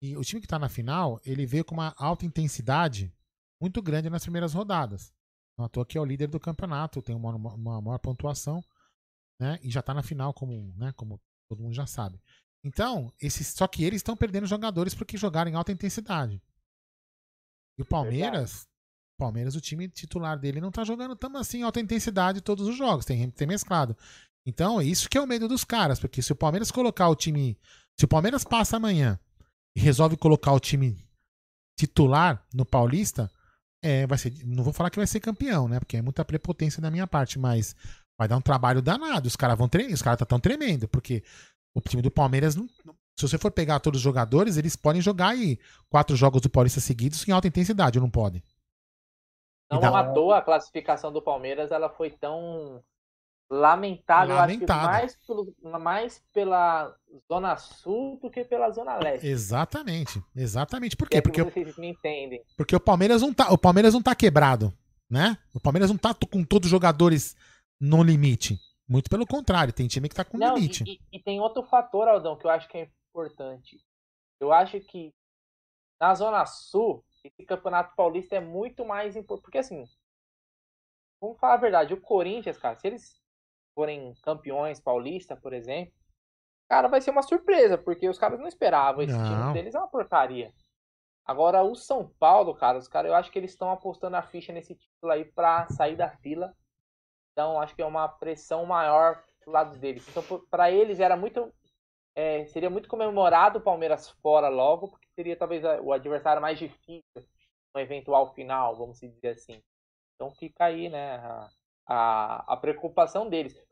E 0.01 0.17
o 0.17 0.23
time 0.23 0.41
que 0.41 0.47
tá 0.47 0.59
na 0.59 0.69
final, 0.69 1.21
ele 1.27 1.45
veio 1.45 1.65
com 1.65 1.75
uma 1.75 1.95
alta 1.99 2.25
intensidade 2.25 3.13
muito 3.61 3.83
grande 3.83 4.09
nas 4.09 4.23
primeiras 4.23 4.55
rodadas. 4.55 5.13
Não 5.57 5.65
à 5.65 5.69
toa 5.69 5.87
que 5.87 5.97
é 5.97 6.01
o 6.01 6.05
líder 6.05 6.29
do 6.29 6.41
campeonato, 6.41 7.03
tem 7.03 7.15
uma, 7.15 7.35
uma, 7.35 7.55
uma 7.55 7.81
maior 7.81 7.99
pontuação, 7.99 8.63
né? 9.41 9.59
E 9.63 9.71
já 9.71 9.83
tá 9.83 9.95
na 9.95 10.03
final, 10.03 10.33
como, 10.35 10.75
né, 10.77 10.93
como 10.93 11.21
todo 11.49 11.63
mundo 11.63 11.75
já 11.75 11.87
sabe. 11.87 12.21
Então, 12.65 13.13
esses, 13.21 13.49
só 13.49 13.69
que 13.69 13.85
eles 13.85 13.99
estão 13.99 14.17
perdendo 14.17 14.47
jogadores 14.47 14.95
porque 14.95 15.17
jogaram 15.17 15.51
em 15.51 15.55
alta 15.55 15.71
intensidade. 15.71 16.43
E 17.79 17.83
o 17.83 17.85
Palmeiras, 17.85 18.67
Palmeiras, 19.19 19.55
o 19.55 19.61
time 19.61 19.89
titular 19.89 20.39
dele 20.39 20.61
não 20.61 20.71
tá 20.71 20.83
jogando 20.83 21.15
tão 21.15 21.37
assim 21.37 21.59
em 21.59 21.63
alta 21.63 21.81
intensidade 21.81 22.41
todos 22.41 22.67
os 22.67 22.77
jogos, 22.77 23.05
tem, 23.05 23.31
tem 23.31 23.47
mesclado. 23.47 23.97
Então, 24.47 24.81
é 24.81 24.85
isso 24.85 25.09
que 25.09 25.19
é 25.19 25.21
o 25.21 25.27
medo 25.27 25.47
dos 25.47 25.65
caras, 25.65 26.01
porque 26.01 26.23
se 26.23 26.33
o 26.33 26.37
Palmeiras 26.37 26.71
colocar 26.71 27.09
o 27.09 27.15
time, 27.15 27.59
se 27.99 28.05
o 28.05 28.09
Palmeiras 28.09 28.45
passa 28.45 28.77
amanhã 28.77 29.19
e 29.77 29.81
resolve 29.81 30.17
colocar 30.17 30.53
o 30.53 30.61
time 30.61 30.97
titular 31.79 32.47
no 32.53 32.65
Paulista, 32.65 33.31
é, 33.85 34.07
vai 34.07 34.17
ser, 34.17 34.33
não 34.47 34.65
vou 34.65 34.73
falar 34.73 34.89
que 34.89 34.97
vai 34.97 35.07
ser 35.07 35.21
campeão, 35.21 35.69
né? 35.69 35.79
Porque 35.79 35.99
é 35.99 36.03
muita 36.03 36.25
prepotência 36.25 36.81
da 36.81 36.91
minha 36.91 37.07
parte, 37.07 37.39
mas 37.39 37.77
vai 38.19 38.27
dar 38.27 38.39
um 38.39 38.41
trabalho 38.41 38.81
danado. 38.81 39.29
Os 39.29 39.37
caras 39.37 39.59
vão 39.59 39.69
treinar, 39.69 39.93
os 39.93 40.01
caras 40.01 40.19
estão 40.23 40.41
tremendo, 40.41 40.89
porque 40.89 41.23
o 41.75 41.83
time 41.83 42.01
do 42.01 42.11
Palmeiras, 42.11 42.57
não, 42.57 42.67
se 42.67 43.29
você 43.29 43.37
for 43.37 43.51
pegar 43.51 43.81
todos 43.81 43.99
os 43.99 44.03
jogadores, 44.03 44.57
eles 44.57 44.75
podem 44.75 45.03
jogar 45.03 45.29
aí 45.29 45.59
quatro 45.91 46.17
jogos 46.17 46.41
do 46.41 46.49
Paulista 46.49 46.81
seguidos 46.81 47.29
em 47.29 47.33
alta 47.33 47.47
intensidade, 47.47 47.99
ou 47.99 48.03
não 48.03 48.11
podem? 48.11 48.43
Não 49.71 49.79
dá... 49.79 50.01
à 50.01 50.13
toa 50.15 50.39
a 50.39 50.43
classificação 50.43 51.13
do 51.13 51.21
Palmeiras 51.21 51.71
ela 51.71 51.91
foi 51.91 52.11
tão 52.11 52.83
lamentável, 53.51 54.35
lamentável. 54.35 54.89
mais, 54.89 55.17
pelo, 55.27 55.55
mais 55.81 56.25
pela 56.33 56.95
Zona 57.29 57.57
Sul 57.57 58.19
do 58.21 58.31
que 58.31 58.45
pela 58.45 58.71
Zona 58.71 58.97
Leste. 58.97 59.27
Exatamente, 59.27 60.23
exatamente. 60.35 60.97
Por 60.97 61.09
quê? 61.09 61.19
É 61.19 61.21
porque, 61.21 61.43
vocês 61.43 61.77
me 61.77 61.89
entendem. 61.89 62.43
porque 62.57 62.75
o 62.75 62.81
Palmeiras 62.81 63.23
não 63.23 63.33
tá, 63.33 63.53
o 63.53 63.59
Palmeiras 63.59 63.95
não 63.95 64.03
tá 64.03 64.15
quebrado, 64.15 64.73
né? 65.09 65.39
O 65.53 65.61
Palmeiras 65.61 65.91
não 65.91 65.99
tá 65.99 66.15
com 66.15 66.43
todos 66.45 66.67
os 66.67 66.71
jogadores 66.71 67.37
no 67.81 68.03
limite. 68.03 68.59
Muito 68.89 69.09
pelo 69.09 69.27
contrário, 69.27 69.73
tem 69.73 69.87
time 69.87 70.09
que 70.09 70.15
tá 70.15 70.25
com 70.25 70.37
Não, 70.37 70.55
limite. 70.55 70.85
E, 70.87 70.93
e, 70.93 71.17
e, 71.19 71.23
tem 71.23 71.41
outro 71.41 71.63
fator, 71.63 72.07
Aldão, 72.07 72.37
que 72.37 72.47
eu 72.47 72.51
acho 72.51 72.69
que 72.69 72.79
é 72.79 72.91
importante. 73.11 73.79
Eu 74.39 74.53
acho 74.53 74.79
que 74.81 75.15
na 75.99 76.15
Zona 76.15 76.45
Sul, 76.45 77.03
esse 77.25 77.47
campeonato 77.47 77.95
paulista 77.97 78.37
é 78.37 78.41
muito 78.41 78.85
mais 78.85 79.17
importante. 79.17 79.45
Porque 79.45 79.59
assim, 79.59 79.85
vamos 81.21 81.39
falar 81.39 81.55
a 81.55 81.59
verdade, 81.59 81.95
o 81.95 82.01
Corinthians, 82.01 82.59
cara, 82.59 82.77
se 82.77 82.87
eles 82.87 83.24
forem 83.75 84.15
campeões 84.23 84.81
paulista, 84.81 85.37
por 85.37 85.53
exemplo, 85.53 85.93
Cara, 86.69 86.89
vai 86.89 87.01
ser 87.01 87.11
uma 87.11 87.23
surpresa, 87.23 87.77
porque 87.77 88.09
os 88.09 88.19
caras 88.19 88.41
não 88.41 88.49
esperavam. 88.49 89.03
Esse 89.03 89.17
Não. 89.17 89.25
time 89.25 89.53
deles 89.53 89.75
é 89.75 89.79
uma 89.79 89.89
porcaria. 89.89 90.53
Agora, 91.27 91.63
o 91.63 91.75
São 91.75 92.09
Paulo, 92.19 92.55
cara, 92.55 92.79
os 92.79 92.89
caras, 92.89 93.11
eu 93.11 93.15
acho 93.15 93.31
que 93.31 93.39
eles 93.39 93.51
estão 93.53 93.71
apostando 93.71 94.17
a 94.17 94.23
ficha 94.23 94.53
nesse 94.53 94.75
título 94.75 95.13
aí 95.13 95.25
pra 95.25 95.69
sair 95.69 95.97
da 95.97 96.11
fila. 96.11 96.55
Então, 97.33 97.61
acho 97.61 97.75
que 97.75 97.83
é 97.83 97.87
uma 97.87 98.09
pressão 98.09 98.65
maior 98.67 99.23
do 99.45 99.51
lado 99.53 99.79
deles. 99.79 100.07
Então, 100.09 100.23
pra 100.51 100.71
eles 100.71 101.01
era 101.01 101.17
muito. 101.17 101.53
é, 102.15 102.47
seria 102.47 102.71
muito 102.71 102.89
comemorado 102.89 103.59
o 103.59 103.63
Palmeiras 103.63 104.11
fora 104.23 104.49
logo, 104.49 104.89
porque 104.89 105.07
seria 105.15 105.37
talvez 105.37 105.63
o 105.83 105.93
adversário 105.93 106.43
mais 106.43 106.59
difícil 106.59 107.05
no 107.75 107.81
eventual 107.81 108.33
final, 108.35 108.77
vamos 108.77 109.01
dizer 109.01 109.29
assim. 109.31 109.63
Então 110.15 110.31
fica 110.35 110.65
aí, 110.67 110.89
né, 110.89 111.17
a, 111.17 111.49
a, 111.87 112.55
a 112.55 112.57
preocupação 112.57 113.29
deles. 113.29 113.64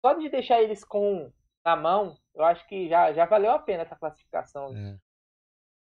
Só 0.00 0.14
de 0.14 0.28
deixar 0.28 0.62
eles 0.62 0.84
com 0.84 1.30
na 1.64 1.76
mão, 1.76 2.16
eu 2.34 2.44
acho 2.44 2.66
que 2.66 2.88
já, 2.88 3.12
já 3.12 3.26
valeu 3.26 3.50
a 3.52 3.58
pena 3.58 3.82
essa 3.82 3.96
classificação. 3.96 4.72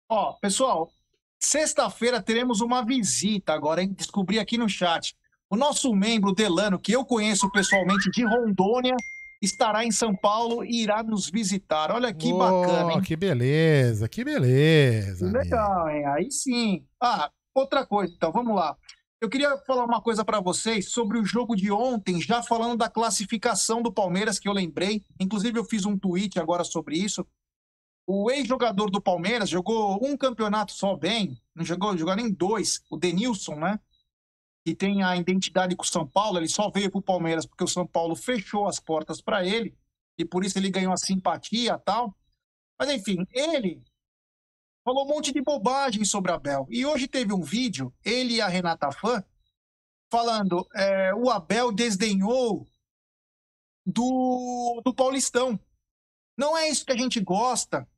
Ó, 0.09 0.32
pessoal, 0.40 0.90
sexta-feira 1.38 2.20
teremos 2.20 2.61
uma 2.61 2.84
visita 2.84 3.53
agora, 3.53 3.82
hein? 3.82 3.92
Descobri 3.92 4.38
aqui 4.38 4.59
no 4.59 4.68
chat. 4.68 5.14
O 5.48 5.57
nosso 5.57 5.94
membro 5.94 6.34
Delano, 6.34 6.78
que 6.78 6.92
eu 6.92 7.05
conheço 7.05 7.51
pessoalmente 7.51 8.11
de 8.11 8.24
Rondônia, 8.24 8.96
estará 9.42 9.84
em 9.84 9.90
São 9.90 10.14
Paulo 10.14 10.64
e 10.64 10.82
irá 10.82 11.03
nos 11.03 11.30
visitar. 11.30 11.90
Olha 11.90 12.12
que 12.12 12.32
Oh, 12.32 12.38
bacana, 12.38 12.92
hein? 12.92 13.03
Que 13.03 13.16
beleza, 13.16 14.09
que 14.09 14.24
beleza. 14.24 15.30
Legal, 15.30 15.88
hein? 15.88 16.07
Aí 16.07 16.30
sim. 16.30 16.86
Ah, 17.01 17.30
outra 17.55 17.86
coisa, 17.86 18.12
então, 18.14 18.32
vamos 18.32 18.55
lá. 18.55 18.76
Eu 19.20 19.28
queria 19.28 19.54
falar 19.58 19.84
uma 19.84 20.00
coisa 20.00 20.24
para 20.24 20.40
vocês 20.40 20.90
sobre 20.90 21.18
o 21.18 21.24
jogo 21.26 21.54
de 21.54 21.70
ontem, 21.70 22.18
já 22.22 22.42
falando 22.42 22.78
da 22.78 22.88
classificação 22.88 23.82
do 23.82 23.92
Palmeiras, 23.92 24.38
que 24.38 24.48
eu 24.48 24.52
lembrei. 24.52 25.04
Inclusive, 25.20 25.58
eu 25.58 25.64
fiz 25.64 25.84
um 25.84 25.98
tweet 25.98 26.40
agora 26.40 26.64
sobre 26.64 26.96
isso. 26.96 27.26
O 28.06 28.30
ex-jogador 28.30 28.90
do 28.90 29.00
Palmeiras 29.00 29.50
jogou 29.50 30.02
um 30.02 30.16
campeonato 30.16 30.72
só 30.72 30.96
bem, 30.96 31.38
não 31.54 31.62
jogou, 31.62 31.94
jogou 31.98 32.16
nem 32.16 32.32
dois. 32.32 32.80
O 32.88 32.96
Denilson, 32.96 33.56
né? 33.56 33.78
Que 34.64 34.74
tem 34.74 35.02
a 35.02 35.14
identidade 35.14 35.76
com 35.76 35.84
o 35.84 35.86
São 35.86 36.08
Paulo, 36.08 36.38
ele 36.38 36.48
só 36.48 36.70
veio 36.70 36.90
para 36.90 36.98
o 36.98 37.02
Palmeiras 37.02 37.44
porque 37.44 37.64
o 37.64 37.68
São 37.68 37.86
Paulo 37.86 38.16
fechou 38.16 38.66
as 38.66 38.80
portas 38.80 39.20
para 39.20 39.44
ele 39.44 39.76
e 40.16 40.24
por 40.24 40.44
isso 40.46 40.58
ele 40.58 40.70
ganhou 40.70 40.94
a 40.94 40.96
simpatia 40.96 41.74
e 41.74 41.84
tal. 41.84 42.16
Mas 42.78 42.88
enfim, 42.88 43.18
ele 43.32 43.82
falou 44.84 45.04
um 45.04 45.08
monte 45.08 45.32
de 45.32 45.42
bobagem 45.42 46.04
sobre 46.04 46.32
Abel. 46.32 46.66
E 46.70 46.84
hoje 46.86 47.06
teve 47.06 47.32
um 47.32 47.42
vídeo, 47.42 47.92
ele 48.04 48.34
e 48.34 48.40
a 48.40 48.48
Renata 48.48 48.90
Fã, 48.92 49.22
falando 50.10 50.66
é, 50.74 51.14
o 51.14 51.30
Abel 51.30 51.72
desdenhou 51.72 52.68
do, 53.86 54.80
do 54.84 54.94
Paulistão. 54.94 55.58
Não 56.36 56.56
é 56.56 56.68
isso 56.68 56.84
que 56.84 56.92
a 56.92 56.96
gente 56.96 57.20
gosta. 57.20 57.88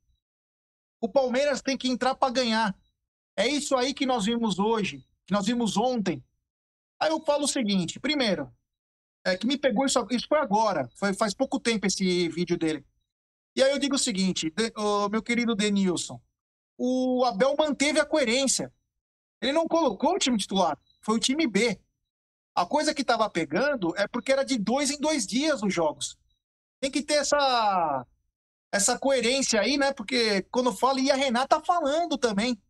O 1.01 1.09
Palmeiras 1.09 1.61
tem 1.61 1.77
que 1.77 1.87
entrar 1.87 2.15
para 2.15 2.31
ganhar. 2.33 2.77
É 3.35 3.47
isso 3.47 3.75
aí 3.75 3.93
que 3.93 4.05
nós 4.05 4.25
vimos 4.25 4.59
hoje, 4.59 4.99
que 5.25 5.33
nós 5.33 5.45
vimos 5.45 5.75
ontem. 5.77 6.23
Aí 6.99 7.09
eu 7.09 7.19
falo 7.21 7.45
o 7.45 7.47
seguinte: 7.47 7.99
primeiro, 7.99 8.53
é 9.25 9.35
que 9.37 9.47
me 9.47 9.57
pegou 9.57 9.85
isso, 9.85 10.05
isso 10.11 10.27
foi 10.27 10.39
agora, 10.39 10.89
foi 10.95 11.13
faz 11.13 11.33
pouco 11.33 11.59
tempo 11.59 11.85
esse 11.87 12.29
vídeo 12.29 12.57
dele. 12.57 12.85
E 13.55 13.61
aí 13.63 13.71
eu 13.71 13.79
digo 13.79 13.95
o 13.95 13.99
seguinte, 13.99 14.49
de- 14.51 14.73
ô, 14.77 15.09
meu 15.09 15.21
querido 15.21 15.55
Denilson, 15.55 16.21
o 16.85 17.23
Abel 17.23 17.55
manteve 17.57 17.97
a 17.97 18.05
coerência. 18.05 18.69
Ele 19.41 19.53
não 19.53 19.69
colocou 19.69 20.15
o 20.15 20.19
time 20.19 20.37
titular, 20.37 20.77
foi 21.01 21.15
o 21.15 21.19
time 21.19 21.47
B. 21.47 21.79
A 22.53 22.65
coisa 22.65 22.93
que 22.93 23.03
estava 23.03 23.29
pegando 23.29 23.95
é 23.95 24.05
porque 24.05 24.33
era 24.33 24.43
de 24.43 24.57
dois 24.57 24.91
em 24.91 24.99
dois 24.99 25.25
dias 25.25 25.63
os 25.63 25.73
jogos. 25.73 26.17
Tem 26.81 26.91
que 26.91 27.01
ter 27.01 27.15
essa 27.15 28.05
essa 28.69 28.99
coerência 28.99 29.61
aí, 29.61 29.77
né? 29.77 29.93
Porque 29.93 30.41
quando 30.51 30.73
fala, 30.73 30.99
e 30.99 31.09
a 31.09 31.15
Renata 31.15 31.61
falando 31.61 32.17
também. 32.17 32.61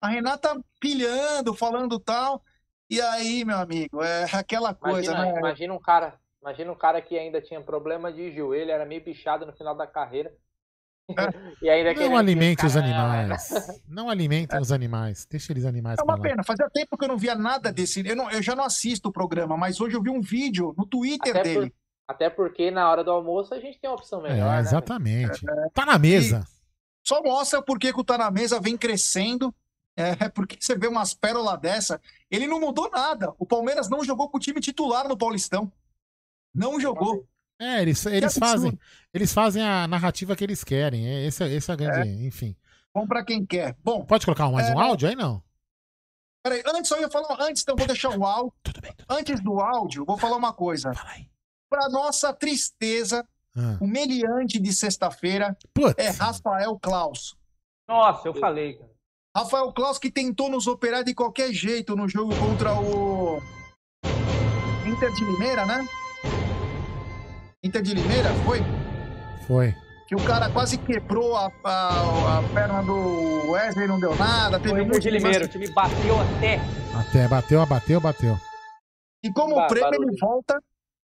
A 0.00 0.08
Renata 0.08 0.58
pilhando, 0.80 1.52
falando 1.52 2.00
tal. 2.00 2.42
E 2.88 2.98
aí, 2.98 3.44
meu 3.44 3.58
amigo, 3.58 4.02
é 4.02 4.24
aquela 4.32 4.74
coisa, 4.74 5.12
Imagina, 5.12 5.32
né? 5.32 5.38
imagina 5.38 5.74
um 5.74 5.80
cara, 5.80 6.18
imagina 6.40 6.72
um 6.72 6.76
cara 6.76 7.02
que 7.02 7.18
ainda 7.18 7.42
tinha 7.42 7.60
problema 7.60 8.10
de 8.10 8.34
joelho, 8.34 8.70
era 8.70 8.86
meio 8.86 9.04
bichado 9.04 9.44
no 9.44 9.52
final 9.52 9.74
da 9.74 9.86
carreira. 9.86 10.34
E 11.62 11.68
ainda 11.68 11.94
Não 11.94 12.16
alimente 12.16 12.64
os 12.66 12.76
animais. 12.76 13.82
Não 13.88 14.08
alimentem 14.10 14.60
os 14.60 14.72
animais. 14.72 15.26
Deixa 15.30 15.52
eles 15.52 15.64
animais 15.64 15.98
É 15.98 16.02
uma 16.02 16.14
lá. 16.16 16.20
pena, 16.20 16.42
fazia 16.42 16.68
tempo 16.70 16.96
que 16.96 17.04
eu 17.04 17.08
não 17.08 17.16
via 17.18 17.34
nada 17.34 17.72
desse. 17.72 18.06
Eu, 18.06 18.16
não- 18.16 18.30
eu 18.30 18.42
já 18.42 18.54
não 18.56 18.64
assisto 18.64 19.08
o 19.08 19.12
programa, 19.12 19.56
mas 19.56 19.80
hoje 19.80 19.96
eu 19.96 20.02
vi 20.02 20.10
um 20.10 20.20
vídeo 20.20 20.74
no 20.76 20.86
Twitter 20.86 21.30
Até, 21.36 21.42
dele. 21.42 21.70
por- 21.70 21.76
até 22.08 22.30
porque 22.30 22.70
na 22.70 22.90
hora 22.90 23.02
do 23.04 23.10
almoço 23.10 23.54
a 23.54 23.60
gente 23.60 23.78
tem 23.80 23.88
uma 23.88 23.96
opção 23.96 24.20
melhor, 24.22 24.48
É, 24.52 24.56
né? 24.56 24.60
exatamente. 24.60 25.44
Tá 25.72 25.84
na 25.86 25.98
mesa. 25.98 26.46
Só 27.04 27.22
mostra 27.22 27.60
por 27.62 27.78
que 27.78 27.92
que 27.92 28.00
o 28.00 28.04
Tá 28.04 28.16
na 28.16 28.30
Mesa 28.30 28.60
vem 28.60 28.76
crescendo. 28.76 29.52
É 29.96 30.28
porque 30.28 30.56
você 30.58 30.74
vê 30.76 30.86
umas 30.86 31.12
pérolas 31.12 31.60
dessa. 31.60 32.00
Ele 32.30 32.46
não 32.46 32.58
mudou 32.60 32.88
nada. 32.90 33.32
O 33.38 33.44
Palmeiras 33.44 33.90
não 33.90 34.02
jogou 34.04 34.28
com 34.30 34.38
o 34.38 34.40
time 34.40 34.58
titular 34.60 35.06
no 35.06 35.16
Paulistão. 35.18 35.70
Não 36.54 36.78
jogou. 36.80 37.26
É, 37.62 37.82
eles, 37.82 38.04
eles 38.06 38.36
fazem, 38.38 38.78
eles 39.14 39.32
fazem 39.32 39.62
a 39.62 39.86
narrativa 39.86 40.34
que 40.34 40.42
eles 40.42 40.64
querem. 40.64 41.06
É, 41.06 41.26
Esse, 41.26 41.44
é- 41.44 41.52
esse 41.52 41.70
é 41.70 41.74
a 41.74 41.76
grande. 41.76 42.26
Enfim. 42.26 42.56
Bom 42.94 43.06
pra 43.06 43.24
quem 43.24 43.44
quer. 43.46 43.76
Bom, 43.82 44.04
Pode 44.04 44.24
colocar 44.24 44.50
mais 44.50 44.68
um 44.68 44.80
É, 44.80 44.84
áudio 44.84 45.08
aí, 45.08 45.14
não? 45.16 45.42
peraí, 46.44 46.62
antes 46.74 46.90
eu 46.90 47.00
ia 47.00 47.08
falar. 47.08 47.36
Antes, 47.40 47.62
então, 47.62 47.76
vou 47.76 47.86
deixar 47.86 48.10
o 48.18 48.24
áudio. 48.24 48.52
Antes 49.08 49.40
do 49.40 49.60
áudio, 49.60 50.04
vou 50.04 50.18
falar 50.18 50.36
uma 50.36 50.52
coisa. 50.52 50.90
Pra 51.70 51.88
nossa 51.88 52.32
tristeza, 52.34 53.26
Ah. 53.56 53.78
o 53.80 53.86
meliante 53.86 54.58
de 54.60 54.72
sexta-feira 54.72 55.56
é 55.96 56.08
Rafael 56.10 56.78
Klaus. 56.80 57.36
Nossa, 57.88 58.26
eu 58.28 58.34
falei, 58.34 58.74
cara. 58.74 58.90
Rafael 59.36 59.72
Klaus 59.72 59.98
que 59.98 60.10
tentou 60.10 60.50
nos 60.50 60.66
operar 60.66 61.02
de 61.04 61.14
qualquer 61.14 61.52
jeito 61.52 61.94
no 61.96 62.06
jogo 62.08 62.34
contra 62.36 62.74
o 62.78 63.38
Inter 64.86 65.12
de 65.14 65.24
Limeira, 65.24 65.64
né? 65.64 65.86
Inter 67.62 67.80
de 67.82 67.94
Limeira, 67.94 68.28
foi? 68.44 68.60
Foi. 69.46 69.74
Que 70.08 70.16
o 70.16 70.24
cara 70.24 70.50
quase 70.50 70.76
quebrou 70.78 71.36
a, 71.36 71.46
a, 71.64 72.38
a 72.38 72.42
perna 72.52 72.82
do 72.82 73.50
Wesley, 73.52 73.86
não 73.86 74.00
deu 74.00 74.14
nada. 74.16 74.58
Teve 74.58 74.74
Foi 74.74 74.84
Inter 74.84 75.00
de 75.00 75.10
Limeira, 75.10 75.38
o 75.38 75.40
lance. 75.42 75.52
time 75.52 75.68
bateu 75.72 76.20
até. 76.20 76.60
Até, 76.98 77.28
bateu, 77.28 77.64
bateu, 77.66 78.00
bateu. 78.00 78.38
E 79.22 79.32
como 79.32 79.56
o 79.58 79.66
prêmio 79.68 79.88
ele 79.94 79.98
barulho. 80.06 80.18
volta, 80.20 80.60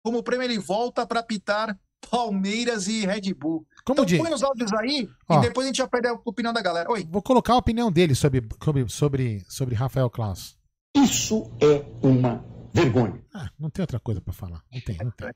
como 0.03 0.17
o 0.17 0.23
prêmio 0.23 0.43
ele 0.45 0.57
volta 0.57 1.05
para 1.05 1.19
apitar 1.19 1.77
Palmeiras 2.09 2.87
e 2.87 3.05
Red 3.05 3.31
Bull. 3.35 3.63
Como 3.85 3.97
então 4.01 4.05
de- 4.05 4.17
põe 4.17 4.31
nos 4.31 4.41
áudios 4.41 4.73
aí 4.73 5.07
Ó. 5.29 5.37
e 5.37 5.41
depois 5.41 5.65
a 5.65 5.69
gente 5.69 5.77
já 5.77 5.87
pede 5.87 6.07
a 6.07 6.13
opinião 6.25 6.51
da 6.51 6.61
galera. 6.63 6.91
Oi. 6.91 7.07
Vou 7.11 7.21
colocar 7.21 7.53
a 7.53 7.57
opinião 7.57 7.91
dele 7.91 8.15
sobre, 8.15 8.41
sobre, 8.63 8.89
sobre, 8.89 9.45
sobre 9.47 9.75
Rafael 9.75 10.09
Klaus. 10.09 10.57
Isso 10.95 11.51
é 11.61 11.85
uma 12.01 12.43
vergonha. 12.73 13.23
Ah, 13.35 13.49
não 13.59 13.69
tem 13.69 13.83
outra 13.83 13.99
coisa 13.99 14.19
pra 14.19 14.33
falar. 14.33 14.63
Não 14.73 14.81
tem, 14.81 14.97
não 14.97 15.11
tem. 15.11 15.29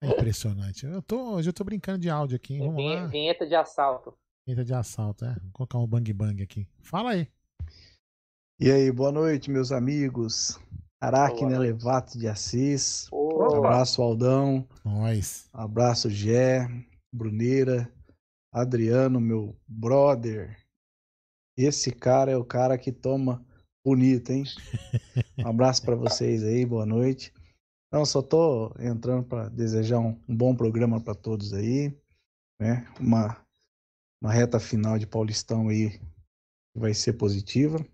É 0.00 0.08
impressionante. 0.08 0.86
Eu 0.86 1.02
tô, 1.02 1.34
hoje 1.34 1.48
eu 1.48 1.52
tô 1.52 1.64
brincando 1.64 1.98
de 1.98 2.08
áudio 2.10 2.36
aqui, 2.36 2.54
hein? 2.54 2.60
Vamos 2.60 2.76
Vinhe- 2.76 2.94
lá. 2.96 3.06
Vinheta 3.06 3.46
de 3.46 3.54
assalto. 3.54 4.14
Vinheta 4.46 4.64
de 4.64 4.72
assalto, 4.74 5.24
é. 5.24 5.34
Vou 5.42 5.50
colocar 5.52 5.78
um 5.78 5.86
bang 5.86 6.12
bang 6.12 6.42
aqui. 6.42 6.66
Fala 6.82 7.10
aí. 7.10 7.28
E 8.60 8.70
aí, 8.70 8.90
boa 8.92 9.10
noite, 9.12 9.50
meus 9.50 9.72
amigos. 9.72 10.58
Aracne 11.00 11.40
Boa 11.48 11.54
Elevato 11.54 12.18
de 12.18 12.26
Assis. 12.28 13.06
Opa. 13.12 13.56
Abraço, 13.58 14.02
Aldão. 14.02 14.66
Nós. 14.84 15.48
Abraço, 15.52 16.10
Gé, 16.10 16.66
Bruneira, 17.12 17.92
Adriano, 18.52 19.20
meu 19.20 19.56
brother. 19.66 20.56
Esse 21.56 21.92
cara 21.92 22.30
é 22.32 22.36
o 22.36 22.44
cara 22.44 22.76
que 22.78 22.92
toma 22.92 23.44
bonito, 23.84 24.30
hein? 24.30 24.44
Um 25.38 25.48
abraço 25.48 25.82
pra 25.82 25.94
vocês 25.94 26.42
aí, 26.42 26.66
boa 26.66 26.84
noite. 26.84 27.32
Não, 27.90 28.04
só 28.04 28.20
tô 28.20 28.74
entrando 28.78 29.24
para 29.24 29.48
desejar 29.48 29.98
um, 29.98 30.18
um 30.28 30.36
bom 30.36 30.54
programa 30.54 31.00
para 31.00 31.14
todos 31.14 31.54
aí, 31.54 31.96
né? 32.60 32.86
Uma, 33.00 33.36
uma 34.20 34.32
reta 34.32 34.60
final 34.60 34.98
de 34.98 35.06
Paulistão 35.06 35.68
aí 35.68 35.98
que 35.98 36.78
vai 36.78 36.92
ser 36.92 37.14
positiva. 37.14 37.84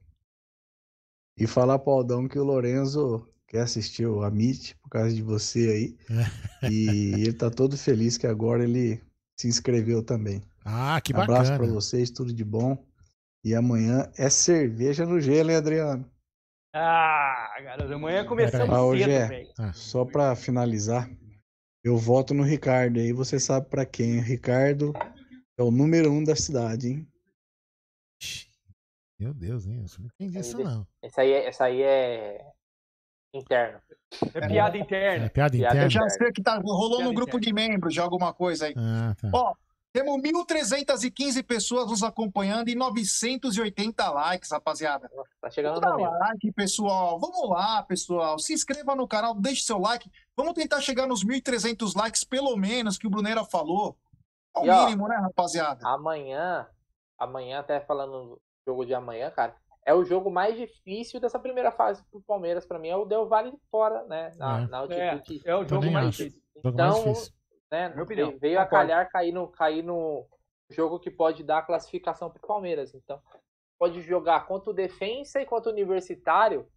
E 1.37 1.47
falar 1.47 1.79
pro 1.79 1.93
Aldão 1.93 2.29
que 2.29 2.39
o 2.39 2.45
Lorenzo 2.45 3.29
quer 3.47 3.63
assistir 3.63 4.07
o 4.07 4.23
Amit 4.23 4.77
por 4.77 4.89
causa 4.89 5.15
de 5.15 5.23
você 5.23 5.69
aí. 5.69 5.99
e 6.71 7.13
ele 7.23 7.33
tá 7.33 7.51
todo 7.51 7.77
feliz 7.77 8.17
que 8.17 8.27
agora 8.27 8.65
ele 8.65 9.01
se 9.37 9.47
inscreveu 9.47 10.03
também. 10.03 10.43
Ah, 10.65 11.01
que 11.01 11.13
Abraço 11.13 11.51
bacana. 11.51 11.59
pra 11.59 11.67
vocês, 11.67 12.11
tudo 12.11 12.33
de 12.33 12.45
bom. 12.45 12.85
E 13.45 13.55
amanhã 13.55 14.11
é 14.17 14.31
cerveja 14.31 15.05
no 15.05 15.21
gelo, 15.21 15.51
hein, 15.51 15.57
Adriano? 15.57 16.14
Ah, 16.77 17.55
garoto, 17.63 17.93
amanhã 17.93 18.25
começamos 18.27 18.69
Ah, 18.77 18.83
hoje 18.83 19.05
cedo, 19.05 19.13
é. 19.13 19.29
velho. 19.29 19.73
Só 19.73 20.05
pra 20.05 20.35
finalizar, 20.35 21.09
eu 21.85 21.97
voto 21.97 22.35
no 22.35 22.43
Ricardo 22.43 22.99
aí, 22.99 23.13
você 23.13 23.39
sabe 23.39 23.69
pra 23.69 23.87
quem. 23.87 24.19
O 24.19 24.23
Ricardo 24.23 24.93
é 25.57 25.63
o 25.63 25.71
número 25.71 26.11
um 26.11 26.25
da 26.25 26.35
cidade, 26.35 26.89
hein? 26.89 27.09
Meu 29.21 29.33
Deus, 29.33 29.67
hein? 29.67 29.77
Eu 29.77 30.01
não 30.01 30.07
entendi 30.19 30.41
isso, 30.41 30.59
não. 30.59 30.85
Essa 31.01 31.21
aí, 31.21 31.33
é- 31.33 31.47
essa 31.47 31.65
aí 31.67 31.81
é. 31.83 32.45
Interno. 33.33 33.81
É 34.35 34.47
piada 34.49 34.77
interna. 34.79 35.27
É 35.27 35.29
piada 35.29 35.57
Piada 35.57 35.57
interna? 35.57 35.83
Eu 35.87 35.91
já 35.91 36.09
sei 36.09 36.33
que 36.33 36.43
tá, 36.43 36.57
rolou 36.59 36.99
Piada 36.99 37.05
no 37.05 37.15
grupo 37.15 37.41
de 37.41 37.53
membros 37.53 37.95
de 37.95 38.01
alguma 38.01 38.33
coisa 38.35 38.67
aí. 38.67 38.75
Ah, 38.77 39.15
tá. 39.21 39.31
Ó, 39.33 39.55
temos 39.95 40.21
1.315 40.21 41.45
pessoas 41.47 41.87
nos 41.89 42.03
acompanhando 42.03 42.69
e 42.69 42.75
980 42.75 44.11
likes, 44.11 44.51
rapaziada. 44.51 45.09
Tá 45.41 45.49
chegando 45.49 45.81
Dá 45.81 45.91
no 45.91 45.97
mil. 45.99 46.11
like, 46.11 46.53
pessoal. 46.53 47.17
Vamos 47.21 47.49
lá, 47.49 47.81
pessoal. 47.85 48.37
Se 48.41 48.53
inscreva 48.53 48.97
no 48.97 49.07
canal, 49.07 49.35
deixe 49.35 49.63
seu 49.63 49.79
like. 49.79 50.11
Vamos 50.37 50.55
tentar 50.55 50.81
chegar 50.81 51.07
nos 51.07 51.25
1.300 51.25 51.95
likes, 51.97 52.25
pelo 52.25 52.57
menos, 52.57 52.99
que 52.99 53.07
o 53.07 53.11
Brunera 53.11 53.45
falou. 53.45 53.97
É 54.57 54.61
o 54.61 54.67
E, 54.67 54.71
ó, 54.71 54.85
mínimo, 54.87 55.07
né, 55.07 55.15
rapaziada? 55.17 55.87
Amanhã, 55.87 56.67
amanhã, 57.17 57.61
até 57.61 57.79
falando 57.81 58.31
do 58.31 58.41
jogo 58.67 58.85
de 58.85 58.95
amanhã, 58.95 59.31
cara, 59.31 59.55
é 59.87 59.95
o 59.95 60.05
jogo 60.05 60.29
mais 60.29 60.57
difícil 60.57 61.21
dessa 61.21 61.39
primeira 61.39 61.71
fase 61.71 62.03
pro 62.11 62.21
Palmeiras, 62.23 62.67
pra 62.67 62.81
mim, 62.81 62.89
é 62.89 62.97
o 62.97 63.05
Del 63.05 63.29
Valle 63.29 63.53
fora, 63.71 64.03
né? 64.07 64.33
Na, 64.37 64.61
É. 64.63 64.67
na 64.67 64.79
altitude. 64.79 65.43
É, 65.47 65.51
é 65.53 65.57
o 65.57 65.65
jogo 65.69 65.89
mais 65.93 66.09
acho. 66.09 66.19
difícil. 66.25 66.43
Jogo 66.65 66.77
mais 66.77 66.91
Então, 66.97 67.13
difícil. 67.13 67.33
Né, 67.75 67.89
Minha 67.91 68.03
opinião, 68.05 68.39
veio- 68.39 68.61
a 68.61 68.67
calhar 68.67 69.11
cair 69.11 69.33
no, 69.33 69.49
cair 69.49 69.83
no 69.83 70.27
jogo 70.71 70.99
que 71.01 71.11
pode 71.11 71.43
dar 71.43 71.59
a 71.59 71.63
classificação 71.63 72.31
pro 72.31 72.47
Palmeiras. 72.47 72.95
Então, 72.95 73.21
pode 73.79 74.01
jogar 74.03 74.47
contra 74.47 74.71
o 74.71 74.75
Defensa 74.75 75.41
e 75.41 75.47
contra 75.47 75.71
o 75.71 75.73
Universitário. 75.73 76.69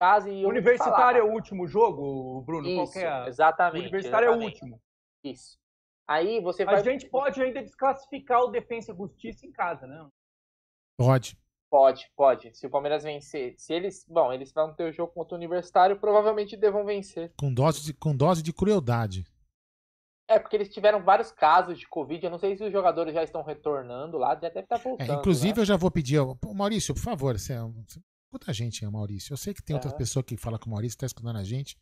Caso 0.00 0.28
e 0.28 0.44
O 0.44 0.48
Universitário 0.48 1.20
é 1.20 1.22
o 1.22 1.30
último 1.32 1.66
jogo, 1.66 2.42
Bruno? 2.42 2.66
Isso, 2.66 2.98
é 2.98 3.06
a- 3.06 3.26
exatamente. 3.28 3.76
O 3.76 3.88
Universitário 3.88 4.26
é 4.26 4.30
o 4.30 4.32
exatamente. 4.34 4.54
último. 4.62 4.80
Isso. 5.22 5.58
Aí 6.06 6.40
você 6.40 6.62
A 6.64 6.66
vai. 6.66 6.84
gente 6.84 7.08
pode 7.08 7.40
ainda 7.42 7.62
desclassificar 7.62 8.40
o 8.42 8.48
Defensa 8.48 8.92
e 8.92 8.96
Justiça 8.96 9.46
em 9.46 9.52
casa, 9.52 9.86
né? 9.86 10.06
Pode. 10.98 11.38
Pode, 11.70 12.08
pode. 12.14 12.54
Se 12.56 12.66
o 12.66 12.70
Palmeiras 12.70 13.02
vencer, 13.02 13.54
se 13.58 13.72
eles, 13.72 14.04
bom, 14.08 14.32
eles 14.32 14.52
vão 14.52 14.72
ter 14.74 14.84
o 14.84 14.92
jogo 14.92 15.12
contra 15.12 15.34
o 15.34 15.38
Universitário, 15.38 15.98
provavelmente 15.98 16.56
devam 16.56 16.84
vencer. 16.84 17.32
Com 17.38 17.52
dose 17.52 17.82
de, 17.82 17.94
com 17.94 18.14
dose 18.14 18.42
de 18.42 18.52
crueldade. 18.52 19.24
É 20.28 20.38
porque 20.38 20.56
eles 20.56 20.68
tiveram 20.68 21.02
vários 21.02 21.30
casos 21.30 21.78
de 21.78 21.86
Covid. 21.86 22.24
Eu 22.24 22.30
não 22.30 22.38
sei 22.38 22.56
se 22.56 22.64
os 22.64 22.72
jogadores 22.72 23.12
já 23.12 23.22
estão 23.22 23.42
retornando 23.42 24.16
lá, 24.16 24.30
já 24.34 24.48
deve 24.48 24.60
estar 24.60 24.76
É, 24.76 24.82
voltando. 24.82 25.12
inclusive, 25.12 25.54
né? 25.54 25.60
eu 25.60 25.64
já 25.66 25.76
vou 25.76 25.90
pedir. 25.90 26.16
ao- 26.18 26.38
Maurício, 26.54 26.94
por 26.94 27.02
favor, 27.02 27.38
você 27.38 27.52
é 27.52 27.62
um- 27.62 27.84
muita 28.32 28.52
gente 28.52 28.84
é 28.84 28.88
Maurício. 28.90 29.32
Eu 29.32 29.36
sei 29.36 29.52
que 29.52 29.62
tem 29.62 29.74
outras 29.74 29.92
Aham. 29.92 29.98
pessoas 29.98 30.24
que 30.24 30.36
falam 30.36 30.58
com 30.58 30.66
o 30.66 30.70
Maurício, 30.72 30.98
tá 30.98 31.06
escutando 31.06 31.36
a 31.38 31.44
gente. 31.44 31.76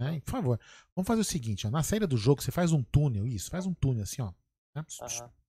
né? 0.00 0.20
Por 0.24 0.30
favor, 0.32 0.60
vamos 0.96 1.06
fazer 1.06 1.20
o 1.20 1.24
seguinte: 1.24 1.66
ó, 1.66 1.70
na 1.70 1.82
saída 1.82 2.06
do 2.06 2.16
jogo, 2.16 2.42
você 2.42 2.50
faz 2.50 2.72
um 2.72 2.82
túnel, 2.82 3.26
isso, 3.26 3.50
faz 3.50 3.66
um 3.66 3.74
túnel 3.74 4.02
assim, 4.02 4.22
ó. 4.22 4.32
né? 4.74 4.82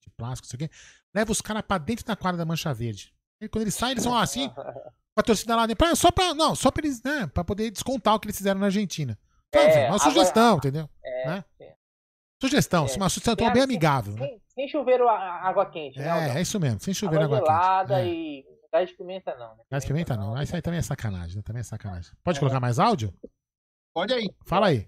De 0.02 0.10
plástico, 0.18 0.46
isso 0.46 0.56
aqui. 0.56 0.70
Leva 1.16 1.32
os 1.32 1.40
caras 1.42 1.64
pra 1.64 1.78
dentro 1.78 2.06
da 2.06 2.16
quadra 2.16 2.38
da 2.38 2.46
mancha 2.46 2.74
verde. 2.74 3.14
E 3.42 3.48
quando 3.48 3.62
eles 3.64 3.74
saem, 3.74 3.94
eles 3.94 4.04
vão 4.04 4.18
assim, 4.18 4.50
com 5.16 5.20
a 5.20 5.24
torcida 5.24 5.56
lá 5.56 5.66
dentro. 5.66 5.78
pra- 5.86 5.96
Só 5.96 6.12
pra. 6.12 6.34
Não, 6.34 6.54
só 6.56 6.70
pra 6.72 6.86
eles, 6.86 7.02
né? 7.02 7.26
Pra 7.28 7.44
poder 7.44 7.72
descontar 7.72 8.14
o 8.16 8.20
que 8.20 8.26
eles 8.28 8.38
fizeram 8.38 8.60
na 8.60 8.66
Argentina. 8.68 9.18
É, 9.54 9.86
uma 9.88 9.96
agora- 9.96 10.00
sugestão, 10.00 10.58
entendeu? 10.58 10.90
É, 11.04 11.28
né? 11.28 11.46
é. 11.62 11.76
Sugestão, 12.48 12.86
É. 12.88 12.96
uma 12.98 13.10
sugestão 13.10 13.36
Sem- 13.36 13.46
bem 13.48 13.54
sem- 13.56 13.64
amigável. 13.64 14.14
né? 14.16 14.28
Sem, 14.28 14.42
sem 14.56 14.68
chuveiro 14.68 15.08
a- 15.08 15.18
água 15.48 15.66
quente, 15.66 15.98
né? 15.98 16.30
É, 16.36 16.38
é 16.38 16.42
isso 16.42 16.60
mesmo, 16.60 16.80
sem 16.80 16.94
chover 16.94 17.22
água 17.22 17.38
água 17.38 17.40
quente. 17.48 17.48
gelada 17.62 18.02
É. 18.02 18.08
e 18.08 18.46
gás 18.72 18.90
de 18.90 18.96
pimenta 18.98 19.36
não, 19.36 19.56
né? 19.56 19.64
Gás 19.72 19.84
de 19.84 19.88
pimenta 19.88 20.18
não, 20.18 20.42
isso 20.42 20.56
aí 20.56 20.62
também 20.62 20.80
é 20.80 20.82
sacanagem, 20.84 21.38
né? 21.38 21.42
Também 21.42 21.62
é 21.62 21.64
sacanagem. 21.64 22.12
Pode 22.24 22.40
colocar 22.40 22.60
mais 22.60 22.80
áudio? 22.80 23.14
Pode 23.94 24.14
aí. 24.14 24.28
Fala 24.46 24.68
aí. 24.68 24.88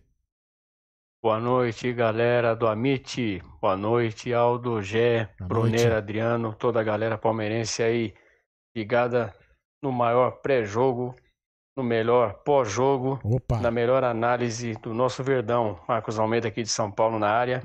Boa 1.23 1.39
noite, 1.39 1.91
galera 1.93 2.55
do 2.55 2.67
Amit. 2.67 3.41
Boa 3.61 3.75
noite, 3.75 4.31
Aldo, 4.33 4.81
Gé, 4.81 5.29
noite. 5.49 5.87
Adriano, 5.87 6.53
toda 6.53 6.79
a 6.79 6.83
galera 6.83 7.17
palmeirense 7.17 7.81
aí 7.81 8.13
ligada 8.75 9.33
no 9.81 9.91
maior 9.91 10.31
pré-jogo, 10.41 11.15
no 11.75 11.83
melhor 11.83 12.35
pós-jogo, 12.43 13.19
na 13.61 13.69
melhor 13.71 14.03
análise 14.03 14.73
do 14.75 14.93
nosso 14.93 15.23
Verdão, 15.23 15.79
Marcos 15.87 16.17
Almeida 16.17 16.47
aqui 16.47 16.63
de 16.63 16.69
São 16.69 16.89
Paulo 16.91 17.19
na 17.19 17.29
área. 17.29 17.63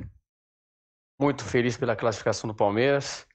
Muito 1.21 1.45
feliz 1.45 1.77
pela 1.77 1.95
classificação 1.95 2.49
do 2.49 2.55
Palmeiras. 2.55 3.27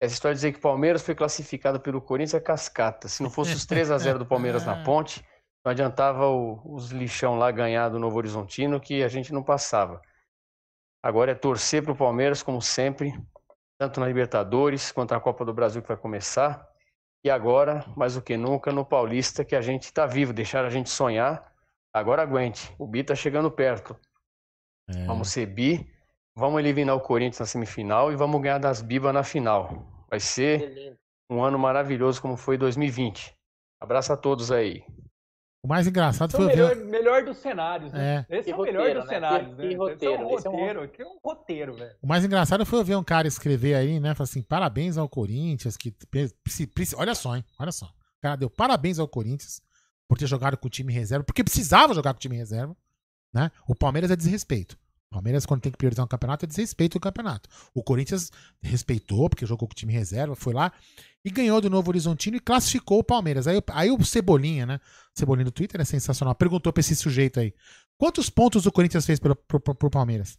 Essa 0.00 0.14
história 0.14 0.34
de 0.34 0.38
dizer 0.38 0.52
que 0.52 0.58
o 0.58 0.62
Palmeiras 0.62 1.02
foi 1.02 1.14
classificado 1.14 1.80
pelo 1.80 2.02
Corinthians 2.02 2.34
é 2.34 2.40
cascata. 2.40 3.08
Se 3.08 3.22
não 3.22 3.30
fosse 3.30 3.52
os 3.54 3.64
3 3.66 3.90
a 3.90 3.98
0 3.98 4.18
do 4.18 4.26
Palmeiras 4.26 4.66
na 4.66 4.74
ponte, 4.84 5.24
não 5.64 5.70
adiantava 5.70 6.26
o- 6.28 6.60
os 6.74 6.90
lixão 6.90 7.38
lá 7.38 7.50
ganhar 7.50 7.88
do 7.88 7.98
Novo 8.00 8.16
Horizontino 8.18 8.80
que 8.80 9.02
a 9.02 9.08
gente 9.08 9.32
não 9.32 9.42
passava. 9.44 10.02
Agora 11.02 11.30
é 11.32 11.34
torcer 11.34 11.82
para 11.82 11.92
o 11.92 11.96
Palmeiras, 11.96 12.42
como 12.42 12.60
sempre, 12.60 13.12
tanto 13.78 14.00
na 14.00 14.06
Libertadores 14.06 14.92
quanto 14.92 15.14
na 15.14 15.20
Copa 15.20 15.44
do 15.44 15.54
Brasil 15.54 15.80
que 15.82 15.88
vai 15.88 15.96
começar. 15.96 16.68
E 17.24 17.30
agora, 17.30 17.84
mais 17.96 18.14
do 18.14 18.22
que 18.22 18.36
nunca, 18.36 18.72
no 18.72 18.84
Paulista, 18.84 19.44
que 19.44 19.54
a 19.54 19.60
gente 19.60 19.84
está 19.84 20.06
vivo, 20.06 20.32
deixaram 20.32 20.66
a 20.66 20.70
gente 20.70 20.90
sonhar. 20.90 21.52
Agora 21.92 22.22
aguente, 22.22 22.74
o 22.78 22.86
Bi 22.86 23.00
está 23.00 23.14
chegando 23.14 23.50
perto. 23.50 23.96
É. 24.88 25.04
Vamos 25.04 25.28
ser 25.28 25.46
Bi, 25.46 25.88
vamos 26.34 26.58
eliminar 26.58 26.96
o 26.96 27.00
Corinthians 27.00 27.40
na 27.40 27.46
semifinal 27.46 28.10
e 28.10 28.16
vamos 28.16 28.40
ganhar 28.40 28.58
das 28.58 28.82
Bibas 28.82 29.14
na 29.14 29.22
final. 29.22 30.04
Vai 30.10 30.18
ser 30.18 30.98
um 31.30 31.42
ano 31.42 31.58
maravilhoso 31.58 32.20
como 32.20 32.36
foi 32.36 32.58
2020. 32.58 33.34
Abraço 33.80 34.12
a 34.12 34.16
todos 34.16 34.50
aí. 34.50 34.84
O 35.62 35.68
mais 35.68 35.86
engraçado 35.86 36.30
Esse 36.30 36.36
é 36.36 36.40
o 36.40 36.42
foi 36.42 36.56
melhor, 36.56 36.74
ver. 36.74 36.84
melhor 36.86 37.24
dos 37.24 37.36
cenários, 37.36 37.92
né? 37.92 38.26
É. 38.28 38.38
Esse 38.38 38.50
é 38.50 38.52
Que 38.52 38.60
o 38.60 38.62
melhor 38.64 38.80
roteiro, 38.80 39.00
dos 39.00 39.08
né? 39.08 39.14
cenários, 39.14 39.48
né? 39.50 39.56
que 39.56 39.62
Esse 39.62 39.74
é 39.74 39.76
um 39.76 39.78
roteiro, 39.78 40.12
esse 40.34 40.46
é 40.46 40.50
um 40.50 40.52
roteiro, 40.52 40.88
que 40.88 41.02
é 41.02 41.06
um 41.06 41.18
roteiro, 41.22 41.74
velho. 41.76 41.96
O 42.02 42.06
mais 42.08 42.24
engraçado 42.24 42.66
foi 42.66 42.82
ver 42.82 42.96
um 42.96 43.04
cara 43.04 43.28
escrever 43.28 43.74
aí, 43.74 44.00
né? 44.00 44.12
Falar 44.14 44.24
assim, 44.24 44.42
parabéns 44.42 44.98
ao 44.98 45.08
Corinthians, 45.08 45.76
que. 45.76 45.94
Olha 46.96 47.14
só, 47.14 47.36
hein? 47.36 47.44
Olha 47.58 47.70
só. 47.70 47.86
O 47.86 48.20
cara 48.20 48.34
deu 48.36 48.50
parabéns 48.50 48.98
ao 48.98 49.06
Corinthians 49.06 49.62
por 50.08 50.18
ter 50.18 50.26
jogado 50.26 50.56
com 50.56 50.66
o 50.66 50.70
time 50.70 50.92
reserva, 50.92 51.24
porque 51.24 51.44
precisava 51.44 51.94
jogar 51.94 52.12
com 52.12 52.18
o 52.18 52.20
time 52.20 52.36
reserva. 52.36 52.76
Né? 53.32 53.50
O 53.66 53.74
Palmeiras 53.74 54.10
é 54.10 54.16
desrespeito. 54.16 54.76
O 55.12 55.16
Palmeiras, 55.16 55.44
quando 55.44 55.60
tem 55.60 55.70
que 55.70 55.76
priorizar 55.76 56.06
um 56.06 56.08
campeonato, 56.08 56.46
é 56.46 56.48
desrespeito 56.48 56.96
o 56.96 57.00
campeonato. 57.00 57.46
O 57.74 57.82
Corinthians 57.82 58.32
respeitou, 58.62 59.28
porque 59.28 59.44
jogou 59.44 59.68
com 59.68 59.72
o 59.72 59.76
time 59.76 59.92
reserva, 59.92 60.34
foi 60.34 60.54
lá 60.54 60.72
e 61.22 61.28
ganhou 61.28 61.60
do 61.60 61.68
Novo 61.68 61.90
Horizontino 61.90 62.38
e 62.38 62.40
classificou 62.40 62.98
o 62.98 63.04
Palmeiras. 63.04 63.46
Aí, 63.46 63.62
aí 63.72 63.90
o 63.90 64.02
Cebolinha, 64.02 64.64
né? 64.64 64.80
O 65.14 65.18
Cebolinha 65.18 65.44
do 65.44 65.52
Twitter 65.52 65.82
é 65.82 65.84
sensacional. 65.84 66.34
Perguntou 66.34 66.72
pra 66.72 66.80
esse 66.80 66.96
sujeito 66.96 67.38
aí: 67.38 67.52
quantos 67.98 68.30
pontos 68.30 68.64
o 68.64 68.72
Corinthians 68.72 69.04
fez 69.04 69.20
pelo, 69.20 69.36
pro, 69.36 69.60
pro, 69.60 69.74
pro 69.74 69.90
Palmeiras? 69.90 70.38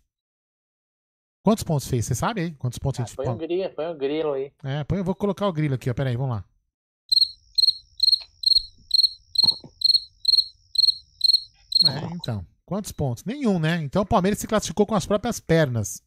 Quantos 1.44 1.64
pontos 1.64 1.88
fez? 1.88 2.08
Você 2.08 2.16
sabe 2.16 2.42
aí? 2.42 2.52
Quantos 2.54 2.80
pontos 2.80 3.00
a 3.00 3.04
gente 3.04 3.16
Põe 3.16 3.30
um 3.30 3.38
grilo, 3.38 3.70
põe 3.76 3.86
um 3.86 3.98
grilo 3.98 4.34
aí. 4.34 4.52
É, 4.64 4.84
põe, 4.86 4.98
eu 4.98 5.04
vou 5.04 5.14
colocar 5.14 5.48
o 5.48 5.54
grilo 5.54 5.76
aqui, 5.76 5.88
ó. 5.88 5.94
Pera 5.94 6.10
aí, 6.10 6.18
vamos 6.18 6.36
lá. 6.36 6.46
É, 11.86 12.16
então. 12.16 12.53
Quantos 12.66 12.92
pontos? 12.92 13.24
Nenhum, 13.26 13.60
né? 13.60 13.78
Então 13.84 14.02
o 14.04 14.06
Palmeiras 14.06 14.40
se 14.40 14.48
classificou 14.48 14.86
com 14.86 14.96
as 14.96 15.06
próprias 15.06 15.40
pernas. 15.40 16.02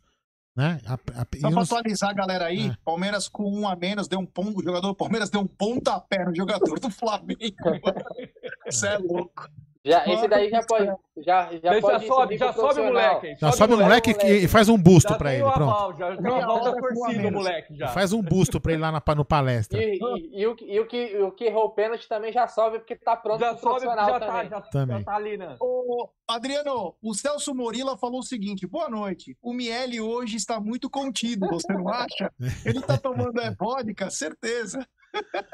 Né? 0.57 0.81
A- 0.87 0.95
a- 0.95 1.27
Só 1.39 1.49
eu 1.49 1.53
pra 1.53 1.63
atualizar 1.63 2.11
a 2.11 2.15
galera 2.15 2.47
aí, 2.47 2.69
É. 2.69 2.77
Palmeiras 2.83 3.29
com 3.29 3.45
um 3.53 3.69
a 3.69 3.77
menos, 3.77 4.09
deu 4.09 4.19
um 4.19 4.25
ponto, 4.25 4.59
o 4.59 4.63
jogador 4.65 4.89
do 4.89 4.95
Palmeiras 4.95 5.29
deu 5.29 5.43
um 5.43 5.47
pontapé 5.47 6.25
no 6.25 6.35
jogador 6.35 6.81
do 6.81 6.89
Flamengo. 6.91 7.37
Você 8.67 8.89
é 8.89 8.97
louco. 8.99 9.51
Já, 9.87 10.05
esse 10.07 10.27
daí 10.29 10.51
já 10.51 10.63
pode. 10.65 10.87
Já, 11.19 11.51
já 11.53 11.59
Já 11.75 11.81
pode 11.81 12.07
sobe, 12.07 12.23
subir 12.23 12.39
já 12.39 12.53
sobe 12.53 12.81
o 12.81 12.85
moleque. 12.85 13.37
Já 13.41 13.53
sobe 13.53 13.75
o 13.75 13.79
moleque 13.79 14.17
e 14.25 14.45
e 14.45 14.49
faz 14.49 14.69
um 14.69 14.77
busto 14.77 15.13
Já 15.13 15.19
pra 15.19 15.33
ele, 15.33 15.43
pronto. 15.45 15.63
aval, 15.63 15.97
já, 15.97 16.15
já 16.15 16.21
o 16.21 16.35
aval 16.35 16.61
da 16.65 16.71
já 16.73 16.77
torcida, 16.77 17.31
moleque, 17.31 17.77
já. 17.77 17.89
Faz 17.89 18.13
um 18.13 18.21
busto 18.21 18.61
pra 18.61 18.73
ele 18.73 18.83
lá 18.83 18.91
na, 18.93 19.03
no 19.15 19.25
palestra. 19.25 19.83
E, 19.83 19.97
e, 19.99 20.41
e 20.43 20.47
o, 20.47 20.55
que- 20.57 20.65
e 20.65 20.81
o 20.81 20.87
que, 20.87 21.17
o 21.19 21.31
que 21.33 21.45
errou 21.45 21.67
o 21.67 21.71
pênalti 21.71 22.09
também 22.09 22.33
já 22.33 22.47
sobe, 22.49 22.81
porque 22.81 22.97
tá 22.97 23.15
pronto 23.17 23.39
Já 23.41 23.55
pro 23.55 23.63
sobe, 23.63 23.81
profissional 23.81 24.11
já 24.11 24.21
também. 24.21 24.49
tá, 24.51 24.57
já, 24.57 24.61
Também. 24.63 24.99
já 24.99 25.05
tá 25.05 25.15
ali, 25.15 25.37
né? 25.39 25.57
Ô, 25.61 26.09
Adriano, 26.29 26.95
o 27.01 27.15
Celso 27.15 27.55
Morila 27.55 27.97
falou 27.97 28.19
o 28.21 28.25
seguinte: 28.25 28.67
boa 28.67 28.89
noite. 28.89 29.37
O 29.41 29.53
Miele 29.55 30.01
hoje 30.01 30.37
está 30.37 30.59
muito 30.61 30.91
contido, 30.91 31.47
você 31.49 31.73
não 31.73 31.89
acha? 31.89 32.31
Ele 32.65 32.83
tá 32.83 32.99
tomando 32.99 33.41
é 33.41 33.55
vodka, 33.55 34.11
certeza. 34.11 34.85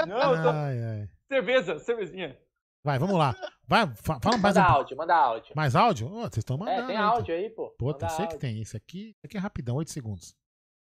Não, 0.08 0.34
eu 0.36 0.42
tô... 0.42 0.48
Ai, 0.48 0.78
ai. 0.82 1.08
cerveja, 1.28 1.78
cervezinha. 1.78 2.36
Vai, 2.84 2.98
vamos 2.98 3.16
lá. 3.16 3.34
Vai, 3.66 3.86
fa- 3.94 4.18
fala 4.20 4.36
mais 4.38 4.56
Manda 4.56 4.68
um. 4.68 4.72
áudio, 4.74 4.96
manda 4.96 5.14
áudio. 5.16 5.52
Mais 5.54 5.76
áudio? 5.76 6.08
Ô, 6.08 6.20
vocês 6.22 6.38
estão 6.38 6.58
mandando. 6.58 6.82
É, 6.82 6.86
tem 6.86 6.96
áudio 6.96 7.34
aí, 7.34 7.48
pô. 7.50 7.70
Pô, 7.78 7.90
eu 7.92 8.08
sei 8.10 8.26
que 8.26 8.36
tem. 8.38 8.60
Isso 8.60 8.76
aqui, 8.76 9.10
isso 9.10 9.20
aqui 9.26 9.36
é 9.36 9.40
rapidão, 9.40 9.76
8 9.76 9.90
segundos. 9.90 10.34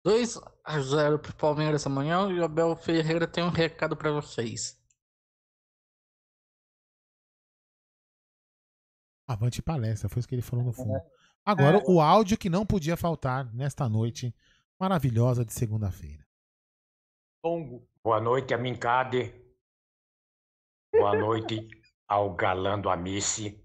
2 0.05 0.39
a 0.65 0.81
0 0.81 1.19
pro 1.19 1.35
Palmeiras 1.37 1.87
amanhã 1.87 2.29
e 2.31 2.39
o 2.41 2.45
Abel 2.45 2.77
Ferreira 2.77 3.27
tem 3.27 3.43
um 3.45 3.49
recado 3.49 3.97
pra 3.97 4.11
vocês. 4.11 4.79
Avante 9.27 9.63
palestra, 9.63 10.09
foi 10.09 10.21
isso 10.21 10.29
que 10.29 10.35
ele 10.35 10.43
falou 10.43 10.65
no 10.65 10.73
fundo. 10.73 11.01
Agora, 11.47 11.83
o 11.87 12.01
áudio 12.01 12.37
que 12.37 12.51
não 12.51 12.67
podia 12.67 12.97
faltar 12.97 13.51
nesta 13.55 13.89
noite 13.89 14.35
maravilhosa 14.79 15.45
de 15.45 15.53
segunda-feira. 15.55 16.27
Boa 18.03 18.21
noite, 18.21 18.53
Amincade. 18.53 19.33
Boa 20.93 21.17
noite 21.17 21.67
ao 22.09 22.33
galã 22.35 22.79
do 22.79 22.91
Amice. 22.91 23.61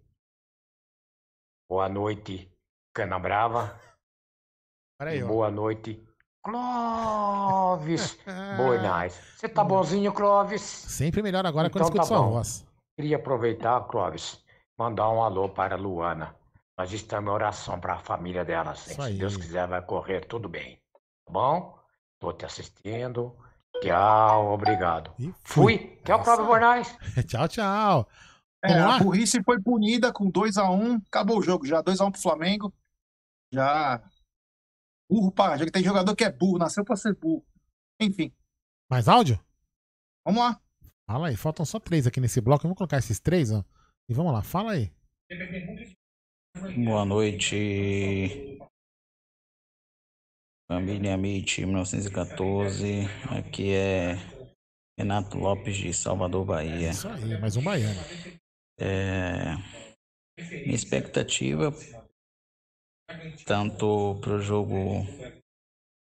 Boa 1.69 1.87
noite, 1.87 2.51
Cana 2.93 3.19
Brava. 3.19 3.79
Peraí, 4.97 5.19
E 5.19 5.23
ó. 5.23 5.27
boa 5.27 5.51
noite, 5.51 6.03
Clóvis 6.43 8.17
Bornais. 8.57 9.13
Você 9.37 9.47
tá 9.47 9.63
bonzinho, 9.63 10.11
Clóvis? 10.11 10.61
Sempre 10.61 11.21
melhor 11.21 11.45
agora 11.45 11.69
quando 11.69 11.83
Então 11.85 11.87
escuta 11.87 12.01
tá 12.01 12.07
sua 12.07 12.17
bom. 12.25 12.31
voz. 12.31 12.65
Queria 12.97 13.17
aproveitar, 13.17 13.81
Clóvis, 13.87 14.43
mandar 14.77 15.09
um 15.09 15.23
alô 15.23 15.47
para 15.49 15.75
a 15.75 15.77
Luana. 15.77 16.35
Nós 16.77 16.91
estamos 16.91 17.29
em 17.29 17.33
oração 17.33 17.79
para 17.79 17.93
a 17.95 17.99
família 17.99 18.43
dela. 18.43 18.71
assim. 18.71 18.93
Se 18.93 19.01
aí. 19.01 19.17
Deus 19.17 19.37
quiser, 19.37 19.67
vai 19.67 19.81
correr 19.81 20.25
tudo 20.25 20.49
bem. 20.49 20.81
Tá 21.25 21.31
bom? 21.31 21.77
Estou 22.15 22.33
te 22.33 22.45
assistindo. 22.45 23.35
Tchau, 23.81 24.51
obrigado. 24.51 25.13
Fui. 25.43 25.99
Tchau, 26.03 26.23
Clóvis 26.23 26.45
Bornais. 26.45 26.97
tchau, 27.27 27.47
tchau. 27.47 28.07
É, 28.63 28.73
a 28.73 28.99
burrice 28.99 29.41
foi 29.43 29.61
punida 29.61 30.11
com 30.11 30.31
2x1. 30.31 31.01
acabou 31.07 31.39
o 31.39 31.41
jogo 31.41 31.65
já. 31.65 31.81
2x1 31.81 32.11
pro 32.11 32.21
Flamengo. 32.21 32.73
Já. 33.53 34.03
Burro 35.09 35.31
pra. 35.31 35.57
Já 35.57 35.65
que 35.65 35.71
tem 35.71 35.83
jogador 35.83 36.15
que 36.15 36.23
é 36.23 36.31
burro, 36.31 36.57
nasceu 36.57 36.83
pra 36.83 36.95
ser 36.95 37.15
burro. 37.15 37.45
Enfim. 37.99 38.33
Mais 38.89 39.07
áudio? 39.07 39.39
Vamos 40.25 40.41
lá. 40.41 40.61
Fala 41.09 41.29
aí, 41.29 41.35
faltam 41.35 41.65
só 41.65 41.79
três 41.79 42.05
aqui 42.05 42.19
nesse 42.19 42.39
bloco. 42.41 42.65
Eu 42.65 42.69
vou 42.69 42.75
colocar 42.75 42.97
esses 42.97 43.19
três, 43.19 43.51
ó. 43.51 43.63
E 44.07 44.13
vamos 44.13 44.33
lá, 44.33 44.43
fala 44.43 44.73
aí. 44.73 44.91
Boa 46.83 47.05
noite, 47.05 48.59
família 50.69 51.13
MIT 51.13 51.65
1914. 51.65 53.05
Aqui 53.29 53.73
é 53.73 54.15
Renato 54.97 55.37
Lopes 55.37 55.77
de 55.77 55.93
Salvador, 55.93 56.45
Bahia. 56.45 56.91
Isso 56.91 57.07
aí, 57.07 57.39
mais 57.39 57.55
um 57.55 57.63
baiano. 57.63 57.99
É, 58.79 59.55
minha 60.37 60.75
expectativa, 60.75 61.73
tanto 63.45 64.17
para 64.21 64.35
o 64.35 64.41
jogo 64.41 65.05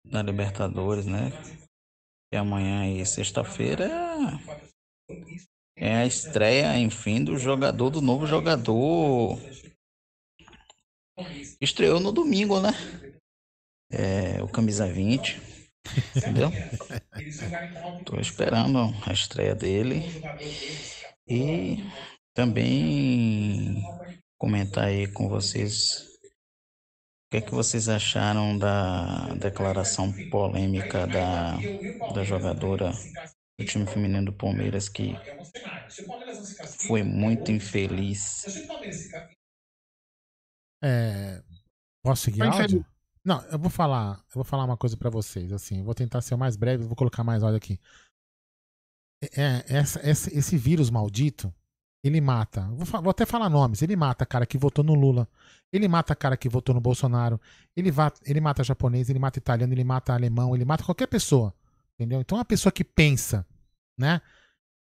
da 0.06 0.22
Libertadores, 0.22 1.06
né? 1.06 1.32
Que 2.32 2.38
amanhã 2.38 2.88
e 2.88 3.06
sexta-feira 3.06 3.90
é 5.76 5.96
a 5.96 6.06
estreia, 6.06 6.78
enfim, 6.78 7.24
do 7.24 7.38
jogador, 7.38 7.90
do 7.90 8.02
novo 8.02 8.26
jogador. 8.26 9.38
Estreou 11.62 12.00
no 12.00 12.12
domingo, 12.12 12.60
né? 12.60 12.72
É, 13.92 14.42
o 14.42 14.48
Camisa 14.48 14.88
20. 14.88 15.40
Entendeu? 16.16 16.50
Tô 18.06 18.20
esperando 18.20 18.80
a 19.06 19.14
estreia 19.14 19.54
dele. 19.54 20.02
E 21.28 21.78
também 22.34 23.84
comentar 24.38 24.86
aí 24.86 25.08
com 25.08 25.28
vocês 25.30 26.08
o 27.28 27.32
que 27.32 27.38
é 27.38 27.42
que 27.42 27.52
vocês 27.52 27.90
acharam 27.90 28.58
da 28.58 29.34
declaração 29.36 30.14
polêmica 30.30 31.06
da, 31.08 31.58
da 32.10 32.24
jogadora 32.24 32.94
do 33.60 33.66
time 33.66 33.86
feminino 33.88 34.26
do 34.26 34.34
Palmeiras 34.34 34.88
que 34.90 35.20
foi 36.86 37.04
muito 37.04 37.52
infeliz. 37.52 38.46
É, 40.84 41.42
posso 42.04 42.24
seguir 42.24 42.42
Tá 42.42 42.52
áudio? 42.52 42.86
Não, 43.26 43.42
eu 43.48 43.60
vou 43.60 43.70
falar, 43.70 44.18
eu 44.20 44.36
vou 44.36 44.44
falar 44.44 44.66
uma 44.66 44.78
coisa 44.78 44.98
pra 44.98 45.10
vocês, 45.10 45.52
assim, 45.54 45.80
eu 45.80 45.86
vou 45.86 45.96
tentar 45.96 46.22
ser 46.22 46.36
o 46.36 46.38
mais 46.38 46.56
breve, 46.58 46.84
vou 46.86 46.96
colocar 46.96 47.24
mais 47.24 47.44
áudio 47.44 47.58
aqui. 47.58 47.80
É, 49.22 49.64
essa, 49.78 50.00
essa- 50.02 50.34
esse 50.38 50.58
vírus 50.58 50.90
maldito, 50.90 51.54
ele 52.04 52.20
mata. 52.20 52.62
Vou, 52.74 53.02
vou 53.02 53.10
até 53.12 53.26
falar 53.26 53.50
nomes. 53.50 53.82
Ele 53.82 53.96
mata 53.96 54.26
cara 54.26 54.46
que 54.46 54.58
votou 54.58 54.84
no 54.84 54.94
Lula. 54.94 55.28
Ele 55.72 55.88
mata 55.88 56.14
cara 56.16 56.36
que 56.36 56.50
votou 56.50 56.76
no 56.76 56.82
Bolsonaro. 56.82 57.40
Ele, 57.76 57.90
va, 57.90 58.12
ele 58.26 58.42
mata 58.42 58.64
japonês, 58.64 59.10
ele 59.10 59.20
mata 59.20 59.40
italiano, 59.40 59.74
ele 59.74 59.84
mata 59.84 60.14
alemão, 60.14 60.54
ele 60.54 60.66
mata 60.66 60.84
qualquer 60.84 61.08
pessoa. 61.08 61.54
Entendeu? 61.98 62.20
Então, 62.22 62.38
uma 62.38 62.46
pessoa 62.46 62.72
que 62.72 62.84
pensa, 62.84 63.46
né? 63.98 64.22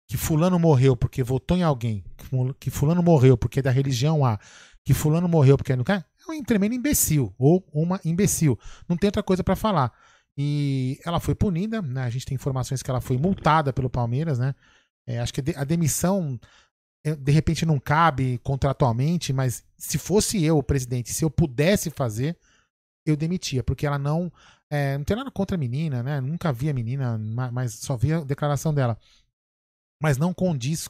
Que 0.07 0.17
fulano 0.17 0.57
morreu 0.59 0.95
porque 0.97 1.23
votou 1.23 1.55
em 1.55 1.63
alguém, 1.63 2.03
que 2.17 2.25
ful- 2.25 2.53
que 2.55 2.69
fulano 2.69 3.01
morreu 3.01 3.37
porque 3.37 3.59
é 3.59 3.61
da 3.61 3.71
religião 3.71 4.25
A, 4.25 4.37
que 4.83 4.93
fulano 4.93 5.27
morreu 5.27 5.55
porque 5.57 5.73
não 5.75 5.83
quer, 5.85 6.03
é 6.27 6.31
um 6.31 6.43
tremendo 6.43 6.73
imbecil 6.75 7.33
ou 7.37 7.65
uma 7.73 7.99
imbecil. 8.03 8.59
Não 8.89 8.97
tem 8.97 9.07
outra 9.07 9.23
coisa 9.23 9.43
pra 9.43 9.55
falar. 9.55 9.93
E 10.37 10.99
ela 11.05 11.19
foi 11.19 11.35
punida, 11.35 11.81
né? 11.81 12.03
A 12.03 12.09
gente 12.09 12.25
tem 12.25 12.35
informações 12.35 12.81
que 12.81 12.89
ela 12.89 12.99
foi 12.99 13.17
multada 13.17 13.71
pelo 13.71 13.89
Palmeiras, 13.89 14.39
né? 14.39 14.53
É, 15.07 15.19
acho 15.19 15.33
que 15.33 15.41
a 15.55 15.63
demissão 15.63 16.37
é, 16.37 16.39
de 17.03 17.31
repente 17.31 17.65
não 17.65 17.79
cabe 17.79 18.37
contratualmente, 18.43 19.33
mas 19.33 19.63
se 19.77 19.97
fosse 19.97 20.43
eu 20.43 20.57
o 20.57 20.63
presidente, 20.63 21.11
se 21.11 21.23
eu 21.25 21.29
pudesse 21.31 21.89
fazer, 21.89 22.37
eu 23.05 23.15
demitia, 23.15 23.63
porque 23.63 23.85
ela 23.87 23.97
não. 23.97 24.31
é, 24.69 24.97
não 24.97 25.03
tem 25.03 25.17
nada 25.17 25.31
contra 25.31 25.55
a 25.55 25.59
menina, 25.59 26.03
né? 26.03 26.21
Nunca 26.21 26.53
vi 26.53 26.69
a 26.69 26.73
menina, 26.73 27.17
ma- 27.17 27.51
mas 27.51 27.73
só 27.73 27.97
vi 27.97 28.13
a 28.13 28.19
declaração 28.23 28.73
dela. 28.73 28.97
Mas 30.01 30.17
não 30.17 30.33
condiz 30.33 30.87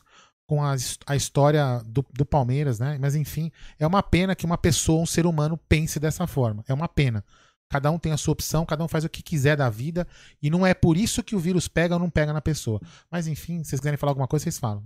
com 0.48 0.62
a, 0.62 0.76
a 1.06 1.16
história 1.16 1.82
do, 1.86 2.06
do 2.14 2.26
Palmeiras, 2.26 2.80
né? 2.80 2.98
Mas 3.00 3.16
enfim, 3.16 3.50
é 3.80 3.88
uma 3.88 4.04
pena 4.04 4.36
que 4.36 4.46
uma 4.46 4.58
pessoa, 4.58 5.02
um 5.02 5.06
ser 5.06 5.26
humano, 5.26 5.58
pense 5.70 5.98
dessa 6.00 6.28
forma. 6.28 6.64
É 6.68 6.74
uma 6.74 6.90
pena. 6.90 7.24
Cada 7.72 7.90
um 7.90 7.98
tem 7.98 8.12
a 8.12 8.18
sua 8.18 8.34
opção, 8.34 8.66
cada 8.66 8.84
um 8.84 8.88
faz 8.90 9.06
o 9.06 9.10
que 9.10 9.24
quiser 9.24 9.56
da 9.56 9.70
vida, 9.70 10.06
e 10.42 10.50
não 10.50 10.68
é 10.68 10.74
por 10.74 10.98
isso 10.98 11.24
que 11.24 11.38
o 11.38 11.40
vírus 11.40 11.70
pega 11.70 11.96
ou 11.96 12.00
não 12.02 12.10
pega 12.10 12.34
na 12.34 12.42
pessoa. 12.42 12.82
Mas 13.10 13.28
enfim, 13.28 13.64
se 13.64 13.70
vocês 13.70 13.80
quiserem 13.80 13.98
falar 13.98 14.12
alguma 14.12 14.28
coisa, 14.28 14.44
vocês 14.44 14.60
falam. 14.60 14.84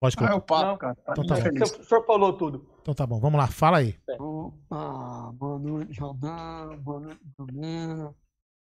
Pode 0.00 0.14
Ah, 0.18 0.22
é 0.22 0.26
o 0.26 0.28
colocar. 0.40 0.46
papo, 0.64 0.78
cara. 0.78 0.94
Tá 0.94 1.12
Então 1.12 1.26
tá 1.26 1.34
bom. 1.34 1.40
infeliz. 1.40 1.70
O 1.72 1.84
senhor 1.84 2.04
falou 2.06 2.36
tudo. 2.36 2.68
Então 2.80 2.94
tá 2.94 3.06
bom, 3.06 3.18
vamos 3.18 3.38
lá, 3.38 3.48
fala 3.48 3.78
aí. 3.78 3.98
Opa, 4.18 5.32
boa 5.32 5.58
noite, 5.58 6.00
Aldão, 6.02 6.78
boa 6.82 7.00
noite, 7.00 7.20
Bruno, 7.36 8.16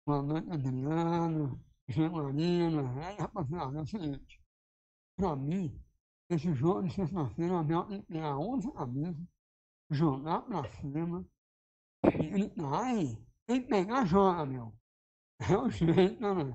boa 0.08 0.22
noite, 0.24 0.52
Adriano, 0.52 1.64
Gemarina. 1.88 3.06
Aí, 3.08 3.16
rapaziada, 3.18 3.78
é 3.78 3.82
o 3.82 3.86
seguinte, 3.86 4.42
pra 5.18 5.36
mim, 5.36 5.80
esse 6.32 6.52
jogo 6.54 6.84
de 6.84 6.94
sexta-feira, 6.96 7.64
que 7.64 8.02
ter 8.12 8.22
a 8.24 8.36
outra 8.36 8.72
cabeça, 8.72 9.20
jogar 9.92 10.42
pra 10.42 10.64
cima, 10.74 11.24
e 12.06 12.26
ele 12.26 12.54
aí, 12.74 13.18
tem 13.46 13.62
que 13.62 13.68
pegar, 13.68 14.04
joga, 14.06 14.46
meu. 14.48 14.74
É 15.48 15.56
o 15.58 15.70
jeito, 15.70 16.20
né? 16.34 16.54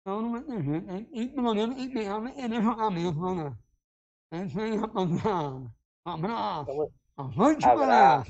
Então 0.00 0.22
não 0.22 0.32
vai 0.32 0.42
ter 0.42 0.62
jeito, 0.64 0.86
tem, 0.86 1.04
tem, 1.04 1.28
pelo 1.34 1.54
menos 1.54 1.76
tem 1.76 1.88
que 1.88 1.94
pegar, 1.94 2.18
vai 2.20 2.32
querer 2.32 2.62
jogar 2.62 2.90
mesmo, 2.90 3.34
né? 3.34 3.56
É 4.32 4.44
isso 4.44 4.60
aí, 4.60 4.76
rapaziada. 4.76 5.72
Abraço. 6.04 6.92
Avante, 7.16 7.64
galera. 7.64 8.24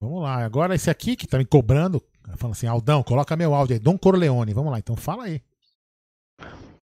Vamos 0.00 0.22
lá, 0.22 0.44
agora 0.44 0.74
esse 0.74 0.90
aqui 0.90 1.16
que 1.16 1.26
tá 1.26 1.38
me 1.38 1.44
cobrando, 1.44 2.02
falando 2.36 2.52
assim, 2.52 2.66
Aldão, 2.66 3.02
coloca 3.02 3.36
meu 3.36 3.54
áudio 3.54 3.74
aí, 3.74 3.80
Dom 3.80 3.96
Corleone. 3.96 4.52
Vamos 4.52 4.72
lá, 4.72 4.78
então 4.78 4.96
fala 4.96 5.24
aí. 5.24 5.40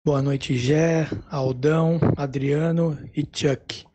Boa 0.04 0.22
noite, 0.22 0.58
Gé, 0.58 1.08
Aldão, 1.30 2.00
Adriano 2.18 2.98
e 3.16 3.22
Chuck. 3.22 3.86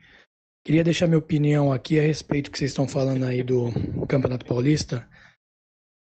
Queria 0.64 0.84
deixar 0.84 1.06
minha 1.06 1.18
opinião 1.18 1.72
aqui 1.72 1.98
a 1.98 2.02
respeito 2.02 2.50
que 2.50 2.58
vocês 2.58 2.70
estão 2.70 2.86
falando 2.86 3.24
aí 3.24 3.42
do 3.42 3.70
Campeonato 4.08 4.46
Paulista. 4.46 5.08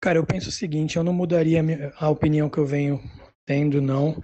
Cara, 0.02 0.18
eu 0.18 0.26
penso 0.26 0.50
o 0.50 0.54
seguinte, 0.54 0.96
eu 0.96 1.04
não 1.04 1.12
mudaria 1.14 1.62
a 1.98 2.10
opinião 2.10 2.50
que 2.50 2.58
eu 2.58 2.66
venho 2.66 3.02
tendo, 3.46 3.82
não. 3.82 4.22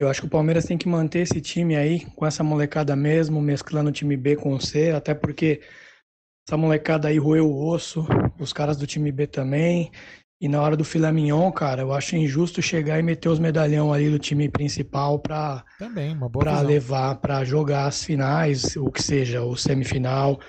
Eu 0.00 0.08
acho 0.08 0.20
que 0.20 0.26
o 0.26 0.30
Palmeiras 0.30 0.64
tem 0.64 0.76
que 0.76 0.88
manter 0.88 1.20
esse 1.20 1.40
time 1.40 1.76
aí, 1.76 2.04
com 2.16 2.26
essa 2.26 2.42
molecada 2.42 2.96
mesmo, 2.96 3.40
mesclando 3.40 3.90
o 3.90 3.92
time 3.92 4.16
B 4.16 4.36
com 4.36 4.54
o 4.54 4.60
C, 4.60 4.90
até 4.90 5.14
porque 5.14 5.60
essa 6.46 6.56
molecada 6.56 7.08
aí 7.08 7.18
roeu 7.18 7.48
o 7.48 7.68
osso, 7.68 8.04
os 8.40 8.52
caras 8.52 8.76
do 8.76 8.86
time 8.86 9.12
B 9.12 9.26
também. 9.26 9.92
E 10.40 10.48
na 10.48 10.60
hora 10.60 10.76
do 10.76 10.84
filé 10.84 11.12
mignon, 11.12 11.52
cara, 11.52 11.82
eu 11.82 11.92
acho 11.92 12.16
injusto 12.16 12.60
chegar 12.60 12.98
e 12.98 13.02
meter 13.02 13.28
os 13.28 13.38
medalhão 13.38 13.92
ali 13.92 14.10
do 14.10 14.18
time 14.18 14.48
principal 14.48 15.20
pra, 15.20 15.64
Também, 15.78 16.18
pra 16.36 16.60
levar, 16.60 17.14
pra 17.20 17.44
jogar 17.44 17.86
as 17.86 18.02
finais, 18.02 18.76
o 18.76 18.90
que 18.90 19.00
seja, 19.00 19.42
o 19.44 19.56
semifinal. 19.56 20.40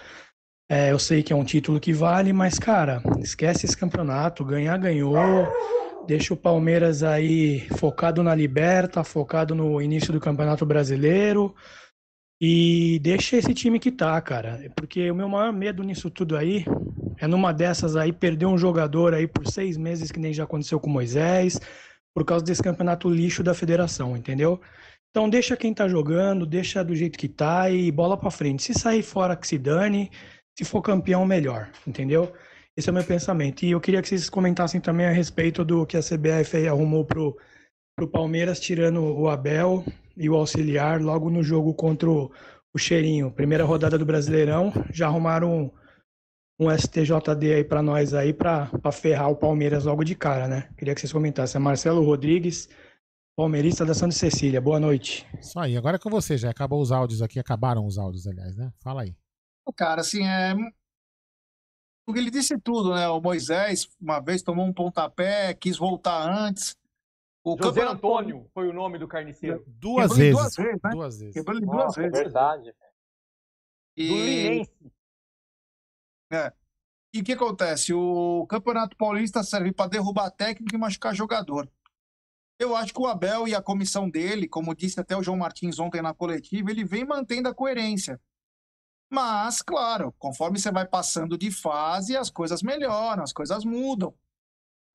É, 0.67 0.91
eu 0.91 0.97
sei 0.97 1.21
que 1.21 1.31
é 1.31 1.35
um 1.35 1.43
título 1.43 1.79
que 1.79 1.93
vale, 1.93 2.33
mas, 2.33 2.57
cara, 2.57 3.03
esquece 3.19 3.67
esse 3.67 3.77
campeonato. 3.77 4.43
Ganhar, 4.43 4.79
ganhou. 4.79 5.13
Deixa 6.05 6.33
o 6.33 6.37
Palmeiras 6.37 7.01
aí 7.01 7.61
focado 7.77 8.21
na 8.21 8.35
Liberta, 8.35 9.03
focado 9.05 9.55
no 9.55 9.81
início 9.81 10.11
do 10.11 10.19
Campeonato 10.19 10.65
Brasileiro. 10.65 11.55
E 12.41 12.99
deixa 12.99 13.37
esse 13.37 13.53
time 13.53 13.79
que 13.79 13.89
tá, 13.89 14.19
cara. 14.19 14.69
Porque 14.75 15.09
o 15.09 15.15
meu 15.15 15.29
maior 15.29 15.53
medo 15.53 15.81
nisso 15.81 16.09
tudo 16.09 16.35
aí 16.35 16.65
é 17.17 17.25
numa 17.25 17.53
dessas 17.53 17.95
aí 17.95 18.11
perder 18.11 18.45
um 18.47 18.57
jogador 18.57 19.13
aí 19.13 19.25
por 19.25 19.47
seis 19.47 19.77
meses, 19.77 20.11
que 20.11 20.19
nem 20.19 20.33
já 20.33 20.43
aconteceu 20.43 20.77
com 20.77 20.89
Moisés, 20.89 21.57
por 22.13 22.25
causa 22.25 22.43
desse 22.43 22.61
campeonato 22.61 23.09
lixo 23.09 23.41
da 23.41 23.53
federação, 23.53 24.17
entendeu? 24.17 24.59
Então 25.09 25.29
deixa 25.29 25.55
quem 25.55 25.73
tá 25.73 25.87
jogando, 25.87 26.45
deixa 26.45 26.83
do 26.83 26.93
jeito 26.93 27.17
que 27.17 27.29
tá 27.29 27.69
e 27.69 27.89
bola 27.91 28.17
pra 28.17 28.29
frente. 28.29 28.63
Se 28.63 28.73
sair 28.73 29.03
fora 29.03 29.37
que 29.37 29.47
se 29.47 29.57
dane, 29.57 30.11
se 30.57 30.65
for 30.65 30.81
campeão, 30.81 31.25
melhor, 31.25 31.71
entendeu? 31.87 32.33
Esse 32.75 32.89
é 32.89 32.91
o 32.91 32.95
meu 32.95 33.03
pensamento. 33.03 33.63
E 33.63 33.71
eu 33.71 33.79
queria 33.79 34.01
que 34.01 34.07
vocês 34.07 34.29
comentassem 34.29 34.81
também 34.81 35.05
a 35.05 35.11
respeito 35.11 35.63
do 35.63 35.85
que 35.85 35.95
a 35.95 36.01
CBF 36.01 36.57
aí 36.57 36.67
arrumou 36.67 37.05
pro, 37.05 37.37
pro 37.95 38.07
Palmeiras, 38.07 38.59
tirando 38.59 39.01
o 39.01 39.29
Abel 39.29 39.85
e 40.17 40.29
o 40.29 40.35
auxiliar 40.35 41.01
logo 41.01 41.29
no 41.29 41.43
jogo 41.43 41.73
contra 41.73 42.09
o, 42.09 42.31
o 42.73 42.77
Cheirinho. 42.77 43.31
Primeira 43.31 43.63
rodada 43.63 43.97
do 43.97 44.05
Brasileirão, 44.05 44.73
já 44.91 45.07
arrumaram 45.07 45.71
um, 46.59 46.65
um 46.65 46.77
STJD 46.77 47.53
aí 47.53 47.63
pra 47.63 47.83
nós 47.83 48.13
aí, 48.13 48.33
pra, 48.33 48.65
pra 48.65 48.91
ferrar 48.91 49.29
o 49.29 49.35
Palmeiras 49.35 49.85
logo 49.85 50.03
de 50.03 50.15
cara, 50.15 50.47
né? 50.47 50.69
Queria 50.75 50.95
que 50.95 51.01
vocês 51.01 51.13
comentassem. 51.13 51.59
É 51.59 51.61
Marcelo 51.61 52.03
Rodrigues, 52.03 52.67
palmeirista 53.37 53.85
da 53.85 53.93
Santa 53.93 54.15
Cecília. 54.15 54.59
Boa 54.59 54.79
noite. 54.79 55.27
Isso 55.39 55.59
aí, 55.59 55.77
agora 55.77 55.97
é 55.97 55.99
com 55.99 56.09
você, 56.09 56.37
já 56.37 56.49
acabou 56.49 56.81
os 56.81 56.91
áudios 56.91 57.21
aqui, 57.21 57.39
acabaram 57.39 57.85
os 57.85 57.99
áudios, 57.99 58.25
aliás, 58.25 58.55
né? 58.57 58.71
Fala 58.83 59.03
aí. 59.03 59.15
Cara, 59.75 60.01
assim, 60.01 60.27
é. 60.27 60.55
Porque 62.05 62.19
ele 62.19 62.29
disse 62.31 62.57
tudo, 62.59 62.93
né? 62.93 63.07
O 63.07 63.21
Moisés, 63.21 63.87
uma 63.99 64.19
vez, 64.19 64.41
tomou 64.41 64.65
um 64.65 64.73
pontapé, 64.73 65.53
quis 65.53 65.77
voltar 65.77 66.27
antes. 66.29 66.75
O 67.45 67.51
José 67.57 67.63
campeonato- 67.81 67.95
Antônio 67.95 68.49
foi 68.53 68.67
o 68.67 68.73
nome 68.73 68.97
do 68.99 69.07
carniceiro. 69.07 69.63
Duas 69.67 70.11
Quebrou 70.11 70.17
vezes. 70.17 70.33
duas 70.35 70.55
vezes, 70.55 70.81
né? 70.83 70.89
Duas 70.91 71.19
vezes. 71.19 71.33
Quebrou 71.33 71.57
ele 71.57 71.65
duas 71.65 71.77
Nossa, 71.77 71.99
é 71.99 72.03
vezes. 72.03 72.19
verdade. 72.19 72.75
E... 73.95 74.07
Do 74.07 74.15
Linense. 74.15 74.91
É. 76.31 76.53
E 77.13 77.19
o 77.21 77.23
que 77.23 77.33
acontece? 77.33 77.93
O 77.93 78.45
Campeonato 78.47 78.97
Paulista 78.97 79.43
serve 79.43 79.71
para 79.71 79.89
derrubar 79.89 80.31
técnico 80.31 80.75
e 80.75 80.79
machucar 80.79 81.13
jogador. 81.13 81.69
Eu 82.59 82.75
acho 82.75 82.93
que 82.93 82.99
o 83.01 83.07
Abel 83.07 83.47
e 83.47 83.53
a 83.53 83.61
comissão 83.61 84.09
dele, 84.09 84.47
como 84.47 84.73
disse 84.75 84.99
até 84.99 85.15
o 85.15 85.21
João 85.21 85.37
Martins 85.37 85.79
ontem 85.79 86.01
na 86.01 86.13
coletiva, 86.13 86.71
ele 86.71 86.83
vem 86.83 87.05
mantendo 87.05 87.49
a 87.49 87.53
coerência. 87.53 88.19
Mas, 89.13 89.61
claro, 89.61 90.11
conforme 90.13 90.57
você 90.57 90.71
vai 90.71 90.87
passando 90.87 91.37
de 91.37 91.51
fase, 91.51 92.17
as 92.17 92.31
coisas 92.31 92.63
melhoram, 92.63 93.21
as 93.21 93.31
coisas 93.31 93.63
mudam. 93.63 94.11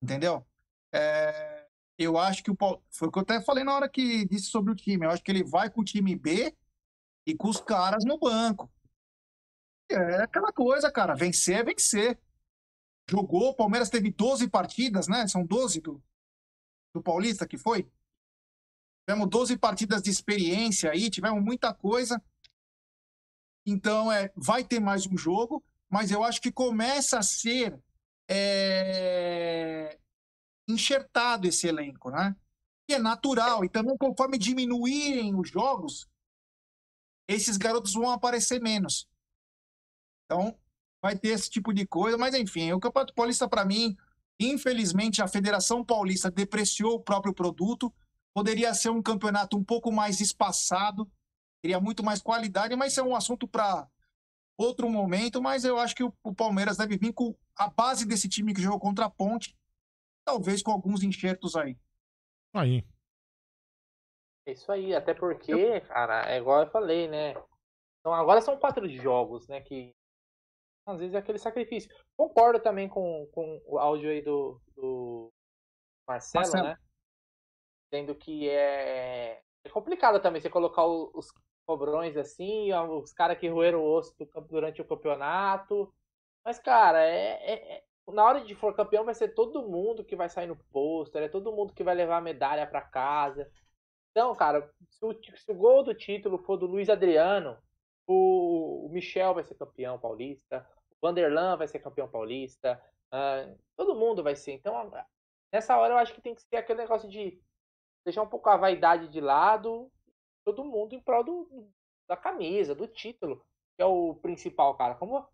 Entendeu? 0.01 0.45
É, 0.91 1.65
eu 1.97 2.17
acho 2.17 2.43
que 2.43 2.51
o 2.51 2.55
Paul... 2.55 2.83
foi 2.89 3.07
o 3.07 3.11
que 3.13 3.17
eu 3.17 3.21
até 3.21 3.39
falei 3.39 3.63
na 3.63 3.73
hora 3.73 3.87
que 3.87 4.25
disse 4.25 4.47
sobre 4.47 4.73
o 4.73 4.75
time. 4.75 5.05
Eu 5.05 5.11
acho 5.11 5.23
que 5.23 5.31
ele 5.31 5.41
vai 5.41 5.69
com 5.69 5.79
o 5.79 5.85
time 5.85 6.17
B 6.17 6.53
e 7.25 7.33
com 7.33 7.47
os 7.47 7.61
caras 7.61 8.03
no 8.03 8.19
banco. 8.19 8.69
É 9.89 10.23
aquela 10.23 10.51
coisa, 10.51 10.91
cara. 10.91 11.15
Vencer 11.15 11.59
é 11.59 11.63
vencer. 11.63 12.19
Jogou, 13.09 13.51
o 13.51 13.55
Palmeiras 13.55 13.89
teve 13.89 14.11
12 14.11 14.49
partidas, 14.49 15.07
né? 15.07 15.29
São 15.29 15.45
12 15.45 15.79
do, 15.79 16.03
do 16.93 17.01
Paulista 17.01 17.47
que 17.47 17.57
foi. 17.57 17.89
Tivemos 19.07 19.29
12 19.29 19.57
partidas 19.57 20.01
de 20.01 20.09
experiência 20.09 20.91
aí, 20.91 21.09
tivemos 21.09 21.41
muita 21.41 21.73
coisa. 21.73 22.21
Então, 23.69 24.11
é, 24.11 24.31
vai 24.35 24.63
ter 24.63 24.79
mais 24.79 25.05
um 25.05 25.15
jogo, 25.15 25.63
mas 25.89 26.09
eu 26.09 26.23
acho 26.23 26.41
que 26.41 26.51
começa 26.51 27.19
a 27.19 27.21
ser 27.21 27.79
é, 28.27 29.99
enxertado 30.67 31.47
esse 31.47 31.67
elenco, 31.67 32.09
né? 32.09 32.35
E 32.89 32.95
é 32.95 32.99
natural. 32.99 33.63
E 33.63 33.69
também, 33.69 33.95
conforme 33.95 34.39
diminuírem 34.39 35.35
os 35.35 35.49
jogos, 35.49 36.07
esses 37.27 37.57
garotos 37.57 37.93
vão 37.93 38.09
aparecer 38.09 38.59
menos. 38.59 39.07
Então, 40.25 40.59
vai 40.99 41.15
ter 41.15 41.29
esse 41.29 41.47
tipo 41.47 41.71
de 41.71 41.85
coisa, 41.85 42.17
mas 42.17 42.33
enfim, 42.33 42.71
o 42.71 42.79
Campeonato 42.79 43.13
Paulista, 43.13 43.47
para 43.47 43.65
mim, 43.65 43.95
infelizmente, 44.39 45.21
a 45.21 45.27
Federação 45.27 45.85
Paulista 45.85 46.31
depreciou 46.31 46.95
o 46.95 47.03
próprio 47.03 47.35
produto. 47.35 47.93
Poderia 48.33 48.73
ser 48.73 48.89
um 48.89 49.01
campeonato 49.01 49.55
um 49.55 49.63
pouco 49.63 49.91
mais 49.91 50.21
espaçado, 50.21 51.07
teria 51.61 51.79
muito 51.79 52.03
mais 52.03 52.21
qualidade, 52.21 52.75
mas 52.75 52.91
isso 52.91 53.01
é 53.01 53.03
um 53.03 53.15
assunto 53.15 53.47
para 53.47 53.87
outro 54.57 54.89
momento. 54.89 55.41
Mas 55.41 55.63
eu 55.63 55.77
acho 55.77 55.95
que 55.95 56.03
o, 56.03 56.13
o 56.23 56.33
Palmeiras 56.33 56.77
deve 56.77 56.97
vir 56.97 57.13
com 57.13 57.35
a 57.55 57.69
base 57.69 58.05
desse 58.05 58.27
time 58.27 58.53
que 58.53 58.61
jogou 58.61 58.79
contra 58.79 59.05
a 59.05 59.09
Ponte, 59.09 59.57
talvez 60.25 60.61
com 60.61 60.71
alguns 60.71 61.03
enxertos 61.03 61.55
aí. 61.55 61.77
Aí. 62.53 62.83
É 64.45 64.51
isso 64.51 64.71
aí, 64.71 64.95
até 64.95 65.13
porque, 65.13 65.81
cara, 65.81 66.29
é 66.31 66.37
igual 66.37 66.61
eu 66.61 66.71
falei, 66.71 67.07
né? 67.07 67.31
Então 67.99 68.13
agora 68.13 68.41
são 68.41 68.57
quatro 68.57 68.87
jogos, 68.89 69.47
né? 69.47 69.61
Que 69.61 69.93
às 70.85 70.97
vezes 70.97 71.13
é 71.13 71.19
aquele 71.19 71.37
sacrifício. 71.37 71.93
Concordo 72.17 72.59
também 72.59 72.89
com, 72.89 73.27
com 73.31 73.61
o 73.65 73.77
áudio 73.77 74.09
aí 74.09 74.21
do, 74.21 74.59
do 74.75 75.31
Marcelo, 76.07 76.43
Marcelo. 76.43 76.63
né? 76.63 76.77
Sendo 77.93 78.15
que 78.15 78.49
é, 78.49 79.41
é 79.63 79.69
complicado 79.69 80.19
também 80.21 80.41
você 80.41 80.49
colocar 80.49 80.85
os 80.85 81.31
cobrões 81.69 82.17
assim, 82.17 82.73
os 82.73 83.13
caras 83.13 83.37
que 83.37 83.47
roeram 83.47 83.79
o 83.81 83.85
osso 83.93 84.15
durante 84.49 84.81
o 84.81 84.85
campeonato. 84.85 85.93
Mas, 86.43 86.57
cara, 86.57 86.99
é, 87.05 87.33
é- 87.53 87.77
é- 87.77 87.83
na 88.11 88.25
hora 88.25 88.41
de 88.43 88.55
for 88.55 88.75
campeão 88.75 89.05
vai 89.05 89.13
ser 89.13 89.35
todo 89.35 89.69
mundo 89.69 90.03
que 90.03 90.15
vai 90.15 90.27
sair 90.29 90.47
no 90.47 90.55
pôster, 90.71 91.21
é 91.21 91.29
todo 91.29 91.51
mundo 91.51 91.71
que 91.71 91.83
vai 91.83 91.93
levar 91.93 92.17
a 92.17 92.21
medalha 92.21 92.65
pra 92.65 92.81
casa. 92.81 93.47
Então, 94.11 94.35
cara, 94.35 94.71
se 94.89 95.05
o, 95.05 95.13
se 95.13 95.51
o 95.51 95.55
gol 95.55 95.83
do 95.83 95.93
título 95.93 96.39
for 96.39 96.57
do 96.57 96.65
Luiz 96.65 96.89
Adriano, 96.89 97.55
o, 98.07 98.87
o 98.87 98.89
Michel 98.89 99.35
vai 99.35 99.43
ser 99.43 99.55
campeão 99.55 99.99
paulista, 99.99 100.67
o 100.91 101.07
Vanderlan 101.07 101.55
vai 101.57 101.67
ser 101.67 101.79
campeão 101.79 102.09
paulista, 102.09 102.81
ah, 103.11 103.47
todo 103.77 103.95
mundo 103.95 104.23
vai 104.23 104.35
ser. 104.35 104.53
Então, 104.53 104.91
nessa 105.53 105.77
hora 105.77 105.93
eu 105.93 105.99
acho 105.99 106.15
que 106.15 106.21
tem 106.21 106.33
que 106.33 106.41
ser 106.41 106.57
aquele 106.57 106.81
negócio 106.81 107.07
de 107.09 107.39
deixar 108.05 108.23
um 108.23 108.29
pouco 108.29 108.49
a 108.49 108.57
vaidade 108.57 109.07
de 109.09 109.21
lado, 109.21 109.91
todo 110.43 110.63
mundo 110.63 110.93
em 110.93 111.01
prol 111.01 111.23
do, 111.23 111.69
da 112.07 112.17
camisa, 112.17 112.75
do 112.75 112.87
título, 112.87 113.45
que 113.75 113.83
é 113.83 113.85
o 113.85 114.15
principal, 114.15 114.75
cara. 114.75 114.95
Como 114.95 115.27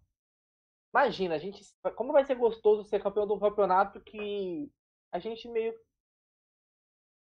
imagina, 0.94 1.36
a 1.36 1.38
gente 1.38 1.64
como 1.96 2.14
vai 2.14 2.24
ser 2.26 2.36
gostoso 2.36 2.84
ser 2.84 3.02
campeão 3.02 3.28
de 3.28 3.34
um 3.34 3.40
campeonato 3.40 4.00
que 4.02 4.72
a 5.12 5.20
gente 5.20 5.48
meio 5.48 5.74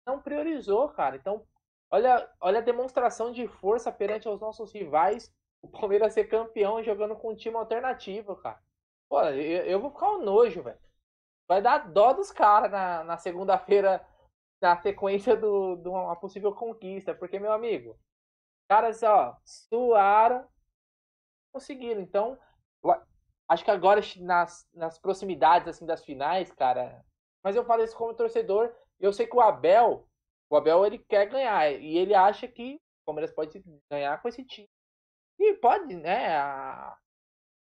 não 0.06 0.22
priorizou, 0.22 0.90
cara. 0.90 1.16
Então, 1.16 1.46
olha, 1.90 2.30
olha 2.40 2.60
a 2.60 2.64
demonstração 2.64 3.32
de 3.32 3.48
força 3.48 3.92
perante 3.92 4.28
aos 4.28 4.40
nossos 4.40 4.72
rivais. 4.74 5.34
O 5.62 5.68
Palmeiras 5.68 6.14
ser 6.14 6.26
campeão 6.26 6.84
jogando 6.84 7.16
com 7.16 7.32
um 7.32 7.36
time 7.36 7.56
alternativo, 7.56 8.36
cara. 8.36 8.62
Pô, 9.10 9.22
eu, 9.22 9.66
eu 9.66 9.80
vou 9.80 9.92
ficar 9.92 10.12
um 10.12 10.24
nojo, 10.24 10.62
velho. 10.62 10.80
Vai 11.48 11.62
dar 11.62 11.92
dó 11.92 12.14
dos 12.14 12.32
caras 12.32 12.72
na, 12.72 13.04
na 13.04 13.18
segunda-feira, 13.18 14.06
na 14.64 14.78
sequência 14.82 15.36
do, 15.36 15.76
de 15.78 15.90
uma 15.90 16.16
possível 16.16 16.54
conquista. 16.56 17.14
Porque, 17.14 17.40
meu 17.40 17.52
amigo, 17.52 18.00
caras, 18.70 19.04
ó, 19.04 19.38
suaram, 19.46 20.48
conseguiram. 21.52 22.02
Então, 22.02 22.38
acho 23.48 23.64
que 23.64 23.72
agora, 23.72 24.02
nas, 24.20 24.68
nas 24.74 25.00
proximidades, 25.00 25.68
assim, 25.68 25.86
das 25.86 26.04
finais, 26.04 26.52
cara... 26.52 27.04
Mas 27.44 27.56
eu 27.56 27.66
falo 27.66 27.84
isso 27.84 27.98
como 27.98 28.14
torcedor. 28.14 28.74
Eu 29.00 29.12
sei 29.12 29.28
que 29.28 29.36
o 29.36 29.42
Abel, 29.42 30.08
o 30.50 30.56
Abel, 30.56 30.86
ele 30.86 30.98
quer 30.98 31.28
ganhar. 31.30 31.70
E 31.74 31.98
ele 31.98 32.16
acha 32.16 32.48
que 32.48 32.76
o 32.76 33.06
Palmeiras 33.06 33.34
pode 33.34 33.62
ganhar 33.92 34.22
com 34.22 34.30
esse 34.30 34.46
time. 34.46 34.70
E 35.40 35.56
pode, 35.56 35.96
né? 35.96 36.36
a- 36.38 36.98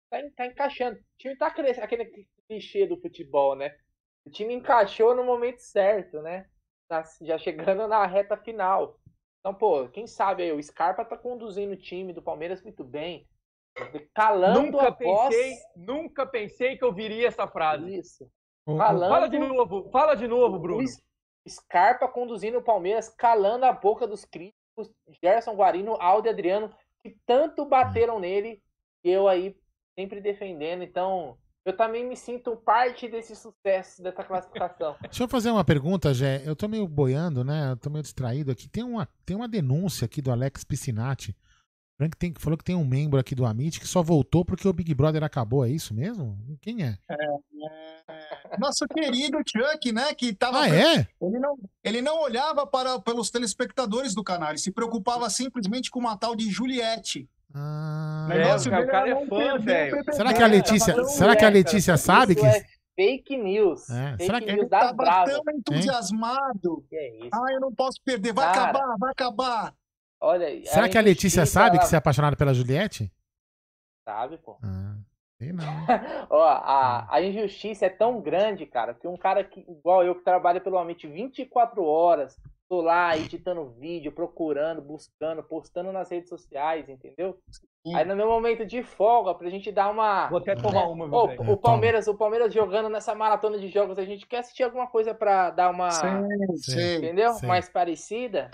Tá, 0.10 0.20
tá 0.38 0.46
encaixando. 0.48 1.00
O 1.00 1.04
time 1.20 1.38
tá 1.38 1.52
crescendo. 1.52 1.86
Aquele 1.86 2.28
clichê 2.48 2.88
do 2.88 3.00
futebol, 3.02 3.56
né? 3.56 3.78
O 4.26 4.32
time 4.32 4.54
encaixou 4.56 5.16
no 5.16 5.24
momento 5.26 5.60
certo, 5.60 6.22
né? 6.22 6.50
Tá 6.88 7.04
já 7.22 7.38
chegando 7.38 7.88
na 7.88 8.06
reta 8.06 8.38
final. 8.38 9.00
Então, 9.40 9.54
pô, 9.54 9.88
quem 9.90 10.08
sabe 10.08 10.44
aí, 10.44 10.52
o 10.52 10.62
Scarpa 10.62 11.04
tá 11.06 11.18
conduzindo 11.18 11.74
o 11.74 11.78
time 11.78 12.14
do 12.14 12.22
Palmeiras 12.22 12.62
muito 12.62 12.84
bem. 12.84 13.28
Calando 14.14 14.72
Nunca 14.72 14.88
a 14.88 14.92
voz. 14.92 15.30
pensei, 15.36 15.58
nunca 15.76 16.26
pensei 16.26 16.78
que 16.78 16.84
eu 16.84 16.94
viria 16.94 17.28
essa 17.28 17.48
frase. 17.48 17.98
Isso. 17.98 18.30
O- 18.66 18.78
Falando- 18.78 19.10
Fala 19.12 19.28
de 19.30 19.38
novo, 19.38 19.90
fala 19.92 20.16
de 20.16 20.28
novo, 20.28 20.60
Bruno. 20.60 20.88
Scarpa 21.48 22.08
conduzindo 22.08 22.58
o 22.58 22.64
Palmeiras, 22.64 23.10
calando 23.10 23.66
a 23.66 23.72
boca 23.72 24.08
dos 24.08 24.26
críticos, 24.26 24.92
Gerson 25.24 25.54
Guarino, 25.56 25.96
Aldo 26.02 26.28
e 26.28 26.32
Adriano, 26.32 26.74
que 27.04 27.16
tanto 27.26 27.66
bateram 27.66 28.20
nele, 28.20 28.64
e 29.04 29.12
eu 29.12 29.28
aí 29.28 29.56
sempre 29.98 30.20
defendendo. 30.20 30.82
Então, 30.84 31.38
eu 31.66 31.76
também 31.76 32.08
me 32.08 32.16
sinto 32.16 32.56
parte 32.56 33.08
desse 33.10 33.36
sucesso, 33.36 34.02
dessa 34.04 34.24
classificação. 34.24 34.96
Deixa 35.02 35.24
eu 35.24 35.28
fazer 35.28 35.50
uma 35.50 35.64
pergunta, 35.66 36.14
Jé. 36.14 36.42
Eu 36.46 36.56
tô 36.56 36.68
meio 36.68 36.88
boiando, 36.88 37.44
né? 37.44 37.72
Eu 37.72 37.78
tô 37.78 37.90
meio 37.90 38.04
distraído 38.04 38.52
aqui. 38.52 38.70
Tem 38.70 38.84
uma, 38.84 39.08
tem 39.26 39.36
uma 39.36 39.48
denúncia 39.48 40.06
aqui 40.06 40.22
do 40.22 40.32
Alex 40.32 40.64
Piscinati. 40.64 41.36
Falando 41.98 42.12
que 42.12 42.18
tem- 42.18 42.34
Falou 42.38 42.58
que 42.58 42.64
tem 42.64 42.76
um 42.76 42.86
membro 42.86 43.18
aqui 43.20 43.34
do 43.34 43.46
Amit 43.46 43.80
que 43.80 43.88
só 43.88 44.04
voltou 44.04 44.44
porque 44.46 44.68
o 44.68 44.74
Big 44.74 44.94
Brother 44.94 45.24
acabou, 45.24 45.66
é 45.66 45.70
isso 45.70 45.94
mesmo? 45.94 46.38
Quem 46.62 46.84
é? 46.84 46.98
Nosso 48.60 48.86
querido 48.88 49.38
Chuck, 49.48 49.92
né? 49.92 50.14
Que 50.14 50.34
tava. 50.34 50.62
Ah, 50.62 50.70
é? 50.70 51.08
Ele 51.22 51.40
não, 51.40 51.58
ele 51.84 52.02
não 52.02 52.22
olhava 52.22 52.68
para 52.68 53.00
pelos 53.00 53.32
telespectadores 53.32 54.14
do 54.14 54.24
canal, 54.24 54.50
ele 54.50 54.58
se 54.60 54.72
preocupava 54.72 55.30
simplesmente 55.30 55.90
com 55.90 56.00
uma 56.00 56.18
tal 56.18 56.36
de 56.36 56.50
Juliette. 56.52 57.30
Ah, 57.58 58.28
negócio 58.30 58.70
cara, 58.70 58.84
o 58.86 58.88
cara 58.88 59.10
é 59.10 59.26
fã, 59.28 59.58
velho. 59.60 60.04
Será 60.14 60.34
que 60.34 60.44
a 60.44 60.48
Letícia, 60.48 60.96
Não 60.96 61.06
será 61.06 61.36
que 61.36 61.46
a 61.46 61.48
é, 61.48 61.52
Letícia 61.52 61.94
cara, 61.94 61.98
sabe 61.98 62.34
isso 62.34 62.42
que 62.42 62.48
é 62.48 62.66
fake 62.98 63.38
news. 63.38 63.90
É, 63.90 64.12
Fake 64.12 64.26
será 64.26 64.40
que- 64.42 64.46
news 64.48 64.60
Ele 64.60 64.70
tava 64.70 64.94
bravas. 64.94 65.34
tão 65.42 65.54
entusiasmado. 65.56 66.86
Que 66.90 66.96
é 66.96 67.18
isso? 67.20 67.30
Ah, 67.34 67.52
eu 67.54 67.60
não 67.62 67.74
posso 67.74 68.02
perder. 68.04 68.34
Vai 68.34 68.46
Cara. 68.54 68.70
acabar, 68.70 68.96
vai 68.98 69.12
acabar. 69.12 69.74
Olha, 70.22 70.66
Será 70.66 70.86
a 70.86 70.90
que 70.90 70.98
a 70.98 71.02
Letícia 71.02 71.46
sabe 71.46 71.72
que 71.72 71.84
ela 71.84 71.86
você 71.86 71.96
é 71.96 71.98
apaixonado 71.98 72.36
pela 72.38 72.54
Juliette? 72.54 73.12
sabe, 74.08 74.38
pô. 74.38 74.58
Ah, 74.64 74.96
sei 75.38 75.52
não. 75.52 75.64
Ó, 76.30 76.44
a, 76.48 77.08
a 77.14 77.22
injustiça 77.22 77.86
é 77.86 77.90
tão 77.90 78.22
grande, 78.22 78.66
cara, 78.66 78.94
que 78.94 79.08
um 79.08 79.18
cara 79.18 79.44
que, 79.44 79.62
igual 79.62 80.04
eu, 80.04 80.14
que 80.16 80.24
trabalha 80.24 80.62
pelo 80.62 80.78
Amit 80.78 81.08
24 81.08 81.84
horas, 81.84 82.38
tô 82.68 82.82
lá 82.82 83.16
editando 83.18 83.70
vídeo, 83.80 84.12
procurando, 84.12 84.82
buscando, 84.82 85.44
postando 85.44 85.92
nas 85.92 86.10
redes 86.10 86.30
sociais, 86.30 86.90
entendeu? 86.90 87.38
Aí 87.94 88.04
no 88.06 88.16
meu 88.16 88.28
momento 88.28 88.66
de 88.66 88.82
folga, 88.82 89.36
pra 89.36 89.50
gente 89.50 89.72
dar 89.72 89.92
uma. 89.92 90.28
Vou 90.28 90.40
até 90.40 90.56
tomar 90.56 90.88
uma, 90.88 91.06
Ô, 91.06 91.28
velho. 91.28 91.52
o 91.52 91.58
Palmeiras, 91.58 92.08
o 92.08 92.16
Palmeiras 92.16 92.54
jogando 92.54 92.90
nessa 92.90 93.14
maratona 93.14 93.60
de 93.60 93.70
jogos, 93.70 94.00
a 94.00 94.06
gente 94.06 94.26
quer 94.26 94.40
assistir 94.40 94.64
alguma 94.64 94.88
coisa 94.88 95.14
pra 95.14 95.52
dar 95.52 95.70
uma. 95.70 95.92
Sei, 95.92 96.10
sei, 96.58 96.96
entendeu? 96.98 97.34
sei. 97.34 97.48
Mais 97.48 97.70
parecida. 97.70 98.50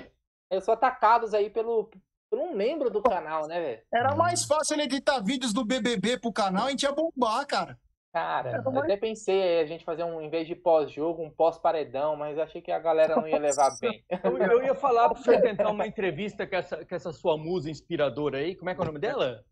Eu 0.50 0.60
sou 0.60 0.74
atacados 0.74 1.34
aí 1.34 1.50
pelo, 1.50 1.90
por 2.30 2.40
um 2.40 2.54
membro 2.54 2.90
do 2.90 3.02
canal, 3.02 3.48
né, 3.48 3.62
velho? 3.62 3.82
Era 3.94 4.16
mais 4.16 4.44
fácil 4.44 4.74
ele 4.76 4.84
editar 4.84 5.20
vídeos 5.22 5.54
do 5.54 5.64
BBB 5.64 6.20
pro 6.20 6.34
canal 6.34 6.66
e 6.66 6.68
a 6.68 6.72
gente 6.72 6.84
ia 6.84 6.92
bombar, 6.92 7.48
cara. 7.48 7.80
Cara, 8.14 8.62
eu 8.66 8.80
até 8.80 8.98
pensei 8.98 9.42
aí 9.42 9.60
a 9.62 9.66
gente 9.66 9.86
fazer 9.86 10.04
um, 10.04 10.20
em 10.20 10.30
vez 10.30 10.46
de 10.46 10.54
pós-jogo, 10.54 11.24
um 11.24 11.30
pós-paredão, 11.30 12.16
mas 12.18 12.38
achei 12.38 12.62
que 12.62 12.70
a 12.72 12.78
galera 12.80 13.16
não 13.16 13.26
ia 13.28 13.38
levar 13.40 13.70
bem. 13.80 14.04
Eu, 14.24 14.38
eu 14.38 14.64
ia 14.64 14.76
falar 14.76 15.10
pra 15.10 15.18
você 15.22 15.40
tentar 15.42 15.70
uma 15.70 15.88
entrevista 15.88 16.46
com 16.46 16.56
essa, 16.58 16.86
com 16.86 16.94
essa 16.96 17.14
sua 17.14 17.38
musa 17.38 17.70
inspiradora 17.70 18.40
aí. 18.40 18.54
Como 18.56 18.70
é 18.70 18.76
que 18.76 18.82
é 18.82 18.84
o 18.84 18.88
nome 18.88 19.00
dela? 19.00 19.46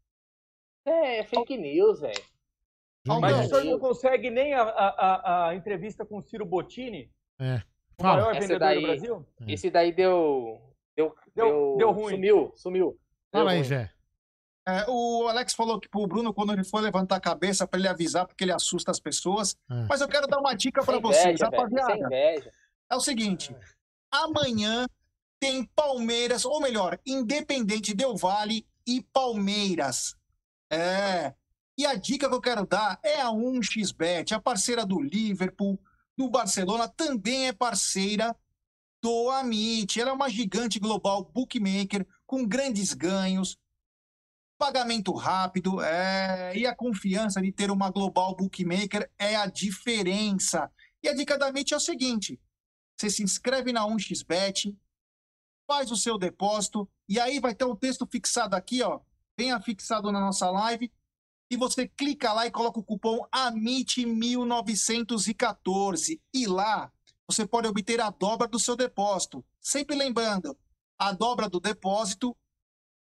É, 0.85 1.23
fake 1.23 1.57
news, 1.57 2.01
velho. 2.01 2.21
Mas 3.07 3.45
o 3.45 3.49
senhor 3.49 3.63
não 3.63 3.79
consegue 3.79 4.29
nem 4.29 4.53
a, 4.53 4.61
a, 4.63 4.87
a- 4.89 5.47
a 5.49 5.55
entrevista 5.55 6.05
com 6.05 6.17
o 6.17 6.21
Ciro 6.21 6.45
Bottini, 6.45 7.09
É. 7.39 7.61
o 7.99 8.03
maior 8.03 8.31
Essa 8.31 8.39
vendedor 8.41 8.59
daí- 8.59 8.81
do 8.81 8.87
Brasil? 8.87 9.25
Esse 9.47 9.69
daí 9.71 9.91
deu. 9.93 10.59
Deu, 10.97 11.15
Deu- 11.33 11.75
deu 11.77 11.91
ruim. 11.91 12.15
Sumiu, 12.15 12.51
sumiu. 12.55 12.99
Fala 13.31 13.51
aí, 13.51 13.61
ruim. 13.61 13.87
É, 14.69 14.85
o 14.87 15.27
Alex 15.27 15.53
falou 15.53 15.79
que 15.79 15.89
pro 15.89 16.05
Bruno, 16.05 16.33
quando 16.33 16.53
ele 16.53 16.63
for 16.63 16.81
levantar 16.81 17.15
a 17.15 17.21
cabeça, 17.21 17.67
pra 17.67 17.79
ele 17.79 17.87
avisar, 17.87 18.25
porque 18.25 18.43
ele 18.43 18.51
assusta 18.51 18.91
as 18.91 18.99
pessoas. 18.99 19.55
É. 19.69 19.85
Mas 19.87 20.01
eu 20.01 20.07
quero 20.07 20.27
dar 20.27 20.39
uma 20.39 20.53
dica 20.53 20.83
pra 20.83 20.93
Sem 20.93 21.01
vocês, 21.01 21.41
rapaziada. 21.41 22.09
É 22.13 22.95
o 22.95 22.99
seguinte: 22.99 23.55
amanhã 24.11 24.85
tem 25.39 25.63
Palmeiras, 25.75 26.45
ou 26.45 26.59
melhor, 26.59 26.99
Independente 27.05 27.93
Del 27.93 28.15
Vale 28.15 28.65
e 28.85 29.01
Palmeiras. 29.01 30.15
É. 30.71 31.33
E 31.77 31.85
a 31.85 31.95
dica 31.95 32.27
que 32.27 32.35
eu 32.35 32.41
quero 32.41 32.67
dar 32.67 32.99
é 33.01 33.21
a 33.21 33.29
1xBet, 33.29 34.33
a 34.33 34.41
parceira 34.41 34.85
do 34.85 34.99
Liverpool, 34.99 35.79
do 36.17 36.29
Barcelona, 36.29 36.89
também 36.89 37.47
é 37.47 37.53
parceira 37.53 38.35
do 39.01 39.29
Amit. 39.29 39.99
Ela 39.99 40.09
é 40.09 40.13
uma 40.13 40.29
gigante 40.29 40.77
global 40.77 41.23
bookmaker 41.23 42.05
com 42.27 42.45
grandes 42.45 42.93
ganhos, 42.93 43.57
pagamento 44.59 45.11
rápido, 45.13 45.81
é, 45.81 46.55
e 46.55 46.67
a 46.67 46.75
confiança 46.75 47.41
de 47.41 47.51
ter 47.51 47.71
uma 47.71 47.89
global 47.89 48.35
bookmaker 48.35 49.09
é 49.17 49.35
a 49.37 49.45
diferença. 49.45 50.69
E 51.01 51.07
a 51.07 51.15
dica 51.15 51.37
da 51.37 51.47
Amit 51.47 51.73
é 51.73 51.77
o 51.77 51.79
seguinte: 51.79 52.37
você 52.95 53.09
se 53.09 53.23
inscreve 53.23 53.71
na 53.71 53.87
1xBet, 53.87 54.75
faz 55.65 55.89
o 55.91 55.95
seu 55.95 56.17
depósito, 56.17 56.89
e 57.07 57.17
aí 57.17 57.39
vai 57.39 57.55
ter 57.55 57.63
um 57.63 57.75
texto 57.75 58.05
fixado 58.05 58.53
aqui, 58.53 58.83
ó, 58.83 58.99
bem 59.37 59.53
afixado 59.53 60.11
na 60.11 60.19
nossa 60.19 60.51
live, 60.51 60.91
e 61.49 61.55
você 61.55 61.87
clica 61.87 62.33
lá 62.33 62.45
e 62.45 62.51
coloca 62.51 62.81
o 62.81 62.83
cupom 62.83 63.25
AMIT1914, 63.33 66.19
e 66.33 66.45
lá 66.45 66.91
você 67.25 67.47
pode 67.47 67.65
obter 67.67 68.01
a 68.01 68.09
dobra 68.09 68.45
do 68.47 68.59
seu 68.59 68.75
depósito. 68.75 69.45
Sempre 69.61 69.95
lembrando, 69.95 70.57
a 70.97 71.13
dobra 71.13 71.47
do 71.47 71.61
depósito 71.61 72.35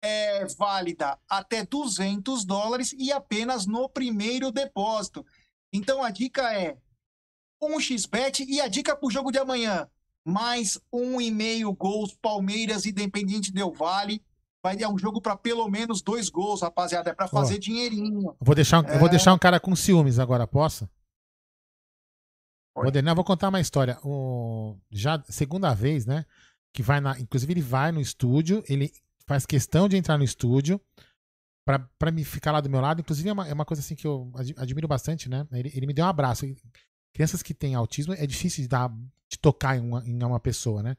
é 0.03 0.45
válida 0.57 1.17
até 1.29 1.65
200 1.65 2.43
dólares 2.43 2.93
e 2.99 3.11
apenas 3.11 3.65
no 3.65 3.87
primeiro 3.87 4.51
depósito. 4.51 5.25
Então 5.71 6.03
a 6.03 6.11
dica 6.11 6.53
é 6.53 6.77
um 7.61 7.79
xbet 7.79 8.43
e 8.43 8.59
a 8.59 8.67
dica 8.67 8.95
para 8.95 9.07
o 9.07 9.11
jogo 9.11 9.31
de 9.31 9.39
amanhã, 9.39 9.89
mais 10.25 10.77
um 10.91 11.21
e 11.21 11.31
meio 11.31 11.71
gols 11.73 12.13
Palmeiras 12.21 12.85
Independente 12.85 13.51
Del 13.53 13.71
Vale. 13.71 14.21
Vai 14.61 14.75
dar 14.77 14.89
um 14.89 14.97
jogo 14.97 15.21
para 15.21 15.35
pelo 15.37 15.67
menos 15.69 16.01
dois 16.01 16.29
gols, 16.29 16.61
rapaziada, 16.61 17.09
é 17.09 17.13
para 17.13 17.27
fazer 17.27 17.57
dinheirinho. 17.59 18.29
Eu 18.29 18.37
vou 18.39 18.55
deixar, 18.55 18.81
um- 18.83 18.87
eu 18.89 18.99
vou 18.99 19.07
É. 19.07 19.11
deixar 19.11 19.33
um 19.33 19.37
cara 19.39 19.59
com 19.59 19.75
ciúmes 19.75 20.19
agora, 20.19 20.45
posso? 20.47 20.87
Vou, 22.75 22.91
não, 23.03 23.15
vou 23.15 23.23
contar 23.23 23.49
uma 23.49 23.59
história. 23.61 23.99
O, 24.03 24.77
já 24.89 25.21
segunda 25.29 25.73
vez, 25.73 26.05
né? 26.05 26.25
Que 26.73 26.81
vai 26.81 26.99
na. 26.99 27.19
Inclusive, 27.19 27.53
ele 27.53 27.61
vai 27.61 27.91
no 27.91 28.01
estúdio, 28.01 28.63
ele 28.67 28.91
faz 29.27 29.45
questão 29.45 29.87
de 29.89 29.97
entrar 29.97 30.17
no 30.17 30.23
estúdio 30.23 30.79
pra 31.65 32.11
me 32.11 32.23
ficar 32.23 32.51
lá 32.51 32.61
do 32.61 32.69
meu 32.69 32.81
lado. 32.81 33.01
Inclusive, 33.01 33.29
é 33.29 33.33
uma, 33.33 33.47
é 33.47 33.53
uma 33.53 33.65
coisa 33.65 33.81
assim 33.81 33.95
que 33.95 34.05
eu 34.05 34.31
ad- 34.35 34.53
admiro 34.57 34.87
bastante, 34.87 35.29
né? 35.29 35.47
Ele, 35.51 35.71
ele 35.73 35.85
me 35.87 35.93
deu 35.93 36.05
um 36.05 36.09
abraço. 36.09 36.45
Crianças 37.13 37.41
que 37.43 37.53
têm 37.53 37.75
autismo 37.75 38.13
é 38.13 38.25
difícil 38.27 38.63
de, 38.63 38.67
dar, 38.67 38.89
de 39.31 39.37
tocar 39.39 39.77
em 39.77 39.81
uma, 39.81 40.03
em 40.05 40.23
uma 40.23 40.39
pessoa, 40.39 40.83
né? 40.83 40.97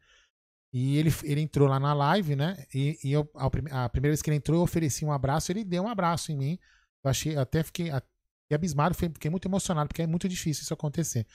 E 0.73 0.97
ele, 0.99 1.11
ele 1.23 1.41
entrou 1.41 1.69
lá 1.69 1.79
na 1.79 1.95
live, 1.95 2.35
né? 2.37 2.65
E, 2.75 2.99
e 3.05 3.13
eu, 3.13 3.29
a, 3.35 3.49
prim- 3.51 3.71
a 3.71 3.89
primeira 3.89 4.13
vez 4.13 4.23
que 4.23 4.31
ele 4.31 4.37
entrou, 4.37 4.59
eu 4.59 4.63
ofereci 4.65 5.05
um 5.05 5.13
abraço, 5.13 5.53
ele 5.53 5.65
deu 5.65 5.85
um 5.85 5.89
abraço 5.89 6.33
em 6.33 6.37
mim. 6.37 6.59
Eu 7.05 7.11
achei, 7.11 7.37
eu 7.37 7.41
até 7.41 7.63
fiquei, 7.63 7.91
a- 7.91 8.01
fiquei 8.45 8.57
abismado, 8.57 8.95
fiquei 8.95 9.31
muito 9.31 9.47
emocionado, 9.47 9.89
porque 9.89 10.03
é 10.03 10.07
muito 10.07 10.29
difícil 10.29 10.63
isso 10.63 10.75
acontecer. 10.75 11.27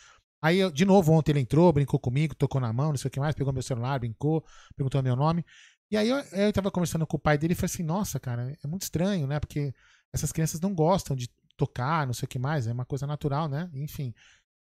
Aí, 0.42 0.58
eu- 0.60 0.72
de 0.72 0.86
novo, 0.86 1.14
ontem 1.14 1.32
ele 1.32 1.40
entrou, 1.42 1.72
brincou 1.72 2.00
comigo, 2.00 2.36
tocou 2.36 2.60
na 2.62 2.74
mão, 2.74 2.90
não 2.90 2.98
sei 2.98 3.10
o 3.10 3.12
que 3.12 3.20
mais, 3.20 3.36
pegou 3.36 3.54
meu 3.54 3.64
celular, 3.64 4.00
brincou, 4.00 4.44
perguntou 4.76 5.02
meu 5.04 5.16
nome. 5.16 5.46
E 5.92 5.98
aí 5.98 6.08
eu, 6.10 6.18
eu 6.18 6.54
tava 6.54 6.70
conversando 6.72 7.06
com 7.08 7.18
o 7.18 7.20
pai 7.20 7.38
dele 7.38 7.54
e 7.54 7.56
falei 7.56 7.72
assim, 7.74 7.84
nossa, 7.84 8.20
cara, 8.20 8.56
é 8.64 8.68
muito 8.68 8.84
estranho, 8.84 9.26
né? 9.26 9.40
Porque 9.40 9.74
essas 10.14 10.32
crianças 10.32 10.60
não 10.62 10.74
gostam 10.74 11.16
de 11.16 11.28
tocar, 11.58 12.06
não 12.06 12.14
sei 12.14 12.26
o 12.26 12.30
que 12.30 12.40
mais, 12.40 12.68
é 12.68 12.72
uma 12.72 12.86
coisa 12.86 13.06
natural, 13.08 13.48
né? 13.50 13.70
Enfim. 13.74 14.14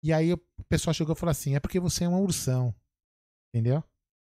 E 0.02 0.12
aí 0.12 0.32
o 0.32 0.40
pessoal 0.68 0.94
chegou 0.94 1.14
e 1.14 1.18
falou 1.18 1.30
assim, 1.30 1.54
é 1.54 1.60
porque 1.60 1.78
você 1.78 2.04
é 2.04 2.08
um 2.08 2.20
ursão. 2.20 2.74
Entendeu? 3.54 3.82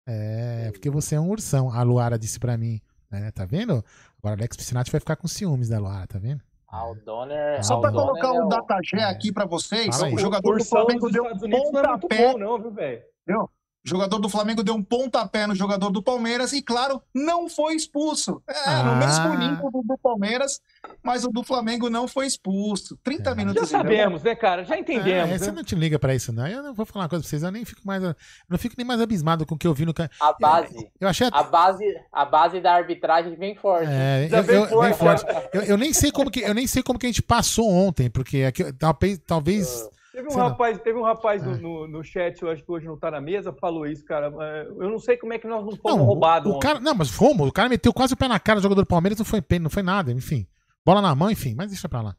É, 0.08 0.70
porque 0.72 0.90
você 0.90 1.16
é 1.16 1.20
um 1.20 1.30
ursão. 1.30 1.72
A 1.72 1.82
Luara 1.84 2.18
disse 2.20 2.40
pra 2.40 2.58
mim. 2.58 2.82
É, 3.12 3.30
tá 3.32 3.46
vendo? 3.46 3.84
Agora 4.18 4.36
Alex 4.36 4.56
Piscinati 4.56 4.90
vai 4.92 5.00
ficar 5.00 5.16
com 5.18 5.28
ciúmes 5.28 5.70
da 5.70 5.80
Luara, 5.80 6.08
tá 6.08 6.18
vendo? 6.18 6.42
Ah, 6.68 6.90
o 6.90 6.96
Donner. 6.96 7.64
Só 7.64 7.80
para 7.82 7.92
colocar 7.92 8.28
é 8.28 8.32
um 8.32 8.46
o- 8.46 8.50
datagé 8.50 9.04
aqui 9.04 9.32
para 9.34 9.46
vocês, 9.46 10.02
o 10.02 10.18
jogador 10.18 10.42
do 10.56 10.62
Ursão 10.62 10.86
Flamengo 10.86 11.02
dos 11.08 11.12
deu 11.12 11.24
Estados 11.24 11.42
um 11.42 11.46
Unidos 11.46 11.72
não 11.72 11.80
é 11.82 11.88
muito 11.88 12.02
pontapé 12.02 12.32
bom, 12.32 12.38
não, 12.38 12.62
viu, 12.62 12.72
velho? 12.72 13.04
O 13.84 13.90
jogador 13.90 14.20
do 14.20 14.30
Flamengo 14.30 14.62
deu 14.64 14.76
um 14.76 14.84
pontapé 14.84 15.48
no 15.48 15.56
jogador 15.56 15.90
do 15.90 16.04
Palmeiras 16.04 16.54
e, 16.54 16.62
claro, 16.62 17.02
não 17.16 17.50
foi 17.50 17.74
expulso. 17.76 18.40
É, 18.48 18.84
no 18.84 18.92
Ah. 18.92 18.96
mesmo 18.96 19.34
nível 19.40 19.72
do, 19.72 19.82
do 19.82 19.98
Palmeiras, 19.98 20.62
mas 21.04 21.26
o 21.26 21.30
do 21.30 21.42
Flamengo 21.44 21.90
não 21.90 22.08
foi 22.08 22.28
expulso. 22.28 22.96
30 23.04 23.32
Já 23.32 23.36
minutos. 23.36 23.70
sabemos, 23.70 24.22
né, 24.22 24.36
cara? 24.36 24.64
Já 24.64 24.78
entendemos. 24.78 25.32
É, 25.32 25.38
você 25.40 25.48
né? 25.48 25.54
não 25.58 25.64
te 25.64 25.74
liga 25.74 25.98
pra 25.98 26.14
isso, 26.14 26.32
não. 26.32 26.46
Eu 26.48 26.62
não 26.62 26.76
vou 26.76 26.86
falar 26.86 27.06
uma 27.06 27.10
coisa 27.10 27.24
pra 27.24 27.30
vocês, 27.30 27.42
eu 27.42 27.52
nem 27.52 27.66
fico 27.66 27.82
mais. 27.84 28.04
Eu 28.04 28.16
não 28.48 28.60
fico 28.60 28.76
nem 28.78 28.86
mais 28.86 29.02
abismado 29.02 29.48
com 29.48 29.56
o 29.56 29.58
que 29.58 29.66
eu 29.66 29.74
vi 29.74 29.84
no. 29.86 29.96
A 30.20 30.34
base. 30.40 30.92
Eu 31.00 31.08
achei 31.08 31.26
até. 31.28 31.38
A 31.40 31.44
base, 31.44 31.84
a 32.14 32.24
base 32.26 32.62
da 32.62 32.74
arbitragem 32.74 33.36
vem 33.36 33.56
forte. 33.56 33.88
É, 33.90 34.28
Já 34.30 34.38
eu, 34.38 34.44
vem 34.44 34.56
eu- 34.58 34.82
bem 34.82 34.94
forte. 34.94 35.22
forte. 35.26 35.50
Eu, 35.54 35.62
eu 35.64 35.78
nem 35.78 35.92
sei 35.92 36.12
como 36.12 36.30
que 36.30 36.42
eu 36.42 36.54
nem 36.54 36.68
sei 36.68 36.84
como 36.84 37.00
que 37.00 37.08
a 37.08 37.10
gente 37.10 37.24
passou 37.24 37.68
ontem, 37.68 38.12
porque 38.12 38.44
aqui, 38.44 38.72
talvez, 38.74 39.20
talvez 39.26 39.90
Teve 40.12 40.28
um 40.28 40.32
sei 40.32 40.42
rapaz, 40.42 40.80
teve 40.82 41.00
um 41.00 41.04
rapaz 41.04 41.42
É. 41.42 41.46
no, 41.46 41.58
no, 41.58 41.88
no 41.88 42.04
chat, 42.04 42.42
eu 42.42 42.50
acho 42.50 42.64
que 42.64 42.72
hoje 42.72 42.86
não 42.86 42.98
tá 42.98 43.10
na 43.10 43.22
mesa, 43.22 43.54
falou 43.54 43.88
isso, 43.88 44.04
cara. 44.04 44.28
Eu 44.78 44.90
não 44.90 45.00
sei 45.00 45.16
como 45.18 45.34
é 45.34 45.40
que 45.40 45.48
nós 45.48 45.64
não 45.66 45.76
fomos 45.76 45.98
Não, 45.98 46.06
roubados 46.06 46.52
o, 46.52 46.56
o 46.56 46.60
cara, 46.60 46.80
não, 46.80 46.94
mas 46.94 47.10
fomos. 47.10 47.48
O 47.48 47.52
cara 47.52 47.70
meteu 47.70 47.94
quase 47.94 48.14
o 48.14 48.18
pé 48.18 48.28
na 48.28 48.40
cara 48.40 48.60
do 48.60 48.64
jogador 48.64 48.82
do 48.82 48.88
Palmeiras, 48.88 49.18
não 49.18 49.26
foi, 49.26 49.42
não 49.60 49.70
foi 49.70 49.84
nada, 49.84 50.12
enfim. 50.12 50.46
Bola 50.86 51.02
na 51.02 51.16
mão, 51.16 51.32
enfim, 51.32 51.56
mas 51.56 51.70
deixa 51.70 51.88
pra 51.88 52.02
lá. 52.02 52.16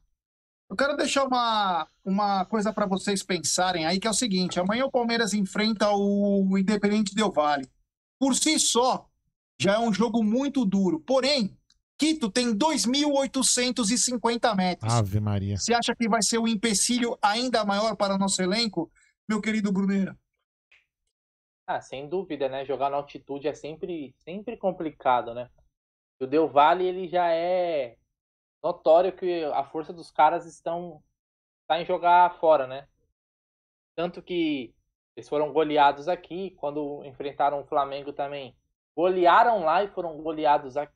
Eu 0.71 0.77
quero 0.77 0.97
deixar 0.97 1.25
uma, 1.27 1.87
uma 2.03 2.47
coisa 2.47 2.73
para 2.73 2.87
vocês 2.87 3.23
pensarem 3.23 3.85
aí, 3.85 4.01
que 4.01 4.07
é 4.07 4.11
o 4.11 4.15
seguinte: 4.15 4.59
amanhã 4.59 4.87
o 4.87 4.91
Palmeiras 4.91 5.35
enfrenta 5.35 5.91
o 5.91 6.57
Independente 6.57 7.15
Del 7.15 7.31
Vale. 7.31 7.69
Por 8.19 8.35
si 8.35 8.59
só, 8.59 9.07
já 9.61 9.75
é 9.75 9.79
um 9.79 9.93
jogo 9.93 10.23
muito 10.25 10.65
duro. 10.65 10.99
Porém, 11.01 11.55
Quito 11.99 12.31
tem 12.31 12.57
2.850 12.57 14.55
metros. 14.57 14.93
Ave 14.93 15.21
Maria. 15.21 15.57
Você 15.57 15.73
acha 15.73 15.95
que 15.95 16.09
vai 16.09 16.23
ser 16.23 16.39
um 16.39 16.49
empecilho 16.49 17.17
ainda 17.23 17.65
maior 17.65 17.97
para 17.97 18.15
o 18.15 18.19
nosso 18.19 18.43
elenco, 18.43 18.91
meu 19.29 19.41
querido 19.41 19.73
Bruneira? 19.73 20.19
Ah, 21.67 21.81
sem 21.81 22.09
dúvida, 22.09 22.49
né? 22.49 22.65
Jogar 22.65 22.91
na 22.91 22.97
altitude 22.97 23.47
é 23.47 23.55
sempre, 23.55 24.15
sempre 24.19 24.57
complicado, 24.57 25.33
né? 25.33 25.49
O 26.21 26.27
Del 26.27 26.49
Valle, 26.49 26.85
ele 26.87 27.09
já 27.09 27.33
é 27.33 27.97
notório 28.63 29.13
que 29.13 29.45
a 29.45 29.65
força 29.65 29.93
dos 29.93 30.11
caras 30.11 30.47
estão 30.47 31.03
tá 31.67 31.81
em 31.81 31.85
jogar 31.85 32.39
fora, 32.39 32.67
né? 32.67 32.87
Tanto 33.95 34.23
que 34.23 34.75
eles 35.17 35.29
foram 35.29 35.53
goleados 35.53 36.09
aqui, 36.09 36.51
quando 36.53 37.05
enfrentaram 37.05 37.61
o 37.61 37.67
Flamengo 37.67 38.13
também. 38.13 38.57
Golearam 38.97 39.65
lá 39.65 39.83
e 39.83 39.89
foram 39.89 40.17
goleados 40.19 40.77
aqui. 40.77 40.93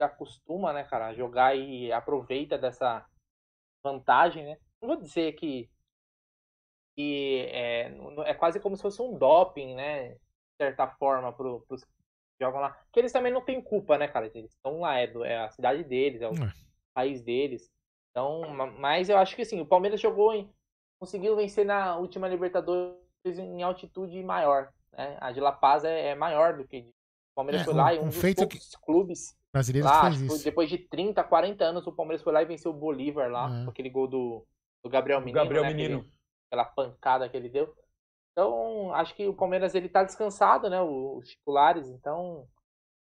Já 0.00 0.08
costuma, 0.08 0.72
né, 0.72 0.84
cara, 0.84 1.12
jogar 1.12 1.54
e 1.54 1.92
aproveita 1.92 2.56
dessa 2.56 3.06
vantagem, 3.84 4.44
né? 4.44 4.58
Não 4.80 4.88
vou 4.88 4.96
dizer 4.96 5.32
que 5.34 5.70
que 6.96 7.46
é, 7.52 7.92
é 8.26 8.34
quase 8.34 8.60
como 8.60 8.76
se 8.76 8.82
fosse 8.82 9.00
um 9.00 9.16
doping, 9.16 9.74
né? 9.74 10.14
De 10.14 10.20
certa 10.58 10.86
forma, 10.88 11.32
pro, 11.32 11.60
pros 11.62 11.84
que 11.84 11.90
jogam 12.40 12.60
lá. 12.60 12.78
Que 12.92 13.00
eles 13.00 13.12
também 13.12 13.32
não 13.32 13.42
têm 13.44 13.62
culpa, 13.62 13.96
né, 13.96 14.08
cara? 14.08 14.30
Eles 14.34 14.52
estão 14.52 14.80
lá, 14.80 14.96
é, 14.98 15.06
do- 15.06 15.24
é 15.24 15.38
a 15.38 15.50
cidade 15.50 15.84
deles, 15.84 16.20
é 16.22 16.28
o 16.28 16.34
É. 16.34 16.52
país 16.94 17.22
deles. 17.22 17.70
Então, 18.10 18.48
ma- 18.50 18.66
mas 18.66 19.08
eu 19.08 19.18
acho 19.18 19.36
que 19.36 19.42
assim, 19.42 19.60
o 19.60 19.66
Palmeiras 19.66 20.00
jogou 20.00 20.34
em. 20.34 20.52
Conseguiu 20.98 21.36
vencer 21.36 21.64
na 21.64 21.96
última 21.96 22.28
Libertadores 22.28 22.98
em 23.24 23.62
altitude 23.62 24.22
maior. 24.22 24.70
Né? 24.92 25.16
A 25.20 25.32
de 25.32 25.40
La 25.40 25.52
Paz 25.52 25.84
é, 25.84 26.08
é 26.08 26.14
maior 26.14 26.56
do 26.56 26.66
que. 26.66 26.90
O 27.32 27.34
Palmeiras 27.36 27.62
É, 27.62 27.64
foi 27.64 27.74
lá 27.74 27.86
um- 27.86 27.94
e 27.94 27.98
um, 27.98 28.02
um 28.02 28.06
dos 28.08 28.16
feito 28.20 28.38
poucos 28.38 28.76
clubes 28.76 29.38
Brasileiro 29.52 29.86
lá, 29.88 30.10
que 30.10 30.16
isso. 30.26 30.44
depois 30.44 30.68
de 30.68 30.78
30, 30.78 31.22
40 31.24 31.64
anos, 31.64 31.86
o 31.86 31.92
Palmeiras 31.92 32.22
foi 32.22 32.32
lá 32.32 32.42
e 32.42 32.46
venceu 32.46 32.70
o 32.70 32.74
Bolívar 32.74 33.30
lá, 33.30 33.60
É. 33.60 33.64
com 33.64 33.70
aquele 33.70 33.90
gol 33.90 34.06
do, 34.06 34.46
do 34.84 34.90
Gabriel 34.90 35.20
Menino. 35.20 35.38
Gabriel 35.38 35.62
né, 35.64 35.68
Menino. 35.72 35.98
aquele- 36.00 36.12
aquela 36.50 36.64
pancada 36.64 37.28
que 37.28 37.36
ele 37.36 37.48
deu. 37.48 37.74
Então, 38.32 38.92
acho 38.94 39.14
que 39.14 39.26
o 39.26 39.34
Palmeiras 39.34 39.74
ele 39.74 39.88
tá 39.88 40.02
descansado, 40.04 40.68
né? 40.70 40.80
Os 40.80 41.28
titulares. 41.28 41.88
Então, 41.88 42.46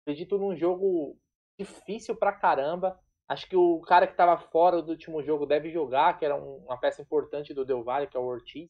acredito 0.03 0.37
num 0.37 0.55
jogo 0.55 1.17
difícil 1.59 2.15
pra 2.15 2.31
caramba. 2.31 2.97
Acho 3.29 3.47
que 3.49 3.55
o 3.57 3.81
cara 3.81 4.07
que 4.07 4.15
tava 4.15 4.37
fora 4.37 4.81
do 4.81 4.91
último 4.91 5.21
jogo 5.21 5.45
deve 5.45 5.69
jogar, 5.69 6.17
que 6.17 6.23
era 6.23 6.35
um- 6.35 6.63
uma 6.65 6.77
peça 6.79 7.01
importante 7.01 7.53
do 7.53 7.65
Del 7.65 7.83
Valle, 7.83 8.07
que 8.07 8.15
é 8.15 8.19
o 8.19 8.23
Ortiz. 8.25 8.69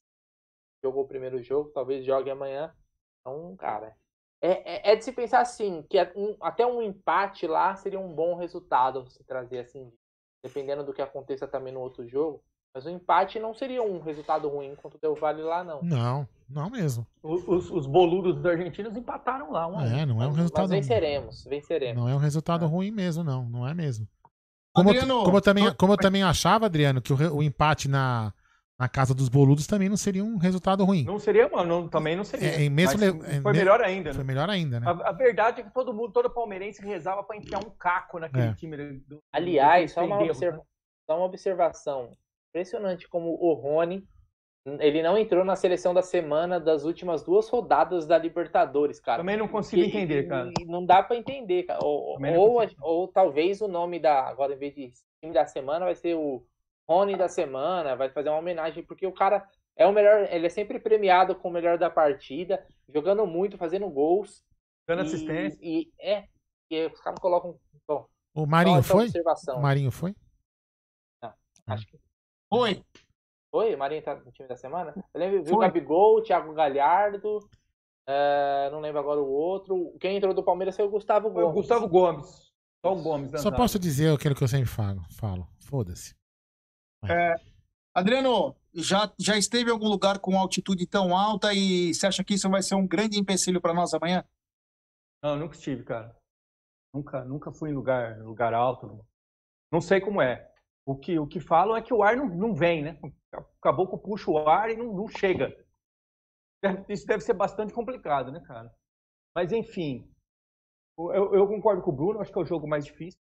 Jogou 0.84 1.04
o 1.04 1.08
primeiro 1.08 1.42
jogo, 1.44 1.70
talvez 1.70 2.04
jogue 2.04 2.30
amanhã. 2.32 2.74
Então, 3.22 3.56
cara, 3.56 3.96
é, 4.42 4.90
é, 4.90 4.92
é 4.94 4.96
de 4.96 5.04
se 5.04 5.12
pensar 5.12 5.42
assim, 5.42 5.84
que 5.90 5.98
é 5.98 6.12
até 6.42 6.66
um 6.66 6.82
empate 6.82 7.48
lá 7.48 7.76
seria 7.76 8.00
um 8.00 8.14
bom 8.14 8.36
resultado 8.36 9.10
se 9.10 9.24
trazer 9.24 9.60
assim, 9.60 9.92
dependendo 10.44 10.84
do 10.84 10.94
que 10.94 11.02
aconteça 11.02 11.48
também 11.48 11.74
no 11.74 11.80
outro 11.80 12.08
jogo. 12.08 12.44
Mas 12.74 12.86
o 12.86 12.90
empate 12.90 13.40
não 13.40 13.56
seria 13.56 13.82
um 13.82 14.00
resultado 14.00 14.48
ruim 14.48 14.76
contra 14.76 14.98
o 14.98 15.02
Del 15.02 15.16
Valle 15.16 15.42
lá, 15.42 15.64
não. 15.64 15.82
Não, 15.82 16.28
não 16.48 16.70
mesmo. 16.70 17.08
O- 17.24 17.34
Os, 17.56 17.72
os 17.72 17.88
boludos 17.88 18.36
dos 18.36 18.46
argentinos 18.46 18.96
empataram 18.96 19.52
lá. 19.52 19.66
Um. 19.68 19.82
É, 19.82 20.06
não 20.06 20.22
é 20.22 20.26
um 20.26 20.30
Mas 20.30 20.38
resultado. 20.38 20.68
venceremos, 20.68 21.44
venceremos. 21.46 22.00
Não 22.00 22.08
é 22.08 22.14
um 22.14 22.20
resultado 22.20 22.68
ruim 22.68 22.92
mesmo, 22.92 23.24
não. 23.24 23.50
Não 23.50 23.68
é 23.68 23.74
mesmo. 23.74 24.08
Como, 24.74 24.90
eu- 24.90 24.94
Adriano, 25.02 25.24
como 25.24 25.38
eu, 25.38 25.42
também, 25.42 25.74
como 25.74 25.94
eu 25.94 25.98
também 25.98 26.22
achava, 26.22 26.68
Adriano, 26.68 27.02
que 27.02 27.12
o, 27.12 27.38
o 27.38 27.42
empate 27.42 27.88
na, 27.88 28.32
na 28.80 28.88
casa 28.88 29.14
dos 29.14 29.28
boludos 29.28 29.66
também 29.66 29.90
não 29.90 29.98
seria 29.98 30.24
um 30.24 30.38
resultado 30.38 30.86
ruim. 30.86 31.04
Não 31.04 31.18
seria, 31.18 31.50
mano, 31.50 31.82
não- 31.82 31.88
também 31.90 32.16
não 32.16 32.24
seria. 32.24 32.50
É, 32.50 32.64
e 32.64 32.70
mesmo 32.70 33.00
Mas 33.00 33.14
le- 33.14 33.20
é, 33.38 33.42
foi 33.42 33.52
me- 33.54 33.58
melhor 33.60 33.82
ainda, 33.82 34.14
Foi 34.14 34.24
né? 34.24 34.28
melhor 34.28 34.50
ainda, 34.50 34.80
né? 34.80 34.86
A, 34.88 35.10
a 35.10 35.12
verdade 35.12 35.62
é 35.62 35.64
que 35.64 35.74
todo 35.74 35.94
mundo, 35.94 36.12
todo 36.14 36.30
palmeirense 36.30 36.86
rezava 36.86 37.24
pra 37.24 37.36
enfiar 37.38 37.60
um 37.60 37.70
caco 37.72 38.20
naquele 38.20 38.44
É. 38.50 38.54
time. 38.54 38.78
Do, 39.08 39.20
Aliás, 39.32 39.92
só 39.94 40.02
uma, 40.02 40.18
perdemos, 40.18 40.38
observa- 40.38 40.58
né? 40.58 40.64
só 41.10 41.18
uma 41.18 41.26
observação. 41.26 42.12
Impressionante 42.50 43.08
como 43.10 43.32
o 43.40 43.54
Rony, 43.54 44.04
ele 44.80 45.02
não 45.02 45.18
entrou 45.18 45.44
na 45.44 45.56
seleção 45.56 45.94
da 45.94 46.02
semana 46.04 46.60
das 46.60 46.84
últimas 46.84 47.24
duas 47.24 47.50
rodadas 47.50 48.06
da 48.06 48.18
Libertadores, 48.18 49.00
cara. 49.00 49.20
Também 49.20 49.38
não 49.38 49.48
consigo 49.48 49.82
E- 49.82 49.88
entender, 49.88 50.28
cara. 50.28 50.52
não 50.68 50.86
dá 50.86 51.02
pra 51.02 51.16
entender, 51.18 51.64
cara. 51.64 51.80
Ou, 51.84 52.18
ou, 52.38 52.62
ou 52.82 53.08
talvez 53.08 53.60
o 53.62 53.68
nome 53.68 54.00
da. 54.00 54.28
Agora, 54.28 54.54
em 54.54 54.58
vez 54.58 54.76
de 54.76 54.92
time 55.22 55.34
da 55.34 55.46
semana, 55.48 55.86
vai 55.86 55.96
ser 55.96 56.16
o 56.16 56.44
Rony 56.90 57.18
da 57.18 57.28
semana, 57.28 57.96
vai 57.96 58.10
fazer 58.10 58.30
uma 58.30 58.40
homenagem, 58.40 58.84
porque 58.84 59.06
o 59.06 59.12
cara 59.14 59.48
é 59.76 59.86
o 59.86 59.92
melhor. 59.92 60.28
Ele 60.32 60.46
é 60.48 60.50
sempre 60.50 60.80
premiado 60.80 61.36
com 61.36 61.50
o 61.50 61.52
melhor 61.52 61.78
da 61.78 61.90
partida, 61.90 62.66
jogando 62.94 63.26
muito, 63.28 63.58
fazendo 63.58 63.90
gols. 63.90 64.44
Dando 64.88 65.04
e- 65.04 65.06
assistência. 65.06 65.60
E 65.62 65.92
é. 66.00 66.28
E 66.72 66.76
aí 66.76 66.88
os 66.88 67.00
caras 67.02 67.20
colocam. 67.20 67.60
Bom, 67.88 68.06
O 68.36 68.46
Marinho 68.46 68.82
foi? 68.84 69.10
O 69.56 69.60
Marinho 69.62 69.92
foi? 69.92 70.16
acho 71.68 71.86
que. 71.88 72.00
Foi. 72.50 72.84
Foi? 73.52 73.76
O 73.76 73.78
Marinho 73.78 74.02
tá 74.02 74.16
no 74.16 74.32
time 74.32 74.48
da 74.48 74.56
semana? 74.56 74.94
Eu 75.14 75.20
lembro, 75.20 75.44
viu 75.44 75.56
o. 75.56 75.60
Gabigol, 75.60 76.18
o 76.18 76.22
Thiago 76.24 76.54
Galhardo. 76.54 77.40
é, 78.08 78.70
não 78.72 78.80
lembro 78.80 79.00
agora 79.00 79.20
o 79.22 79.30
outro. 79.30 79.94
Quem 80.00 80.16
entrou 80.16 80.34
do 80.34 80.44
Palmeiras 80.44 80.76
foi 80.76 80.86
o 80.86 80.90
Gustavo 80.90 81.30
Foi 81.32 81.44
o 81.44 81.48
Gomes. 81.48 81.56
Gustavo 81.56 81.88
Gomes. 81.90 82.48
Só 82.86 82.94
o 82.94 83.02
Gomes. 83.02 83.42
Só 83.42 83.52
posso 83.52 83.78
dizer 83.78 84.14
aquilo 84.14 84.36
que 84.36 84.44
eu 84.44 84.48
sempre 84.48 84.68
falo. 84.68 85.02
falo. 85.20 85.46
Foda-se. 85.60 86.16
É, 87.04 87.36
Adriano, 87.94 88.56
já, 88.74 89.12
já 89.20 89.38
esteve 89.38 89.70
em 89.70 89.74
algum 89.74 89.88
lugar 89.88 90.20
com 90.20 90.38
altitude 90.38 90.86
tão 90.86 91.16
alta 91.16 91.54
e 91.54 91.94
você 91.94 92.08
acha 92.08 92.24
que 92.24 92.36
isso 92.36 92.50
vai 92.50 92.62
ser 92.62 92.76
um 92.76 92.88
grande 92.88 93.20
empecilho 93.20 93.62
para 93.62 93.74
nós 93.74 93.94
amanhã? 93.94 94.24
Não, 95.24 95.36
nunca 95.36 95.56
estive, 95.56 95.84
cara. 95.84 96.16
Nunca, 96.94 97.24
nunca 97.26 97.52
fui 97.52 97.70
em 97.72 97.74
lugar, 97.74 98.20
lugar 98.20 98.54
alto. 98.54 99.06
Não 99.72 99.82
sei 99.82 100.00
como 100.00 100.22
é. 100.22 100.52
O 100.86 100.96
que, 100.96 101.20
o 101.20 101.28
que 101.28 101.40
falam 101.40 101.76
é 101.76 101.82
que 101.82 101.94
o 101.94 102.02
ar 102.02 102.16
não, 102.16 102.28
não 102.28 102.54
vem, 102.54 102.84
né? 102.84 103.00
O 103.04 103.60
caboclo 103.62 104.00
puxa 104.00 104.32
o 104.32 104.38
ar 104.48 104.70
e 104.70 104.78
não, 104.78 104.94
não 104.94 105.08
chega. 105.08 105.54
Isso 106.88 107.06
deve 107.06 107.22
ser 107.22 107.34
bastante 107.34 107.74
complicado, 107.74 108.32
né, 108.32 108.40
cara? 108.42 108.74
Mas, 109.36 109.52
enfim. 109.52 110.10
Eu, 110.98 111.36
eu 111.36 111.48
concordo 111.48 111.82
com 111.82 111.92
o 111.92 111.96
Bruno, 111.96 112.22
acho 112.22 112.32
que 112.32 112.40
é 112.40 112.42
o 112.42 112.46
jogo 112.46 112.68
mais 112.68 112.86
difícil. 112.86 113.20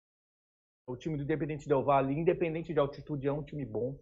O 0.88 0.98
time 0.98 1.16
do 1.18 1.24
Independente 1.24 1.68
Del 1.68 1.84
Valle, 1.84 2.14
independente 2.14 2.74
de 2.74 2.80
altitude, 2.80 3.28
é 3.28 3.32
um 3.32 3.44
time 3.44 3.66
bom. 3.66 3.98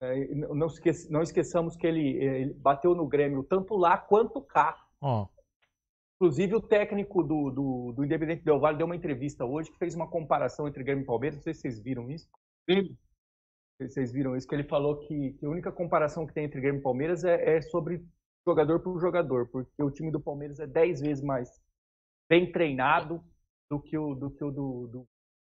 É, 0.00 0.34
não, 0.34 0.54
não 0.54 0.66
esque- 0.66 1.10
não 1.10 1.22
esqueçamos 1.22 1.76
que 1.76 1.86
ele, 1.86 2.16
ele 2.22 2.54
bateu 2.54 2.94
no 2.94 3.06
Grêmio 3.06 3.42
tanto 3.44 3.76
lá 3.76 3.96
quanto 3.96 4.40
cá. 4.42 4.76
Ó, 5.00 5.28
Inclusive, 6.20 6.56
o 6.56 6.60
técnico 6.60 7.22
do, 7.22 7.50
do, 7.50 7.92
do 7.92 8.04
Independente 8.04 8.44
Del 8.44 8.58
Valle 8.58 8.76
deu 8.76 8.86
uma 8.86 8.96
entrevista 8.96 9.44
hoje 9.44 9.70
que 9.70 9.78
fez 9.78 9.94
uma 9.94 10.08
comparação 10.10 10.66
entre 10.66 10.82
Grêmio 10.82 11.04
e 11.04 11.06
Palmeiras. 11.06 11.36
Não 11.36 11.42
sei 11.44 11.54
se 11.54 11.60
vocês 11.60 11.80
viram 11.80 12.10
isso. 12.10 12.28
Vocês 13.80 14.12
viram 14.12 14.36
isso? 14.36 14.46
Que 14.48 14.54
ele 14.56 14.64
falou 14.64 14.98
que, 14.98 15.34
que 15.34 15.46
a 15.46 15.48
única 15.48 15.70
comparação 15.70 16.26
que 16.26 16.34
tem 16.34 16.44
entre 16.44 16.60
Grêmio 16.60 16.80
e 16.80 16.82
Palmeiras 16.82 17.22
é, 17.22 17.56
é 17.56 17.62
sobre 17.62 18.04
jogador 18.46 18.80
por 18.80 18.98
jogador, 19.00 19.46
porque 19.48 19.80
o 19.82 19.90
time 19.90 20.10
do 20.10 20.20
Palmeiras 20.20 20.58
é 20.58 20.66
10 20.66 21.00
vezes 21.02 21.22
mais 21.22 21.48
bem 22.28 22.50
treinado 22.50 23.22
do 23.70 23.80
que 23.80 23.96
o 23.96 24.14
do, 24.14 24.30
que 24.30 24.42
o 24.42 24.50
do, 24.50 24.86
do 24.88 25.08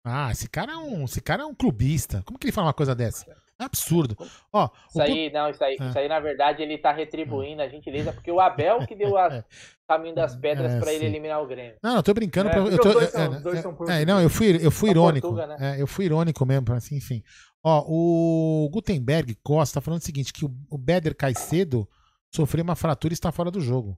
Ah, 0.05 0.31
esse 0.31 0.47
cara 0.47 0.73
é 0.73 0.77
um, 0.77 1.03
esse 1.05 1.19
cara 1.19 1.41
é 1.43 1.45
um 1.45 1.55
clubista. 1.55 2.21
Como 2.25 2.37
que 2.37 2.45
ele 2.45 2.51
fala 2.53 2.67
uma 2.67 2.73
coisa 2.73 2.93
dessa? 2.95 3.25
É 3.59 3.63
absurdo. 3.63 4.15
Ó, 4.53 4.69
Isso 4.89 5.01
aí, 5.01 5.31
não, 5.31 5.49
isso 5.49 5.63
aí, 5.63 5.77
É. 5.79 5.87
isso 5.89 5.97
aí, 5.97 6.07
na 6.09 6.19
verdade, 6.19 6.61
ele 6.61 6.77
tá 6.77 6.91
retribuindo 6.91 7.61
a 7.61 7.67
gentileza, 7.69 8.11
porque 8.13 8.29
o 8.31 8.39
Abel 8.41 8.85
que 8.85 8.93
deu 8.95 9.13
o 9.13 9.15
caminho 9.87 10.13
das 10.13 10.35
pedras 10.35 10.73
É, 10.73 10.79
pra 10.79 10.93
ele 10.93 11.05
eliminar 11.05 11.41
o 11.41 11.47
Grêmio. 11.47 11.77
Não, 11.81 11.95
eu 11.95 12.03
tô 12.03 12.13
brincando. 12.13 12.49
É, 12.49 12.51
pra- 12.51 12.61
eu 12.61 12.77
tô, 12.79 12.89
os 12.89 12.93
dois 12.95 13.07
é, 13.07 13.11
são- 13.11 13.33
é, 13.33 13.39
dois 13.39 13.59
é, 13.59 13.61
são 13.61 13.71
é, 13.71 13.75
portugueses. 13.75 14.05
não, 14.05 14.21
eu 14.21 14.29
fui, 14.29 14.59
eu 14.65 14.71
fui 14.71 14.89
irônico. 14.89 15.27
Portuga, 15.29 15.47
né? 15.57 15.77
É, 15.77 15.81
eu 15.81 15.87
fui 15.87 16.05
irônico 16.05 16.45
mesmo, 16.45 16.73
assim, 16.73 16.97
enfim. 16.97 17.23
Ó, 17.63 17.83
o 17.87 18.69
Gutenberg 18.69 19.33
Costa 19.41 19.79
tá 19.79 19.81
falando 19.81 20.01
o 20.01 20.05
seguinte: 20.05 20.31
que 20.33 20.45
o, 20.45 20.53
o 20.69 20.77
Beder 20.77 21.15
Caicedo 21.15 21.89
sofreu 22.33 22.63
uma 22.63 22.75
fratura 22.75 23.13
e 23.13 23.15
está 23.15 23.31
fora 23.31 23.49
do 23.49 23.59
jogo. 23.61 23.97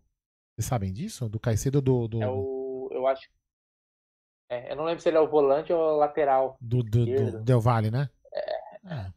Vocês 0.55 0.67
sabem 0.67 0.93
disso? 0.93 1.27
Do 1.27 1.39
Caicedo 1.39 1.81
do. 1.81 2.07
do, 2.07 2.21
É 2.21 2.27
o. 2.29 2.89
Eu 2.91 3.07
acho. 3.07 3.27
É, 4.49 4.71
eu 4.71 4.75
não 4.75 4.85
lembro 4.85 5.01
se 5.01 5.09
ele 5.09 5.17
é 5.17 5.21
o 5.21 5.27
volante 5.27 5.73
ou 5.73 5.79
o 5.79 5.97
lateral. 5.97 6.57
do, 6.61 6.81
do- 6.83 7.05
do. 7.05 7.43
Del 7.43 7.59
Valle, 7.61 7.91
né? 7.91 8.09
É. 8.33 8.41
lá. 8.83 9.13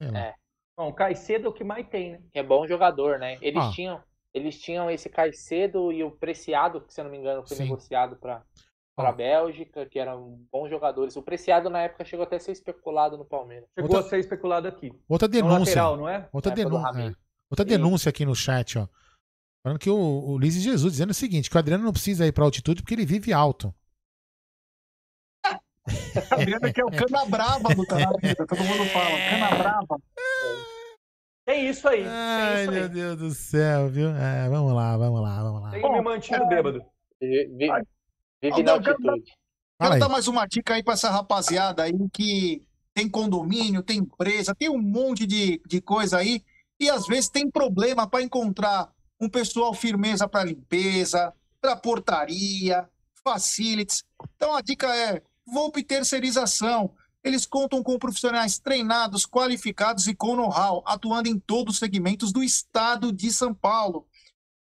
É. 0.00 0.34
Bom, 0.76 0.88
o 0.88 0.92
Caicedo 0.92 1.46
é 1.46 1.48
o 1.48 1.52
que 1.52 1.64
mais 1.64 1.86
tem, 1.88 2.12
né? 2.12 2.20
Que 2.32 2.38
é 2.40 2.42
bom 2.42 2.66
jogador, 2.66 3.18
né? 3.18 3.38
Eles 3.40 3.62
Ah. 3.62 3.70
tinham. 3.72 4.02
Eles 4.34 4.58
tinham 4.60 4.90
esse 4.90 5.08
Caicedo 5.08 5.92
e 5.92 6.02
o 6.02 6.10
Preciado, 6.10 6.80
que 6.80 6.92
se 6.92 7.00
eu 7.00 7.04
não 7.04 7.10
me 7.12 7.18
engano 7.18 7.46
foi 7.46 7.56
Sim. 7.56 7.62
negociado 7.64 8.16
para 8.16 8.42
para 8.96 9.08
a. 9.08 9.12
Bélgica, 9.12 9.86
que 9.86 9.98
eram 9.98 10.38
bons 10.52 10.68
jogadores. 10.68 11.16
O 11.16 11.22
Preciado 11.22 11.68
na 11.70 11.82
época 11.82 12.04
chegou 12.04 12.24
até 12.24 12.36
a 12.36 12.40
ser 12.40 12.52
especulado 12.52 13.16
no 13.18 13.24
Palmeiras. 13.24 13.68
Chegou 13.76 13.90
Outra- 13.90 14.06
a 14.06 14.10
ser 14.10 14.18
especulado 14.20 14.68
aqui. 14.68 14.92
Outra 15.08 15.26
É 15.26 15.30
denúncia. 15.30 15.58
lateral, 15.58 15.96
não 15.96 16.08
é? 16.08 16.28
Outra, 16.32 16.52
É, 16.52 16.54
pelo 16.54 16.70
denú- 16.70 16.82
Ramiro. 16.82 17.12
é. 17.12 17.16
Outra 17.50 17.64
denúncia 17.64 18.08
aqui 18.10 18.24
no 18.24 18.34
chat, 18.36 18.78
ó. 18.78 18.86
Falando 19.64 19.78
que 19.80 19.88
o, 19.90 19.96
o 19.96 20.36
Luiz 20.36 20.54
Jesus 20.54 20.92
dizendo 20.92 21.10
o 21.10 21.14
seguinte: 21.14 21.48
que 21.50 21.56
o 21.56 21.58
Adriano 21.58 21.82
não 21.84 21.92
precisa 21.92 22.26
ir 22.26 22.32
pra 22.32 22.44
altitude 22.44 22.82
porque 22.82 22.94
ele 22.94 23.06
vive 23.06 23.32
alto. 23.32 23.74
Adriano 26.30 26.72
que 26.72 26.80
é 26.80 26.84
o 26.84 26.90
cana 26.90 27.24
brava 27.26 27.74
do 27.74 27.86
canal, 27.86 28.12
todo 28.48 28.64
mundo 28.64 28.84
fala, 28.90 29.18
cana 29.30 29.54
brava. 29.56 29.98
Tem 31.46 31.68
isso 31.68 31.86
aí. 31.86 32.04
Ai, 32.06 32.62
isso 32.62 32.70
aí. 32.70 32.76
meu 32.76 32.88
Deus 32.88 33.18
do 33.18 33.30
céu, 33.32 33.88
viu? 33.90 34.08
É, 34.08 34.48
vamos 34.48 34.72
lá, 34.72 34.96
vamos 34.96 35.20
lá, 35.20 35.42
vamos 35.42 35.62
lá. 35.62 35.70
Tenho 35.70 35.92
me 35.92 36.00
mantido 36.00 36.46
bêbado. 36.46 36.82
Vive, 37.20 37.46
vive 38.42 38.62
na 38.62 38.72
Aldão, 38.72 38.82
quero 38.82 38.98
dar- 39.02 39.12
altitude. 39.12 39.32
Quero 39.80 39.98
dar 39.98 40.08
mais 40.08 40.26
uma 40.28 40.46
dica 40.46 40.74
aí 40.74 40.82
para 40.82 40.94
essa 40.94 41.10
rapaziada 41.10 41.82
aí 41.82 41.92
que 42.12 42.66
tem 42.94 43.08
condomínio, 43.10 43.82
tem 43.82 43.98
empresa, 43.98 44.54
tem 44.54 44.70
um 44.70 44.80
monte 44.80 45.26
de, 45.26 45.60
de 45.66 45.80
coisa 45.82 46.18
aí 46.18 46.42
e 46.80 46.88
às 46.88 47.06
vezes 47.06 47.28
tem 47.28 47.50
problema 47.50 48.08
para 48.08 48.22
encontrar 48.22 48.90
um 49.20 49.28
pessoal 49.28 49.74
firmeza 49.74 50.26
para 50.28 50.44
limpeza, 50.44 51.32
para 51.60 51.76
portaria, 51.76 52.88
facilities. 53.22 54.02
Então 54.36 54.54
a 54.54 54.60
dica 54.62 54.94
é 54.94 55.20
Volpe 55.46 55.82
Terceirização. 55.82 56.94
Eles 57.22 57.44
contam 57.46 57.82
com 57.82 57.98
profissionais 57.98 58.58
treinados, 58.58 59.26
qualificados 59.26 60.06
e 60.06 60.14
com 60.14 60.36
know-how, 60.36 60.82
atuando 60.86 61.28
em 61.28 61.38
todos 61.38 61.74
os 61.74 61.78
segmentos 61.78 62.32
do 62.32 62.42
estado 62.42 63.12
de 63.12 63.30
São 63.32 63.54
Paulo. 63.54 64.06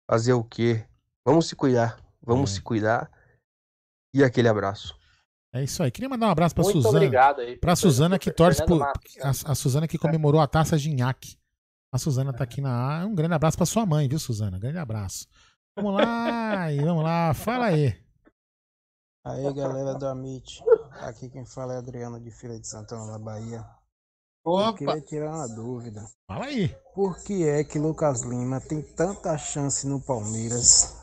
Fazer 0.09 0.33
o 0.33 0.43
quê? 0.43 0.83
Vamos 1.23 1.47
se 1.47 1.55
cuidar, 1.55 2.03
vamos 2.19 2.49
se 2.55 2.61
cuidar. 2.61 3.11
E 4.15 4.23
aquele 4.23 4.47
abraço. 4.47 4.97
É 5.53 5.63
isso 5.63 5.83
aí. 5.83 5.91
Queria 5.91 6.09
mandar 6.09 6.25
um 6.25 6.31
abraço 6.31 6.55
pra 6.55 6.63
Muito 6.63 6.77
Suzana. 6.77 6.97
obrigado 6.97 7.41
aí, 7.41 7.55
Pra 7.55 7.67
professor 7.69 7.91
Suzana 7.91 8.17
que 8.17 8.31
torce 8.31 8.61
Fernando 8.65 8.79
por. 8.79 9.21
A, 9.21 9.51
a 9.51 9.55
Suzana 9.55 9.87
que 9.87 9.99
comemorou 9.99 10.41
a 10.41 10.47
taça 10.47 10.75
de 10.75 10.89
nhaque. 10.91 11.37
A 11.91 11.99
Suzana 11.99 12.33
tá 12.33 12.43
aqui 12.43 12.59
na 12.59 13.01
A. 13.01 13.05
Um 13.05 13.13
grande 13.13 13.35
abraço 13.35 13.55
pra 13.55 13.67
sua 13.67 13.85
mãe, 13.85 14.07
viu, 14.09 14.17
Suzana? 14.17 14.57
Grande 14.57 14.79
abraço. 14.79 15.27
Vamos 15.75 15.93
lá, 15.93 16.71
e 16.71 16.83
vamos 16.83 17.03
lá. 17.03 17.31
Fala 17.35 17.67
aí. 17.67 17.95
Aí 19.23 19.53
galera 19.53 19.93
do 19.93 20.07
Amit, 20.07 20.63
aqui 21.01 21.29
quem 21.29 21.45
fala 21.45 21.75
é 21.75 21.77
Adriano 21.77 22.19
de 22.19 22.31
Feira 22.31 22.59
de 22.59 22.67
Santana, 22.67 23.05
na 23.05 23.19
Bahia. 23.19 23.63
Opa! 24.45 24.69
Eu 24.69 24.73
queria 24.73 25.01
tirar 25.01 25.35
uma 25.35 25.47
dúvida. 25.47 26.05
Fala 26.27 26.45
aí. 26.45 26.75
Por 26.93 27.17
que 27.23 27.47
é 27.47 27.63
que 27.63 27.79
Lucas 27.79 28.21
Lima 28.21 28.59
tem 28.59 28.81
tanta 28.81 29.37
chance 29.37 29.87
no 29.87 30.01
Palmeiras, 30.01 30.95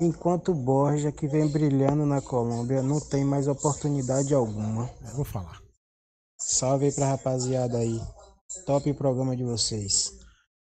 enquanto 0.00 0.54
Borja, 0.54 1.10
que 1.10 1.26
vem 1.26 1.48
brilhando 1.48 2.04
na 2.04 2.20
Colômbia, 2.20 2.82
não 2.82 3.00
tem 3.00 3.24
mais 3.24 3.48
oportunidade 3.48 4.34
alguma? 4.34 4.90
Eu 5.02 5.16
vou 5.16 5.24
falar. 5.24 5.62
Salve 6.38 6.86
aí 6.86 6.92
pra 6.92 7.08
rapaziada 7.08 7.78
aí. 7.78 8.00
Top 8.66 8.92
programa 8.94 9.34
de 9.36 9.44
vocês. 9.44 10.17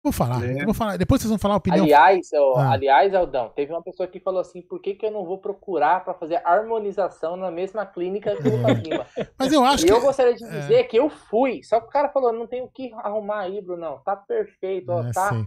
Vou 0.02 0.12
falar. 0.12 0.42
Eu 0.44 0.64
vou 0.64 0.72
falar. 0.72 0.96
Depois 0.96 1.20
vocês 1.20 1.28
vão 1.28 1.38
falar 1.38 1.54
a 1.54 1.56
opinião. 1.58 1.84
Aliás, 1.84 2.28
ó, 2.32 2.54
Ah. 2.58 2.70
aliás, 2.72 3.14
Aldão, 3.14 3.50
teve 3.50 3.70
uma 3.70 3.82
pessoa 3.82 4.08
que 4.08 4.18
falou 4.18 4.40
assim: 4.40 4.62
por 4.62 4.80
que, 4.80 4.94
que 4.94 5.04
eu 5.04 5.10
não 5.10 5.26
vou 5.26 5.36
procurar 5.38 6.02
para 6.04 6.14
fazer 6.14 6.40
harmonização 6.42 7.36
na 7.36 7.50
mesma 7.50 7.84
clínica 7.84 8.34
que 8.36 8.48
o 8.48 8.56
Lucas 8.56 8.78
Lima? 8.82 9.06
Mas 9.38 9.52
eu 9.52 9.62
acho 9.62 9.84
e 9.84 9.86
que- 9.88 9.92
eu 9.92 10.00
gostaria 10.00 10.34
de 10.34 10.42
é. 10.44 10.60
dizer 10.60 10.84
que 10.84 10.96
eu 10.98 11.10
fui. 11.10 11.62
Só 11.62 11.80
que 11.80 11.86
o 11.88 11.90
cara 11.90 12.08
falou: 12.08 12.32
não 12.32 12.46
tem 12.46 12.62
o 12.62 12.68
que 12.68 12.90
arrumar 12.94 13.40
aí, 13.40 13.60
Brunão. 13.60 14.00
Tá 14.04 14.16
perfeito, 14.16 14.90
ó, 14.90 15.02
É, 15.02 15.12
tá. 15.12 15.44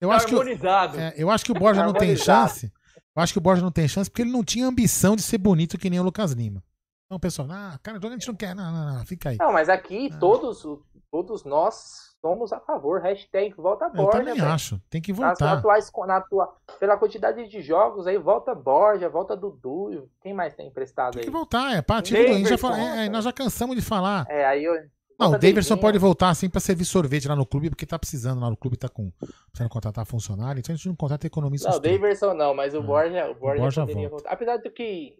Eu 0.00 0.10
acho, 0.10 0.26
que, 0.26 0.34
harmonizado. 0.34 0.98
é, 0.98 1.14
eu 1.16 1.30
acho 1.30 1.44
que 1.44 1.52
o 1.52 1.54
Borja 1.54 1.84
não 1.84 1.92
tem 1.92 2.16
chance. 2.16 2.70
Eu 3.14 3.22
acho 3.22 3.32
que 3.32 3.38
o 3.38 3.42
Borja 3.42 3.62
não 3.62 3.72
tem 3.72 3.88
chance 3.88 4.10
porque 4.10 4.22
ele 4.22 4.32
não 4.32 4.44
tinha 4.44 4.66
ambição 4.66 5.16
de 5.16 5.22
ser 5.22 5.38
bonito 5.38 5.78
que 5.78 5.88
nem 5.88 5.98
o 6.00 6.02
Lucas 6.02 6.32
Lima. 6.32 6.62
Então, 7.06 7.18
pessoal, 7.20 7.48
ah, 7.50 7.78
cara, 7.82 7.98
a 7.98 8.10
gente 8.10 8.28
não 8.28 8.34
quer. 8.34 8.54
Não, 8.54 8.70
não, 8.72 8.94
não, 8.96 9.06
fica 9.06 9.30
aí. 9.30 9.36
Não, 9.38 9.52
mas 9.52 9.68
aqui 9.68 10.10
todos, 10.18 10.62
todos 11.10 11.44
nós 11.44 12.14
somos 12.26 12.52
a 12.52 12.58
favor. 12.60 13.00
Hashtag 13.00 13.54
volta 13.56 13.84
Eu 13.86 13.90
Borja. 13.92 14.18
também 14.18 14.34
velho. 14.34 14.48
acho. 14.48 14.80
Tem 14.90 15.00
que 15.00 15.12
voltar. 15.12 15.52
atuais, 15.52 15.90
na 16.06 16.16
atua, 16.16 16.52
pela 16.80 16.96
quantidade 16.96 17.46
de 17.48 17.60
jogos 17.62 18.06
aí, 18.06 18.18
volta 18.18 18.54
Borja, 18.54 19.08
volta 19.08 19.36
Dudu. 19.36 20.08
Quem 20.20 20.34
mais 20.34 20.54
tem 20.54 20.66
emprestado 20.66 21.16
aí? 21.16 21.22
Tem 21.22 21.24
que 21.24 21.30
voltar. 21.30 21.76
É 21.76 21.82
partido 21.82 22.16
do. 22.18 22.22
A 22.22 22.26
gente 22.34 22.48
já 22.48 22.56
Daverson. 22.56 22.68
falou- 22.68 22.78
é, 22.98 23.06
é, 23.06 23.08
nós 23.08 23.24
já 23.24 23.32
cansamos 23.32 23.76
de 23.76 23.82
falar. 23.82 24.26
É, 24.28 24.44
aí 24.44 24.64
eu. 24.64 24.74
Não, 25.18 25.28
o 25.30 25.38
Davidson 25.38 25.78
pode 25.78 25.96
voltar 25.96 26.28
assim 26.28 26.46
pra 26.50 26.60
servir 26.60 26.84
sorvete 26.84 27.26
lá 27.26 27.34
no 27.34 27.46
clube, 27.46 27.70
porque 27.70 27.86
tá 27.86 27.98
precisando 27.98 28.38
lá 28.40 28.50
no 28.50 28.56
clube, 28.56 28.76
tá 28.76 28.86
com. 28.88 29.10
Precisando 29.50 29.70
contratar 29.70 30.04
funcionário, 30.04 30.58
então 30.60 30.74
a 30.74 30.76
gente 30.76 30.88
não 30.88 30.94
contrata 30.94 31.26
economista. 31.26 31.70
Não, 31.70 31.76
o 31.78 31.80
Daverson 31.80 32.34
não, 32.34 32.52
mas 32.54 32.74
o 32.74 32.82
Borja, 32.82 33.30
o 33.30 33.34
Borja, 33.34 33.62
Borja 33.62 33.80
poderia 33.80 34.10
volta. 34.10 34.24
voltar. 34.24 34.32
Apesar 34.34 34.56
do 34.58 34.70
que, 34.70 35.16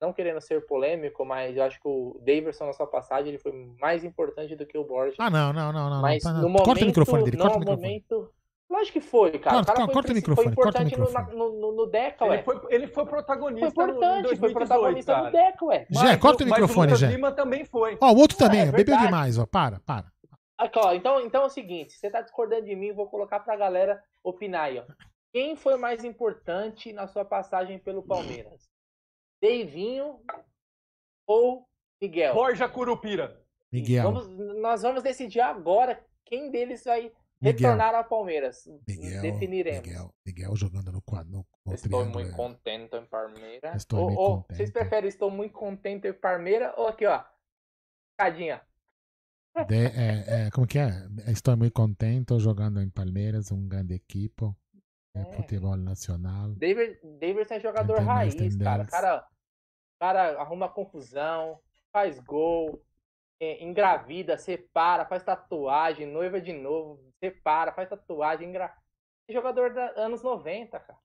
não 0.00 0.12
querendo 0.12 0.40
ser 0.40 0.64
polêmico, 0.66 1.24
mas 1.24 1.56
eu 1.56 1.62
acho 1.64 1.80
que 1.80 1.88
o 1.88 2.20
Daverson 2.24 2.66
na 2.66 2.72
sua 2.72 2.86
passagem 2.86 3.28
ele 3.28 3.38
foi 3.38 3.52
mais 3.80 4.04
importante 4.04 4.54
do 4.54 4.64
que 4.66 4.78
o 4.78 4.84
Borja. 4.84 5.16
Ah, 5.18 5.28
não, 5.30 5.52
não, 5.52 5.72
não, 5.72 5.90
não. 5.90 6.00
Mas 6.02 6.22
não, 6.24 6.34
no 6.34 6.42
não. 6.42 6.48
momento, 6.50 6.64
corta 6.64 6.84
o 6.84 6.86
microfone 6.86 7.24
dele, 7.24 7.36
não, 7.36 7.44
corta 7.46 7.56
o 7.56 7.60
no 7.60 7.64
microfone. 7.76 8.04
momento... 8.06 8.32
Lógico 8.70 9.00
que 9.00 9.00
foi, 9.00 9.30
cara. 9.38 9.56
Corta, 9.56 9.72
o 9.72 9.74
cara 9.74 9.86
foi, 9.86 9.94
corta 9.94 10.08
o 10.08 10.10
foi 10.10 10.14
microfone, 10.14 10.54
corta 10.54 10.78
o 10.78 10.82
importante 10.82 10.98
no, 10.98 11.06
microfone. 11.06 11.36
no, 11.38 11.60
no, 11.60 11.72
no 11.72 11.86
Deca, 11.86 12.24
ué. 12.26 12.34
Ele 12.34 12.42
foi, 12.42 12.60
ele 12.68 12.86
foi 12.86 13.06
protagonista 13.06 13.70
Foi 13.70 13.86
no- 13.86 13.90
importante, 13.92 14.18
em 14.34 14.36
foi 14.36 14.52
2018, 14.52 14.54
protagonista 14.68 15.12
cara. 15.14 15.24
no 15.24 15.32
Deca, 15.32 15.64
ué. 15.64 15.86
Jé, 15.90 16.16
corta 16.18 16.44
o 16.44 16.46
mas 16.46 16.58
microfone, 16.58 16.86
Lucas 16.86 16.98
Jé. 17.00 17.06
Lima 17.08 17.32
também 17.32 17.64
foi. 17.64 17.96
Ó, 17.98 18.12
o 18.12 18.16
outro 18.18 18.36
também, 18.36 18.60
é 18.60 18.64
bebeu 18.66 18.76
verdade. 18.84 19.06
demais, 19.06 19.38
ó. 19.38 19.46
Para, 19.46 19.80
para. 19.80 20.12
Aqui, 20.58 20.78
ó, 20.78 20.92
então, 20.92 21.20
então 21.22 21.44
é 21.44 21.46
o 21.46 21.48
seguinte, 21.50 21.94
você 21.94 22.10
tá 22.10 22.20
discordando 22.20 22.66
de 22.66 22.76
mim, 22.76 22.92
vou 22.92 23.06
colocar 23.08 23.40
pra 23.40 23.56
galera 23.56 24.02
opinar 24.22 24.64
aí, 24.64 24.78
ó. 24.80 24.82
Quem 25.32 25.56
foi 25.56 25.78
mais 25.78 26.04
importante 26.04 26.92
na 26.92 27.06
sua 27.06 27.24
passagem 27.24 27.78
pelo 27.78 28.02
Palmeiras? 28.02 28.68
Deivinho 29.40 30.20
ou 31.26 31.66
Miguel? 32.00 32.34
Borja 32.34 32.68
Curupira. 32.68 33.40
Miguel. 33.72 34.04
Vamos, 34.12 34.28
nós 34.60 34.82
vamos 34.82 35.02
decidir 35.02 35.40
agora 35.40 36.02
quem 36.24 36.50
deles 36.50 36.84
vai 36.84 37.02
Miguel. 37.02 37.12
retornar 37.40 37.94
ao 37.94 38.04
Palmeiras. 38.04 38.66
Miguel, 38.86 39.22
Definiremos. 39.22 39.86
Miguel, 39.86 40.14
Miguel 40.26 40.56
jogando 40.56 40.90
no 40.90 41.02
quadro. 41.02 41.30
No, 41.30 41.46
no 41.66 41.74
Estou 41.74 42.04
muito 42.06 42.30
é. 42.30 42.32
contente 42.36 42.96
em 42.96 43.06
Palmeiras. 43.06 43.76
Estou 43.76 44.10
ou, 44.10 44.36
contente. 44.38 44.56
Vocês 44.56 44.70
preferem 44.70 45.08
estou 45.08 45.30
muito 45.30 45.52
contente 45.52 46.08
em 46.08 46.12
Palmeiras 46.12 46.72
ou 46.76 46.88
aqui, 46.88 47.06
ó? 47.06 47.22
Cadinha. 48.18 48.62
De- 49.66 49.74
é, 49.86 50.46
é, 50.46 50.50
como 50.52 50.66
que 50.66 50.78
é? 50.78 50.88
Estou 51.26 51.56
muito 51.56 51.72
contente 51.72 52.38
jogando 52.38 52.80
em 52.80 52.88
Palmeiras, 52.88 53.50
um 53.50 53.66
grande 53.68 53.94
equipo. 53.94 54.56
É, 55.14 55.24
futebol 55.36 55.76
nacional. 55.76 56.50
David, 56.50 57.00
Davidson 57.18 57.54
é 57.54 57.60
jogador 57.60 58.00
raiz, 58.00 58.34
cara. 58.34 58.48
tendência. 58.48 58.86
cara. 58.90 59.28
cara 60.00 60.40
arruma 60.40 60.68
confusão, 60.68 61.60
faz 61.92 62.20
gol, 62.20 62.84
é, 63.40 63.64
engravida, 63.64 64.38
separa, 64.38 65.06
faz 65.06 65.22
tatuagem, 65.22 66.06
noiva 66.06 66.40
de 66.40 66.52
novo, 66.52 67.12
separa, 67.22 67.72
faz 67.72 67.88
tatuagem, 67.88 68.48
engra... 68.48 68.74
Jogador 69.30 69.74
da 69.74 69.90
anos 70.00 70.22
90, 70.22 70.80
cara. 70.80 70.98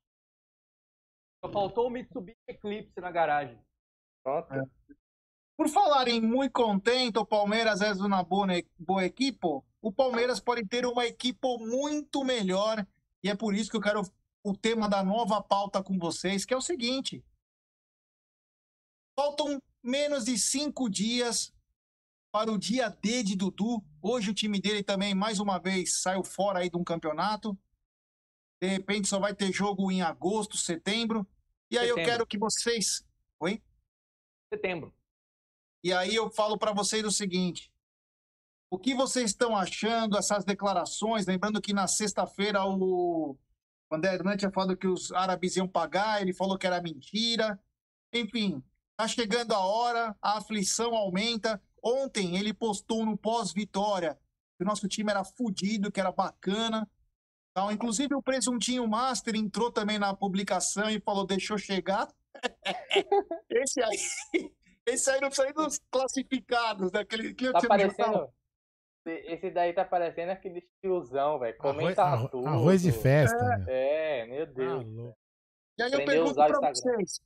Só 1.43 1.51
faltou 1.51 1.87
o 1.87 1.89
Mitsubishi 1.89 2.37
Eclipse 2.47 3.01
na 3.01 3.11
garagem. 3.11 3.59
Pronto. 4.23 4.47
Por 5.57 5.67
falar 5.67 6.07
em 6.07 6.21
muito 6.21 6.53
contente, 6.53 7.19
o 7.19 7.25
Palmeiras 7.25 7.81
é 7.81 7.91
uma 7.91 8.23
boa, 8.23 8.47
ne- 8.47 8.65
boa 8.79 9.03
equipe, 9.03 9.45
o 9.81 9.91
Palmeiras 9.91 10.39
pode 10.39 10.65
ter 10.65 10.85
uma 10.85 11.05
equipe 11.05 11.45
muito 11.59 12.23
melhor. 12.23 12.87
E 13.23 13.29
é 13.29 13.35
por 13.35 13.55
isso 13.55 13.71
que 13.71 13.77
eu 13.77 13.81
quero 13.81 14.01
o 14.43 14.55
tema 14.55 14.89
da 14.89 15.01
nova 15.03 15.41
pauta 15.41 15.81
com 15.81 15.97
vocês, 15.97 16.43
que 16.43 16.53
é 16.53 16.57
o 16.57 16.61
seguinte. 16.61 17.23
Faltam 19.17 19.61
menos 19.81 20.25
de 20.25 20.37
cinco 20.37 20.89
dias 20.89 21.53
para 22.31 22.51
o 22.51 22.57
dia 22.57 22.89
D 22.89 23.23
de 23.23 23.35
Dudu. 23.35 23.83
Hoje 24.01 24.31
o 24.31 24.33
time 24.33 24.59
dele 24.59 24.83
também, 24.83 25.13
mais 25.13 25.39
uma 25.39 25.57
vez, 25.59 26.01
saiu 26.01 26.23
fora 26.23 26.59
aí 26.59 26.69
de 26.69 26.77
um 26.77 26.83
campeonato. 26.83 27.57
De 28.61 28.67
repente 28.67 29.07
só 29.07 29.19
vai 29.19 29.33
ter 29.33 29.51
jogo 29.51 29.91
em 29.91 30.01
agosto, 30.01 30.57
setembro. 30.57 31.27
E 31.71 31.77
aí 31.77 31.87
eu 31.87 31.95
Setembro. 31.95 32.11
quero 32.11 32.27
que 32.27 32.37
vocês... 32.37 33.05
Oi? 33.39 33.61
Setembro. 34.53 34.93
E 35.83 35.91
aí 35.91 36.15
eu 36.15 36.29
falo 36.29 36.57
para 36.57 36.71
vocês 36.71 37.03
o 37.03 37.11
seguinte: 37.11 37.72
o 38.73 38.79
que 38.79 38.95
vocês 38.95 39.29
estão 39.29 39.55
achando 39.55 40.17
essas 40.17 40.43
declarações? 40.43 41.27
Lembrando 41.27 41.61
que 41.61 41.71
na 41.71 41.87
sexta-feira 41.87 42.65
o 42.65 43.37
André 43.91 44.15
Hernandes 44.15 44.39
tinha 44.39 44.51
falado 44.51 44.75
que 44.75 44.87
os 44.87 45.11
árabes 45.11 45.55
iam 45.55 45.67
pagar, 45.67 46.19
ele 46.19 46.33
falou 46.33 46.57
que 46.57 46.65
era 46.65 46.81
mentira. 46.81 47.59
Enfim, 48.11 48.63
tá 48.97 49.07
chegando 49.07 49.53
a 49.53 49.59
hora, 49.59 50.17
a 50.19 50.39
aflição 50.39 50.95
aumenta. 50.95 51.61
Ontem 51.83 52.35
ele 52.35 52.51
postou 52.51 53.05
no 53.05 53.15
pós-vitória 53.15 54.17
que 54.57 54.63
o 54.63 54.65
nosso 54.65 54.87
time 54.87 55.11
era 55.11 55.23
fudido, 55.23 55.91
que 55.91 55.99
era 55.99 56.11
bacana. 56.11 56.89
Inclusive 57.71 58.15
o 58.15 58.23
Presuntinho 58.23 58.87
Master 58.87 59.35
entrou 59.35 59.71
também 59.71 59.99
na 59.99 60.15
publicação 60.15 60.89
e 60.89 60.99
falou, 60.99 61.27
deixou 61.27 61.59
chegar. 61.59 62.07
esse 63.51 63.83
aí, 63.83 63.99
esse 64.87 65.11
aí 65.11 65.21
não 65.21 65.27
precisa 65.27 65.53
dos 65.53 65.79
classificados, 65.91 66.91
daquele 66.91 67.35
que 67.35 67.45
eu 67.45 67.53
Tá 67.53 67.59
tinha 67.59 67.69
parecendo. 67.69 68.33
Esse 69.05 69.49
daí 69.51 69.73
tá 69.73 69.83
parecendo 69.83 70.31
aquele 70.31 70.63
tiozão, 70.81 71.37
velho. 71.39 71.57
Comenta 71.57 72.03
arro- 72.03 72.29
tudo. 72.29 72.47
arroz 72.47 72.81
de 72.81 72.91
festa, 72.91 73.37
meu. 73.59 73.65
É, 73.67 74.25
meu 74.25 74.45
Deus. 74.47 74.85
E 75.77 75.83
aí 75.83 75.91
eu 75.91 75.99
Aprendeu 75.99 76.03
a 76.03 76.05
pergunto 76.05 76.35
pra 76.35 76.47
Instagram. 76.71 76.71
vocês, 76.73 77.19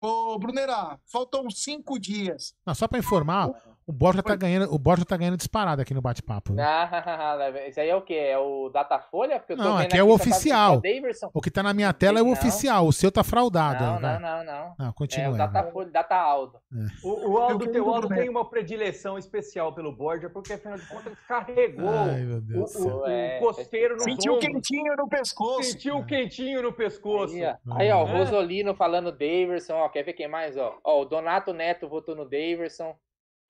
ô 0.00 0.38
Brunera, 0.38 0.98
faltam 1.10 1.50
cinco 1.50 1.98
dias. 1.98 2.54
Não, 2.66 2.74
só 2.74 2.86
pra 2.86 2.98
informar, 2.98 3.50
o 3.86 3.92
Borja 3.92 4.22
tá 4.22 4.34
ganhando, 4.34 4.72
o 4.74 4.78
Borja 4.78 5.04
tá 5.04 5.16
ganhando 5.16 5.36
disparado 5.36 5.82
aqui 5.82 5.92
no 5.92 6.00
bate-papo. 6.00 6.54
Ah, 6.58 7.36
esse 7.66 7.80
aí 7.80 7.88
é 7.90 7.94
o 7.96 8.02
quê? 8.02 8.14
É 8.14 8.38
o 8.38 8.68
Datafolha? 8.70 9.38
Porque 9.38 9.52
eu 9.52 9.56
tô 9.56 9.62
Não, 9.62 9.76
vendo 9.76 9.86
aqui 9.86 9.96
é 9.98 10.02
o 10.02 10.08
tá- 10.08 10.14
oficial. 10.14 10.80
Daverson. 10.80 11.30
O 11.34 11.40
que 11.40 11.50
tá 11.50 11.62
na 11.62 11.74
minha 11.74 11.92
tela 11.92 12.18
é 12.18 12.22
o 12.22 12.26
Não. 12.26 12.32
oficial, 12.32 12.86
o 12.86 12.92
seu 12.92 13.12
tá 13.12 13.22
fraudado. 13.22 13.84
Não, 13.84 13.96
aí, 13.96 14.02
não, 14.02 14.20
não, 14.20 14.44
não. 14.44 14.74
Não, 14.78 14.88
É 14.88 14.92
continua 14.94 15.28
o 15.28 15.32
aí, 15.32 15.38
vai. 15.38 15.46
Datafolha, 15.48 15.90
Data 15.90 16.16
Aldo. 16.16 16.58
O, 17.02 17.30
o 17.32 17.38
Aldo 17.38 17.70
quero 17.70 17.88
Aldo 17.90 18.08
tem 18.08 18.28
uma 18.28 18.48
predileção 18.48 19.18
especial 19.18 19.72
pelo 19.74 19.92
Borja, 19.94 20.28
porque 20.30 20.54
afinal 20.54 20.78
de 20.78 20.86
contas 20.86 21.06
ele 21.06 21.16
carregou 21.28 21.88
Ai, 21.88 22.20
meu 22.22 22.40
Deus 22.40 22.72
do 22.72 22.78
o, 22.80 22.82
céu. 22.82 22.96
o, 22.98 23.06
É, 23.06 23.38
o 23.38 23.46
costeiro 23.46 23.94
nos 23.94 24.04
Sentiu 24.04 24.34
ombros. 24.34 24.48
quentinho 24.52 24.96
no 24.96 25.08
pescoço. 25.08 25.62
Sentiu 25.70 25.96
o 25.98 26.06
quentinho 26.06 26.62
no 26.62 26.72
pescoço. 26.72 27.34
Aí, 27.34 27.44
ó, 27.44 27.74
Aí, 27.76 27.90
ó, 27.92 28.04
o 28.04 28.08
É. 28.08 28.18
Rosolino 28.18 28.74
falando 28.74 29.12
Daverson, 29.12 29.74
ó, 29.74 29.88
quer 29.88 30.02
ver 30.02 30.14
quem 30.14 30.28
mais, 30.28 30.56
ó? 30.56 30.76
Ó, 30.82 31.02
o 31.02 31.04
Donato 31.04 31.52
Neto 31.52 31.88
votou 31.88 32.14
no 32.16 32.24
Daverson. 32.24 32.94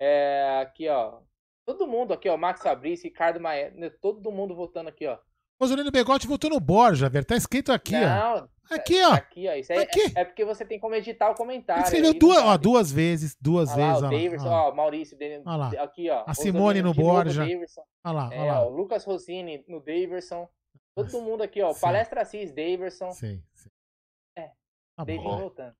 É, 0.00 0.60
aqui, 0.62 0.88
ó. 0.88 1.20
Todo 1.66 1.86
mundo 1.86 2.12
aqui, 2.12 2.28
ó, 2.28 2.36
Max 2.36 2.62
Fabrício, 2.62 3.04
Ricardo 3.08 3.40
Maia, 3.40 3.72
todo 4.00 4.30
mundo 4.30 4.54
votando 4.54 4.88
aqui, 4.90 5.06
ó. 5.06 5.18
Rosolino 5.60 5.90
Begotti 5.90 6.26
votou 6.26 6.50
no 6.50 6.60
Borja, 6.60 7.08
velho. 7.08 7.24
Tá 7.24 7.36
escrito 7.36 7.72
aqui, 7.72 7.94
ó. 7.96 8.00
Não, 8.40 8.48
Aqui, 8.70 9.00
ó. 9.02 9.12
aqui, 9.12 9.46
ó. 9.48 9.52
Isso 9.54 9.72
aí 9.72 9.78
Aqui. 9.78 10.00
É, 10.16 10.20
é 10.22 10.24
porque 10.24 10.44
você 10.44 10.64
tem 10.64 10.80
como 10.80 10.94
editar 10.94 11.30
o 11.30 11.34
comentário. 11.34 11.84
Escreveu 11.84 12.12
aí, 12.12 12.18
duas, 12.18 12.38
ó, 12.38 12.56
duas 12.56 12.90
vezes, 12.92 13.36
duas 13.40 13.68
lá, 13.70 13.76
vezes. 13.76 13.92
o 13.94 13.96
ó 13.96 14.00
lá, 14.00 14.10
Daverson, 14.10 14.46
ó 14.46 14.50
lá. 14.50 14.68
ó, 14.68 14.74
Maurício, 14.74 15.16
dele- 15.16 15.42
Olha 15.46 15.56
lá. 15.56 15.68
aqui, 15.82 16.10
ó. 16.10 16.24
A 16.26 16.34
Simone 16.34 16.82
no 16.82 16.92
Borja. 16.94 17.44
Olha 17.44 18.12
lá, 18.14 18.34
É, 18.34 18.40
olha 18.40 18.52
lá. 18.52 18.62
ó, 18.62 18.68
o 18.68 18.70
Lucas 18.74 19.04
Rossini 19.04 19.64
no 19.68 19.80
Daverson. 19.80 20.48
Todo 20.96 21.20
mundo 21.22 21.42
aqui, 21.42 21.62
ó. 21.62 21.72
Palestra 21.74 22.22
Assis, 22.22 22.52
Daverson. 22.52 23.10
Sei, 23.12 23.42
sei. 23.54 23.70
É. 24.36 24.50
Tá 24.96 25.04
David 25.04 25.24
voltando. 25.24 25.74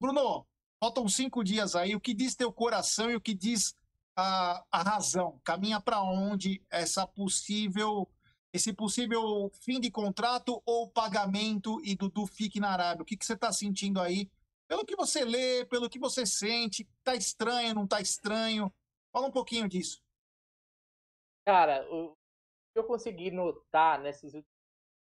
Bruno, 0.00 0.46
faltam 0.84 1.08
cinco 1.08 1.42
dias 1.42 1.74
aí. 1.74 1.96
O 1.96 2.00
que 2.00 2.12
diz 2.12 2.36
teu 2.36 2.52
coração 2.52 3.10
e 3.10 3.16
o 3.16 3.20
que 3.20 3.32
diz 3.32 3.74
a, 4.14 4.62
a 4.70 4.82
razão? 4.82 5.40
Caminha 5.42 5.80
para 5.80 6.02
onde 6.02 6.62
essa 6.70 7.06
possível, 7.06 8.06
esse 8.52 8.70
possível 8.70 9.50
fim 9.62 9.80
de 9.80 9.90
contrato 9.90 10.62
ou 10.66 10.90
pagamento 10.90 11.80
e 11.82 11.96
Dudu 11.96 12.26
fique 12.26 12.60
na 12.60 12.70
Arábia? 12.70 13.02
O 13.02 13.06
que, 13.06 13.16
que 13.16 13.24
você 13.24 13.32
está 13.32 13.50
sentindo 13.50 13.98
aí? 13.98 14.30
Pelo 14.68 14.84
que 14.84 14.94
você 14.94 15.24
lê, 15.24 15.64
pelo 15.64 15.88
que 15.88 15.98
você 15.98 16.26
sente, 16.26 16.86
tá 17.02 17.14
estranho, 17.14 17.74
não 17.74 17.86
tá 17.86 18.02
estranho? 18.02 18.70
Fala 19.10 19.28
um 19.28 19.32
pouquinho 19.32 19.66
disso. 19.66 20.02
Cara, 21.46 21.86
o 21.90 22.14
que 22.74 22.78
eu 22.78 22.84
consegui 22.84 23.30
notar 23.30 24.00
nesses 24.00 24.34
últimos 24.34 24.44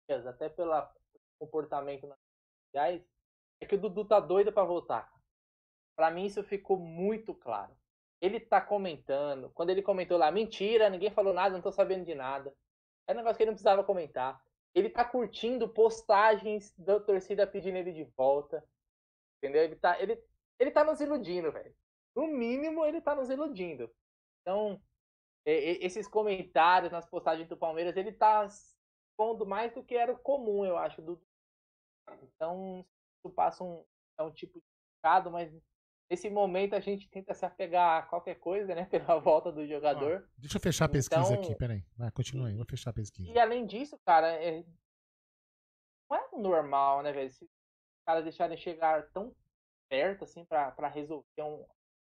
dias, 0.09 0.27
até 0.29 0.49
pelo 0.49 0.89
comportamento 1.41 2.07
nas 2.07 2.19
redes 2.19 2.67
sociais, 2.67 3.03
é 3.61 3.67
que 3.67 3.75
o 3.75 3.81
Dudu 3.81 4.05
tá 4.05 4.21
doido 4.21 4.53
pra 4.53 4.63
voltar. 4.63 5.12
Pra 5.97 6.11
mim 6.11 6.27
isso 6.27 6.43
ficou 6.43 6.79
muito 6.79 7.35
claro. 7.35 7.77
Ele 8.21 8.39
tá 8.39 8.61
comentando, 8.61 9.51
quando 9.51 9.71
ele 9.71 9.83
comentou 9.83 10.17
lá, 10.17 10.31
mentira, 10.31 10.89
ninguém 10.89 11.11
falou 11.11 11.35
nada, 11.35 11.55
não 11.55 11.63
tô 11.63 11.73
sabendo 11.73 12.05
de 12.05 12.15
nada. 12.15 12.55
É 13.07 13.13
um 13.13 13.17
negócio 13.17 13.37
que 13.37 13.43
ele 13.43 13.51
não 13.51 13.55
precisava 13.55 13.85
comentar. 13.85 14.41
Ele 14.75 14.89
tá 14.89 15.05
curtindo 15.05 15.69
postagens 15.69 16.73
da 16.79 17.01
torcida 17.01 17.47
pedindo 17.47 17.77
ele 17.77 17.93
de 17.93 18.05
volta. 18.17 18.65
Entendeu? 19.39 19.65
Ele 19.65 19.77
tá, 19.77 20.01
ele, 20.01 20.23
ele 20.59 20.71
tá 20.71 20.85
nos 20.85 21.01
iludindo, 21.01 21.51
velho. 21.51 21.75
No 22.15 22.27
mínimo, 22.27 22.85
ele 22.85 23.01
tá 23.01 23.15
nos 23.15 23.29
iludindo. 23.29 23.93
Então, 24.41 24.81
esses 25.45 26.07
comentários 26.07 26.93
nas 26.93 27.09
postagens 27.09 27.49
do 27.49 27.57
Palmeiras, 27.57 27.97
ele 27.97 28.13
tá 28.13 28.47
expondo 28.47 29.45
mais 29.45 29.75
do 29.75 29.83
que 29.83 29.97
era 29.97 30.15
comum, 30.15 30.65
eu 30.65 30.77
acho. 30.77 31.03
Do... 31.03 31.21
Então, 32.23 32.87
isso 33.19 33.35
passa 33.35 33.65
um, 33.65 33.85
é 34.19 34.23
um 34.23 34.33
tipo 34.33 34.61
de 34.61 34.67
recado, 34.97 35.31
mas 35.31 35.53
nesse 36.13 36.29
momento 36.29 36.75
a 36.75 36.81
gente 36.81 37.09
tenta 37.09 37.33
se 37.33 37.47
apegar 37.47 38.03
a 38.03 38.07
qualquer 38.07 38.35
coisa, 38.35 38.75
né? 38.75 38.85
Pela 38.91 39.19
volta 39.19 39.51
do 39.51 39.67
jogador. 39.67 40.29
Deixa 40.37 40.59
eu 40.59 40.61
fechar 40.61 40.85
a 40.85 40.89
pesquisa 40.89 41.23
Então- 41.23 41.43
aqui, 41.43 41.57
peraí. 41.57 41.83
Vai, 41.97 42.11
continua 42.11 42.49
aí, 42.49 42.55
vou 42.55 42.67
fechar 42.67 42.91
a 42.91 42.93
pesquisa. 42.93 43.33
E 43.33 43.39
além 43.39 43.65
disso, 43.65 43.99
cara, 44.05 44.31
é... 44.31 44.63
não 46.11 46.17
é 46.17 46.29
normal, 46.37 47.03
né, 47.03 47.13
velho? 47.13 47.31
Se 47.31 47.45
os 47.45 47.51
caras 48.07 48.25
deixarem 48.25 48.59
chegar 48.59 49.11
tão 49.13 49.35
perto 49.89 50.25
assim 50.25 50.45
pra, 50.45 50.71
pra 50.73 50.89
resolver 50.89 51.43
um. 51.43 51.67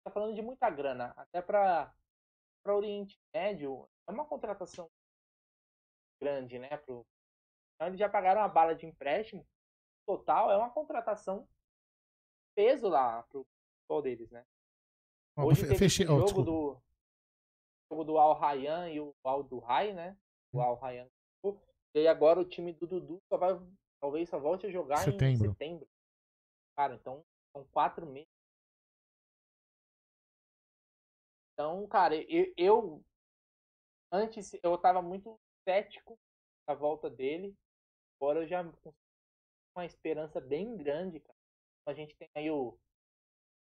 Tá 0.03 0.11
falando 0.11 0.35
de 0.35 0.43
muita 0.43 0.69
grana, 0.69 1.13
até 1.17 1.41
pra, 1.41 1.91
pra 2.63 2.75
Oriente 2.75 3.19
Médio, 3.33 3.89
é 4.07 4.11
uma 4.11 4.25
contratação 4.25 4.89
grande, 6.21 6.59
né? 6.59 6.77
Pro... 6.77 7.03
Então 7.75 7.87
eles 7.87 7.99
já 7.99 8.07
pagaram 8.07 8.41
uma 8.41 8.47
bala 8.47 8.75
de 8.75 8.85
empréstimo. 8.85 9.45
Total, 10.05 10.51
é 10.51 10.55
uma 10.55 10.69
contratação 10.69 11.49
peso 12.55 12.87
lá 12.87 13.23
pro 13.23 13.45
futebol 13.87 14.01
deles, 14.01 14.29
né? 14.31 14.45
Vou 15.35 15.47
Hoje 15.47 15.61
teve 15.61 15.77
fechei- 15.77 16.05
jogo 16.05 16.25
desculpa. 16.25 16.51
do 16.51 16.81
jogo 17.89 18.03
do 18.03 18.17
Al 18.17 18.33
Rayyan 18.33 18.89
e 18.89 18.99
o 18.99 19.15
Al 19.23 19.43
Duhai, 19.43 19.93
né? 19.93 20.17
O 20.53 20.61
Al 20.61 20.75
Rayyan. 20.75 21.09
E 21.95 21.99
aí 21.99 22.07
agora 22.07 22.39
o 22.39 22.45
time 22.47 22.73
do 22.73 22.85
Dudu 22.85 23.19
só 23.31 23.37
vai 23.37 23.51
talvez 23.99 24.29
só 24.29 24.37
volte 24.39 24.67
a 24.67 24.69
jogar 24.71 24.97
Setembro. 24.97 25.25
em 25.25 25.37
setembro. 25.37 25.87
Cara, 26.75 26.95
então 26.95 27.23
são 27.55 27.65
quatro 27.71 28.05
meses. 28.05 28.27
Então, 31.53 31.87
cara, 31.87 32.15
eu, 32.31 32.53
eu 32.55 33.05
antes 34.11 34.53
eu 34.61 34.77
tava 34.77 35.01
muito 35.01 35.39
cético 35.67 36.19
da 36.67 36.75
volta 36.75 37.09
dele. 37.09 37.55
Agora 38.19 38.41
eu 38.43 38.47
já 38.47 38.61
uma 39.75 39.85
esperança 39.85 40.39
bem 40.41 40.75
grande, 40.77 41.19
cara. 41.19 41.37
A 41.87 41.93
gente 41.93 42.15
tem 42.15 42.29
aí 42.35 42.51
o 42.51 42.77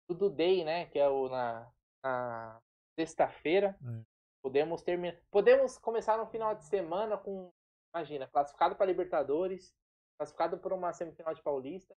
Dudu 0.09 0.31
Day, 0.31 0.65
né? 0.65 0.87
Que 0.87 0.99
é 0.99 1.09
o 1.09 1.29
na, 1.29 1.71
na 2.05 2.61
sexta-feira. 2.99 3.79
É. 3.83 4.05
Podemos 4.43 4.83
terminar. 4.83 5.19
Podemos 5.31 5.79
começar 5.79 6.17
no 6.19 6.27
final 6.27 6.55
de 6.55 6.65
semana 6.65 7.17
com, 7.17 7.53
imagina, 7.95 8.27
classificado 8.27 8.75
para 8.77 8.87
Libertadores, 8.87 9.75
classificado 10.19 10.59
por 10.59 10.73
uma 10.73 10.93
semifinal 10.93 11.33
de 11.35 11.43
Paulista, 11.43 11.97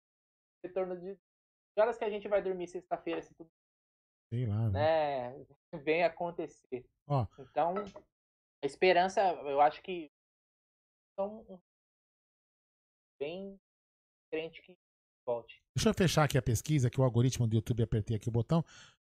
retorno 0.64 0.96
de 1.00 1.16
que 1.16 1.82
horas 1.82 1.98
que 1.98 2.06
a 2.06 2.10
gente 2.10 2.28
vai 2.28 2.42
dormir 2.42 2.68
sexta-feira 2.68 3.22
se 3.22 3.34
tudo 3.36 3.50
Sei 4.32 4.46
lá, 4.46 4.70
velho. 4.70 4.72
né, 4.72 5.46
vem 5.84 6.04
acontecer. 6.04 6.86
Ó. 7.08 7.26
Então, 7.40 7.74
a 8.64 8.66
esperança, 8.66 9.22
eu 9.22 9.60
acho 9.60 9.82
que 9.82 10.12
são 11.20 11.42
um- 11.50 11.60
bem 13.20 13.60
diferente 14.24 14.62
que 14.62 14.78
volte. 15.26 15.62
Deixa 15.76 15.90
eu 15.90 15.94
fechar 15.94 16.24
aqui 16.24 16.38
a 16.38 16.42
pesquisa, 16.42 16.90
que 16.90 17.00
o 17.00 17.04
algoritmo 17.04 17.48
do 17.48 17.56
YouTube 17.56 17.84
apertei 17.84 18.16
aqui 18.16 18.30
o 18.30 18.32
botão. 18.32 18.64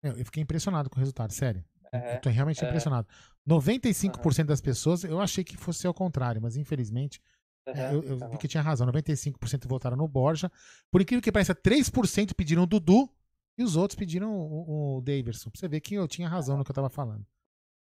Eu 0.02 0.12
eu 0.12 0.24
fiquei 0.24 0.42
impressionado 0.42 0.90
com 0.90 0.96
o 0.96 0.98
resultado, 0.98 1.32
sério. 1.32 1.64
É, 1.92 2.16
eu 2.16 2.20
tô 2.20 2.30
realmente 2.30 2.64
é. 2.64 2.68
impressionado. 2.68 3.06
95% 3.48 4.44
das 4.44 4.60
pessoas, 4.60 5.04
eu 5.04 5.20
achei 5.20 5.44
que 5.44 5.56
fosse 5.56 5.86
ao 5.86 5.92
contrário, 5.92 6.40
mas 6.40 6.56
infelizmente 6.56 7.20
Aham, 7.68 7.92
eu, 7.92 8.02
eu 8.02 8.18
tá 8.18 8.28
vi 8.28 8.38
que 8.38 8.48
tinha 8.48 8.62
razão. 8.62 8.86
95% 8.88 9.68
votaram 9.68 9.96
no 9.96 10.08
Borja. 10.08 10.50
Por 10.90 11.00
incrível 11.00 11.22
que 11.22 11.30
pareça, 11.30 11.54
3% 11.54 12.34
pediram 12.34 12.64
o 12.64 12.66
Dudu 12.66 13.08
e 13.56 13.62
os 13.62 13.76
outros 13.76 13.96
pediram 13.96 14.34
o, 14.34 14.96
o 14.96 15.00
Daverson. 15.02 15.50
Pra 15.50 15.60
você 15.60 15.68
ver 15.68 15.80
que 15.80 15.94
eu 15.94 16.08
tinha 16.08 16.28
razão 16.28 16.56
no 16.56 16.64
que 16.64 16.70
eu 16.70 16.74
tava 16.74 16.88
falando. 16.88 17.24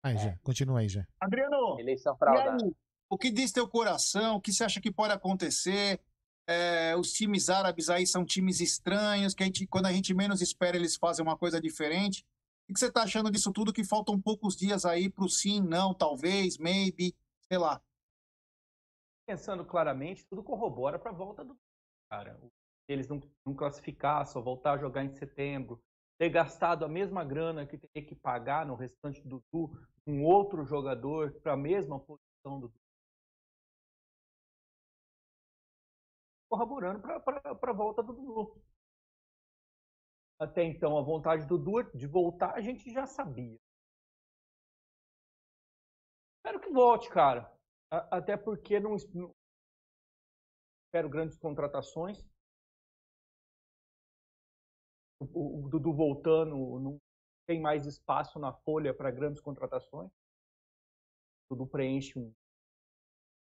Aí, 0.02 0.14
É. 0.14 0.18
Jé, 0.18 0.38
continua 0.42 0.80
aí, 0.80 0.88
Jé. 0.88 1.06
Adriano, 1.20 1.78
Eleição 1.78 2.14
e 2.14 2.18
fraudada. 2.18 2.64
aí, 2.64 2.72
o 3.10 3.18
que 3.18 3.30
diz 3.30 3.52
teu 3.52 3.68
coração? 3.68 4.36
O 4.36 4.40
que 4.40 4.52
você 4.52 4.64
acha 4.64 4.80
que 4.80 4.92
pode 4.92 5.12
acontecer? 5.12 6.00
É, 6.50 6.96
os 6.96 7.12
times 7.12 7.50
árabes 7.50 7.90
aí 7.90 8.06
são 8.06 8.24
times 8.24 8.58
estranhos, 8.60 9.34
que 9.34 9.42
a 9.42 9.46
gente, 9.46 9.66
quando 9.66 9.84
a 9.84 9.92
gente 9.92 10.14
menos 10.14 10.40
espera, 10.40 10.78
eles 10.78 10.96
fazem 10.96 11.22
uma 11.22 11.36
coisa 11.36 11.60
diferente. 11.60 12.24
O 12.70 12.72
que 12.72 12.80
você 12.80 12.86
está 12.86 13.02
achando 13.02 13.30
disso 13.30 13.52
tudo? 13.52 13.72
Que 13.72 13.84
faltam 13.84 14.18
poucos 14.18 14.56
dias 14.56 14.86
aí 14.86 15.10
para 15.10 15.24
o 15.24 15.28
sim, 15.28 15.60
não, 15.60 15.92
talvez, 15.92 16.56
maybe, 16.56 17.14
sei 17.42 17.58
lá. 17.58 17.82
Pensando 19.26 19.62
claramente, 19.62 20.26
tudo 20.26 20.42
corrobora 20.42 20.98
para 20.98 21.10
a 21.10 21.14
volta 21.14 21.44
do 21.44 21.54
cara. 22.10 22.40
Eles 22.88 23.08
não, 23.08 23.22
não 23.44 23.54
classificar, 23.54 24.26
só 24.26 24.40
voltar 24.40 24.72
a 24.72 24.78
jogar 24.78 25.04
em 25.04 25.12
setembro, 25.12 25.82
ter 26.18 26.30
gastado 26.30 26.82
a 26.82 26.88
mesma 26.88 27.22
grana 27.24 27.66
que 27.66 27.76
teria 27.76 28.08
que 28.08 28.14
pagar 28.14 28.64
no 28.64 28.74
restante 28.74 29.20
do 29.22 29.44
Dudu 29.52 29.78
com 30.06 30.24
outro 30.24 30.64
jogador 30.64 31.32
para 31.42 31.52
a 31.52 31.56
mesma 31.58 32.00
posição 32.00 32.58
do 32.58 32.68
Dudu. 32.68 32.87
Corroborando 36.48 37.00
para 37.02 37.70
a 37.70 37.76
volta 37.76 38.02
do 38.02 38.12
Dudu. 38.12 38.62
Até 40.40 40.62
então, 40.64 40.96
a 40.96 41.02
vontade 41.02 41.46
do 41.46 41.58
Dudu 41.58 41.90
de 41.96 42.06
voltar 42.06 42.54
a 42.54 42.60
gente 42.60 42.90
já 42.92 43.06
sabia. 43.06 43.58
Espero 46.38 46.60
que 46.60 46.70
volte, 46.70 47.10
cara. 47.10 47.52
Até 47.90 48.36
porque 48.36 48.78
não, 48.80 48.94
es- 48.94 49.12
não 49.12 49.30
espero 50.86 51.10
grandes 51.10 51.36
contratações. 51.38 52.24
O- 55.20 55.64
o 55.64 55.68
Dudu 55.68 55.92
voltando, 55.92 56.78
não 56.78 56.98
tem 57.46 57.60
mais 57.60 57.84
espaço 57.86 58.38
na 58.38 58.52
folha 58.52 58.94
para 58.94 59.10
grandes 59.10 59.40
contratações. 59.42 60.10
O 61.50 61.56
Dudu 61.56 61.66
preenche 61.68 62.18
um 62.18 62.32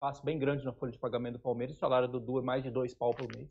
espaço 0.03 0.23
bem 0.25 0.37
grande 0.37 0.65
na 0.65 0.73
folha 0.73 0.91
de 0.91 0.99
pagamento 0.99 1.33
do 1.33 1.39
Palmeiras. 1.39 1.75
O 1.77 1.79
salário 1.79 2.07
do 2.09 2.19
Dudu 2.19 2.39
é 2.39 2.41
mais 2.41 2.61
de 2.63 2.69
dois 2.69 2.93
pau 2.93 3.13
por 3.13 3.27
mês. 3.35 3.49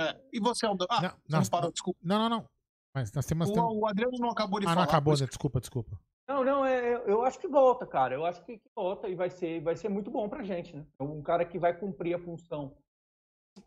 É, 0.00 0.18
E 0.32 0.40
você, 0.40 0.64
Aldão? 0.64 0.86
Ah, 0.90 1.02
Não, 1.02 1.08
não, 1.28 1.40
não 1.40 1.50
parou, 1.50 1.70
desculpa. 1.70 2.00
Não, 2.02 2.18
não, 2.18 2.28
não. 2.38 2.46
Mas 2.94 3.12
nós 3.12 3.26
temos. 3.26 3.50
O, 3.50 3.80
o 3.80 3.86
Adriano 3.86 4.16
não 4.18 4.30
acabou 4.30 4.58
de 4.58 4.66
Ah, 4.66 4.70
não 4.70 4.74
falar. 4.76 4.86
acabou, 4.86 5.12
por 5.14 5.20
né? 5.20 5.26
Desculpa, 5.26 5.60
desculpa. 5.60 6.00
Não, 6.26 6.42
não, 6.44 6.64
é, 6.64 6.94
é- 6.94 7.10
eu 7.10 7.22
acho 7.22 7.38
que 7.38 7.46
volta, 7.46 7.86
cara. 7.86 8.14
Eu 8.14 8.24
acho 8.24 8.42
que, 8.44 8.58
que 8.58 8.68
volta 8.74 9.08
e 9.08 9.14
vai 9.14 9.28
ser, 9.28 9.60
vai 9.60 9.76
ser 9.76 9.88
muito 9.90 10.10
bom 10.10 10.28
pra 10.28 10.42
gente, 10.42 10.74
né? 10.74 10.86
É 10.98 11.02
Um 11.02 11.22
cara 11.22 11.44
que 11.44 11.58
vai 11.58 11.78
cumprir 11.78 12.14
a 12.14 12.18
função 12.18 12.74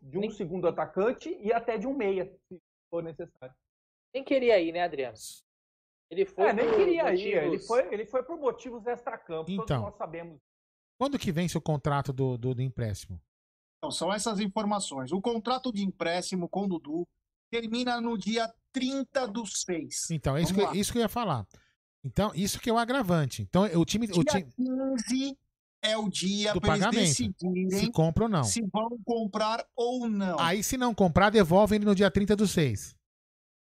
de 0.02 0.18
um 0.18 0.30
segundo 0.32 0.68
atacante 0.68 1.30
e 1.40 1.54
até 1.54 1.78
de 1.78 1.86
um 1.86 1.94
meia, 1.94 2.26
se 2.26 2.60
for 2.90 3.04
necessário. 3.04 3.54
Nem 4.14 4.24
queria 4.24 4.60
ir, 4.60 4.72
né, 4.72 4.82
Adriano? 4.84 5.18
Ele 6.10 6.26
foi. 6.26 6.48
É, 6.50 6.54
nem 6.54 6.70
queria 6.72 7.14
ir. 7.14 7.22
Ele 7.28 7.46
motivos- 7.46 7.68
foi, 7.68 7.94
ele 7.94 8.06
foi 8.06 8.24
por 8.24 8.38
motivos 8.38 8.86
extra-campo. 8.88 9.52
Então. 9.52 9.66
Todos 9.66 9.82
nós 9.84 9.96
sabemos. 9.96 10.40
Quando 11.00 11.18
que 11.20 11.32
vence 11.32 11.58
o 11.58 11.62
contrato 11.62 12.14
do, 12.14 12.38
do, 12.38 12.54
do 12.56 12.62
empréstimo? 12.62 13.20
Então, 13.78 13.92
são 13.92 14.14
essas 14.14 14.40
informações. 14.40 15.12
O 15.12 15.22
contrato 15.22 15.72
de 15.72 15.84
empréstimo 15.84 16.48
com 16.48 16.64
o 16.66 16.68
Dudu 16.68 17.08
termina 17.52 18.00
no 18.00 18.18
dia 18.18 18.52
30 18.72 19.28
do 19.28 19.46
6. 19.46 20.10
Então, 20.12 20.38
é 20.38 20.42
isso, 20.42 20.54
que, 20.54 20.60
Vamos 20.60 20.72
eu- 20.72 20.76
lá. 20.76 20.82
isso 20.82 20.92
que 20.92 20.98
eu 20.98 21.02
ia 21.02 21.10
falar. 21.10 21.46
Então, 22.04 22.32
isso 22.36 22.60
que 22.60 22.70
é 22.70 22.74
o 22.74 22.78
agravante. 22.78 23.42
Então, 23.42 23.64
o 23.64 23.86
time, 23.86 24.08
o 24.08 24.24
Dia 24.24 24.42
time 24.42 24.54
15 24.58 25.38
é 25.82 25.98
o 25.98 26.10
dia 26.10 26.54
do 26.54 26.62
para 26.62 26.76
eles 26.76 26.86
pagamento. 26.86 27.06
decidirem 27.08 27.70
Se 27.70 27.92
compra 27.92 28.24
ou 28.24 28.30
não. 28.30 28.44
se 28.44 28.62
vão 28.72 28.98
comprar 29.06 29.66
ou 29.76 30.08
não. 30.10 30.40
Aí, 30.40 30.64
se 30.64 30.78
não 30.78 30.94
comprar, 30.94 31.30
devolve 31.30 31.76
ele 31.76 31.86
no 31.86 31.96
dia 31.96 32.10
30 32.12 32.36
do 32.36 32.48
6. 32.48 32.96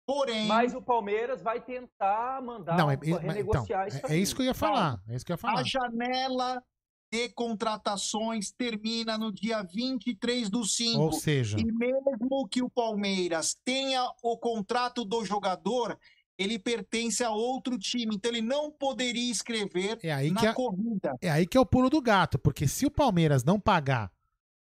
Porém, 0.06 0.47
Mas 0.47 0.73
o 0.73 0.81
Palmeiras 0.81 1.41
vai 1.41 1.61
tentar 1.61 2.41
mandar 2.41 2.76
Não, 2.77 2.89
é, 2.89 2.95
é- 2.95 2.97
mas, 2.97 3.07
então, 3.07 3.19
renegociar 3.22 3.88
isso 3.88 4.06
é, 4.07 4.11
é 4.14 4.18
isso 4.18 4.35
que 4.35 4.41
eu 4.41 4.45
ia 4.47 4.53
falar. 4.56 5.01
É 5.07 5.15
isso 5.15 5.23
que 5.26 5.31
eu 5.31 5.35
ia 5.35 5.38
falar. 5.38 5.60
a 5.60 5.64
janela 5.64 6.64
de 7.11 7.30
contratações 7.30 8.52
termina 8.52 9.18
no 9.18 9.31
dia 9.31 9.64
23 9.64 10.49
do 10.49 10.64
5. 10.64 10.99
Ou 10.99 11.11
seja- 11.11 11.57
E 11.60 11.64
mesmo 11.65 12.48
que 12.48 12.61
o 12.61 12.69
Palmeiras 12.69 13.56
tenha 13.65 14.03
o 14.23 14.38
contrato 14.38 15.03
do 15.03 15.26
jogador, 15.26 15.98
ele 16.38 16.57
pertence 16.60 17.23
a 17.23 17.31
outro 17.31 17.77
time. 17.77 18.15
Então 18.15 18.31
ele 18.31 18.41
não 18.41 18.72
poderia 18.72 19.31
escrever 19.31 19.98
É 20.03 20.11
aí 20.14 20.31
na 20.31 20.40
que 20.40 20.48
a- 20.48 20.53
corrida. 20.53 21.15
É 21.22 21.30
aí 21.31 21.45
que 21.48 21.57
é 21.57 21.60
o 21.60 21.65
pulo 21.65 21.90
do 21.90 22.02
gato, 22.02 22.38
porque 22.38 22.68
se 22.68 22.86
o 22.86 22.91
Palmeiras 22.91 23.44
não 23.44 23.60
pagar. 23.60 24.11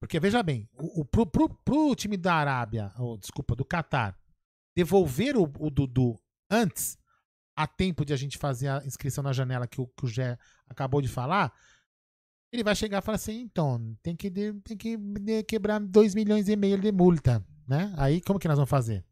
Porque 0.01 0.19
veja 0.19 0.43
bem, 0.43 0.67
o, 0.79 1.01
o- 1.01 1.05
pro, 1.05 1.27
pro, 1.27 1.49
pro 1.63 1.95
time 1.95 2.17
da 2.17 2.35
Arábia, 2.35 2.93
ou 2.99 3.19
desculpa, 3.19 3.55
do 3.55 3.65
Catar, 3.65 4.17
devolver 4.75 5.37
o, 5.37 5.43
o 5.59 5.69
Dudu 5.69 6.19
antes, 6.51 6.97
a 7.55 7.67
tempo 7.67 8.05
de 8.07 8.15
a 8.15 8.17
gente 8.17 8.39
fazer 8.39 8.69
a 8.69 8.83
inscrição 8.87 9.23
na 9.23 9.33
janela 9.35 9.67
que 9.67 9.79
o, 9.79 9.87
que 9.89 10.07
o 10.07 10.09
Gé 10.09 10.39
acabou 10.67 11.03
de 11.03 11.09
falar, 11.09 11.53
ele 12.53 12.65
vai 12.65 12.75
chegar 12.75 12.99
e 12.99 13.03
falar 13.03 13.17
assim: 13.17 13.41
então, 13.41 13.95
tem 14.03 14.15
que, 14.17 14.29
de- 14.31 14.55
tem 14.65 14.77
que 14.77 14.97
de- 14.97 15.43
quebrar 15.45 15.79
2 15.81 16.15
milhões 16.15 16.49
e 16.49 16.57
meio 16.57 16.79
de 16.79 16.91
multa, 16.93 17.45
né? 17.67 17.93
Aí 17.97 18.21
como 18.21 18.39
que 18.39 18.49
nós 18.49 18.57
vamos 18.57 18.71
fazer? 18.71 19.05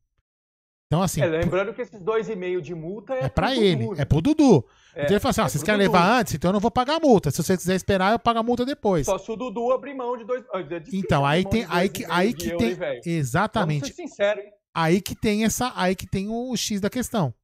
Então, 0.87 1.03
assim. 1.03 1.21
É, 1.21 1.27
lembrando 1.27 1.75
que 1.75 1.83
esses 1.83 2.01
dois 2.01 2.31
e 2.31 2.35
meio 2.35 2.63
de 2.63 2.75
multa 2.75 3.13
é, 3.15 3.25
É 3.25 3.29
pra 3.29 3.55
ele, 3.55 3.85
Dudu, 3.87 4.01
é 4.01 4.05
pro 4.07 4.23
Dudu. 4.23 4.67
É, 4.95 5.03
então 5.03 5.13
ele 5.13 5.21
fala 5.21 5.31
assim: 5.31 5.41
ó, 5.43 5.45
é 5.45 5.49
vocês 5.51 5.63
querem 5.63 5.81
Dudu. 5.87 5.93
levar 5.93 6.21
antes? 6.21 6.35
Então 6.35 6.49
eu 6.49 6.53
não 6.55 6.61
vou 6.61 6.71
pagar 6.71 6.97
a 6.97 7.01
multa. 7.01 7.31
Se 7.31 7.43
você 7.43 7.57
quiser 7.57 7.75
esperar, 7.77 8.13
eu 8.13 8.19
pago 8.19 8.39
a 8.39 8.43
multa 8.43 8.65
depois. 8.65 9.05
Só 9.05 9.19
se 9.19 9.31
o 9.31 9.37
Dudu 9.37 9.71
abrir 9.73 9.93
mão 9.95 10.17
de 10.17 10.25
dois. 10.25 10.43
ah, 10.53 10.61
é 10.61 10.63
difícil 10.79 10.99
Então, 11.01 11.27
aí 11.27 11.45
tem. 11.45 11.67
Aí 11.69 11.89
que, 11.91 12.05
aí 12.09 12.33
que 12.33 12.57
tem. 12.57 12.75
velho? 12.75 13.01
Exatamente. 13.05 13.81
Vamos 13.83 13.97
ser 13.97 14.03
sincero, 14.03 14.41
hein? 14.41 14.51
Aí 14.75 15.01
que 15.03 15.15
tem 15.15 15.45
essa. 15.45 15.73
Aí 15.77 15.95
que 15.95 16.07
tem 16.07 16.29
o 16.31 16.57
X 16.57 16.81
da 16.81 16.89
questão. 16.89 17.35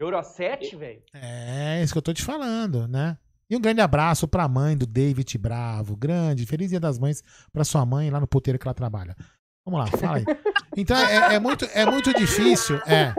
Euro 0.00 0.16
a 0.16 0.22
7, 0.22 0.74
velho? 0.74 1.02
É 1.12 1.82
isso 1.82 1.92
que 1.92 1.98
eu 1.98 2.02
tô 2.02 2.12
te 2.14 2.22
falando, 2.22 2.88
né? 2.88 3.16
E 3.48 3.56
um 3.56 3.60
grande 3.60 3.80
abraço 3.80 4.26
pra 4.26 4.48
mãe 4.48 4.76
do 4.76 4.86
David 4.86 5.36
Bravo. 5.38 5.96
Grande. 5.96 6.46
Feliz 6.46 6.70
Dia 6.70 6.80
das 6.80 6.98
Mães 6.98 7.22
pra 7.52 7.64
sua 7.64 7.84
mãe 7.84 8.10
lá 8.10 8.18
no 8.20 8.26
puteiro 8.26 8.58
que 8.58 8.66
ela 8.66 8.74
trabalha. 8.74 9.14
Vamos 9.66 9.80
lá, 9.80 9.86
fala 9.98 10.18
aí. 10.18 10.24
Então 10.76 10.96
é, 10.96 11.34
é 11.36 11.38
muito, 11.38 11.64
é 11.72 11.86
muito 11.86 12.12
difícil. 12.12 12.76
É, 12.86 13.14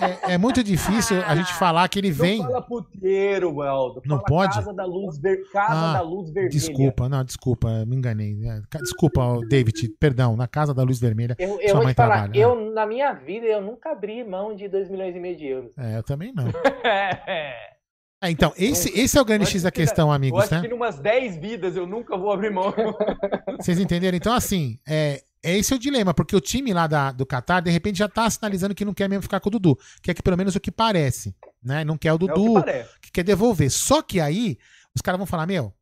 é, 0.00 0.34
é 0.34 0.38
muito 0.38 0.62
difícil 0.64 1.20
a 1.24 1.34
gente 1.36 1.52
falar 1.54 1.88
que 1.88 1.98
ele 1.98 2.10
vem. 2.10 2.38
Não 2.38 2.46
fala 2.46 2.62
puteiro, 2.62 3.54
Weldo. 3.54 4.02
Não 4.06 4.18
pode? 4.20 4.54
Casa 4.54 4.72
da 4.72 4.84
Luz, 4.84 5.18
ver... 5.18 5.48
casa 5.50 5.90
Ah, 5.90 5.92
da 5.94 6.00
luz 6.00 6.30
Vermelha. 6.30 6.50
Desculpa, 6.50 7.08
não, 7.08 7.24
desculpa, 7.24 7.84
me 7.86 7.96
enganei. 7.96 8.36
É, 8.46 8.78
Desculpa, 8.78 9.40
David, 9.48 9.88
perdão, 10.00 10.36
na 10.36 10.46
Casa 10.48 10.72
da 10.72 10.82
Luz 10.82 10.98
Vermelha. 11.00 11.36
Eu, 11.38 11.60
eu 11.60 11.68
sua 11.68 11.74
vou 11.76 11.84
mãe 11.84 11.92
te 11.92 11.96
falar, 11.96 12.14
trabalha. 12.30 12.38
eu, 12.40 12.72
na 12.72 12.86
minha 12.86 13.12
vida, 13.12 13.46
eu 13.46 13.60
nunca 13.60 13.90
abri 13.92 14.24
mão 14.24 14.54
de 14.54 14.68
2 14.68 14.88
milhões 14.90 15.14
e 15.14 15.20
meio 15.20 15.36
de 15.36 15.46
euros. 15.46 15.76
É, 15.78 15.98
eu 15.98 16.02
também 16.02 16.32
não. 16.32 16.46
É. 18.20 18.28
É, 18.28 18.30
então, 18.30 18.52
esse, 18.56 18.88
esse 18.98 19.16
é 19.16 19.20
o 19.20 19.24
grande 19.24 19.44
Eu 19.44 19.50
X 19.50 19.62
da 19.62 19.70
que 19.70 19.80
na- 19.80 19.86
questão, 19.86 20.08
Eu 20.08 20.12
amigos, 20.12 20.42
acho 20.44 20.54
né? 20.54 20.60
que 20.62 20.68
numas 20.68 20.98
10 20.98 21.36
vidas 21.36 21.76
eu 21.76 21.86
nunca 21.86 22.16
vou 22.16 22.32
abrir 22.32 22.50
mão. 22.50 22.74
Vocês 23.60 23.78
entenderam? 23.78 24.16
Então, 24.16 24.32
assim, 24.32 24.78
é, 24.86 25.22
é 25.42 25.56
esse 25.56 25.72
o 25.72 25.78
dilema, 25.78 26.12
porque 26.12 26.34
o 26.34 26.40
time 26.40 26.72
lá 26.72 26.86
da, 26.86 27.12
do 27.12 27.24
Qatar, 27.24 27.62
de 27.62 27.70
repente, 27.70 27.98
já 27.98 28.08
tá 28.08 28.28
sinalizando 28.28 28.74
que 28.74 28.84
não 28.84 28.92
quer 28.94 29.08
mesmo 29.08 29.22
ficar 29.22 29.38
com 29.40 29.48
o 29.48 29.52
Dudu. 29.52 29.78
Que 30.02 30.10
é 30.10 30.14
que 30.14 30.22
pelo 30.22 30.36
menos 30.36 30.56
o 30.56 30.60
que 30.60 30.70
parece, 30.72 31.34
né? 31.62 31.84
Não 31.84 31.96
quer 31.96 32.10
o 32.10 32.12
É 32.12 32.16
o 32.16 32.18
que 32.18 32.26
Dudu, 32.26 32.54
que 33.02 33.10
quer 33.12 33.22
devolver. 33.22 33.70
Só 33.70 34.02
que 34.02 34.18
aí, 34.20 34.58
os 34.94 35.00
caras 35.00 35.18
vão 35.18 35.26
falar, 35.26 35.46
meu, 35.46 35.72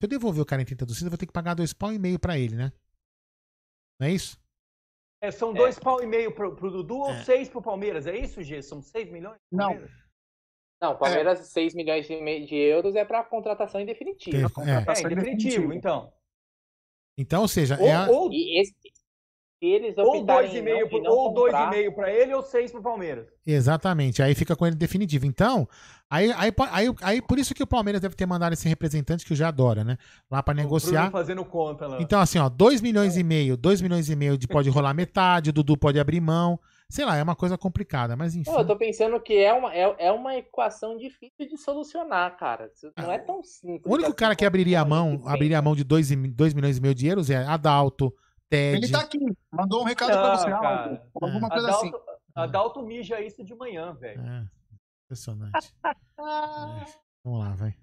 se 0.00 0.06
eu 0.06 0.08
devolver 0.08 0.42
o 0.42 0.46
cara 0.46 0.62
em 0.62 0.64
30 0.64 0.86
do 0.86 0.92
6, 0.94 1.02
eu 1.02 1.10
vou 1.10 1.18
ter 1.18 1.26
que 1.26 1.32
pagar 1.32 1.52
dois 1.54 1.72
pau 1.74 1.92
e 1.92 1.98
meio 1.98 2.18
pra 2.18 2.38
ele, 2.38 2.56
né? 2.56 2.72
Não 4.00 4.06
é 4.06 4.10
isso? 4.12 4.38
É, 5.22 5.30
são 5.30 5.52
dois 5.54 5.78
pau 5.78 6.02
e 6.02 6.06
meio 6.06 6.32
pro, 6.34 6.54
pro 6.56 6.70
Dudu 6.70 6.96
ou 6.96 7.10
É. 7.12 7.24
seis 7.24 7.48
pro 7.48 7.62
Palmeiras? 7.62 8.06
É 8.06 8.16
isso, 8.16 8.42
G? 8.42 8.60
São 8.62 8.82
6 8.82 9.10
milhões? 9.10 9.38
Não. 9.52 9.68
Palmeiras? 9.68 10.03
Não, 10.84 10.96
Palmeiras, 10.96 11.38
6 11.48 11.74
milhões 11.74 12.06
de, 12.06 12.54
euros 12.54 12.94
é 12.94 13.04
pra 13.04 13.24
contratação 13.24 13.80
em 13.80 13.86
definitivo. 13.86 14.36
É. 14.60 14.70
É, 14.72 15.00
em 15.00 15.14
definitivo, 15.14 15.72
então. 15.72 16.12
Então, 17.16 17.42
ou 17.42 17.48
seja, 17.48 17.78
Ou, 17.80 17.86
é 17.86 17.92
a- 17.94 18.08
ou, 18.10 18.30
E 18.32 18.60
esse- 18.60 18.74
se 18.74 19.66
eles 19.66 19.96
ou 19.96 20.24
dois 20.24 20.52
e 20.52 20.60
meio 20.60 20.86
não, 21.00 21.10
ou 21.12 21.32
dois 21.32 21.52
e 21.52 21.56
comprar- 21.56 21.70
meio 21.70 21.94
pra 21.94 22.12
ele 22.12 22.34
ou 22.34 22.42
seis 22.42 22.70
pro 22.70 22.82
Palmeiras. 22.82 23.26
Exatamente, 23.46 24.22
aí 24.22 24.34
fica 24.34 24.54
com 24.54 24.66
ele 24.66 24.76
definitivo. 24.76 25.24
Então, 25.24 25.66
aí, 26.10 26.30
aí, 26.32 26.52
aí, 26.70 26.86
aí 27.02 27.22
por 27.22 27.38
isso 27.38 27.54
que 27.54 27.62
o 27.62 27.66
Palmeiras 27.66 28.02
deve 28.02 28.14
ter 28.14 28.26
mandado 28.26 28.52
esse 28.52 28.68
representante 28.68 29.24
que 29.24 29.32
o 29.32 29.36
já 29.36 29.48
adora, 29.48 29.84
né? 29.84 29.96
Lá 30.30 30.42
pra 30.42 30.52
negociar. 30.52 31.02
Bruno 31.08 31.12
fazendo 31.12 31.44
conta 31.46 31.86
lá. 31.86 31.98
Então, 32.02 32.20
assim, 32.20 32.38
ó, 32.38 32.48
2 32.50 32.80
milhões 32.82 33.16
e 33.16 33.22
meio, 33.22 33.56
2 33.56 33.80
milhões 33.80 34.10
e 34.10 34.16
meio 34.16 34.36
de 34.36 34.46
pode 34.48 34.68
rolar 34.68 34.92
metade, 34.92 35.48
o 35.48 35.52
Dudu 35.52 35.78
pode 35.78 35.98
abrir 35.98 36.20
mão. 36.20 36.58
Sei 36.90 37.04
lá, 37.04 37.16
é 37.16 37.22
uma 37.22 37.34
coisa 37.34 37.56
complicada, 37.56 38.14
mas 38.14 38.36
enfim. 38.36 38.50
Pô, 38.50 38.58
eu 38.58 38.66
tô 38.66 38.76
pensando 38.76 39.18
que 39.20 39.34
é 39.34 39.52
uma, 39.52 39.74
é, 39.74 39.96
é 39.98 40.12
uma 40.12 40.36
equação 40.36 40.96
difícil 40.96 41.48
de 41.48 41.56
solucionar, 41.56 42.36
cara. 42.36 42.70
Isso 42.72 42.92
Não 42.96 43.10
é 43.10 43.18
tão 43.18 43.42
simples. 43.42 43.84
O 43.84 43.94
único 43.94 44.08
assim 44.08 44.16
cara 44.16 44.36
que 44.36 44.44
abriria 44.44 44.80
a 44.80 44.84
mão, 44.84 45.22
abriria 45.26 45.58
a 45.58 45.62
mão 45.62 45.74
de 45.74 45.82
2 45.82 46.10
milhões 46.12 46.76
e 46.76 46.80
meio 46.80 46.94
de 46.94 47.06
euros 47.06 47.30
é 47.30 47.36
Adalto, 47.36 48.14
Ted. 48.48 48.76
Ele 48.76 48.92
tá 48.92 49.00
aqui, 49.00 49.18
mandou 49.50 49.82
um 49.82 49.84
recado 49.84 50.12
pra 50.12 50.28
Não, 50.28 50.36
você, 50.36 50.50
cara. 50.50 51.10
Alguma 51.20 51.48
coisa 51.48 51.68
Adalto, 51.68 51.86
assim. 51.86 51.96
Adalto 52.34 52.82
mija 52.82 53.20
isso 53.20 53.42
de 53.42 53.54
manhã, 53.54 53.92
velho. 53.94 54.22
É, 54.22 54.46
impressionante. 55.04 55.74
É, 56.16 56.84
Vamos 57.24 57.40
lá, 57.40 57.54
vai. 57.54 57.74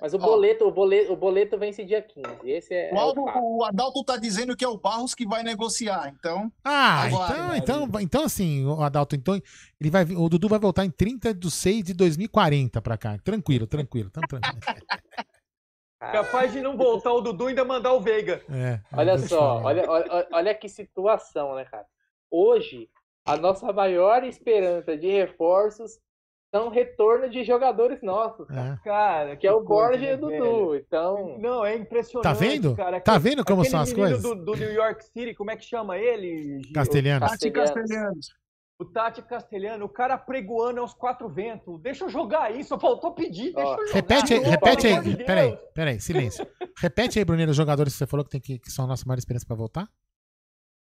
Mas 0.00 0.14
o 0.14 0.18
boleto, 0.18 0.66
o 0.66 0.70
boleto, 0.70 1.12
o 1.12 1.16
boleto 1.16 1.58
vence 1.58 1.84
dia 1.84 2.02
15. 2.02 2.26
Esse 2.44 2.74
é, 2.74 2.92
O, 2.92 2.96
é 2.96 3.38
o 3.38 3.56
o 3.58 3.64
Adalto 3.64 4.04
tá 4.04 4.16
dizendo 4.16 4.56
que 4.56 4.64
é 4.64 4.68
o 4.68 4.78
Barros 4.78 5.14
que 5.14 5.26
vai 5.26 5.42
negociar, 5.42 6.12
então. 6.16 6.50
Ah, 6.64 7.04
Aguarde, 7.04 7.58
então, 7.58 7.86
então, 7.86 8.00
então 8.00 8.24
assim, 8.24 8.64
o 8.64 8.82
Adalto, 8.82 9.14
então, 9.14 9.34
ele 9.80 9.90
vai, 9.90 10.04
o 10.04 10.28
Dudu 10.28 10.48
vai 10.48 10.58
voltar 10.58 10.84
em 10.84 10.90
30 10.90 11.34
de 11.34 11.50
6 11.50 11.84
de 11.84 11.94
2040 11.94 12.80
pra 12.82 12.96
cá. 12.96 13.18
Tranquilo, 13.18 13.66
tranquilo, 13.66 14.10
tamo 14.10 14.26
tranquilo. 14.26 14.60
Capaz 16.12 16.52
de 16.52 16.60
não 16.60 16.76
voltar 16.76 17.12
o 17.12 17.20
Dudu 17.20 17.44
e 17.44 17.48
ainda 17.50 17.64
mandar 17.64 17.94
o 17.94 18.00
Veiga. 18.00 18.42
É, 18.50 18.80
Olha 18.92 19.16
tô 19.16 19.22
te 19.22 19.28
só, 19.28 19.62
olha, 19.62 19.88
olha, 19.88 20.28
olha 20.32 20.54
que 20.54 20.68
situação, 20.68 21.54
né, 21.54 21.64
cara? 21.64 21.86
Hoje, 22.30 22.90
a 23.24 23.36
nossa 23.36 23.72
maior 23.72 24.22
esperança 24.24 24.96
de 24.96 25.08
reforços 25.10 25.98
são 26.54 26.68
retorno 26.68 27.28
de 27.28 27.42
jogadores 27.42 28.00
nossos, 28.00 28.46
cara. 28.46 28.78
É. 28.80 28.84
Cara, 28.84 29.36
Que 29.36 29.44
é 29.44 29.52
o 29.52 29.64
Borja 29.64 30.04
e 30.04 30.06
né, 30.06 30.14
o 30.14 30.18
Dudu. 30.18 30.70
velho? 30.70 30.76
Então, 30.76 31.38
Não, 31.40 31.66
é 31.66 31.74
impressionante. 31.74 32.22
Tá 32.22 32.32
vendo? 32.32 32.76
Cara. 32.76 33.00
Tá 33.00 33.18
vendo 33.18 33.44
como 33.44 33.64
são 33.64 33.80
as 33.80 33.92
coisas? 33.92 34.22
Do, 34.22 34.36
do 34.36 34.54
New 34.54 34.72
York 34.72 35.04
City, 35.04 35.34
como 35.34 35.50
é 35.50 35.56
que 35.56 35.64
chama 35.64 35.98
ele? 35.98 36.60
Castelhanos. 36.72 37.28
Tati 37.28 37.50
Castelhanos. 37.50 38.28
O 38.78 38.84
Tati 38.84 39.22
Castelhano, 39.22 39.84
o 39.84 39.88
cara 39.88 40.16
pregoando 40.16 40.80
aos 40.80 40.94
quatro 40.94 41.28
ventos. 41.28 41.80
Deixa 41.80 42.04
eu 42.04 42.08
jogar 42.08 42.42
aí, 42.42 42.62
só 42.62 42.78
faltou 42.78 43.12
pedir, 43.12 43.52
deixa 43.52 43.72
eu 43.72 43.86
jogar. 43.86 43.92
Repete 43.92 44.34
aí, 44.34 44.40
Pelo 44.40 44.50
repete 44.50 44.80
de 44.82 44.88
aí. 44.88 45.16
Peraí, 45.24 45.58
peraí, 45.74 46.00
silêncio. 46.00 46.46
Repete 46.78 47.18
aí, 47.18 47.24
Bruneiro, 47.24 47.50
os 47.50 47.56
jogadores 47.56 47.92
que 47.92 47.98
você 47.98 48.06
falou 48.06 48.24
que, 48.24 48.30
tem 48.30 48.40
que, 48.40 48.58
que 48.58 48.70
são 48.70 48.84
a 48.84 48.88
nossa 48.88 49.04
maior 49.06 49.18
experiência 49.18 49.46
pra 49.46 49.56
voltar. 49.56 49.88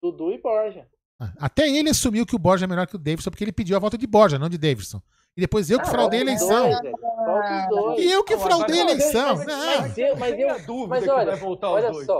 Dudu 0.01 0.31
e 0.31 0.39
Borja. 0.39 0.87
Ah, 1.19 1.33
Até 1.39 1.69
ele 1.69 1.89
assumiu 1.89 2.25
que 2.25 2.35
o 2.35 2.39
Borja 2.39 2.65
é 2.65 2.67
melhor 2.67 2.87
que 2.87 2.95
o 2.95 2.99
Davidson, 2.99 3.29
porque 3.29 3.43
ele 3.43 3.51
pediu 3.51 3.75
a 3.75 3.79
volta 3.79 3.97
de 3.97 4.07
Borja, 4.07 4.39
não 4.39 4.49
de 4.49 4.57
Davidson. 4.57 4.99
E 5.41 5.43
depois 5.43 5.71
eu 5.71 5.79
que 5.79 5.87
Ah, 5.87 5.89
fraudei 5.91 6.19
a 6.19 6.21
eleição. 6.21 6.69
dois, 6.69 6.77
os 6.77 7.69
dois. 7.69 7.99
E 7.99 8.11
eu 8.11 8.23
que 8.23 8.35
Não, 8.35 8.41
fraudei 8.43 8.79
a 8.79 8.83
eleição. 8.83 9.37
Mas, 9.37 9.47
Não. 9.47 9.81
mas 9.81 9.97
eu, 9.97 10.15
mas 10.15 10.39
eu, 10.39 10.65
dúvida 10.67 10.87
mas 10.87 11.03
que 11.03 11.09
olha, 11.09 11.31
vai 11.31 11.35
voltar 11.39 11.67
os 11.69 11.73
olha 11.73 11.91
dois. 11.91 12.05
só. 12.05 12.19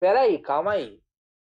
Peraí, 0.00 0.38
calma 0.38 0.72
aí. 0.72 0.98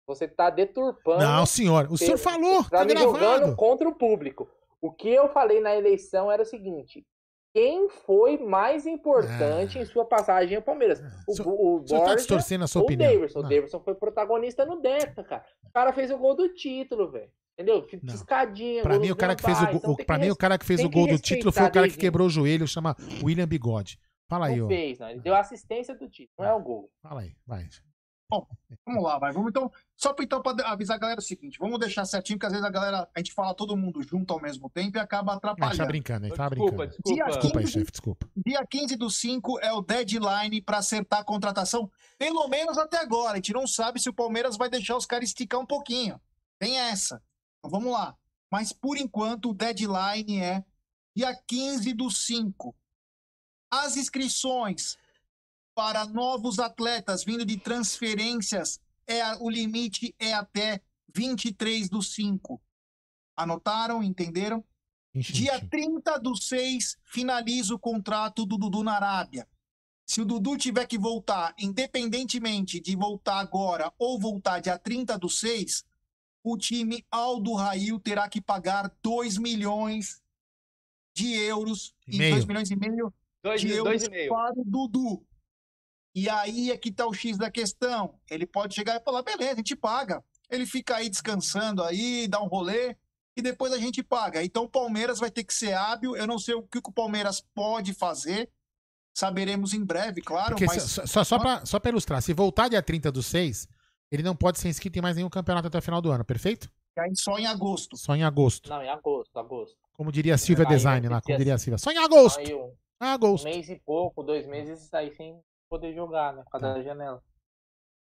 Você 0.05 0.27
tá 0.27 0.51
deturpando. 0.51 1.23
Não, 1.23 1.45
senhor. 1.47 1.87
O 1.91 1.97
senhor 1.97 2.19
falou. 2.19 2.63
Tá 2.65 2.79
Tá 2.79 2.85
me 2.85 2.95
jogando 2.95 3.55
contra 3.55 3.89
o 3.89 3.95
público. 3.95 4.47
O 4.79 4.91
que 4.91 5.09
eu 5.09 5.29
falei 5.29 5.59
na 5.61 5.75
eleição 5.75 6.31
era 6.31 6.43
o 6.43 6.45
seguinte: 6.45 7.03
quem 7.53 7.87
foi 7.89 8.37
mais 8.37 8.85
importante 8.87 9.77
em 9.77 9.85
sua 9.85 10.03
passagem 10.05 10.55
ao 10.57 10.61
Palmeiras? 10.63 10.99
O, 11.27 11.31
o, 11.49 11.81
o 11.83 11.87
senhor 11.87 11.99
tá 11.99 12.05
Borja 12.05 12.15
distorcendo 12.15 12.63
a 12.63 12.67
sua 12.67 12.81
ou 12.81 12.85
opinião. 12.87 13.09
o 13.09 13.13
Davidson? 13.13 13.39
O 13.39 13.41
Não. 13.43 13.49
Davidson 13.49 13.79
foi 13.81 13.95
protagonista 13.95 14.65
no 14.65 14.81
Deca, 14.81 15.23
cara. 15.23 15.45
O 15.63 15.71
cara 15.71 15.93
fez 15.93 16.09
o 16.09 16.17
gol 16.17 16.35
do 16.35 16.49
título, 16.49 17.11
velho. 17.11 17.29
Entendeu? 17.53 17.83
Piscadinha. 17.83 18.81
Pra 18.81 18.93
gol 18.95 19.01
mim, 19.01 19.11
o 19.11 19.15
cara 19.15 19.35
que 19.35 19.43
fez 19.43 19.61
o, 19.61 19.65
Então 19.65 19.95
pra 19.95 20.17
mim, 20.17 20.31
o 20.31 20.35
cara 20.35 20.57
que 20.57 20.65
fez 20.65 20.83
o 20.83 20.89
gol 20.89 21.07
do 21.07 21.19
título 21.19 21.51
foi 21.51 21.63
o 21.65 21.71
cara 21.71 21.87
que 21.87 21.97
quebrou 21.97 22.25
o 22.25 22.29
joelho, 22.29 22.67
chama 22.67 22.95
William 23.23 23.47
Bigode. 23.47 23.99
Fala 24.27 24.47
aí, 24.47 24.57
Não 24.57 24.65
ó. 24.65 24.69
fez, 24.69 24.97
não. 24.97 25.09
Ele 25.09 25.19
deu 25.19 25.35
assistência 25.35 25.93
do 25.93 26.09
título, 26.09 26.33
não 26.39 26.45
é 26.47 26.53
o 26.53 26.59
gol. 26.59 26.89
Fala 27.03 27.21
aí, 27.21 27.35
vai. 27.45 27.67
Bom, 28.33 28.47
vamos 28.85 29.03
lá, 29.03 29.19
vai. 29.19 29.31
Vamos 29.31 29.49
então. 29.49 29.71
Só 29.95 30.11
para 30.13 30.25
então, 30.25 30.41
pra 30.41 30.53
avisar 30.71 30.97
a 30.97 30.99
galera 30.99 31.19
o 31.19 31.23
seguinte: 31.23 31.59
vamos 31.59 31.79
deixar 31.79 32.03
certinho, 32.05 32.37
porque 32.39 32.47
às 32.47 32.51
vezes 32.53 32.65
a 32.67 32.71
galera, 32.71 33.07
a 33.13 33.19
gente 33.19 33.31
fala 33.31 33.53
todo 33.53 33.77
mundo 33.77 34.01
junto 34.01 34.33
ao 34.33 34.41
mesmo 34.41 34.69
tempo 34.69 34.97
e 34.97 34.99
acaba 34.99 35.33
Ah, 35.33 35.35
atrapalhando. 35.35 35.77
tá 35.77 35.85
brincando, 35.85 36.25
ele 36.25 36.35
tava 36.35 36.55
Desculpa, 36.55 36.77
brincando. 36.87 37.01
desculpa. 37.03 37.31
Desculpa 37.31 37.59
aí, 37.59 37.67
chefe, 37.67 37.91
desculpa. 37.91 38.29
Dia 38.45 38.65
15 38.65 38.95
do 38.95 39.09
5 39.09 39.59
é 39.59 39.71
o 39.71 39.81
deadline 39.81 40.61
para 40.61 40.79
acertar 40.79 41.19
a 41.19 41.23
contratação, 41.23 41.91
pelo 42.17 42.47
menos 42.47 42.77
até 42.77 42.97
agora. 42.97 43.33
A 43.33 43.35
gente 43.35 43.53
não 43.53 43.67
sabe 43.67 43.99
se 43.99 44.09
o 44.09 44.13
Palmeiras 44.13 44.57
vai 44.57 44.69
deixar 44.69 44.97
os 44.97 45.05
caras 45.05 45.29
esticar 45.29 45.59
um 45.59 45.65
pouquinho. 45.65 46.19
Tem 46.57 46.79
essa. 46.79 47.21
Então 47.59 47.69
vamos 47.69 47.91
lá. 47.93 48.15
Mas 48.51 48.73
por 48.73 48.97
enquanto 48.97 49.49
o 49.49 49.53
deadline 49.53 50.39
é 50.39 50.63
dia 51.15 51.35
15 51.47 51.93
do 51.93 52.09
5. 52.09 52.75
As 53.71 53.97
inscrições 53.97 54.97
para 55.75 56.05
novos 56.05 56.59
atletas 56.59 57.23
vindo 57.23 57.45
de 57.45 57.57
transferências, 57.57 58.79
é 59.07 59.35
o 59.37 59.49
limite 59.49 60.15
é 60.19 60.33
até 60.33 60.81
23 61.13 61.89
do 61.89 62.01
5. 62.01 62.61
Anotaram? 63.35 64.03
Entenderam? 64.03 64.63
Dia 65.15 65.59
30 65.69 66.17
do 66.19 66.35
6, 66.35 66.97
finaliza 67.03 67.75
o 67.75 67.79
contrato 67.79 68.45
do 68.45 68.57
Dudu 68.57 68.81
na 68.83 68.95
Arábia. 68.95 69.47
Se 70.05 70.21
o 70.21 70.25
Dudu 70.25 70.57
tiver 70.57 70.85
que 70.87 70.97
voltar, 70.97 71.53
independentemente 71.57 72.79
de 72.79 72.95
voltar 72.95 73.39
agora 73.39 73.93
ou 73.97 74.19
voltar 74.19 74.59
dia 74.59 74.77
30 74.77 75.17
do 75.17 75.29
6, 75.29 75.85
o 76.43 76.57
time 76.57 77.05
Aldo 77.11 77.53
Rail 77.53 77.99
terá 77.99 78.27
que 78.27 78.41
pagar 78.41 78.91
2 79.03 79.37
milhões 79.37 80.21
de 81.15 81.33
euros 81.35 81.93
E 82.07 82.15
e 82.15 82.17
meio. 82.17 82.33
2 82.35 82.45
milhões 82.45 82.71
e 82.71 82.75
meio 82.75 83.13
Dois 83.43 83.61
de 83.61 83.67
e- 83.67 83.71
euros 83.71 84.03
e 84.03 84.09
meio. 84.09 84.29
para 84.29 84.59
o 84.59 84.63
Dudu. 84.65 85.23
E 86.15 86.29
aí 86.29 86.71
é 86.71 86.77
que 86.77 86.91
tá 86.91 87.07
o 87.07 87.13
X 87.13 87.37
da 87.37 87.49
questão. 87.49 88.15
Ele 88.29 88.45
pode 88.45 88.75
chegar 88.75 88.95
e 88.95 89.03
falar, 89.03 89.23
beleza, 89.23 89.53
a 89.53 89.55
gente 89.57 89.75
paga. 89.75 90.23
Ele 90.49 90.65
fica 90.65 90.95
aí 90.97 91.09
descansando 91.09 91.81
aí, 91.83 92.27
dá 92.27 92.39
um 92.41 92.47
rolê 92.47 92.95
e 93.35 93.41
depois 93.41 93.73
a 93.73 93.77
gente 93.79 94.03
paga. 94.03 94.43
Então 94.43 94.65
o 94.65 94.69
Palmeiras 94.69 95.19
vai 95.19 95.31
ter 95.31 95.43
que 95.43 95.53
ser 95.53 95.73
hábil. 95.73 96.15
Eu 96.15 96.27
não 96.27 96.37
sei 96.37 96.53
o 96.53 96.61
que 96.63 96.77
o 96.77 96.91
Palmeiras 96.91 97.41
pode 97.55 97.93
fazer. 97.93 98.49
Saberemos 99.15 99.73
em 99.73 99.83
breve, 99.83 100.21
claro. 100.21 100.51
Porque 100.51 100.65
mas 100.65 100.83
só, 100.83 101.05
só, 101.05 101.23
só, 101.23 101.39
pra, 101.39 101.65
só 101.65 101.79
pra 101.79 101.91
ilustrar, 101.91 102.21
se 102.21 102.33
voltar 102.33 102.67
dia 102.67 102.81
30 102.81 103.11
do 103.11 103.21
6, 103.21 103.67
ele 104.11 104.23
não 104.23 104.35
pode 104.35 104.59
ser 104.59 104.69
inscrito 104.69 104.97
em 104.97 105.01
mais 105.01 105.15
nenhum 105.15 105.29
campeonato 105.29 105.67
até 105.67 105.77
o 105.77 105.81
final 105.81 106.01
do 106.01 106.11
ano, 106.11 106.25
perfeito? 106.25 106.69
aí 106.97 107.15
só 107.15 107.37
em 107.39 107.47
agosto. 107.47 107.97
Só 107.97 108.15
em 108.15 108.23
agosto. 108.23 108.69
Não, 108.69 108.81
em 108.83 108.89
agosto, 108.89 109.37
agosto. 109.39 109.77
Como 109.93 110.11
diria 110.11 110.35
a 110.35 110.37
Silvia 110.37 110.65
Aí 110.67 110.75
Design 110.75 111.07
lá, 111.07 111.21
como 111.21 111.37
diria 111.37 111.53
a 111.53 111.55
assim- 111.55 111.65
Silvia. 111.65 111.77
Só 111.79 111.91
em 111.91 111.97
agosto. 111.97 112.39
Aí 112.39 112.53
um, 112.53 112.71
Agosto. 112.99 113.47
um 113.47 113.49
mês 113.51 113.67
e 113.69 113.75
pouco, 113.83 114.23
dois 114.23 114.47
meses, 114.47 114.91
aí 114.93 115.11
sem 115.15 115.39
poder 115.73 115.95
jogar, 115.95 116.33
né? 116.33 116.43
Por 116.43 116.51
causa 116.51 116.71
da 116.71 116.83
janela. 116.83 117.23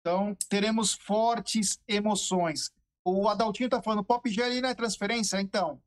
Então 0.00 0.36
teremos 0.50 0.92
fortes 0.92 1.80
emoções. 1.88 2.70
O 3.02 3.26
Adaltinho 3.26 3.70
tá 3.70 3.82
falando, 3.82 4.04
Pop 4.04 4.28
G 4.28 4.42
ali 4.42 4.60
não 4.60 4.68
é 4.68 4.74
transferência? 4.74 5.40
Então, 5.40 5.80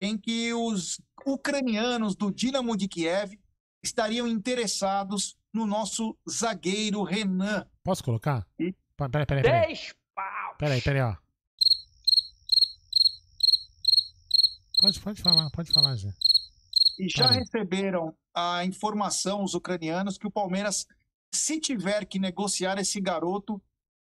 em 0.00 0.16
que 0.18 0.52
os 0.54 1.00
ucranianos 1.26 2.14
do 2.14 2.30
Dinamo 2.30 2.76
de 2.76 2.86
Kiev 2.88 3.38
estariam 3.82 4.26
interessados 4.28 5.36
no 5.52 5.66
nosso 5.66 6.16
zagueiro 6.28 7.02
Renan. 7.02 7.66
Posso 7.82 8.04
colocar? 8.04 8.46
Pa- 8.96 9.08
Peraí, 9.08 9.26
peraí, 9.26 9.42
peraí. 9.42 9.66
10 9.68 9.94
pau! 10.14 10.56
Peraí, 10.58 10.80
peraí, 10.82 11.02
ó. 11.02 11.16
Pode, 14.80 15.00
pode 15.00 15.22
falar, 15.22 15.50
pode 15.50 15.72
falar, 15.72 15.96
já. 15.96 16.10
E 16.98 17.08
já 17.08 17.24
Parei. 17.24 17.40
receberam 17.40 18.14
a 18.34 18.64
informação, 18.64 19.42
os 19.42 19.54
ucranianos, 19.54 20.18
que 20.18 20.26
o 20.26 20.30
Palmeiras, 20.30 20.86
se 21.34 21.58
tiver 21.60 22.04
que 22.06 22.18
negociar 22.18 22.78
esse 22.78 23.00
garoto, 23.00 23.60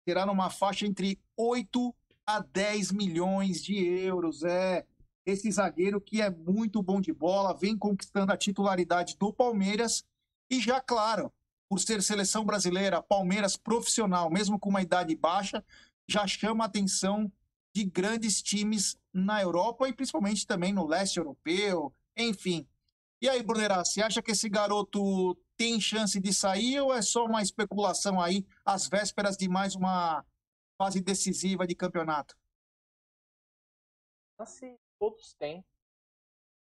terá 0.06 0.26
numa 0.26 0.50
faixa 0.50 0.86
entre 0.86 1.20
8 1.38 1.94
a 2.26 2.40
10 2.40 2.92
milhões 2.92 3.64
de 3.64 3.76
euros. 3.76 4.44
É 4.44 4.86
esse 5.26 5.50
zagueiro 5.52 6.02
que 6.02 6.22
é 6.22 6.30
muito 6.30 6.82
bom 6.82 7.00
de 7.00 7.14
bola, 7.14 7.56
vem 7.56 7.78
conquistando 7.78 8.32
a 8.32 8.38
titularidade 8.38 9.16
do 9.18 9.32
Palmeiras 9.32 10.04
e 10.50 10.60
já, 10.60 10.82
claro, 10.82 11.32
por 11.70 11.80
ser 11.80 12.04
seleção 12.04 12.46
brasileira, 12.46 13.02
Palmeiras 13.02 13.58
profissional, 13.58 14.30
mesmo 14.30 14.60
com 14.60 14.70
uma 14.70 14.82
idade 14.82 15.16
baixa, 15.16 15.64
já 16.08 16.28
chama 16.28 16.64
a 16.64 16.68
atenção 16.68 17.32
de 17.74 17.84
grandes 17.86 18.42
times 18.42 18.96
na 19.12 19.42
Europa 19.42 19.88
e 19.88 19.94
principalmente 19.94 20.46
também 20.46 20.72
no 20.72 20.86
leste 20.86 21.18
europeu, 21.18 21.94
enfim. 22.16 22.68
E 23.22 23.30
aí, 23.30 23.42
Brunerá, 23.42 23.84
você 23.84 24.02
acha 24.02 24.22
que 24.22 24.32
esse 24.32 24.50
garoto 24.50 25.36
tem 25.64 25.80
chance 25.80 26.20
de 26.20 26.34
sair 26.34 26.82
ou 26.82 26.94
é 26.94 27.02
só 27.02 27.24
uma 27.24 27.42
especulação 27.42 28.20
aí, 28.20 28.46
às 28.66 28.90
vésperas 28.90 29.38
de 29.38 29.48
mais 29.48 29.76
uma 29.76 30.26
fase 30.78 31.00
decisiva 31.02 31.66
de 31.66 31.74
campeonato? 31.74 32.36
Assim, 34.38 34.78
todos 35.00 35.34
têm. 35.36 35.64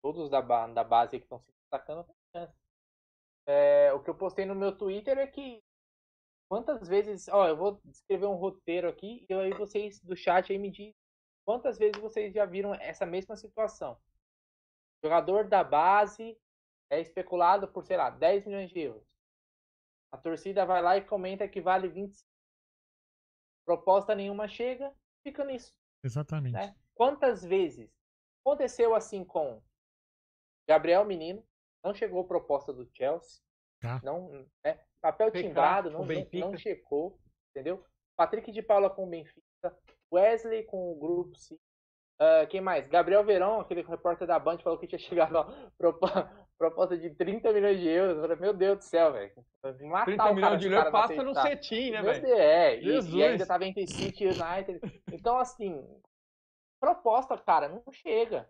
Todos 0.04 0.30
da, 0.30 0.42
da 0.42 0.84
base 0.84 1.12
que 1.12 1.24
estão 1.24 1.40
se 1.40 1.54
destacando 1.54 2.04
têm 2.04 2.16
chance. 2.36 2.54
É, 3.48 3.94
o 3.94 4.04
que 4.04 4.10
eu 4.10 4.16
postei 4.16 4.46
no 4.46 4.54
meu 4.54 4.78
Twitter 4.78 5.18
é 5.18 5.26
que 5.26 5.64
quantas 6.50 6.86
vezes. 6.86 7.30
Ó, 7.30 7.48
eu 7.48 7.56
vou 7.56 7.82
escrever 7.86 8.26
um 8.26 8.36
roteiro 8.36 8.90
aqui 8.90 9.26
e 9.30 9.34
aí 9.34 9.54
vocês 9.54 10.02
do 10.02 10.18
chat 10.18 10.52
aí 10.52 10.58
me 10.58 10.70
dizem 10.70 10.94
quantas 11.46 11.78
vezes 11.78 12.02
vocês 12.02 12.34
já 12.34 12.46
viram 12.46 12.76
essa 12.76 13.06
mesma 13.06 13.38
situação. 13.38 13.98
Jogador 15.02 15.48
da 15.48 15.64
base 15.64 16.38
é 16.92 17.00
especulado 17.00 17.70
por, 17.70 17.86
sei 17.86 17.96
lá, 17.96 18.10
10 18.10 18.46
milhões 18.46 18.70
de 18.70 18.80
euros. 18.82 19.08
A 20.12 20.18
torcida 20.18 20.66
vai 20.66 20.82
lá 20.82 20.98
e 20.98 21.06
comenta 21.06 21.48
que 21.48 21.62
vale 21.62 21.88
25. 21.88 22.30
Proposta 23.66 24.14
nenhuma 24.14 24.48
chega, 24.48 24.94
fica 25.24 25.46
nisso. 25.46 25.74
Exatamente. 26.04 26.54
né? 26.54 26.76
Quantas 26.94 27.44
vezes 27.44 27.90
aconteceu 28.44 28.94
assim 28.94 29.24
com 29.24 29.64
Gabriel 30.68 31.06
Menino? 31.06 31.44
Não 31.84 31.94
chegou 31.94 32.28
proposta 32.28 32.74
do 32.74 32.90
Chelsea. 32.94 33.42
Tá. 33.80 34.02
Não, 34.04 34.30
né? 34.64 34.86
Papel 35.02 35.32
Pecado 35.32 35.48
timbrado, 35.48 35.90
não, 35.90 36.06
não 36.06 36.58
checou, 36.58 37.20
entendeu? 37.50 37.84
Patrick 38.16 38.52
de 38.52 38.62
Paula 38.62 38.90
com 38.90 39.06
o 39.06 39.10
Benfica, 39.10 39.76
Wesley 40.14 40.64
com 40.66 40.92
o 40.92 41.00
grupo 41.00 41.36
C. 41.36 41.58
Ah, 42.20 42.46
quem 42.46 42.62
mais? 42.62 42.88
Gabriel 42.88 43.26
Verão, 43.26 43.60
aquele 43.60 43.82
repórter 43.82 44.28
da 44.28 44.38
Band, 44.38 44.60
falou 44.60 44.78
que 44.78 44.86
tinha 44.86 45.00
chegado 45.00 45.40
a 45.40 45.72
proposta 46.62 46.96
de 46.96 47.10
30 47.10 47.52
milhões 47.54 47.80
de 47.80 47.88
euros. 47.88 48.18
Eu 48.18 48.22
falei, 48.22 48.38
meu 48.38 48.54
Deus 48.54 48.78
do 48.78 48.84
céu, 48.84 49.12
velho. 49.12 49.32
Matar 49.82 50.06
30 50.06 50.14
o 50.14 50.18
cara 50.18 50.34
milhões 50.36 50.62
de 50.62 50.68
euros 50.68 50.92
passa 50.92 51.24
no 51.24 51.34
cetim, 51.34 51.90
né, 51.90 52.02
velho? 52.04 52.28
É, 52.28 52.78
e, 52.78 52.84
Jesus. 52.84 53.14
e 53.16 53.24
ainda 53.24 53.46
tava 53.48 53.66
entre 53.66 53.88
City 53.88 54.26
e 54.26 54.28
United. 54.28 54.80
Então, 55.12 55.38
assim, 55.40 55.84
proposta, 56.80 57.36
cara, 57.36 57.68
não 57.68 57.84
chega. 57.92 58.48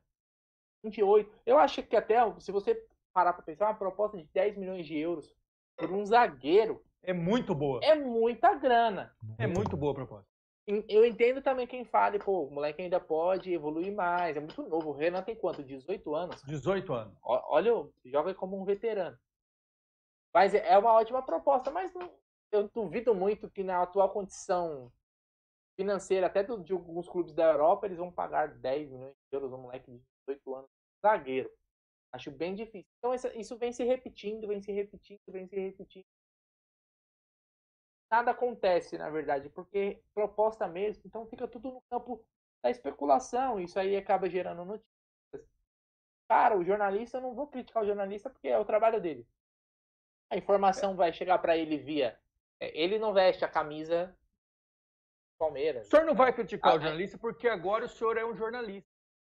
28. 0.84 1.32
Eu 1.46 1.58
acho 1.58 1.82
que 1.84 1.96
até, 1.96 2.18
se 2.40 2.52
você 2.52 2.86
parar 3.14 3.32
pra 3.32 3.44
pensar, 3.44 3.68
uma 3.68 3.76
proposta 3.76 4.18
de 4.18 4.26
10 4.34 4.58
milhões 4.58 4.86
de 4.86 4.98
euros 4.98 5.34
por 5.78 5.90
um 5.90 6.06
zagueiro 6.06 6.84
É 7.04 7.14
muito 7.14 7.56
boa. 7.56 7.80
é 7.82 7.96
muita 7.96 8.56
grana. 8.56 9.16
É 9.38 9.48
muito 9.48 9.78
boa 9.78 9.94
a 9.94 9.96
proposta. 9.96 10.31
Eu 10.68 11.06
entendo 11.06 11.42
também 11.42 11.66
quem 11.66 11.84
fale, 11.84 12.20
pô, 12.20 12.44
o 12.46 12.52
moleque 12.52 12.82
ainda 12.82 13.00
pode 13.00 13.52
evoluir 13.52 13.94
mais, 13.94 14.38
é 14.38 14.40
muito 14.40 14.62
novo. 14.64 14.90
O 14.90 14.94
Renan 14.94 15.24
tem 15.24 15.36
quanto? 15.36 15.64
18 15.64 16.14
anos? 16.14 16.42
18 16.44 16.94
anos. 16.94 17.18
Olha, 17.24 17.72
joga 18.06 18.34
como 18.34 18.60
um 18.60 18.64
veterano. 18.64 19.18
Mas 20.34 20.54
é 20.54 20.78
uma 20.78 20.94
ótima 20.94 21.22
proposta, 21.22 21.72
mas 21.72 21.94
não- 21.94 22.14
eu 22.52 22.70
duvido 22.70 23.14
muito 23.14 23.50
que 23.50 23.64
na 23.64 23.82
atual 23.82 24.10
condição 24.12 24.92
financeira, 25.76 26.28
até 26.28 26.44
do- 26.44 26.64
de 26.64 26.74
alguns 26.74 27.10
clubes 27.10 27.34
da 27.34 27.52
Europa, 27.52 27.86
eles 27.88 27.98
vão 27.98 28.12
pagar 28.12 28.48
10 28.60 28.90
milhões 28.90 29.14
de 29.14 29.36
euros 29.36 29.52
um 29.52 29.58
moleque 29.58 29.92
de 29.92 29.98
18 30.28 30.56
anos, 30.56 30.70
zagueiro. 31.02 31.50
Acho 32.14 32.30
bem 32.30 32.54
difícil. 32.54 32.88
Então 33.00 33.14
isso, 33.14 33.28
isso 33.30 33.58
vem 33.58 33.72
se 33.74 33.84
repetindo, 33.84 34.48
vem 34.48 34.62
se 34.62 34.72
repetindo, 34.72 35.20
vem 35.28 35.48
se 35.48 35.56
repetindo. 35.60 36.06
Nada 38.12 38.32
acontece, 38.32 38.98
na 38.98 39.10
verdade, 39.10 39.50
porque 39.50 40.04
proposta 40.14 40.68
mesmo, 40.68 41.04
então 41.06 41.26
fica 41.26 41.48
tudo 41.48 41.72
no 41.72 41.82
campo 41.90 42.26
da 42.62 42.70
especulação. 42.70 43.60
Isso 43.60 43.80
aí 43.80 43.96
acaba 43.96 44.30
gerando 44.30 44.66
notícias. 44.66 44.92
Cara, 46.28 46.58
o 46.58 46.64
jornalista, 46.64 47.18
eu 47.18 47.22
não 47.22 47.34
vou 47.34 47.48
criticar 47.48 47.84
o 47.84 47.86
jornalista 47.86 48.30
porque 48.30 48.50
é 48.50 48.60
o 48.60 48.66
trabalho 48.66 49.00
dele. 49.00 49.26
A 50.30 50.36
informação 50.38 50.96
vai 50.96 51.14
chegar 51.14 51.40
para 51.40 51.56
ele 51.58 51.78
via. 51.78 52.20
é, 52.60 52.78
Ele 52.78 53.00
não 53.00 53.14
veste 53.14 53.46
a 53.46 53.50
camisa 53.50 54.16
Palmeiras. 55.40 55.88
O 55.88 55.90
senhor 55.90 56.06
não 56.06 56.14
vai 56.14 56.32
criticar 56.32 56.74
Ah, 56.74 56.76
o 56.76 56.80
jornalista 56.80 57.18
porque 57.18 57.48
agora 57.48 57.86
o 57.86 57.90
senhor 57.90 58.16
é 58.18 58.24
um 58.24 58.36
jornalista. 58.36 58.91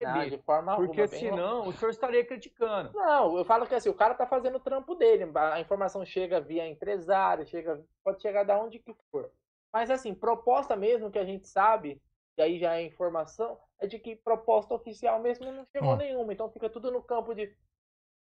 Não, 0.04 0.28
de 0.28 0.38
forma 0.38 0.72
alguma, 0.72 0.86
Porque 0.86 1.06
bem 1.06 1.20
senão 1.20 1.68
o 1.68 1.72
senhor 1.72 1.90
estaria 1.90 2.24
criticando. 2.24 2.92
Não, 2.92 3.36
eu 3.36 3.44
falo 3.44 3.66
que 3.66 3.74
assim, 3.74 3.88
o 3.88 3.94
cara 3.94 4.14
tá 4.14 4.26
fazendo 4.26 4.56
o 4.56 4.60
trampo 4.60 4.94
dele. 4.94 5.30
A 5.34 5.60
informação 5.60 6.04
chega 6.04 6.40
via 6.40 6.68
empresário, 6.68 7.46
chega, 7.46 7.82
pode 8.04 8.20
chegar 8.22 8.44
da 8.44 8.58
onde 8.58 8.78
que 8.78 8.94
for. 9.10 9.30
Mas 9.72 9.90
assim, 9.90 10.14
proposta 10.14 10.76
mesmo 10.76 11.10
que 11.10 11.18
a 11.18 11.24
gente 11.24 11.46
sabe, 11.48 12.00
e 12.36 12.42
aí 12.42 12.58
já 12.58 12.76
é 12.76 12.82
informação, 12.82 13.58
é 13.78 13.86
de 13.86 13.98
que 13.98 14.16
proposta 14.16 14.74
oficial 14.74 15.20
mesmo 15.20 15.50
não 15.50 15.66
chegou 15.72 15.90
Ó. 15.90 15.96
nenhuma. 15.96 16.32
Então 16.32 16.50
fica 16.50 16.68
tudo 16.68 16.90
no 16.90 17.02
campo 17.02 17.34
de. 17.34 17.54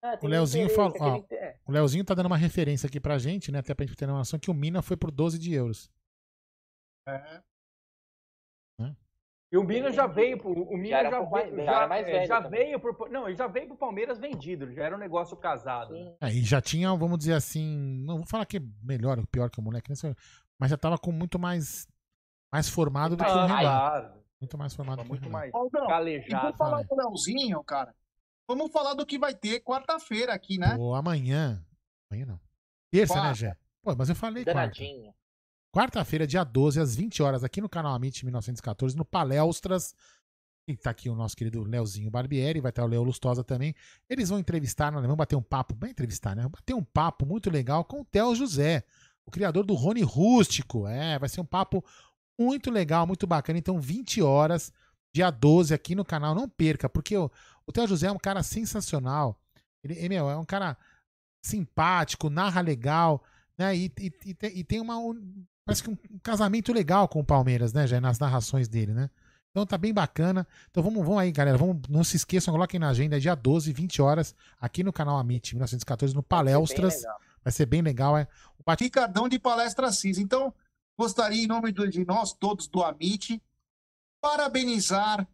ah, 0.03 0.19
O 0.23 0.27
Leozinho 0.27 0.69
falou. 0.71 0.95
ó, 1.01 1.35
é. 1.35 1.57
o 1.67 1.73
Leozinho 1.73 2.05
tá 2.05 2.15
dando 2.15 2.27
uma 2.27 2.37
referência 2.37 2.87
aqui 2.87 3.01
pra 3.01 3.19
gente, 3.19 3.51
né? 3.51 3.59
Até 3.59 3.75
pra 3.75 3.87
gente 3.87 3.97
ter 3.97 4.07
uma 4.07 4.19
noção 4.19 4.39
que 4.39 4.51
o 4.51 4.55
Mina 4.55 4.83
foi 4.83 4.97
por 4.97 5.11
12 5.11 5.39
de 5.39 5.55
euros. 5.55 5.91
É. 7.07 7.43
E 9.51 9.57
o 9.57 9.65
Mina 9.65 9.91
já 9.91 10.07
veio 10.07 10.37
pro. 10.39 10.51
O 10.53 10.85
Já 10.87 11.03
já, 11.11 11.21
veio, 11.23 11.57
já 11.57 11.65
já, 11.65 11.89
mais 11.89 12.07
velho 12.07 12.27
já 12.27 12.43
também. 12.43 12.65
veio 12.67 12.81
pro. 12.81 13.09
Não, 13.11 13.27
ele 13.27 13.37
já 13.37 13.47
veio 13.47 13.67
pro 13.69 13.77
Palmeiras 13.79 14.19
vendido, 14.19 14.71
já 14.73 14.85
era 14.85 14.95
um 14.95 14.99
negócio 14.99 15.35
casado. 15.37 15.95
né? 15.95 16.15
É, 16.21 16.29
e 16.29 16.43
já 16.45 16.61
tinha, 16.61 16.95
vamos 16.95 17.19
dizer 17.19 17.33
assim, 17.35 17.79
não 18.05 18.19
vou 18.19 18.27
falar 18.27 18.45
que 18.45 18.59
é 18.59 18.63
melhor 18.83 19.19
ou 19.19 19.27
pior 19.27 19.49
que 19.51 19.59
o 19.59 19.63
moleque, 19.63 19.91
né, 19.91 20.15
mas 20.61 20.71
já 20.71 20.77
tava 20.77 20.99
com 20.99 21.11
muito 21.13 21.39
mais 21.39 21.87
mais 22.53 22.69
formado 22.69 23.17
do 23.17 23.25
que 23.25 23.31
o 23.31 23.35
Ah, 23.35 23.47
Renan. 23.47 23.61
claro. 23.61 24.13
Muito 24.41 24.59
mais 24.59 24.75
formado 24.75 24.99
que 25.01 25.05
o 25.07 25.09
Muito 25.09 25.23
Renan. 25.23 25.33
mais 25.33 25.55
Aldão, 25.55 25.87
calejado. 25.87 26.43
vamos 26.43 26.57
falar 26.59 26.83
do 26.83 26.95
Leozinho, 26.97 27.65
cara. 27.65 27.95
Vamos 28.47 28.71
falar 28.71 28.95
do 28.95 29.05
que 29.07 29.19
vai 29.19 29.35
ter 29.35 29.61
quarta-feira 29.61 30.33
aqui, 30.35 30.59
né? 30.59 30.75
Pô, 30.77 30.95
amanhã. 30.95 31.63
Amanhã 32.11 32.27
não. 32.27 32.41
Terça, 32.91 33.15
né, 33.15 33.21
Quarta. 33.21 33.35
Gé? 33.35 33.57
Pô, 33.83 33.95
mas 33.97 34.09
eu 34.09 34.15
falei 34.15 34.45
quarta. 34.45 34.75
Quarta-feira, 35.73 36.27
dia 36.27 36.45
12, 36.45 36.81
às 36.81 36.97
20 36.97 37.23
horas, 37.23 37.45
aqui 37.45 37.61
no 37.61 37.69
canal 37.69 37.95
Amit 37.95 38.25
1914, 38.25 38.97
no 38.97 39.05
Palestras. 39.05 39.95
E 40.67 40.77
tá 40.77 40.91
aqui 40.91 41.09
o 41.09 41.15
nosso 41.15 41.37
querido 41.37 41.63
Leozinho 41.63 42.11
Barbieri, 42.11 42.61
vai 42.61 42.71
estar 42.71 42.85
o 42.85 42.87
Leo 42.87 43.03
Lustosa 43.03 43.43
também. 43.43 43.75
Eles 44.09 44.29
vão 44.29 44.39
entrevistar, 44.39 44.93
nós 44.93 45.03
vamos 45.03 45.17
bater 45.17 45.37
um 45.37 45.43
papo, 45.43 45.75
bem 45.75 45.91
entrevistar, 45.91 46.37
né? 46.37 46.47
Bater 46.47 46.75
um 46.75 46.85
papo 46.85 47.25
muito 47.25 47.51
legal 47.51 47.85
com 47.85 48.01
o 48.01 48.05
Theo 48.05 48.35
José, 48.35 48.85
o 49.25 49.31
criador 49.31 49.65
do 49.65 49.75
Rony 49.75 50.03
Rústico. 50.03 50.87
É, 50.87 51.19
vai 51.19 51.29
ser 51.29 51.41
um 51.41 51.45
papo 51.45 51.83
muito 52.39 52.71
legal, 52.71 53.07
muito 53.07 53.27
bacana. 53.27 53.59
Então, 53.59 53.81
20 53.81 54.23
horas, 54.23 54.73
dia 55.15 55.31
12, 55.31 55.73
aqui 55.73 55.95
no 55.95 56.05
canal. 56.05 56.35
Não 56.35 56.49
perca, 56.49 56.89
porque 56.89 57.17
o, 57.17 57.31
o 57.67 57.73
Theo 57.73 57.87
José 57.87 58.07
é 58.07 58.13
um 58.13 58.19
cara 58.19 58.43
sensacional. 58.43 59.41
Ele, 59.83 60.09
meu, 60.09 60.29
é 60.29 60.37
um 60.37 60.45
cara 60.45 60.77
simpático, 61.43 62.29
narra 62.29 62.61
legal, 62.61 63.23
né? 63.57 63.75
E, 63.77 63.93
e, 63.99 64.37
e 64.43 64.65
tem 64.65 64.81
uma. 64.81 64.97
Parece 65.69 65.83
que 65.83 65.91
um, 65.91 65.99
um 66.11 66.19
casamento 66.23 66.73
legal 66.73 67.07
com 67.07 67.21
o 67.21 67.25
Palmeiras, 67.25 67.75
né, 67.75 67.87
já 67.87 68.01
nas 68.01 68.19
narrações 68.19 68.69
dele, 68.69 68.95
né? 68.95 69.11
Então 69.51 69.67
tá 69.67 69.77
bem 69.77 69.93
bacana. 69.93 70.47
Então 70.71 70.83
vamos, 70.83 71.05
vamos 71.05 71.19
aí, 71.21 71.31
galera. 71.31 71.59
Vamos, 71.59 71.83
não 71.89 72.03
se 72.03 72.17
esqueçam, 72.17 72.53
coloquem 72.55 72.81
na 72.81 72.89
agenda, 72.89 73.17
é 73.17 73.21
dia 73.21 73.35
12, 73.35 73.71
20 73.73 74.01
horas, 74.01 74.35
aqui 74.59 74.83
no 74.83 74.93
canal 74.93 75.19
Amit 75.19 75.55
1914, 75.55 76.15
no 76.15 76.23
Palestras. 76.23 77.03
Vai 77.45 77.53
ser 77.53 77.67
bem 77.67 77.83
legal, 77.83 78.17
é. 78.17 78.27
O 78.59 78.63
bate- 78.65 78.85
Ricardão 78.85 79.29
de 79.29 79.39
Palestra 79.39 79.93
CIS. 79.93 80.19
Então, 80.19 80.53
gostaria, 80.99 81.43
em 81.43 81.47
nome 81.47 81.71
de 81.73 82.05
nós 82.07 82.33
todos 82.33 82.67
do 82.67 82.83
Amit, 82.83 83.41
parabenizar 84.21 85.27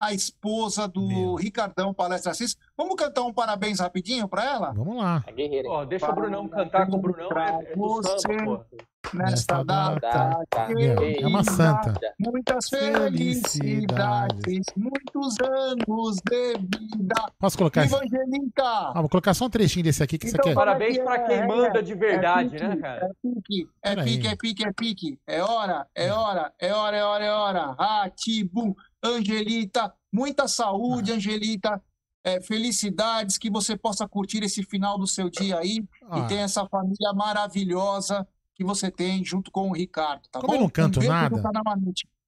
a 0.00 0.14
esposa 0.14 0.88
do 0.88 1.34
Ricardão 1.34 1.92
Palestra 1.92 2.32
CIS. 2.32 2.56
Vamos 2.76 2.96
cantar 2.96 3.22
um 3.22 3.32
parabéns 3.32 3.80
rapidinho 3.80 4.26
para 4.26 4.44
ela? 4.44 4.72
Vamos 4.72 4.96
lá. 4.96 5.22
É 5.26 5.32
guerreira. 5.32 5.68
Ó, 5.68 5.84
deixa 5.84 6.10
o 6.10 6.14
Brunão 6.14 6.48
cantar, 6.48 6.86
que 6.88 6.94
o 6.94 6.98
Brunão 6.98 7.28
é, 7.32 7.72
é 7.72 8.18
samba, 8.18 8.66
pô. 8.70 8.86
Nesta 9.14 9.64
data, 9.64 10.38
Meu, 10.68 11.02
é 11.02 11.26
uma 11.26 11.42
santa. 11.42 11.94
muitas 12.18 12.68
felicidades, 12.68 14.66
muitos 14.76 15.36
anos 15.40 16.16
de 16.28 16.52
vida. 16.58 17.14
Posso 17.38 17.58
colocar 17.58 17.84
esse? 17.84 17.94
Evangelista! 17.94 18.62
Ah, 18.62 19.00
vou 19.00 19.08
colocar 19.08 19.34
só 19.34 19.46
um 19.46 19.50
trechinho 19.50 19.84
desse 19.84 20.02
aqui 20.02 20.16
que 20.18 20.28
você 20.28 20.34
Então, 20.36 20.44
quer. 20.44 20.54
Parabéns 20.54 20.98
é, 20.98 21.02
pra 21.02 21.18
quem 21.20 21.36
é, 21.38 21.46
manda 21.46 21.82
de 21.82 21.94
verdade, 21.94 22.56
é 22.56 22.60
né, 22.60 22.68
pique, 22.68 22.82
cara? 22.82 23.10
É 23.10 23.14
pique, 23.22 23.68
é 23.82 23.96
pique, 24.04 24.26
é 24.28 24.36
pique, 24.36 24.64
é 24.64 24.72
pique. 24.72 25.18
É 25.26 25.42
hora, 25.42 25.86
é 25.94 26.12
hora, 26.12 26.52
é 26.58 26.72
hora, 26.72 26.96
é 26.96 27.04
hora, 27.04 27.24
é 27.24 27.32
hora. 27.32 27.72
Ratibum, 27.78 28.74
Angelita, 29.02 29.92
muita 30.12 30.44
Ah. 30.44 30.48
saúde, 30.48 31.12
Angelita. 31.12 31.82
É, 32.22 32.38
felicidades, 32.38 33.38
que 33.38 33.48
você 33.50 33.74
possa 33.78 34.06
curtir 34.06 34.42
esse 34.42 34.62
final 34.62 34.98
do 34.98 35.06
seu 35.06 35.30
dia 35.30 35.58
aí 35.58 35.82
Ah. 36.10 36.18
e 36.18 36.28
ter 36.28 36.34
essa 36.34 36.66
família 36.66 37.14
maravilhosa 37.14 38.28
que 38.54 38.62
você 38.62 38.90
tem 38.90 39.24
junto 39.24 39.50
com 39.50 39.70
o 39.70 39.72
Ricardo, 39.72 40.28
tá 40.30 40.38
Como 40.38 40.48
bom? 40.52 40.58
eu 40.58 40.60
não 40.60 40.68
canto 40.68 41.00
um 41.00 41.06
nada. 41.08 41.42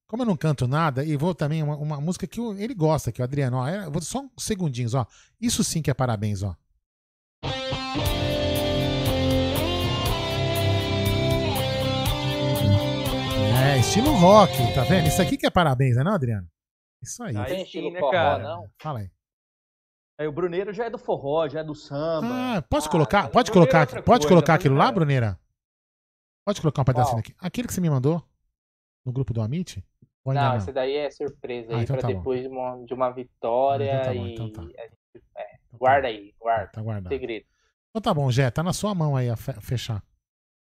Como 0.07 0.23
eu 0.23 0.27
não 0.27 0.37
canto 0.37 0.67
nada, 0.67 1.05
e 1.05 1.15
vou 1.15 1.35
também 1.35 1.63
uma, 1.63 1.77
uma 1.77 2.01
música 2.01 2.27
que 2.27 2.41
o- 2.41 2.55
ele 2.55 2.73
gosta, 2.75 3.13
que 3.13 3.21
o 3.21 3.25
Adriano, 3.25 3.59
ó, 3.59 3.69
é- 3.69 3.89
vou 3.91 4.01
só 4.01 4.21
uns 4.21 4.31
segundinhos, 4.45 4.95
ó. 4.95 5.07
Isso 5.39 5.63
sim 5.63 5.83
que 5.83 5.91
é 5.91 5.95
parabéns, 5.95 6.43
ó. 6.43 6.57
É, 13.65 13.79
estilo 13.79 14.13
rock, 14.17 14.53
tá 14.75 14.83
vendo? 14.85 15.07
Isso 15.09 15.23
aqui 15.23 15.37
que 15.37 15.47
é 15.47 15.51
parabéns, 15.51 15.97
né, 15.97 16.03
não, 16.03 16.13
Adriano? 16.15 16.47
Isso 17.03 17.23
aí. 17.23 17.37
Aí 17.37 17.47
Tem 17.47 17.63
estilo 17.63 17.91
né, 17.91 17.99
forró, 18.01 18.13
cara? 18.13 18.43
não? 18.43 18.71
Fala 18.81 19.01
aí. 19.01 19.11
Aí 20.19 20.27
o 20.29 20.33
Bruneiro 20.33 20.73
já 20.73 20.85
é 20.85 20.91
do 20.91 20.99
forró, 20.99 21.49
já 21.49 21.61
é 21.61 21.65
do 21.65 21.75
samba. 21.75 22.29
Ah, 22.59 22.63
pode 22.63 22.89
colocar, 22.89 23.29
pode 23.31 23.51
Bruneiro 23.51 23.51
é 23.51 23.53
colocar, 23.73 23.81
outra 23.81 24.03
pode 24.03 24.19
coisa, 24.21 24.29
colocar 24.29 24.55
aquilo 24.55 24.77
é. 24.77 24.79
lá, 24.79 24.93
Bruneira? 24.93 25.39
Pode 26.47 26.61
colocar 26.61 26.83
um 26.83 26.85
pedacinho 26.85 27.15
Qual? 27.17 27.21
aqui. 27.21 27.35
Aquele 27.39 27.67
que 27.69 27.75
você 27.75 27.81
me 27.81 27.91
mandou. 27.91 28.23
no 29.05 29.13
grupo 29.13 29.33
do 29.35 29.41
Amit? 29.41 29.85
Ou 30.25 30.33
Não, 30.33 30.51
não? 30.51 30.57
esse 30.59 30.71
daí 30.73 30.95
é 30.97 31.11
surpresa 31.11 31.73
Ah, 31.73 31.79
aí 31.79 31.83
então 31.83 31.97
pra 31.97 32.03
tá 32.03 32.09
bom. 32.09 32.19
depois 32.19 32.43
de 32.43 32.49
uma, 32.49 32.85
de 32.85 32.95
uma 32.95 33.11
vitória 33.11 34.01
Ah, 34.09 34.15
então 34.15 34.15
tá 34.15 34.21
bom, 34.21 34.27
e 34.27 34.33
então 34.35 34.53
tá. 34.53 34.63
a 34.63 34.65
gente- 34.65 34.77
é, 35.37 35.59
guarda 35.73 36.07
aí, 36.09 36.35
guarda. 36.39 36.69
Tá 36.73 36.81
guardado. 36.83 37.13
Segredo. 37.13 37.47
Então 37.91 38.01
tá 38.03 38.15
bom, 38.15 38.31
Jé, 38.31 38.49
tá 38.51 38.63
na 38.63 38.73
sua 38.73 38.95
mão 38.95 39.17
aí 39.17 39.29
a 39.29 39.37
fe- 39.37 39.61
fechar. 39.61 40.01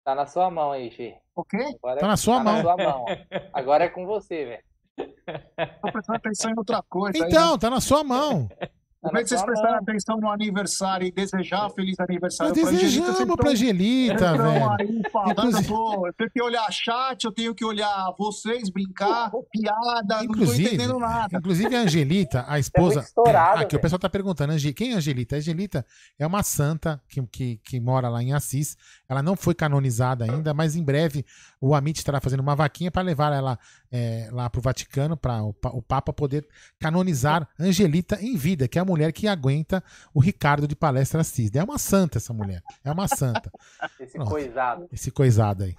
Tá 0.04 0.14
na 0.14 0.26
sua 0.26 0.52
mão 0.52 0.72
aí, 0.74 0.90
G. 0.92 1.18
Ok? 1.36 1.60
Agora 1.82 2.00
Tá 2.02 2.08
na 2.08 2.18
sua 2.18 2.38
tá 2.38 2.44
mão. 2.44 2.56
Na 2.56 2.62
sua 2.62 2.78
mão. 2.78 3.06
Agora 3.54 3.86
é 3.86 3.90
com 3.90 4.06
você, 4.06 4.46
velho. 4.46 4.64
Tô 4.98 5.92
prestando 5.92 6.18
atenção 6.18 6.52
em 6.52 6.58
outra 6.58 6.82
coisa. 6.90 7.24
aí, 7.24 7.30
Então, 7.30 7.54
né? 7.54 7.58
tá 7.60 7.70
na 7.70 7.82
sua 7.82 8.04
mão. 8.04 8.50
Em 9.10 9.12
vez 9.14 9.24
de 9.26 9.30
vocês 9.30 9.40
sua 9.42 9.48
prestarem 9.48 9.74
mão. 9.76 9.84
atenção 9.84 10.18
no 10.20 10.30
aniversário 10.30 11.08
e 11.08 11.12
desejar 11.12 11.70
feliz 11.72 12.00
aniversário 12.00 12.54
Nós 12.54 12.62
pra 12.62 12.70
Angelita, 12.70 12.92
vocês 12.92 13.06
desejamos 13.06 13.36
pra 13.36 13.44
tão- 13.44 13.52
Angelita, 13.52 14.38
velho. 14.38 14.72
aí 14.80 15.02
falando, 15.12 15.68
eu, 15.68 16.08
eu 16.08 16.14
tenho 16.14 16.30
que 16.32 16.42
olhar 16.42 16.72
chat, 16.72 17.24
eu 17.24 17.32
tenho 17.32 17.56
que 17.56 17.66
olhar 17.66 18.14
vocês, 18.18 18.70
brincar, 18.70 19.32
piada, 19.52 20.18
não 20.18 20.18
tô 20.20 20.24
Inclusive, 20.34 20.68
entendendo 20.68 21.00
nada. 21.00 21.38
inclusive 21.38 21.76
a 21.76 21.80
Angelita, 21.82 22.46
a 22.48 22.60
esposa. 22.60 22.96
muito 22.96 23.08
estourado, 23.08 23.62
aqui 23.62 23.76
o 23.76 23.80
pessoal 23.80 24.00
tá 24.00 24.10
perguntando, 24.10 24.54
quem 24.76 24.92
é 24.92 24.94
a 24.94 24.98
Angelita? 24.98 25.36
A 25.36 25.40
Angelita 25.40 25.86
é 26.18 26.26
uma 26.26 26.44
santa 26.44 27.02
que, 27.08 27.22
que, 27.28 27.58
que 27.64 27.80
mora 27.80 28.10
lá 28.10 28.22
em 28.24 28.34
Assis. 28.34 28.78
Ela 29.08 29.22
não 29.22 29.36
foi 29.36 29.54
canonizada 29.54 30.26
ainda, 30.26 30.54
mas 30.54 30.76
em 30.76 30.84
breve 30.84 31.26
o 31.62 31.74
Amit 31.76 32.00
estará 32.00 32.20
fazendo 32.20 32.40
uma 32.40 32.56
vaquinha 32.56 32.92
para 32.92 33.02
levar 33.02 33.34
ela 33.34 33.58
é, 33.92 34.30
lá 34.32 34.50
pro 34.50 34.62
Vaticano, 34.62 35.16
para 35.16 35.44
o, 35.44 35.56
o 35.74 35.82
Papa 35.82 36.12
poder 36.12 36.48
canonizar 36.80 37.48
Angelita 37.60 38.18
em 38.22 38.36
vida, 38.36 38.68
que 38.68 38.78
é 38.78 38.82
a 38.82 38.86
mulher 38.86 38.95
que 39.12 39.28
aguenta 39.28 39.84
o 40.14 40.20
Ricardo 40.20 40.68
de 40.68 40.76
Palestra 40.76 41.22
Assis. 41.22 41.52
É 41.56 41.64
uma 41.64 41.78
santa 41.78 42.18
essa 42.18 42.34
mulher. 42.34 42.62
É 42.84 42.92
uma 42.92 43.08
santa. 43.08 43.52
Esse 44.00 44.14
Pronto. 44.14 44.30
coisado. 44.32 44.88
Esse 44.92 45.12
coisado 45.12 45.64
aí. 45.64 45.76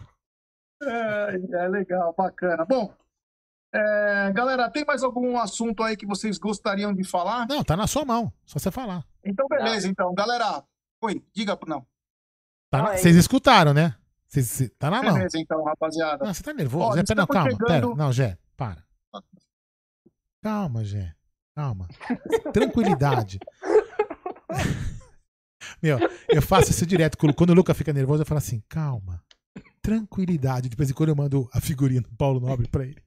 É, 0.83 1.41
é 1.65 1.69
legal, 1.69 2.15
bacana. 2.17 2.65
Bom, 2.65 2.93
é, 3.75 4.33
galera, 4.33 4.71
tem 4.71 4.85
mais 4.85 5.03
algum 5.03 5.39
assunto 5.39 5.83
aí 5.83 5.97
que 5.97 6.07
vocês 6.07 6.39
gostariam 6.39 6.95
de 6.95 7.03
falar? 7.05 7.47
Não, 7.49 7.65
tá 7.65 7.77
na 7.77 7.87
sua 7.87 8.05
mão. 8.05 8.33
Só 8.45 8.59
você 8.59 8.71
falar. 8.71 9.05
Então, 9.25 9.47
beleza, 9.49 9.89
então. 9.89 10.15
Galera, 10.15 10.63
oi, 11.03 11.25
diga, 11.35 11.59
não. 11.67 11.87
Tá 12.71 12.83
na- 12.83 12.97
Vocês 12.97 13.17
escutaram, 13.17 13.73
né? 13.73 13.95
Vocês- 14.29 14.71
tá 14.79 14.91
na 14.91 15.03
mão. 15.03 15.15
Beleza, 15.15 15.39
então, 15.39 15.63
rapaziada. 15.65 16.25
Não, 16.25 16.35
você 16.35 16.43
tá 16.43 16.53
nervoso. 16.53 16.85
Ó, 16.85 16.93
Zé, 16.95 17.03
pera, 17.05 17.17
não, 17.17 17.25
estamos 17.25 17.33
calma, 17.33 17.51
chegando- 17.51 17.67
pera. 17.91 17.95
Não, 18.05 18.13
Jé, 18.13 18.39
para. 18.57 18.85
Calma, 20.43 20.85
Jé. 20.85 21.15
Calma. 21.57 21.89
Tranquilidade. 22.53 23.39
Meu, 25.83 25.99
eu 26.29 26.43
faço 26.43 26.71
isso 26.71 26.85
direto. 26.87 27.17
Quando 27.35 27.51
o 27.51 27.55
Luca 27.55 27.73
fica 27.73 27.93
nervoso, 27.95 28.23
eu 28.23 28.27
falo 28.27 28.39
assim, 28.39 28.63
calma. 28.69 29.23
Tranquilidade. 29.81 30.69
Depois 30.69 30.91
em 30.91 30.93
quando 30.95 31.09
eu 31.09 31.17
mando 31.17 31.49
a 31.55 31.61
figurinha 31.61 32.03
do 32.03 32.11
Paulo 32.17 32.41
Nobre 32.41 32.69
pra 32.69 32.85
ele. 32.85 33.03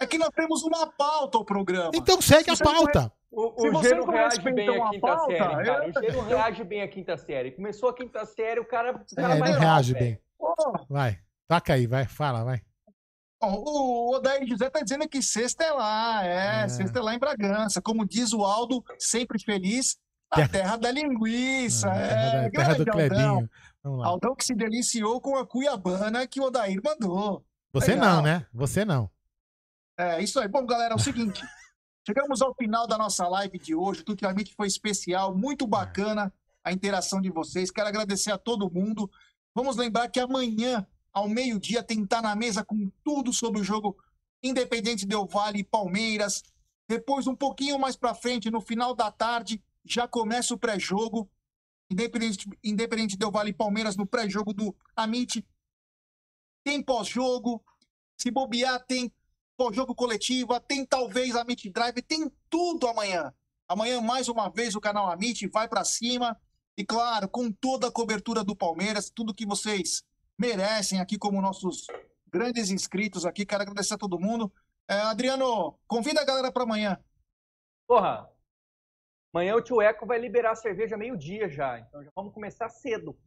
É 0.00 0.06
que 0.06 0.16
nós 0.16 0.30
temos 0.30 0.62
uma 0.62 0.86
pauta 0.92 1.38
ao 1.38 1.44
programa. 1.44 1.90
Então 1.94 2.20
segue 2.22 2.50
a 2.50 2.56
pauta. 2.56 3.12
O, 3.30 3.66
o 3.66 3.72
não 3.72 3.80
reage 4.06 4.40
bem 4.52 4.68
à 4.68 4.86
a 4.86 4.90
quinta 4.90 5.06
pauta, 5.06 5.26
série, 5.26 5.38
cara. 5.38 5.86
eu- 5.86 5.90
O 5.90 6.02
G 6.02 6.12
não 6.12 6.24
reage 6.26 6.64
bem 6.64 6.82
à 6.82 6.88
quinta 6.88 7.16
série. 7.16 7.50
Começou 7.52 7.88
a 7.88 7.94
quinta 7.94 8.24
série, 8.26 8.60
o 8.60 8.64
cara, 8.64 8.92
o 8.92 9.14
cara 9.16 9.34
É, 9.34 9.38
vai 9.38 9.50
não 9.52 9.58
mal, 9.58 9.68
reage 9.74 9.92
velho. 9.94 10.04
bem. 10.04 10.18
Vai. 10.88 11.18
Taca 11.48 11.72
aí, 11.74 11.86
vai. 11.86 12.04
Fala, 12.06 12.44
vai. 12.44 12.60
O 13.46 14.14
Odair 14.14 14.46
José 14.46 14.70
tá 14.70 14.80
dizendo 14.80 15.08
que 15.08 15.20
sexta 15.22 15.64
é 15.64 15.72
lá, 15.72 16.24
é, 16.24 16.64
É. 16.64 16.68
sexta 16.68 16.98
é 16.98 17.02
lá 17.02 17.14
em 17.14 17.18
Bragança. 17.18 17.82
Como 17.82 18.06
diz 18.06 18.32
o 18.32 18.44
Aldo, 18.44 18.84
sempre 18.98 19.38
feliz, 19.42 19.96
a 20.30 20.46
terra 20.48 20.76
da 20.76 20.90
linguiça. 20.90 21.90
Ah, 21.90 21.96
é, 21.96 22.08
terra 22.08 22.42
da- 22.42 22.50
terra 22.50 22.74
do 22.74 22.84
grande 22.84 23.02
Aldão. 23.14 23.48
Clebinho. 23.82 24.04
Aldão 24.04 24.34
que 24.36 24.44
se 24.44 24.54
deliciou 24.54 25.20
com 25.20 25.36
a 25.36 25.46
cuiabana 25.46 26.26
que 26.26 26.40
o 26.40 26.44
Odair 26.44 26.80
mandou. 26.84 27.44
Você 27.72 27.92
Legal. 27.94 28.16
não, 28.16 28.22
né? 28.22 28.46
Você 28.52 28.84
não. 28.84 29.10
É, 29.98 30.22
isso 30.22 30.38
aí. 30.38 30.46
Bom, 30.48 30.64
galera, 30.64 30.94
é 30.94 30.96
o 30.96 31.00
seguinte. 31.00 31.42
chegamos 32.06 32.40
ao 32.42 32.54
final 32.54 32.86
da 32.86 32.96
nossa 32.96 33.26
live 33.28 33.58
de 33.58 33.74
hoje. 33.74 34.02
Tudo 34.04 34.20
realmente 34.20 34.54
foi 34.54 34.66
especial, 34.68 35.34
muito 35.36 35.66
bacana 35.66 36.32
a 36.64 36.72
interação 36.72 37.20
de 37.20 37.30
vocês. 37.30 37.70
Quero 37.70 37.88
agradecer 37.88 38.30
a 38.30 38.38
todo 38.38 38.70
mundo. 38.70 39.10
Vamos 39.54 39.76
lembrar 39.76 40.08
que 40.08 40.20
amanhã, 40.20 40.86
ao 41.12 41.28
meio-dia, 41.28 41.84
estar 41.88 42.22
na 42.22 42.34
mesa 42.34 42.64
com 42.64 42.90
tudo 43.04 43.32
sobre 43.32 43.60
o 43.60 43.64
jogo 43.64 43.96
Independente 44.42 45.06
Del 45.06 45.26
Vale 45.26 45.60
e 45.60 45.64
Palmeiras. 45.64 46.42
Depois, 46.88 47.26
um 47.26 47.36
pouquinho 47.36 47.78
mais 47.78 47.96
para 47.96 48.14
frente, 48.14 48.50
no 48.50 48.60
final 48.60 48.94
da 48.94 49.10
tarde, 49.10 49.62
já 49.84 50.08
começa 50.08 50.54
o 50.54 50.58
pré-jogo. 50.58 51.30
Independente, 51.90 52.48
Independente 52.64 53.16
Del 53.16 53.30
Vale 53.30 53.50
e 53.50 53.54
Palmeiras 53.54 53.96
no 53.96 54.06
pré-jogo 54.06 54.52
do 54.52 54.74
Amit. 54.96 55.46
Tem 56.64 56.82
pós-jogo. 56.82 57.62
Se 58.16 58.30
bobear, 58.30 58.84
tem 58.86 59.12
pós-jogo 59.56 59.94
coletiva, 59.94 60.60
tem 60.60 60.84
talvez 60.84 61.36
a 61.36 61.44
Meet 61.44 61.70
Drive, 61.70 62.02
tem 62.02 62.30
tudo 62.48 62.86
amanhã. 62.86 63.32
Amanhã, 63.68 64.00
mais 64.00 64.28
uma 64.28 64.48
vez, 64.48 64.74
o 64.74 64.80
canal 64.80 65.10
Amit 65.10 65.46
vai 65.48 65.68
para 65.68 65.84
cima. 65.84 66.40
E 66.76 66.84
claro, 66.84 67.28
com 67.28 67.50
toda 67.52 67.88
a 67.88 67.92
cobertura 67.92 68.42
do 68.42 68.56
Palmeiras, 68.56 69.10
tudo 69.10 69.34
que 69.34 69.46
vocês 69.46 70.02
merecem 70.38 71.00
aqui 71.00 71.18
como 71.18 71.40
nossos 71.40 71.86
grandes 72.26 72.70
inscritos 72.70 73.26
aqui. 73.26 73.46
Quero 73.46 73.62
agradecer 73.62 73.94
a 73.94 73.98
todo 73.98 74.18
mundo. 74.18 74.52
É, 74.88 74.94
Adriano, 74.94 75.78
convida 75.86 76.20
a 76.20 76.24
galera 76.24 76.50
para 76.50 76.64
amanhã. 76.64 76.98
Porra, 77.86 78.28
amanhã 79.32 79.54
o 79.54 79.62
tio 79.62 79.80
Eco 79.80 80.06
vai 80.06 80.18
liberar 80.18 80.52
a 80.52 80.56
cerveja 80.56 80.96
meio-dia 80.96 81.48
já. 81.48 81.78
Então 81.78 82.02
já 82.02 82.10
vamos 82.14 82.32
começar 82.32 82.68
cedo. 82.68 83.18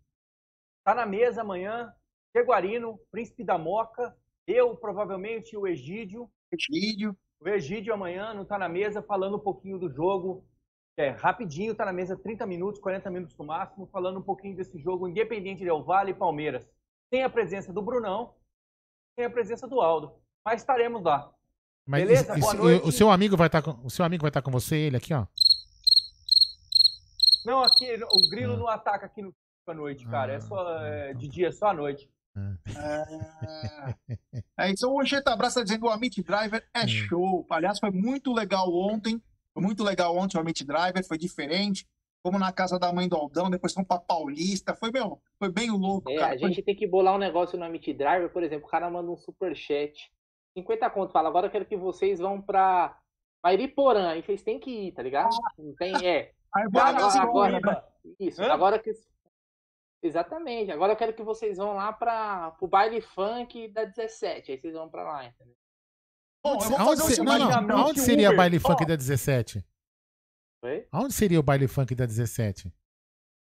Tá 0.83 0.93
na 0.93 1.05
mesa 1.05 1.41
amanhã, 1.41 1.93
Jaguarino, 2.35 2.99
Príncipe 3.11 3.43
da 3.43 3.57
Moca, 3.57 4.15
eu, 4.47 4.75
provavelmente, 4.75 5.57
o 5.57 5.67
Egídio. 5.67 6.29
Egídio. 6.51 7.17
O 7.39 7.47
Egídio 7.47 7.93
amanhã 7.93 8.33
não 8.33 8.45
tá 8.45 8.57
na 8.57 8.69
mesa 8.69 9.01
falando 9.01 9.37
um 9.37 9.39
pouquinho 9.39 9.79
do 9.79 9.89
jogo. 9.89 10.45
É, 10.97 11.09
rapidinho, 11.09 11.75
tá 11.75 11.85
na 11.85 11.91
mesa 11.91 12.15
30 12.15 12.45
minutos, 12.45 12.79
40 12.79 13.09
minutos 13.09 13.35
no 13.37 13.45
máximo, 13.45 13.87
falando 13.87 14.19
um 14.19 14.23
pouquinho 14.23 14.55
desse 14.55 14.77
jogo 14.79 15.07
Independente 15.07 15.63
Del 15.63 15.83
Vale 15.83 16.11
e 16.11 16.15
Palmeiras. 16.15 16.65
Sem 17.15 17.23
a 17.23 17.29
presença 17.29 17.71
do 17.71 17.81
Brunão, 17.81 18.33
sem 19.17 19.23
a 19.25 19.29
presença 19.29 19.65
do 19.65 19.79
Aldo. 19.79 20.11
Mas 20.43 20.59
estaremos 20.59 21.01
lá. 21.01 21.31
Mas 21.87 22.01
Beleza? 22.03 22.33
isso- 22.33 22.39
Boa 22.41 22.53
isso- 22.53 22.61
noite. 22.61 22.87
o 22.89 22.91
seu 22.91 23.09
amigo 23.09 23.37
vai 23.37 23.47
estar 23.47 23.61
com 23.61 23.71
o 23.85 23.89
seu 23.89 24.03
amigo 24.03 24.21
vai 24.23 24.29
estar 24.29 24.41
com 24.41 24.51
você, 24.51 24.75
ele 24.75 24.97
aqui, 24.97 25.13
ó. 25.13 25.25
Não, 27.45 27.63
aqui, 27.63 27.85
o 28.03 28.29
grilo 28.29 28.57
não 28.57 28.67
ataca 28.67 29.05
aqui 29.05 29.21
no 29.21 29.33
à 29.65 29.73
noite, 29.73 30.05
cara. 30.07 30.33
É 30.33 30.41
só 30.41 30.77
é, 30.83 31.13
de 31.13 31.29
dia, 31.29 31.47
é 31.47 31.51
só 31.53 31.67
à 31.67 31.73
noite. 31.73 32.11
É 34.57 34.71
isso. 34.71 34.85
O 34.91 34.99
Ancheta 34.99 35.31
Abraço 35.31 35.55
tá 35.55 35.63
dizendo 35.63 35.85
o 35.85 35.89
Amit 35.89 36.21
Driver 36.21 36.67
é 36.73 36.85
show. 36.85 37.47
Aliás, 37.49 37.79
foi 37.79 37.91
muito 37.91 38.33
legal 38.33 38.69
ontem. 38.73 39.23
Foi 39.53 39.63
muito 39.63 39.85
legal 39.85 40.17
ontem 40.17 40.35
o 40.37 40.41
Amit 40.41 40.65
Driver, 40.65 41.01
foi 41.07 41.17
diferente. 41.17 41.87
Fomos 42.25 42.39
na 42.39 42.51
casa 42.51 42.79
da 42.79 42.91
mãe 42.91 43.07
do 43.07 43.15
Aldão, 43.15 43.51
depois 43.51 43.71
fomos 43.71 43.87
pra 43.87 43.99
Paulista. 43.99 44.73
Foi, 44.73 44.89
meu, 44.91 45.21
foi 45.37 45.47
bem 45.51 45.69
louco, 45.69 46.09
É, 46.09 46.15
cara. 46.15 46.33
a 46.33 46.37
gente 46.37 46.59
tem 46.63 46.75
que 46.75 46.87
bolar 46.87 47.13
um 47.13 47.19
negócio 47.19 47.55
no 47.55 47.63
Amit 47.63 47.93
Driver, 47.93 48.31
por 48.33 48.41
exemplo, 48.41 48.65
o 48.67 48.69
cara 48.71 48.89
manda 48.89 49.11
um 49.11 49.15
superchat. 49.15 50.11
50 50.57 50.89
conto, 50.89 51.11
fala, 51.11 51.29
agora 51.29 51.45
eu 51.45 51.51
quero 51.51 51.67
que 51.67 51.77
vocês 51.77 52.17
vão 52.17 52.41
pra 52.41 52.97
Mairiporã. 53.43 54.09
Aí 54.09 54.23
vocês 54.23 54.41
têm 54.41 54.59
que 54.59 54.71
ir, 54.87 54.91
tá 54.93 55.03
ligado? 55.03 55.29
Não 55.55 55.75
tem, 55.75 55.93
é. 56.03 56.31
Agora, 56.51 56.93
gastar 56.93 57.21
agora- 57.21 57.61
corrida. 57.61 57.85
isso, 58.19 58.41
Hã? 58.41 58.51
agora 58.51 58.79
que. 58.79 58.91
Exatamente. 60.01 60.71
Agora 60.71 60.93
eu 60.93 60.97
quero 60.97 61.13
que 61.13 61.21
vocês 61.21 61.57
vão 61.57 61.73
lá 61.75 61.93
para 61.93 62.51
pro 62.57 62.67
baile 62.67 63.01
funk 63.01 63.67
da 63.67 63.83
17. 63.85 64.51
Aí 64.51 64.59
vocês 64.59 64.73
vão 64.73 64.89
pra 64.89 65.03
lá, 65.03 65.25
entendeu? 65.25 65.53
Bom, 66.43 66.53
eu 66.55 66.59
vou 66.69 66.77
Aonde, 66.79 67.01
fazer 67.01 67.15
se- 67.15 67.21
não, 67.23 67.61
não, 67.61 67.77
aonde 67.85 67.99
seria 67.99 68.31
o 68.31 68.35
baile 68.35 68.59
funk 68.59 68.83
Ó, 68.83 68.87
da 68.87 68.95
17? 68.95 69.63
Oi? 70.65 70.87
Aonde 70.91 71.13
seria 71.13 71.39
o 71.39 71.43
baile 71.43 71.67
funk 71.67 71.93
da 71.95 72.05
17? 72.05 72.73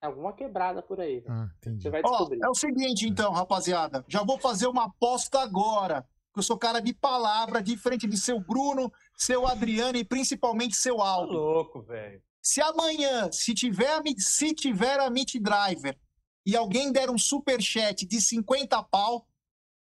Alguma 0.02 0.32
quebrada 0.32 0.82
por 0.82 0.98
aí. 1.00 1.22
Ah, 1.28 1.48
entendi. 1.58 1.82
Você 1.82 1.90
vai 1.90 2.00
Ó, 2.02 2.08
descobrir. 2.10 2.42
é 2.42 2.48
o 2.48 2.54
seguinte, 2.54 3.06
então, 3.06 3.32
rapaziada. 3.32 4.02
Já 4.08 4.22
vou 4.24 4.38
fazer 4.38 4.66
uma 4.66 4.86
aposta 4.86 5.40
agora. 5.40 6.06
Que 6.32 6.38
eu 6.38 6.42
sou 6.42 6.56
cara 6.56 6.80
de 6.80 6.94
palavra, 6.94 7.60
diferente 7.60 8.06
de 8.06 8.16
seu 8.16 8.40
Bruno, 8.40 8.90
seu 9.16 9.46
Adriano 9.46 9.98
e 9.98 10.04
principalmente 10.04 10.76
seu 10.76 11.02
Aldo. 11.02 11.32
louco, 11.32 11.82
velho. 11.82 12.22
Se 12.40 12.62
amanhã, 12.62 13.30
se 13.30 13.52
tiver, 13.52 13.90
a 13.90 14.02
se 14.16 14.54
tiver 14.54 14.98
a 15.00 15.10
Meet 15.10 15.34
Driver 15.40 15.98
e 16.46 16.56
alguém 16.56 16.90
der 16.92 17.10
um 17.10 17.18
superchat 17.18 18.06
de 18.06 18.20
50 18.20 18.82
pau, 18.84 19.26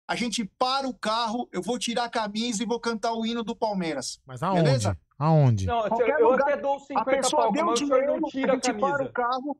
a 0.08 0.14
gente 0.14 0.44
para 0.58 0.86
o 0.88 0.94
carro, 0.94 1.48
eu 1.52 1.60
vou 1.62 1.78
tirar 1.78 2.04
a 2.04 2.08
camisa 2.10 2.62
e 2.62 2.66
vou 2.66 2.78
cantar 2.80 3.12
o 3.12 3.26
hino 3.26 3.42
do 3.42 3.56
Palmeiras. 3.56 4.20
Mas 4.26 4.42
aonde? 4.42 4.62
Beleza? 4.62 4.98
Aonde? 5.18 5.66
Não, 5.66 5.88
Qualquer 5.88 6.20
eu 6.20 6.30
lugar, 6.30 6.48
até 6.52 6.56
dou 6.60 6.76
os 6.76 6.82
a 6.82 6.86
50 6.86 7.10
pessoa 7.10 7.42
pau, 7.44 7.52
deu 7.52 7.66
mas 7.66 7.80
o 7.80 7.84
dinheiro, 7.84 8.20
não 8.20 8.28
tira 8.28 8.52
a 8.52 8.52
a 8.52 8.54
gente 8.56 8.72
para 8.74 8.92
camisa. 8.92 9.02
o 9.04 9.12
carro, 9.12 9.56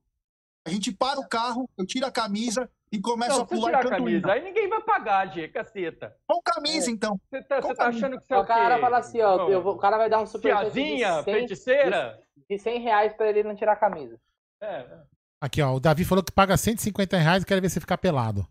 a 0.66 0.70
gente 0.70 0.92
para 0.92 1.20
o 1.20 1.28
carro, 1.28 1.70
eu 1.78 1.86
tiro 1.86 2.06
a 2.06 2.10
camisa 2.10 2.70
e 2.92 3.00
começo 3.00 3.36
Não, 3.36 3.42
a 3.42 3.46
pular 3.46 3.66
tirar 3.70 3.82
e 3.82 3.84
a 3.84 3.86
o 3.86 3.90
camisa. 3.90 4.18
hino. 4.18 4.30
Aí 4.30 4.44
ninguém 4.44 4.68
vai 4.68 4.80
pagar, 4.82 5.32
G, 5.32 5.48
caceta. 5.48 6.14
Com 6.26 6.40
camisa, 6.42 6.90
É. 6.90 6.92
então. 6.92 7.18
Você 7.30 7.42
tá, 7.42 7.60
você 7.60 7.74
tá 7.74 7.86
achando 7.88 8.18
que 8.20 8.26
você 8.26 8.34
é 8.34 8.38
O 8.38 8.44
cara 8.46 8.74
quê? 8.76 8.80
fala 8.80 8.98
assim, 8.98 9.20
ó, 9.22 9.48
eu 9.48 9.62
vou- 9.62 9.74
o 9.74 9.78
cara 9.78 9.96
vai 9.96 10.08
dar 10.10 10.20
um 10.20 10.26
superchat 10.26 10.70
de 10.72 10.72
100, 10.72 11.24
feiticeira? 11.24 12.20
de 12.48 12.58
100 12.58 12.80
reais 12.80 13.12
pra 13.14 13.28
ele 13.28 13.42
não 13.42 13.56
tirar 13.56 13.72
a 13.72 13.76
camisa. 13.76 14.16
É. 14.60 14.86
Aqui, 15.40 15.60
ó. 15.60 15.74
O 15.74 15.80
Davi 15.80 16.04
falou 16.04 16.22
que 16.22 16.30
paga 16.32 16.56
150 16.56 17.16
reais 17.16 17.42
e 17.42 17.46
quer 17.46 17.60
ver 17.60 17.68
você 17.68 17.80
ficar 17.80 17.98
pelado. 17.98 18.46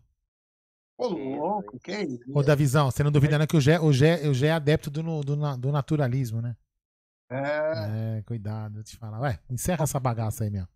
Ô, 0.98 1.08
louco, 1.08 1.78
que 1.78 1.92
isso? 1.92 2.24
Ô, 2.34 2.42
Davizão, 2.42 2.90
você 2.90 3.02
não 3.02 3.12
duvida 3.12 3.38
não 3.38 3.46
que 3.46 3.56
o 3.56 3.60
Gé, 3.60 3.78
o 3.78 3.92
Gé, 3.92 4.26
o 4.28 4.32
Gé 4.32 4.48
é 4.48 4.52
adepto 4.52 4.90
do, 4.90 5.02
do, 5.22 5.56
do 5.56 5.72
naturalismo, 5.72 6.40
né? 6.40 6.56
É. 7.30 8.18
É, 8.18 8.22
cuidado, 8.22 8.74
vou 8.74 8.82
te 8.82 8.96
falar. 8.96 9.20
Ué, 9.20 9.38
encerra 9.50 9.84
essa 9.84 10.00
bagaça 10.00 10.44
aí, 10.44 10.50
meu. 10.50 10.66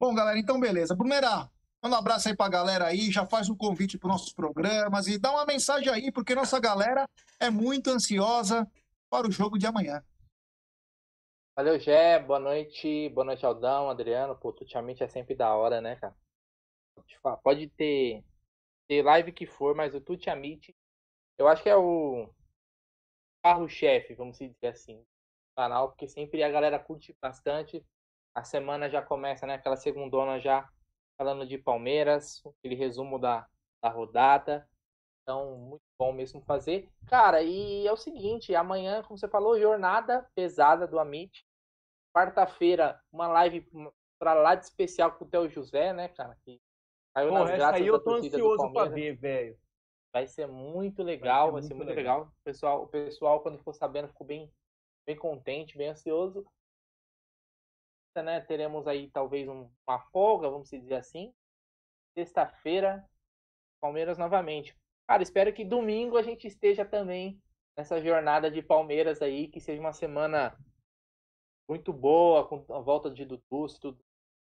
Bom, 0.00 0.14
galera, 0.14 0.38
então 0.38 0.58
beleza. 0.58 0.94
Brunerá, 0.94 1.50
manda 1.82 1.96
um 1.96 1.98
abraço 1.98 2.28
aí 2.28 2.36
pra 2.36 2.48
galera 2.48 2.86
aí, 2.86 3.10
já 3.10 3.26
faz 3.26 3.50
um 3.50 3.56
convite 3.56 3.98
para 3.98 4.08
nossos 4.08 4.32
programas 4.32 5.06
e 5.06 5.18
dá 5.18 5.30
uma 5.32 5.44
mensagem 5.44 5.92
aí, 5.92 6.12
porque 6.12 6.34
nossa 6.34 6.58
galera 6.58 7.08
é 7.40 7.50
muito 7.50 7.90
ansiosa 7.90 8.66
para 9.10 9.26
o 9.26 9.30
jogo 9.30 9.58
de 9.58 9.66
amanhã. 9.66 10.02
Valeu, 11.56 11.78
Gé. 11.80 12.20
Boa 12.20 12.38
noite. 12.38 13.08
Boa 13.08 13.24
noite, 13.24 13.44
Aldão, 13.44 13.90
Adriano. 13.90 14.36
Pô, 14.36 14.50
ultimamente 14.50 15.02
é 15.02 15.08
sempre 15.08 15.34
da 15.34 15.52
hora, 15.52 15.80
né, 15.80 15.96
cara? 15.96 16.14
Pode 17.42 17.66
ter, 17.70 18.22
ter 18.88 19.02
live 19.02 19.32
que 19.32 19.46
for, 19.46 19.74
mas 19.74 19.94
o 19.94 20.00
Tuti 20.00 20.30
Amit, 20.30 20.74
eu 21.36 21.46
acho 21.46 21.62
que 21.62 21.68
é 21.68 21.76
o 21.76 22.28
carro-chefe, 23.42 24.14
vamos 24.14 24.38
dizer 24.38 24.68
assim, 24.68 24.96
do 24.96 25.54
canal, 25.56 25.88
porque 25.90 26.08
sempre 26.08 26.42
a 26.42 26.50
galera 26.50 26.78
curte 26.78 27.16
bastante. 27.20 27.84
A 28.34 28.42
semana 28.42 28.88
já 28.88 29.02
começa, 29.02 29.46
né? 29.46 29.54
Aquela 29.54 29.76
segundona 29.76 30.40
já 30.40 30.68
falando 31.16 31.46
de 31.46 31.58
Palmeiras, 31.58 32.42
aquele 32.46 32.74
resumo 32.74 33.18
da, 33.18 33.46
da 33.82 33.90
rodada. 33.90 34.68
Então, 35.22 35.56
muito 35.58 35.82
bom 35.98 36.12
mesmo 36.12 36.40
fazer. 36.42 36.88
Cara, 37.06 37.42
e 37.42 37.86
é 37.86 37.92
o 37.92 37.96
seguinte, 37.96 38.54
amanhã, 38.54 39.02
como 39.02 39.18
você 39.18 39.28
falou, 39.28 39.60
jornada 39.60 40.26
pesada 40.34 40.86
do 40.86 40.98
Amit. 40.98 41.44
Quarta-feira, 42.14 43.00
uma 43.12 43.28
live 43.28 43.68
pra 44.18 44.34
lá 44.34 44.54
de 44.54 44.64
especial 44.64 45.12
com 45.12 45.24
o 45.24 45.28
Theo 45.28 45.48
José, 45.48 45.92
né, 45.92 46.08
cara? 46.08 46.36
Que 46.44 46.60
caiu 47.14 47.32
nas 47.32 47.50
essa 47.50 47.70
aí 47.74 47.86
eu 47.86 48.00
tô 48.02 48.14
ansioso 48.14 48.72
pra 48.72 48.84
ver, 48.86 49.16
velho. 49.16 49.58
Vai 50.12 50.26
ser 50.26 50.46
muito 50.46 51.02
legal, 51.02 51.52
vai 51.52 51.62
ser 51.62 51.74
muito 51.74 51.84
muito, 51.86 51.96
legal. 51.96 52.18
legal. 52.20 52.32
O 52.40 52.42
pessoal, 52.44 52.82
o 52.82 52.88
pessoal, 52.88 53.40
quando 53.40 53.58
ficou 53.58 53.72
sabendo, 53.74 54.08
ficou 54.08 54.26
bem, 54.26 54.50
bem 55.06 55.16
contente, 55.16 55.76
bem 55.76 55.88
ansioso. 55.88 56.46
Né? 58.16 58.40
Teremos 58.40 58.88
aí 58.88 59.08
talvez 59.10 59.48
um- 59.48 59.70
uma 59.86 60.00
folga, 60.10 60.50
vamos 60.50 60.68
dizer 60.68 60.94
assim. 60.96 61.32
Sexta-feira, 62.16 63.08
Palmeiras 63.80 64.18
novamente. 64.18 64.76
Cara, 65.06 65.22
espero 65.22 65.52
que 65.52 65.64
domingo 65.64 66.16
a 66.16 66.22
gente 66.22 66.46
esteja 66.46 66.84
também 66.84 67.40
nessa 67.76 68.00
jornada 68.02 68.50
de 68.50 68.60
Palmeiras 68.60 69.22
aí, 69.22 69.46
que 69.46 69.60
seja 69.60 69.80
uma 69.80 69.92
semana 69.92 70.58
muito 71.68 71.92
boa, 71.92 72.48
com 72.48 72.56
a 72.74 72.80
volta 72.80 73.08
de 73.08 73.24
Dudu, 73.24 73.68
se 73.68 73.78
tudo, 73.78 74.02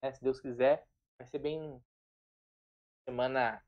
né, 0.02 0.12
se 0.12 0.24
Deus 0.24 0.40
quiser. 0.40 0.88
Vai 1.20 1.28
ser 1.28 1.38
bem 1.38 1.80
semana 3.06 3.62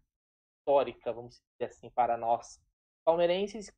histórica, 0.59 1.11
vamos 1.11 1.41
dizer 1.53 1.71
assim, 1.71 1.89
para 1.89 2.17
nós 2.17 2.59
palmeirenses. 3.05 3.71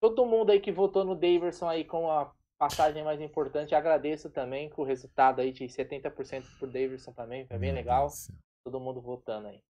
Todo 0.00 0.26
mundo 0.26 0.50
aí 0.50 0.60
que 0.60 0.72
votou 0.72 1.04
no 1.04 1.14
Daverson 1.14 1.68
aí 1.68 1.84
com 1.84 2.10
a 2.10 2.32
passagem 2.58 3.04
mais 3.04 3.20
importante, 3.20 3.74
agradeço 3.74 4.30
também 4.30 4.68
com 4.68 4.82
o 4.82 4.84
resultado 4.84 5.40
aí 5.40 5.52
de 5.52 5.64
70% 5.64 6.44
por 6.58 6.68
Daverson 6.68 7.12
também, 7.12 7.46
foi 7.46 7.58
bem 7.58 7.72
Meu 7.72 7.80
legal. 7.80 8.06
Deus. 8.06 8.30
Todo 8.64 8.80
mundo 8.80 9.00
votando 9.00 9.48
aí. 9.48 9.62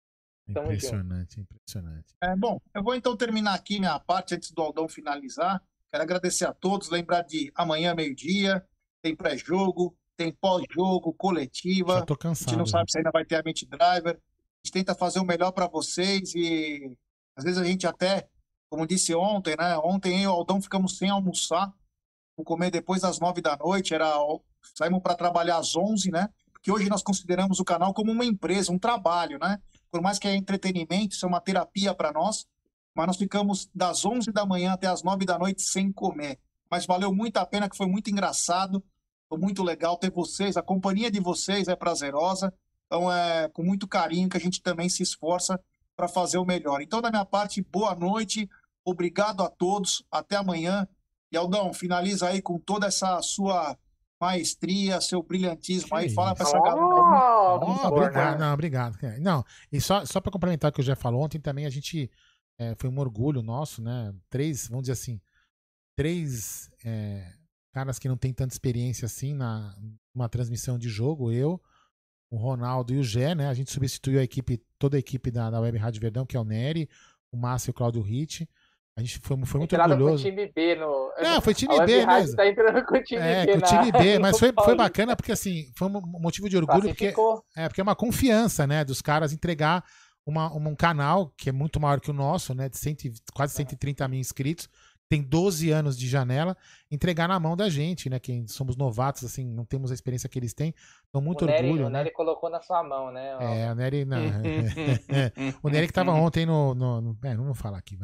Tamo 0.52 0.66
junto. 0.72 0.76
Impressionante, 0.76 1.40
impressionante. 1.40 2.14
É, 2.22 2.36
bom, 2.36 2.60
eu 2.72 2.82
vou 2.82 2.94
então 2.94 3.16
terminar 3.16 3.54
aqui 3.54 3.80
minha 3.80 3.98
parte 3.98 4.34
antes 4.34 4.52
do 4.52 4.62
Aldão 4.62 4.88
finalizar. 4.88 5.60
Quero 5.90 6.02
agradecer 6.02 6.46
a 6.46 6.52
todos, 6.52 6.88
lembrar 6.88 7.22
de 7.22 7.52
amanhã, 7.54 7.94
meio-dia, 7.94 8.64
tem 9.02 9.14
pré-jogo, 9.14 9.96
tem 10.16 10.32
pós-jogo, 10.32 11.12
coletiva. 11.14 11.98
Já 11.98 12.04
tô 12.04 12.14
A 12.14 12.16
gente 12.16 12.22
cansado. 12.22 12.56
não 12.56 12.66
sabe 12.66 12.90
se 12.90 12.98
ainda 12.98 13.10
vai 13.10 13.24
ter 13.24 13.36
a 13.36 13.42
Mente 13.42 13.66
Driver. 13.66 14.20
Gente 14.64 14.72
tenta 14.72 14.94
fazer 14.94 15.20
o 15.20 15.24
melhor 15.24 15.52
para 15.52 15.66
vocês 15.66 16.34
e 16.34 16.96
às 17.36 17.44
vezes 17.44 17.58
a 17.58 17.64
gente 17.64 17.86
até, 17.86 18.28
como 18.68 18.86
disse 18.86 19.14
ontem, 19.14 19.54
né? 19.56 19.76
Ontem 19.78 20.22
eu 20.22 20.22
e 20.22 20.26
o 20.26 20.30
Aldão 20.30 20.60
ficamos 20.60 20.96
sem 20.96 21.10
almoçar. 21.10 21.72
Vamos 22.36 22.46
comer 22.46 22.70
depois 22.70 23.02
das 23.02 23.18
nove 23.20 23.40
da 23.40 23.56
noite. 23.56 23.94
Era, 23.94 24.12
saímos 24.74 25.02
para 25.02 25.14
trabalhar 25.14 25.58
às 25.58 25.76
onze, 25.76 26.10
né? 26.10 26.28
Porque 26.52 26.72
hoje 26.72 26.88
nós 26.88 27.02
consideramos 27.02 27.60
o 27.60 27.64
canal 27.64 27.94
como 27.94 28.10
uma 28.10 28.24
empresa, 28.24 28.72
um 28.72 28.78
trabalho, 28.78 29.38
né? 29.38 29.60
Por 29.90 30.02
mais 30.02 30.18
que 30.18 30.26
é 30.26 30.34
entretenimento, 30.34 31.14
isso 31.14 31.24
é 31.24 31.28
uma 31.28 31.40
terapia 31.40 31.94
para 31.94 32.12
nós. 32.12 32.46
Mas 32.94 33.06
nós 33.06 33.16
ficamos 33.16 33.68
das 33.74 34.04
11 34.04 34.32
da 34.32 34.46
manhã 34.46 34.72
até 34.72 34.86
as 34.86 35.02
9 35.02 35.24
da 35.24 35.38
noite 35.38 35.62
sem 35.62 35.92
comer. 35.92 36.38
Mas 36.70 36.86
valeu 36.86 37.14
muito 37.14 37.36
a 37.36 37.46
pena, 37.46 37.68
que 37.68 37.76
foi 37.76 37.86
muito 37.86 38.10
engraçado. 38.10 38.82
Foi 39.28 39.38
muito 39.38 39.62
legal 39.62 39.96
ter 39.96 40.10
vocês. 40.10 40.56
A 40.56 40.62
companhia 40.62 41.10
de 41.10 41.20
vocês 41.20 41.68
é 41.68 41.76
prazerosa. 41.76 42.52
Então 42.86 43.12
é 43.12 43.48
com 43.48 43.62
muito 43.62 43.86
carinho 43.86 44.28
que 44.28 44.36
a 44.36 44.40
gente 44.40 44.62
também 44.62 44.88
se 44.88 45.02
esforça 45.02 45.60
para 45.96 46.08
fazer 46.08 46.38
o 46.38 46.44
melhor. 46.44 46.80
Então, 46.82 47.00
da 47.00 47.10
minha 47.10 47.24
parte, 47.24 47.62
boa 47.62 47.94
noite. 47.94 48.48
Obrigado 48.84 49.42
a 49.42 49.48
todos. 49.48 50.04
Até 50.10 50.36
amanhã. 50.36 50.86
E 51.32 51.36
Aldão, 51.36 51.72
finaliza 51.72 52.28
aí 52.28 52.40
com 52.40 52.58
toda 52.58 52.86
essa 52.86 53.20
sua 53.22 53.76
maestria, 54.20 55.00
seu 55.00 55.22
brilhantismo 55.22 55.94
aí. 55.96 56.08
Fala 56.10 56.34
para 56.34 56.46
essa 56.46 56.58
galera. 56.58 56.80
Oh, 56.80 57.88
obrigado, 57.88 58.38
não, 58.38 58.54
obrigado. 58.54 58.98
Não, 59.20 59.44
e 59.70 59.80
só, 59.80 60.04
só 60.04 60.20
para 60.20 60.32
complementar 60.32 60.70
o 60.70 60.74
que 60.74 60.80
o 60.80 60.84
Jé 60.84 60.94
falou 60.94 61.22
ontem 61.22 61.40
também, 61.40 61.66
a 61.66 61.70
gente 61.70 62.10
é, 62.58 62.74
foi 62.78 62.88
um 62.88 62.98
orgulho 62.98 63.42
nosso, 63.42 63.82
né? 63.82 64.14
Três, 64.30 64.68
vamos 64.68 64.84
dizer 64.84 64.92
assim, 64.92 65.20
três 65.94 66.70
é, 66.84 67.32
caras 67.72 67.98
que 67.98 68.08
não 68.08 68.16
têm 68.16 68.32
tanta 68.32 68.54
experiência 68.54 69.06
assim 69.06 69.34
na 69.34 69.76
uma 70.14 70.28
transmissão 70.28 70.78
de 70.78 70.88
jogo, 70.88 71.30
eu, 71.30 71.60
o 72.30 72.36
Ronaldo 72.36 72.92
e 72.94 72.98
o 72.98 73.04
Gé, 73.04 73.34
né? 73.34 73.48
A 73.48 73.54
gente 73.54 73.70
substituiu 73.70 74.20
a 74.20 74.22
equipe, 74.22 74.60
toda 74.78 74.96
a 74.96 75.00
equipe 75.00 75.30
da, 75.30 75.50
da 75.50 75.60
Web 75.60 75.78
Rádio 75.78 76.00
Verdão, 76.00 76.26
que 76.26 76.36
é 76.36 76.40
o 76.40 76.44
Nery, 76.44 76.88
o 77.32 77.36
Márcio 77.36 77.70
e 77.70 77.72
o 77.72 77.74
Claudio 77.74 78.02
Ritt. 78.02 78.48
A 78.98 79.02
gente 79.02 79.18
foi, 79.22 79.36
foi 79.44 79.58
muito 79.60 79.74
Entrada 79.74 79.92
orgulhoso. 79.94 80.24
time 80.24 80.50
B 80.54 80.74
no. 80.76 81.12
Não, 81.22 81.40
foi 81.42 81.52
time 81.52 81.78
a 81.78 81.84
B 81.84 82.06
mesmo. 82.06 82.34
Tá 82.36 82.46
entrando 82.48 82.84
com 82.86 82.96
o 82.96 83.02
time 83.02 83.20
É, 83.20 83.44
B. 83.46 83.52
com 83.52 83.58
o 83.58 83.62
time 83.62 83.92
B, 83.92 84.18
mas 84.18 84.38
foi, 84.38 84.52
foi 84.64 84.74
bacana 84.74 85.14
porque 85.14 85.32
assim, 85.32 85.70
foi 85.76 85.86
um 85.88 86.00
motivo 86.18 86.48
de 86.48 86.56
orgulho 86.56 86.88
porque 86.88 87.14
é 87.56 87.68
porque 87.68 87.80
é 87.80 87.84
uma 87.84 87.94
confiança, 87.94 88.66
né, 88.66 88.84
dos 88.84 89.02
caras 89.02 89.32
entregar 89.34 89.84
uma, 90.24 90.52
um 90.56 90.74
canal 90.74 91.30
que 91.36 91.50
é 91.50 91.52
muito 91.52 91.78
maior 91.78 92.00
que 92.00 92.10
o 92.10 92.14
nosso, 92.14 92.54
né, 92.54 92.68
de 92.70 92.78
100, 92.78 92.96
e- 93.04 93.12
quase 93.34 93.52
130 93.54 94.08
mil 94.08 94.18
inscritos, 94.18 94.66
tem 95.08 95.22
12 95.22 95.70
anos 95.70 95.96
de 95.96 96.08
janela, 96.08 96.56
entregar 96.90 97.28
na 97.28 97.38
mão 97.38 97.56
da 97.56 97.68
gente, 97.68 98.10
né, 98.10 98.18
que 98.18 98.44
somos 98.48 98.76
novatos, 98.76 99.24
assim, 99.24 99.44
não 99.46 99.64
temos 99.64 99.90
a 99.90 99.94
experiência 99.94 100.28
que 100.28 100.38
eles 100.38 100.52
têm, 100.52 100.74
então 101.08 101.20
muito 101.22 101.44
o 101.44 101.46
Nery, 101.46 101.66
orgulho, 101.66 101.86
o 101.86 101.90
né. 101.90 101.98
Nery 101.98 102.12
colocou 102.14 102.50
na 102.50 102.60
sua 102.60 102.82
mão, 102.82 103.12
né? 103.12 103.36
É, 103.40 103.70
o 103.70 103.74
Nery, 103.74 104.04
não, 104.04 104.18
o 105.62 105.68
Nery 105.68 105.86
que 105.86 105.92
tava 105.92 106.12
ontem 106.12 106.44
no, 106.44 106.74
no, 106.74 107.00
no- 107.00 107.18
é, 107.22 107.34
não 107.34 107.44
vou 107.44 107.54
falar 107.54 107.78
aqui. 107.78 107.96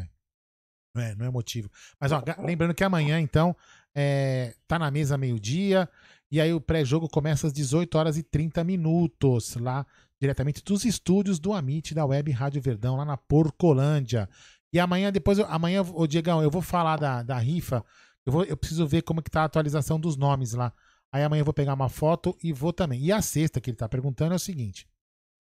Não 0.95 1.03
é, 1.03 1.15
não 1.15 1.27
é 1.27 1.31
motivo. 1.31 1.71
Mas 2.01 2.13
ó, 2.13 2.23
lembrando 2.39 2.75
que 2.75 2.85
amanhã, 2.85 3.19
então, 3.21 3.57
é, 3.95 4.55
tá 4.69 4.79
na 4.79 4.91
mesa 4.91 5.17
meio-dia. 5.17 5.89
E 6.31 6.41
aí 6.41 6.53
o 6.53 6.61
pré-jogo 6.61 7.09
começa 7.09 7.47
às 7.47 7.53
18 7.53 7.95
horas 7.99 8.17
e 8.17 8.23
30 8.23 8.63
minutos, 8.65 9.55
lá 9.57 9.87
diretamente 10.21 10.63
dos 10.63 10.85
estúdios 10.85 11.39
do 11.39 11.53
Amit 11.53 11.95
da 11.95 12.07
Web 12.07 12.31
Rádio 12.31 12.63
Verdão, 12.63 12.97
lá 12.97 13.05
na 13.05 13.17
Porcolândia. 13.17 14.29
E 14.73 14.81
amanhã, 14.81 15.13
depois, 15.13 15.39
eu- 15.39 15.47
amanhã, 15.47 15.83
ô 15.83 16.07
Diegão, 16.07 16.43
eu 16.43 16.51
vou 16.51 16.63
falar 16.63 16.97
da, 16.97 17.23
da 17.23 17.39
rifa. 17.39 17.85
Eu, 18.25 18.33
vou, 18.33 18.45
eu 18.45 18.57
preciso 18.57 18.87
ver 18.87 19.03
como 19.03 19.23
que 19.23 19.31
tá 19.31 19.43
a 19.43 19.45
atualização 19.45 19.99
dos 20.01 20.17
nomes 20.17 20.53
lá. 20.55 20.73
Aí 21.13 21.23
amanhã 21.23 21.41
eu 21.43 21.45
vou 21.45 21.53
pegar 21.55 21.75
uma 21.75 21.89
foto 21.89 22.37
e 22.43 22.53
vou 22.53 22.73
também. 22.73 23.01
E 23.03 23.13
a 23.13 23.21
sexta 23.21 23.61
que 23.61 23.69
ele 23.71 23.77
tá 23.77 23.89
perguntando 23.89 24.33
é 24.33 24.37
o 24.37 24.39
seguinte. 24.39 24.89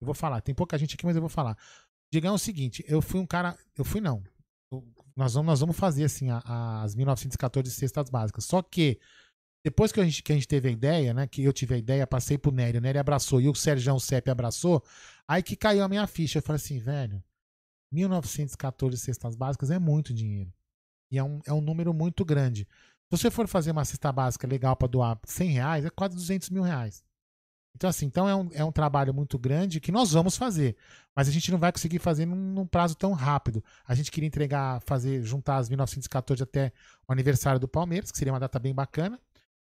Eu 0.00 0.04
vou 0.06 0.14
falar, 0.14 0.40
tem 0.40 0.54
pouca 0.54 0.76
gente 0.76 0.94
aqui, 0.94 1.06
mas 1.06 1.16
eu 1.16 1.22
vou 1.22 1.30
falar. 1.30 1.56
Diegão, 2.12 2.32
é 2.32 2.34
o 2.34 2.38
seguinte, 2.38 2.84
eu 2.86 3.00
fui 3.00 3.20
um 3.20 3.26
cara. 3.26 3.56
Eu 3.76 3.84
fui 3.84 4.00
não. 4.00 4.22
Eu- 4.70 4.84
nós, 5.16 5.32
vamos, 5.34 5.46
nós 5.46 5.60
vamos 5.60 5.76
fazer 5.76 6.04
assim 6.04 6.28
a- 6.30 6.82
as 6.82 6.94
1914 6.94 7.70
cestas 7.70 8.10
básicas. 8.10 8.44
Só 8.44 8.60
que 8.60 8.98
depois 9.64 9.92
que 9.92 10.00
a, 10.00 10.04
gente, 10.04 10.22
que 10.22 10.32
a 10.32 10.34
gente 10.34 10.48
teve 10.48 10.68
a 10.68 10.72
ideia, 10.72 11.14
né? 11.14 11.26
Que 11.26 11.42
eu 11.44 11.52
tive 11.52 11.74
a 11.74 11.78
ideia, 11.78 12.06
passei 12.06 12.36
pro 12.36 12.50
Nery, 12.52 12.78
o 12.78 12.80
Nery 12.80 12.98
abraçou 12.98 13.40
e 13.40 13.48
o 13.48 13.54
Sérgio 13.54 13.98
Sepp 14.00 14.28
abraçou, 14.28 14.82
aí 15.26 15.42
que 15.42 15.56
caiu 15.56 15.82
a 15.84 15.88
minha 15.88 16.06
ficha. 16.06 16.38
Eu 16.38 16.42
falei 16.42 16.56
assim, 16.56 16.78
velho, 16.78 17.22
1914 17.92 18.96
cestas 18.96 19.36
básicas 19.36 19.70
é 19.70 19.78
muito 19.78 20.14
dinheiro. 20.14 20.52
E 21.10 21.18
é 21.18 21.24
um, 21.24 21.40
é 21.46 21.52
um 21.52 21.60
número 21.60 21.92
muito 21.92 22.24
grande. 22.24 22.66
Se 23.10 23.18
você 23.18 23.30
for 23.30 23.46
fazer 23.46 23.70
uma 23.70 23.84
cesta 23.84 24.10
básica 24.10 24.46
legal 24.46 24.74
para 24.74 24.88
doar 24.88 25.20
100 25.24 25.50
reais, 25.50 25.84
é 25.84 25.90
quase 25.90 26.14
200 26.14 26.48
mil 26.50 26.62
reais. 26.62 27.04
Então, 27.74 27.88
assim, 27.88 28.06
então 28.06 28.28
é 28.28 28.34
um, 28.34 28.50
é 28.52 28.64
um 28.64 28.72
trabalho 28.72 29.12
muito 29.14 29.38
grande 29.38 29.80
que 29.80 29.92
nós 29.92 30.12
vamos 30.12 30.36
fazer. 30.36 30.76
Mas 31.14 31.28
a 31.28 31.30
gente 31.30 31.50
não 31.50 31.58
vai 31.58 31.72
conseguir 31.72 31.98
fazer 31.98 32.26
num, 32.26 32.36
num 32.36 32.66
prazo 32.66 32.94
tão 32.94 33.12
rápido. 33.12 33.62
A 33.86 33.94
gente 33.94 34.10
queria 34.10 34.26
entregar, 34.26 34.80
fazer, 34.82 35.22
juntar 35.22 35.56
as 35.56 35.68
1914 35.68 36.42
até 36.42 36.72
o 37.06 37.12
aniversário 37.12 37.60
do 37.60 37.68
Palmeiras, 37.68 38.10
que 38.10 38.18
seria 38.18 38.32
uma 38.32 38.40
data 38.40 38.58
bem 38.58 38.74
bacana. 38.74 39.18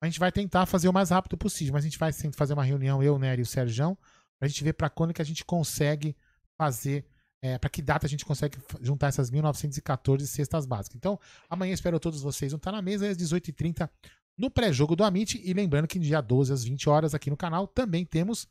A 0.00 0.06
gente 0.06 0.20
vai 0.20 0.30
tentar 0.30 0.64
fazer 0.66 0.88
o 0.88 0.92
mais 0.92 1.10
rápido 1.10 1.36
possível, 1.36 1.72
mas 1.72 1.84
a 1.84 1.88
gente 1.88 1.98
vai 1.98 2.12
sempre 2.12 2.36
fazer 2.36 2.54
uma 2.54 2.64
reunião, 2.64 3.02
eu, 3.02 3.18
Nery 3.18 3.40
e 3.40 3.42
o 3.42 3.46
Serjão, 3.46 3.98
pra 4.38 4.48
gente 4.48 4.62
ver 4.62 4.74
pra 4.74 4.88
quando 4.88 5.12
que 5.12 5.22
a 5.22 5.24
gente 5.24 5.44
consegue 5.44 6.16
fazer, 6.56 7.04
é, 7.40 7.59
para 7.59 7.70
que 7.70 7.81
data 7.81 8.06
a 8.06 8.09
gente 8.09 8.24
consegue 8.24 8.59
juntar 8.81 9.09
essas 9.09 9.31
1914 9.31 10.27
cestas 10.27 10.66
básicas. 10.66 10.97
Então, 10.97 11.19
amanhã 11.48 11.73
espero 11.73 12.01
todos 12.01 12.20
vocês 12.20 12.52
estar 12.52 12.73
na 12.73 12.82
mesa 12.82 13.09
às 13.09 13.16
18h30 13.16 13.89
no 14.36 14.51
pré-jogo 14.51 14.97
do 14.97 15.05
Amit. 15.05 15.40
E 15.44 15.52
lembrando 15.52 15.86
que 15.86 15.98
dia 15.98 16.20
12 16.20 16.52
às 16.52 16.65
20 16.65 16.89
horas 16.89 17.15
aqui 17.15 17.31
no 17.31 17.36
canal 17.36 17.66
também 17.66 18.05
temos 18.05 18.47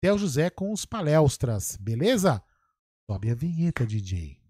Theo 0.00 0.18
José 0.18 0.50
com 0.50 0.72
os 0.72 0.84
palestras, 0.84 1.76
beleza? 1.80 2.42
Sobe 3.08 3.30
a 3.30 3.34
vinheta, 3.34 3.86
DJ. 3.86 4.41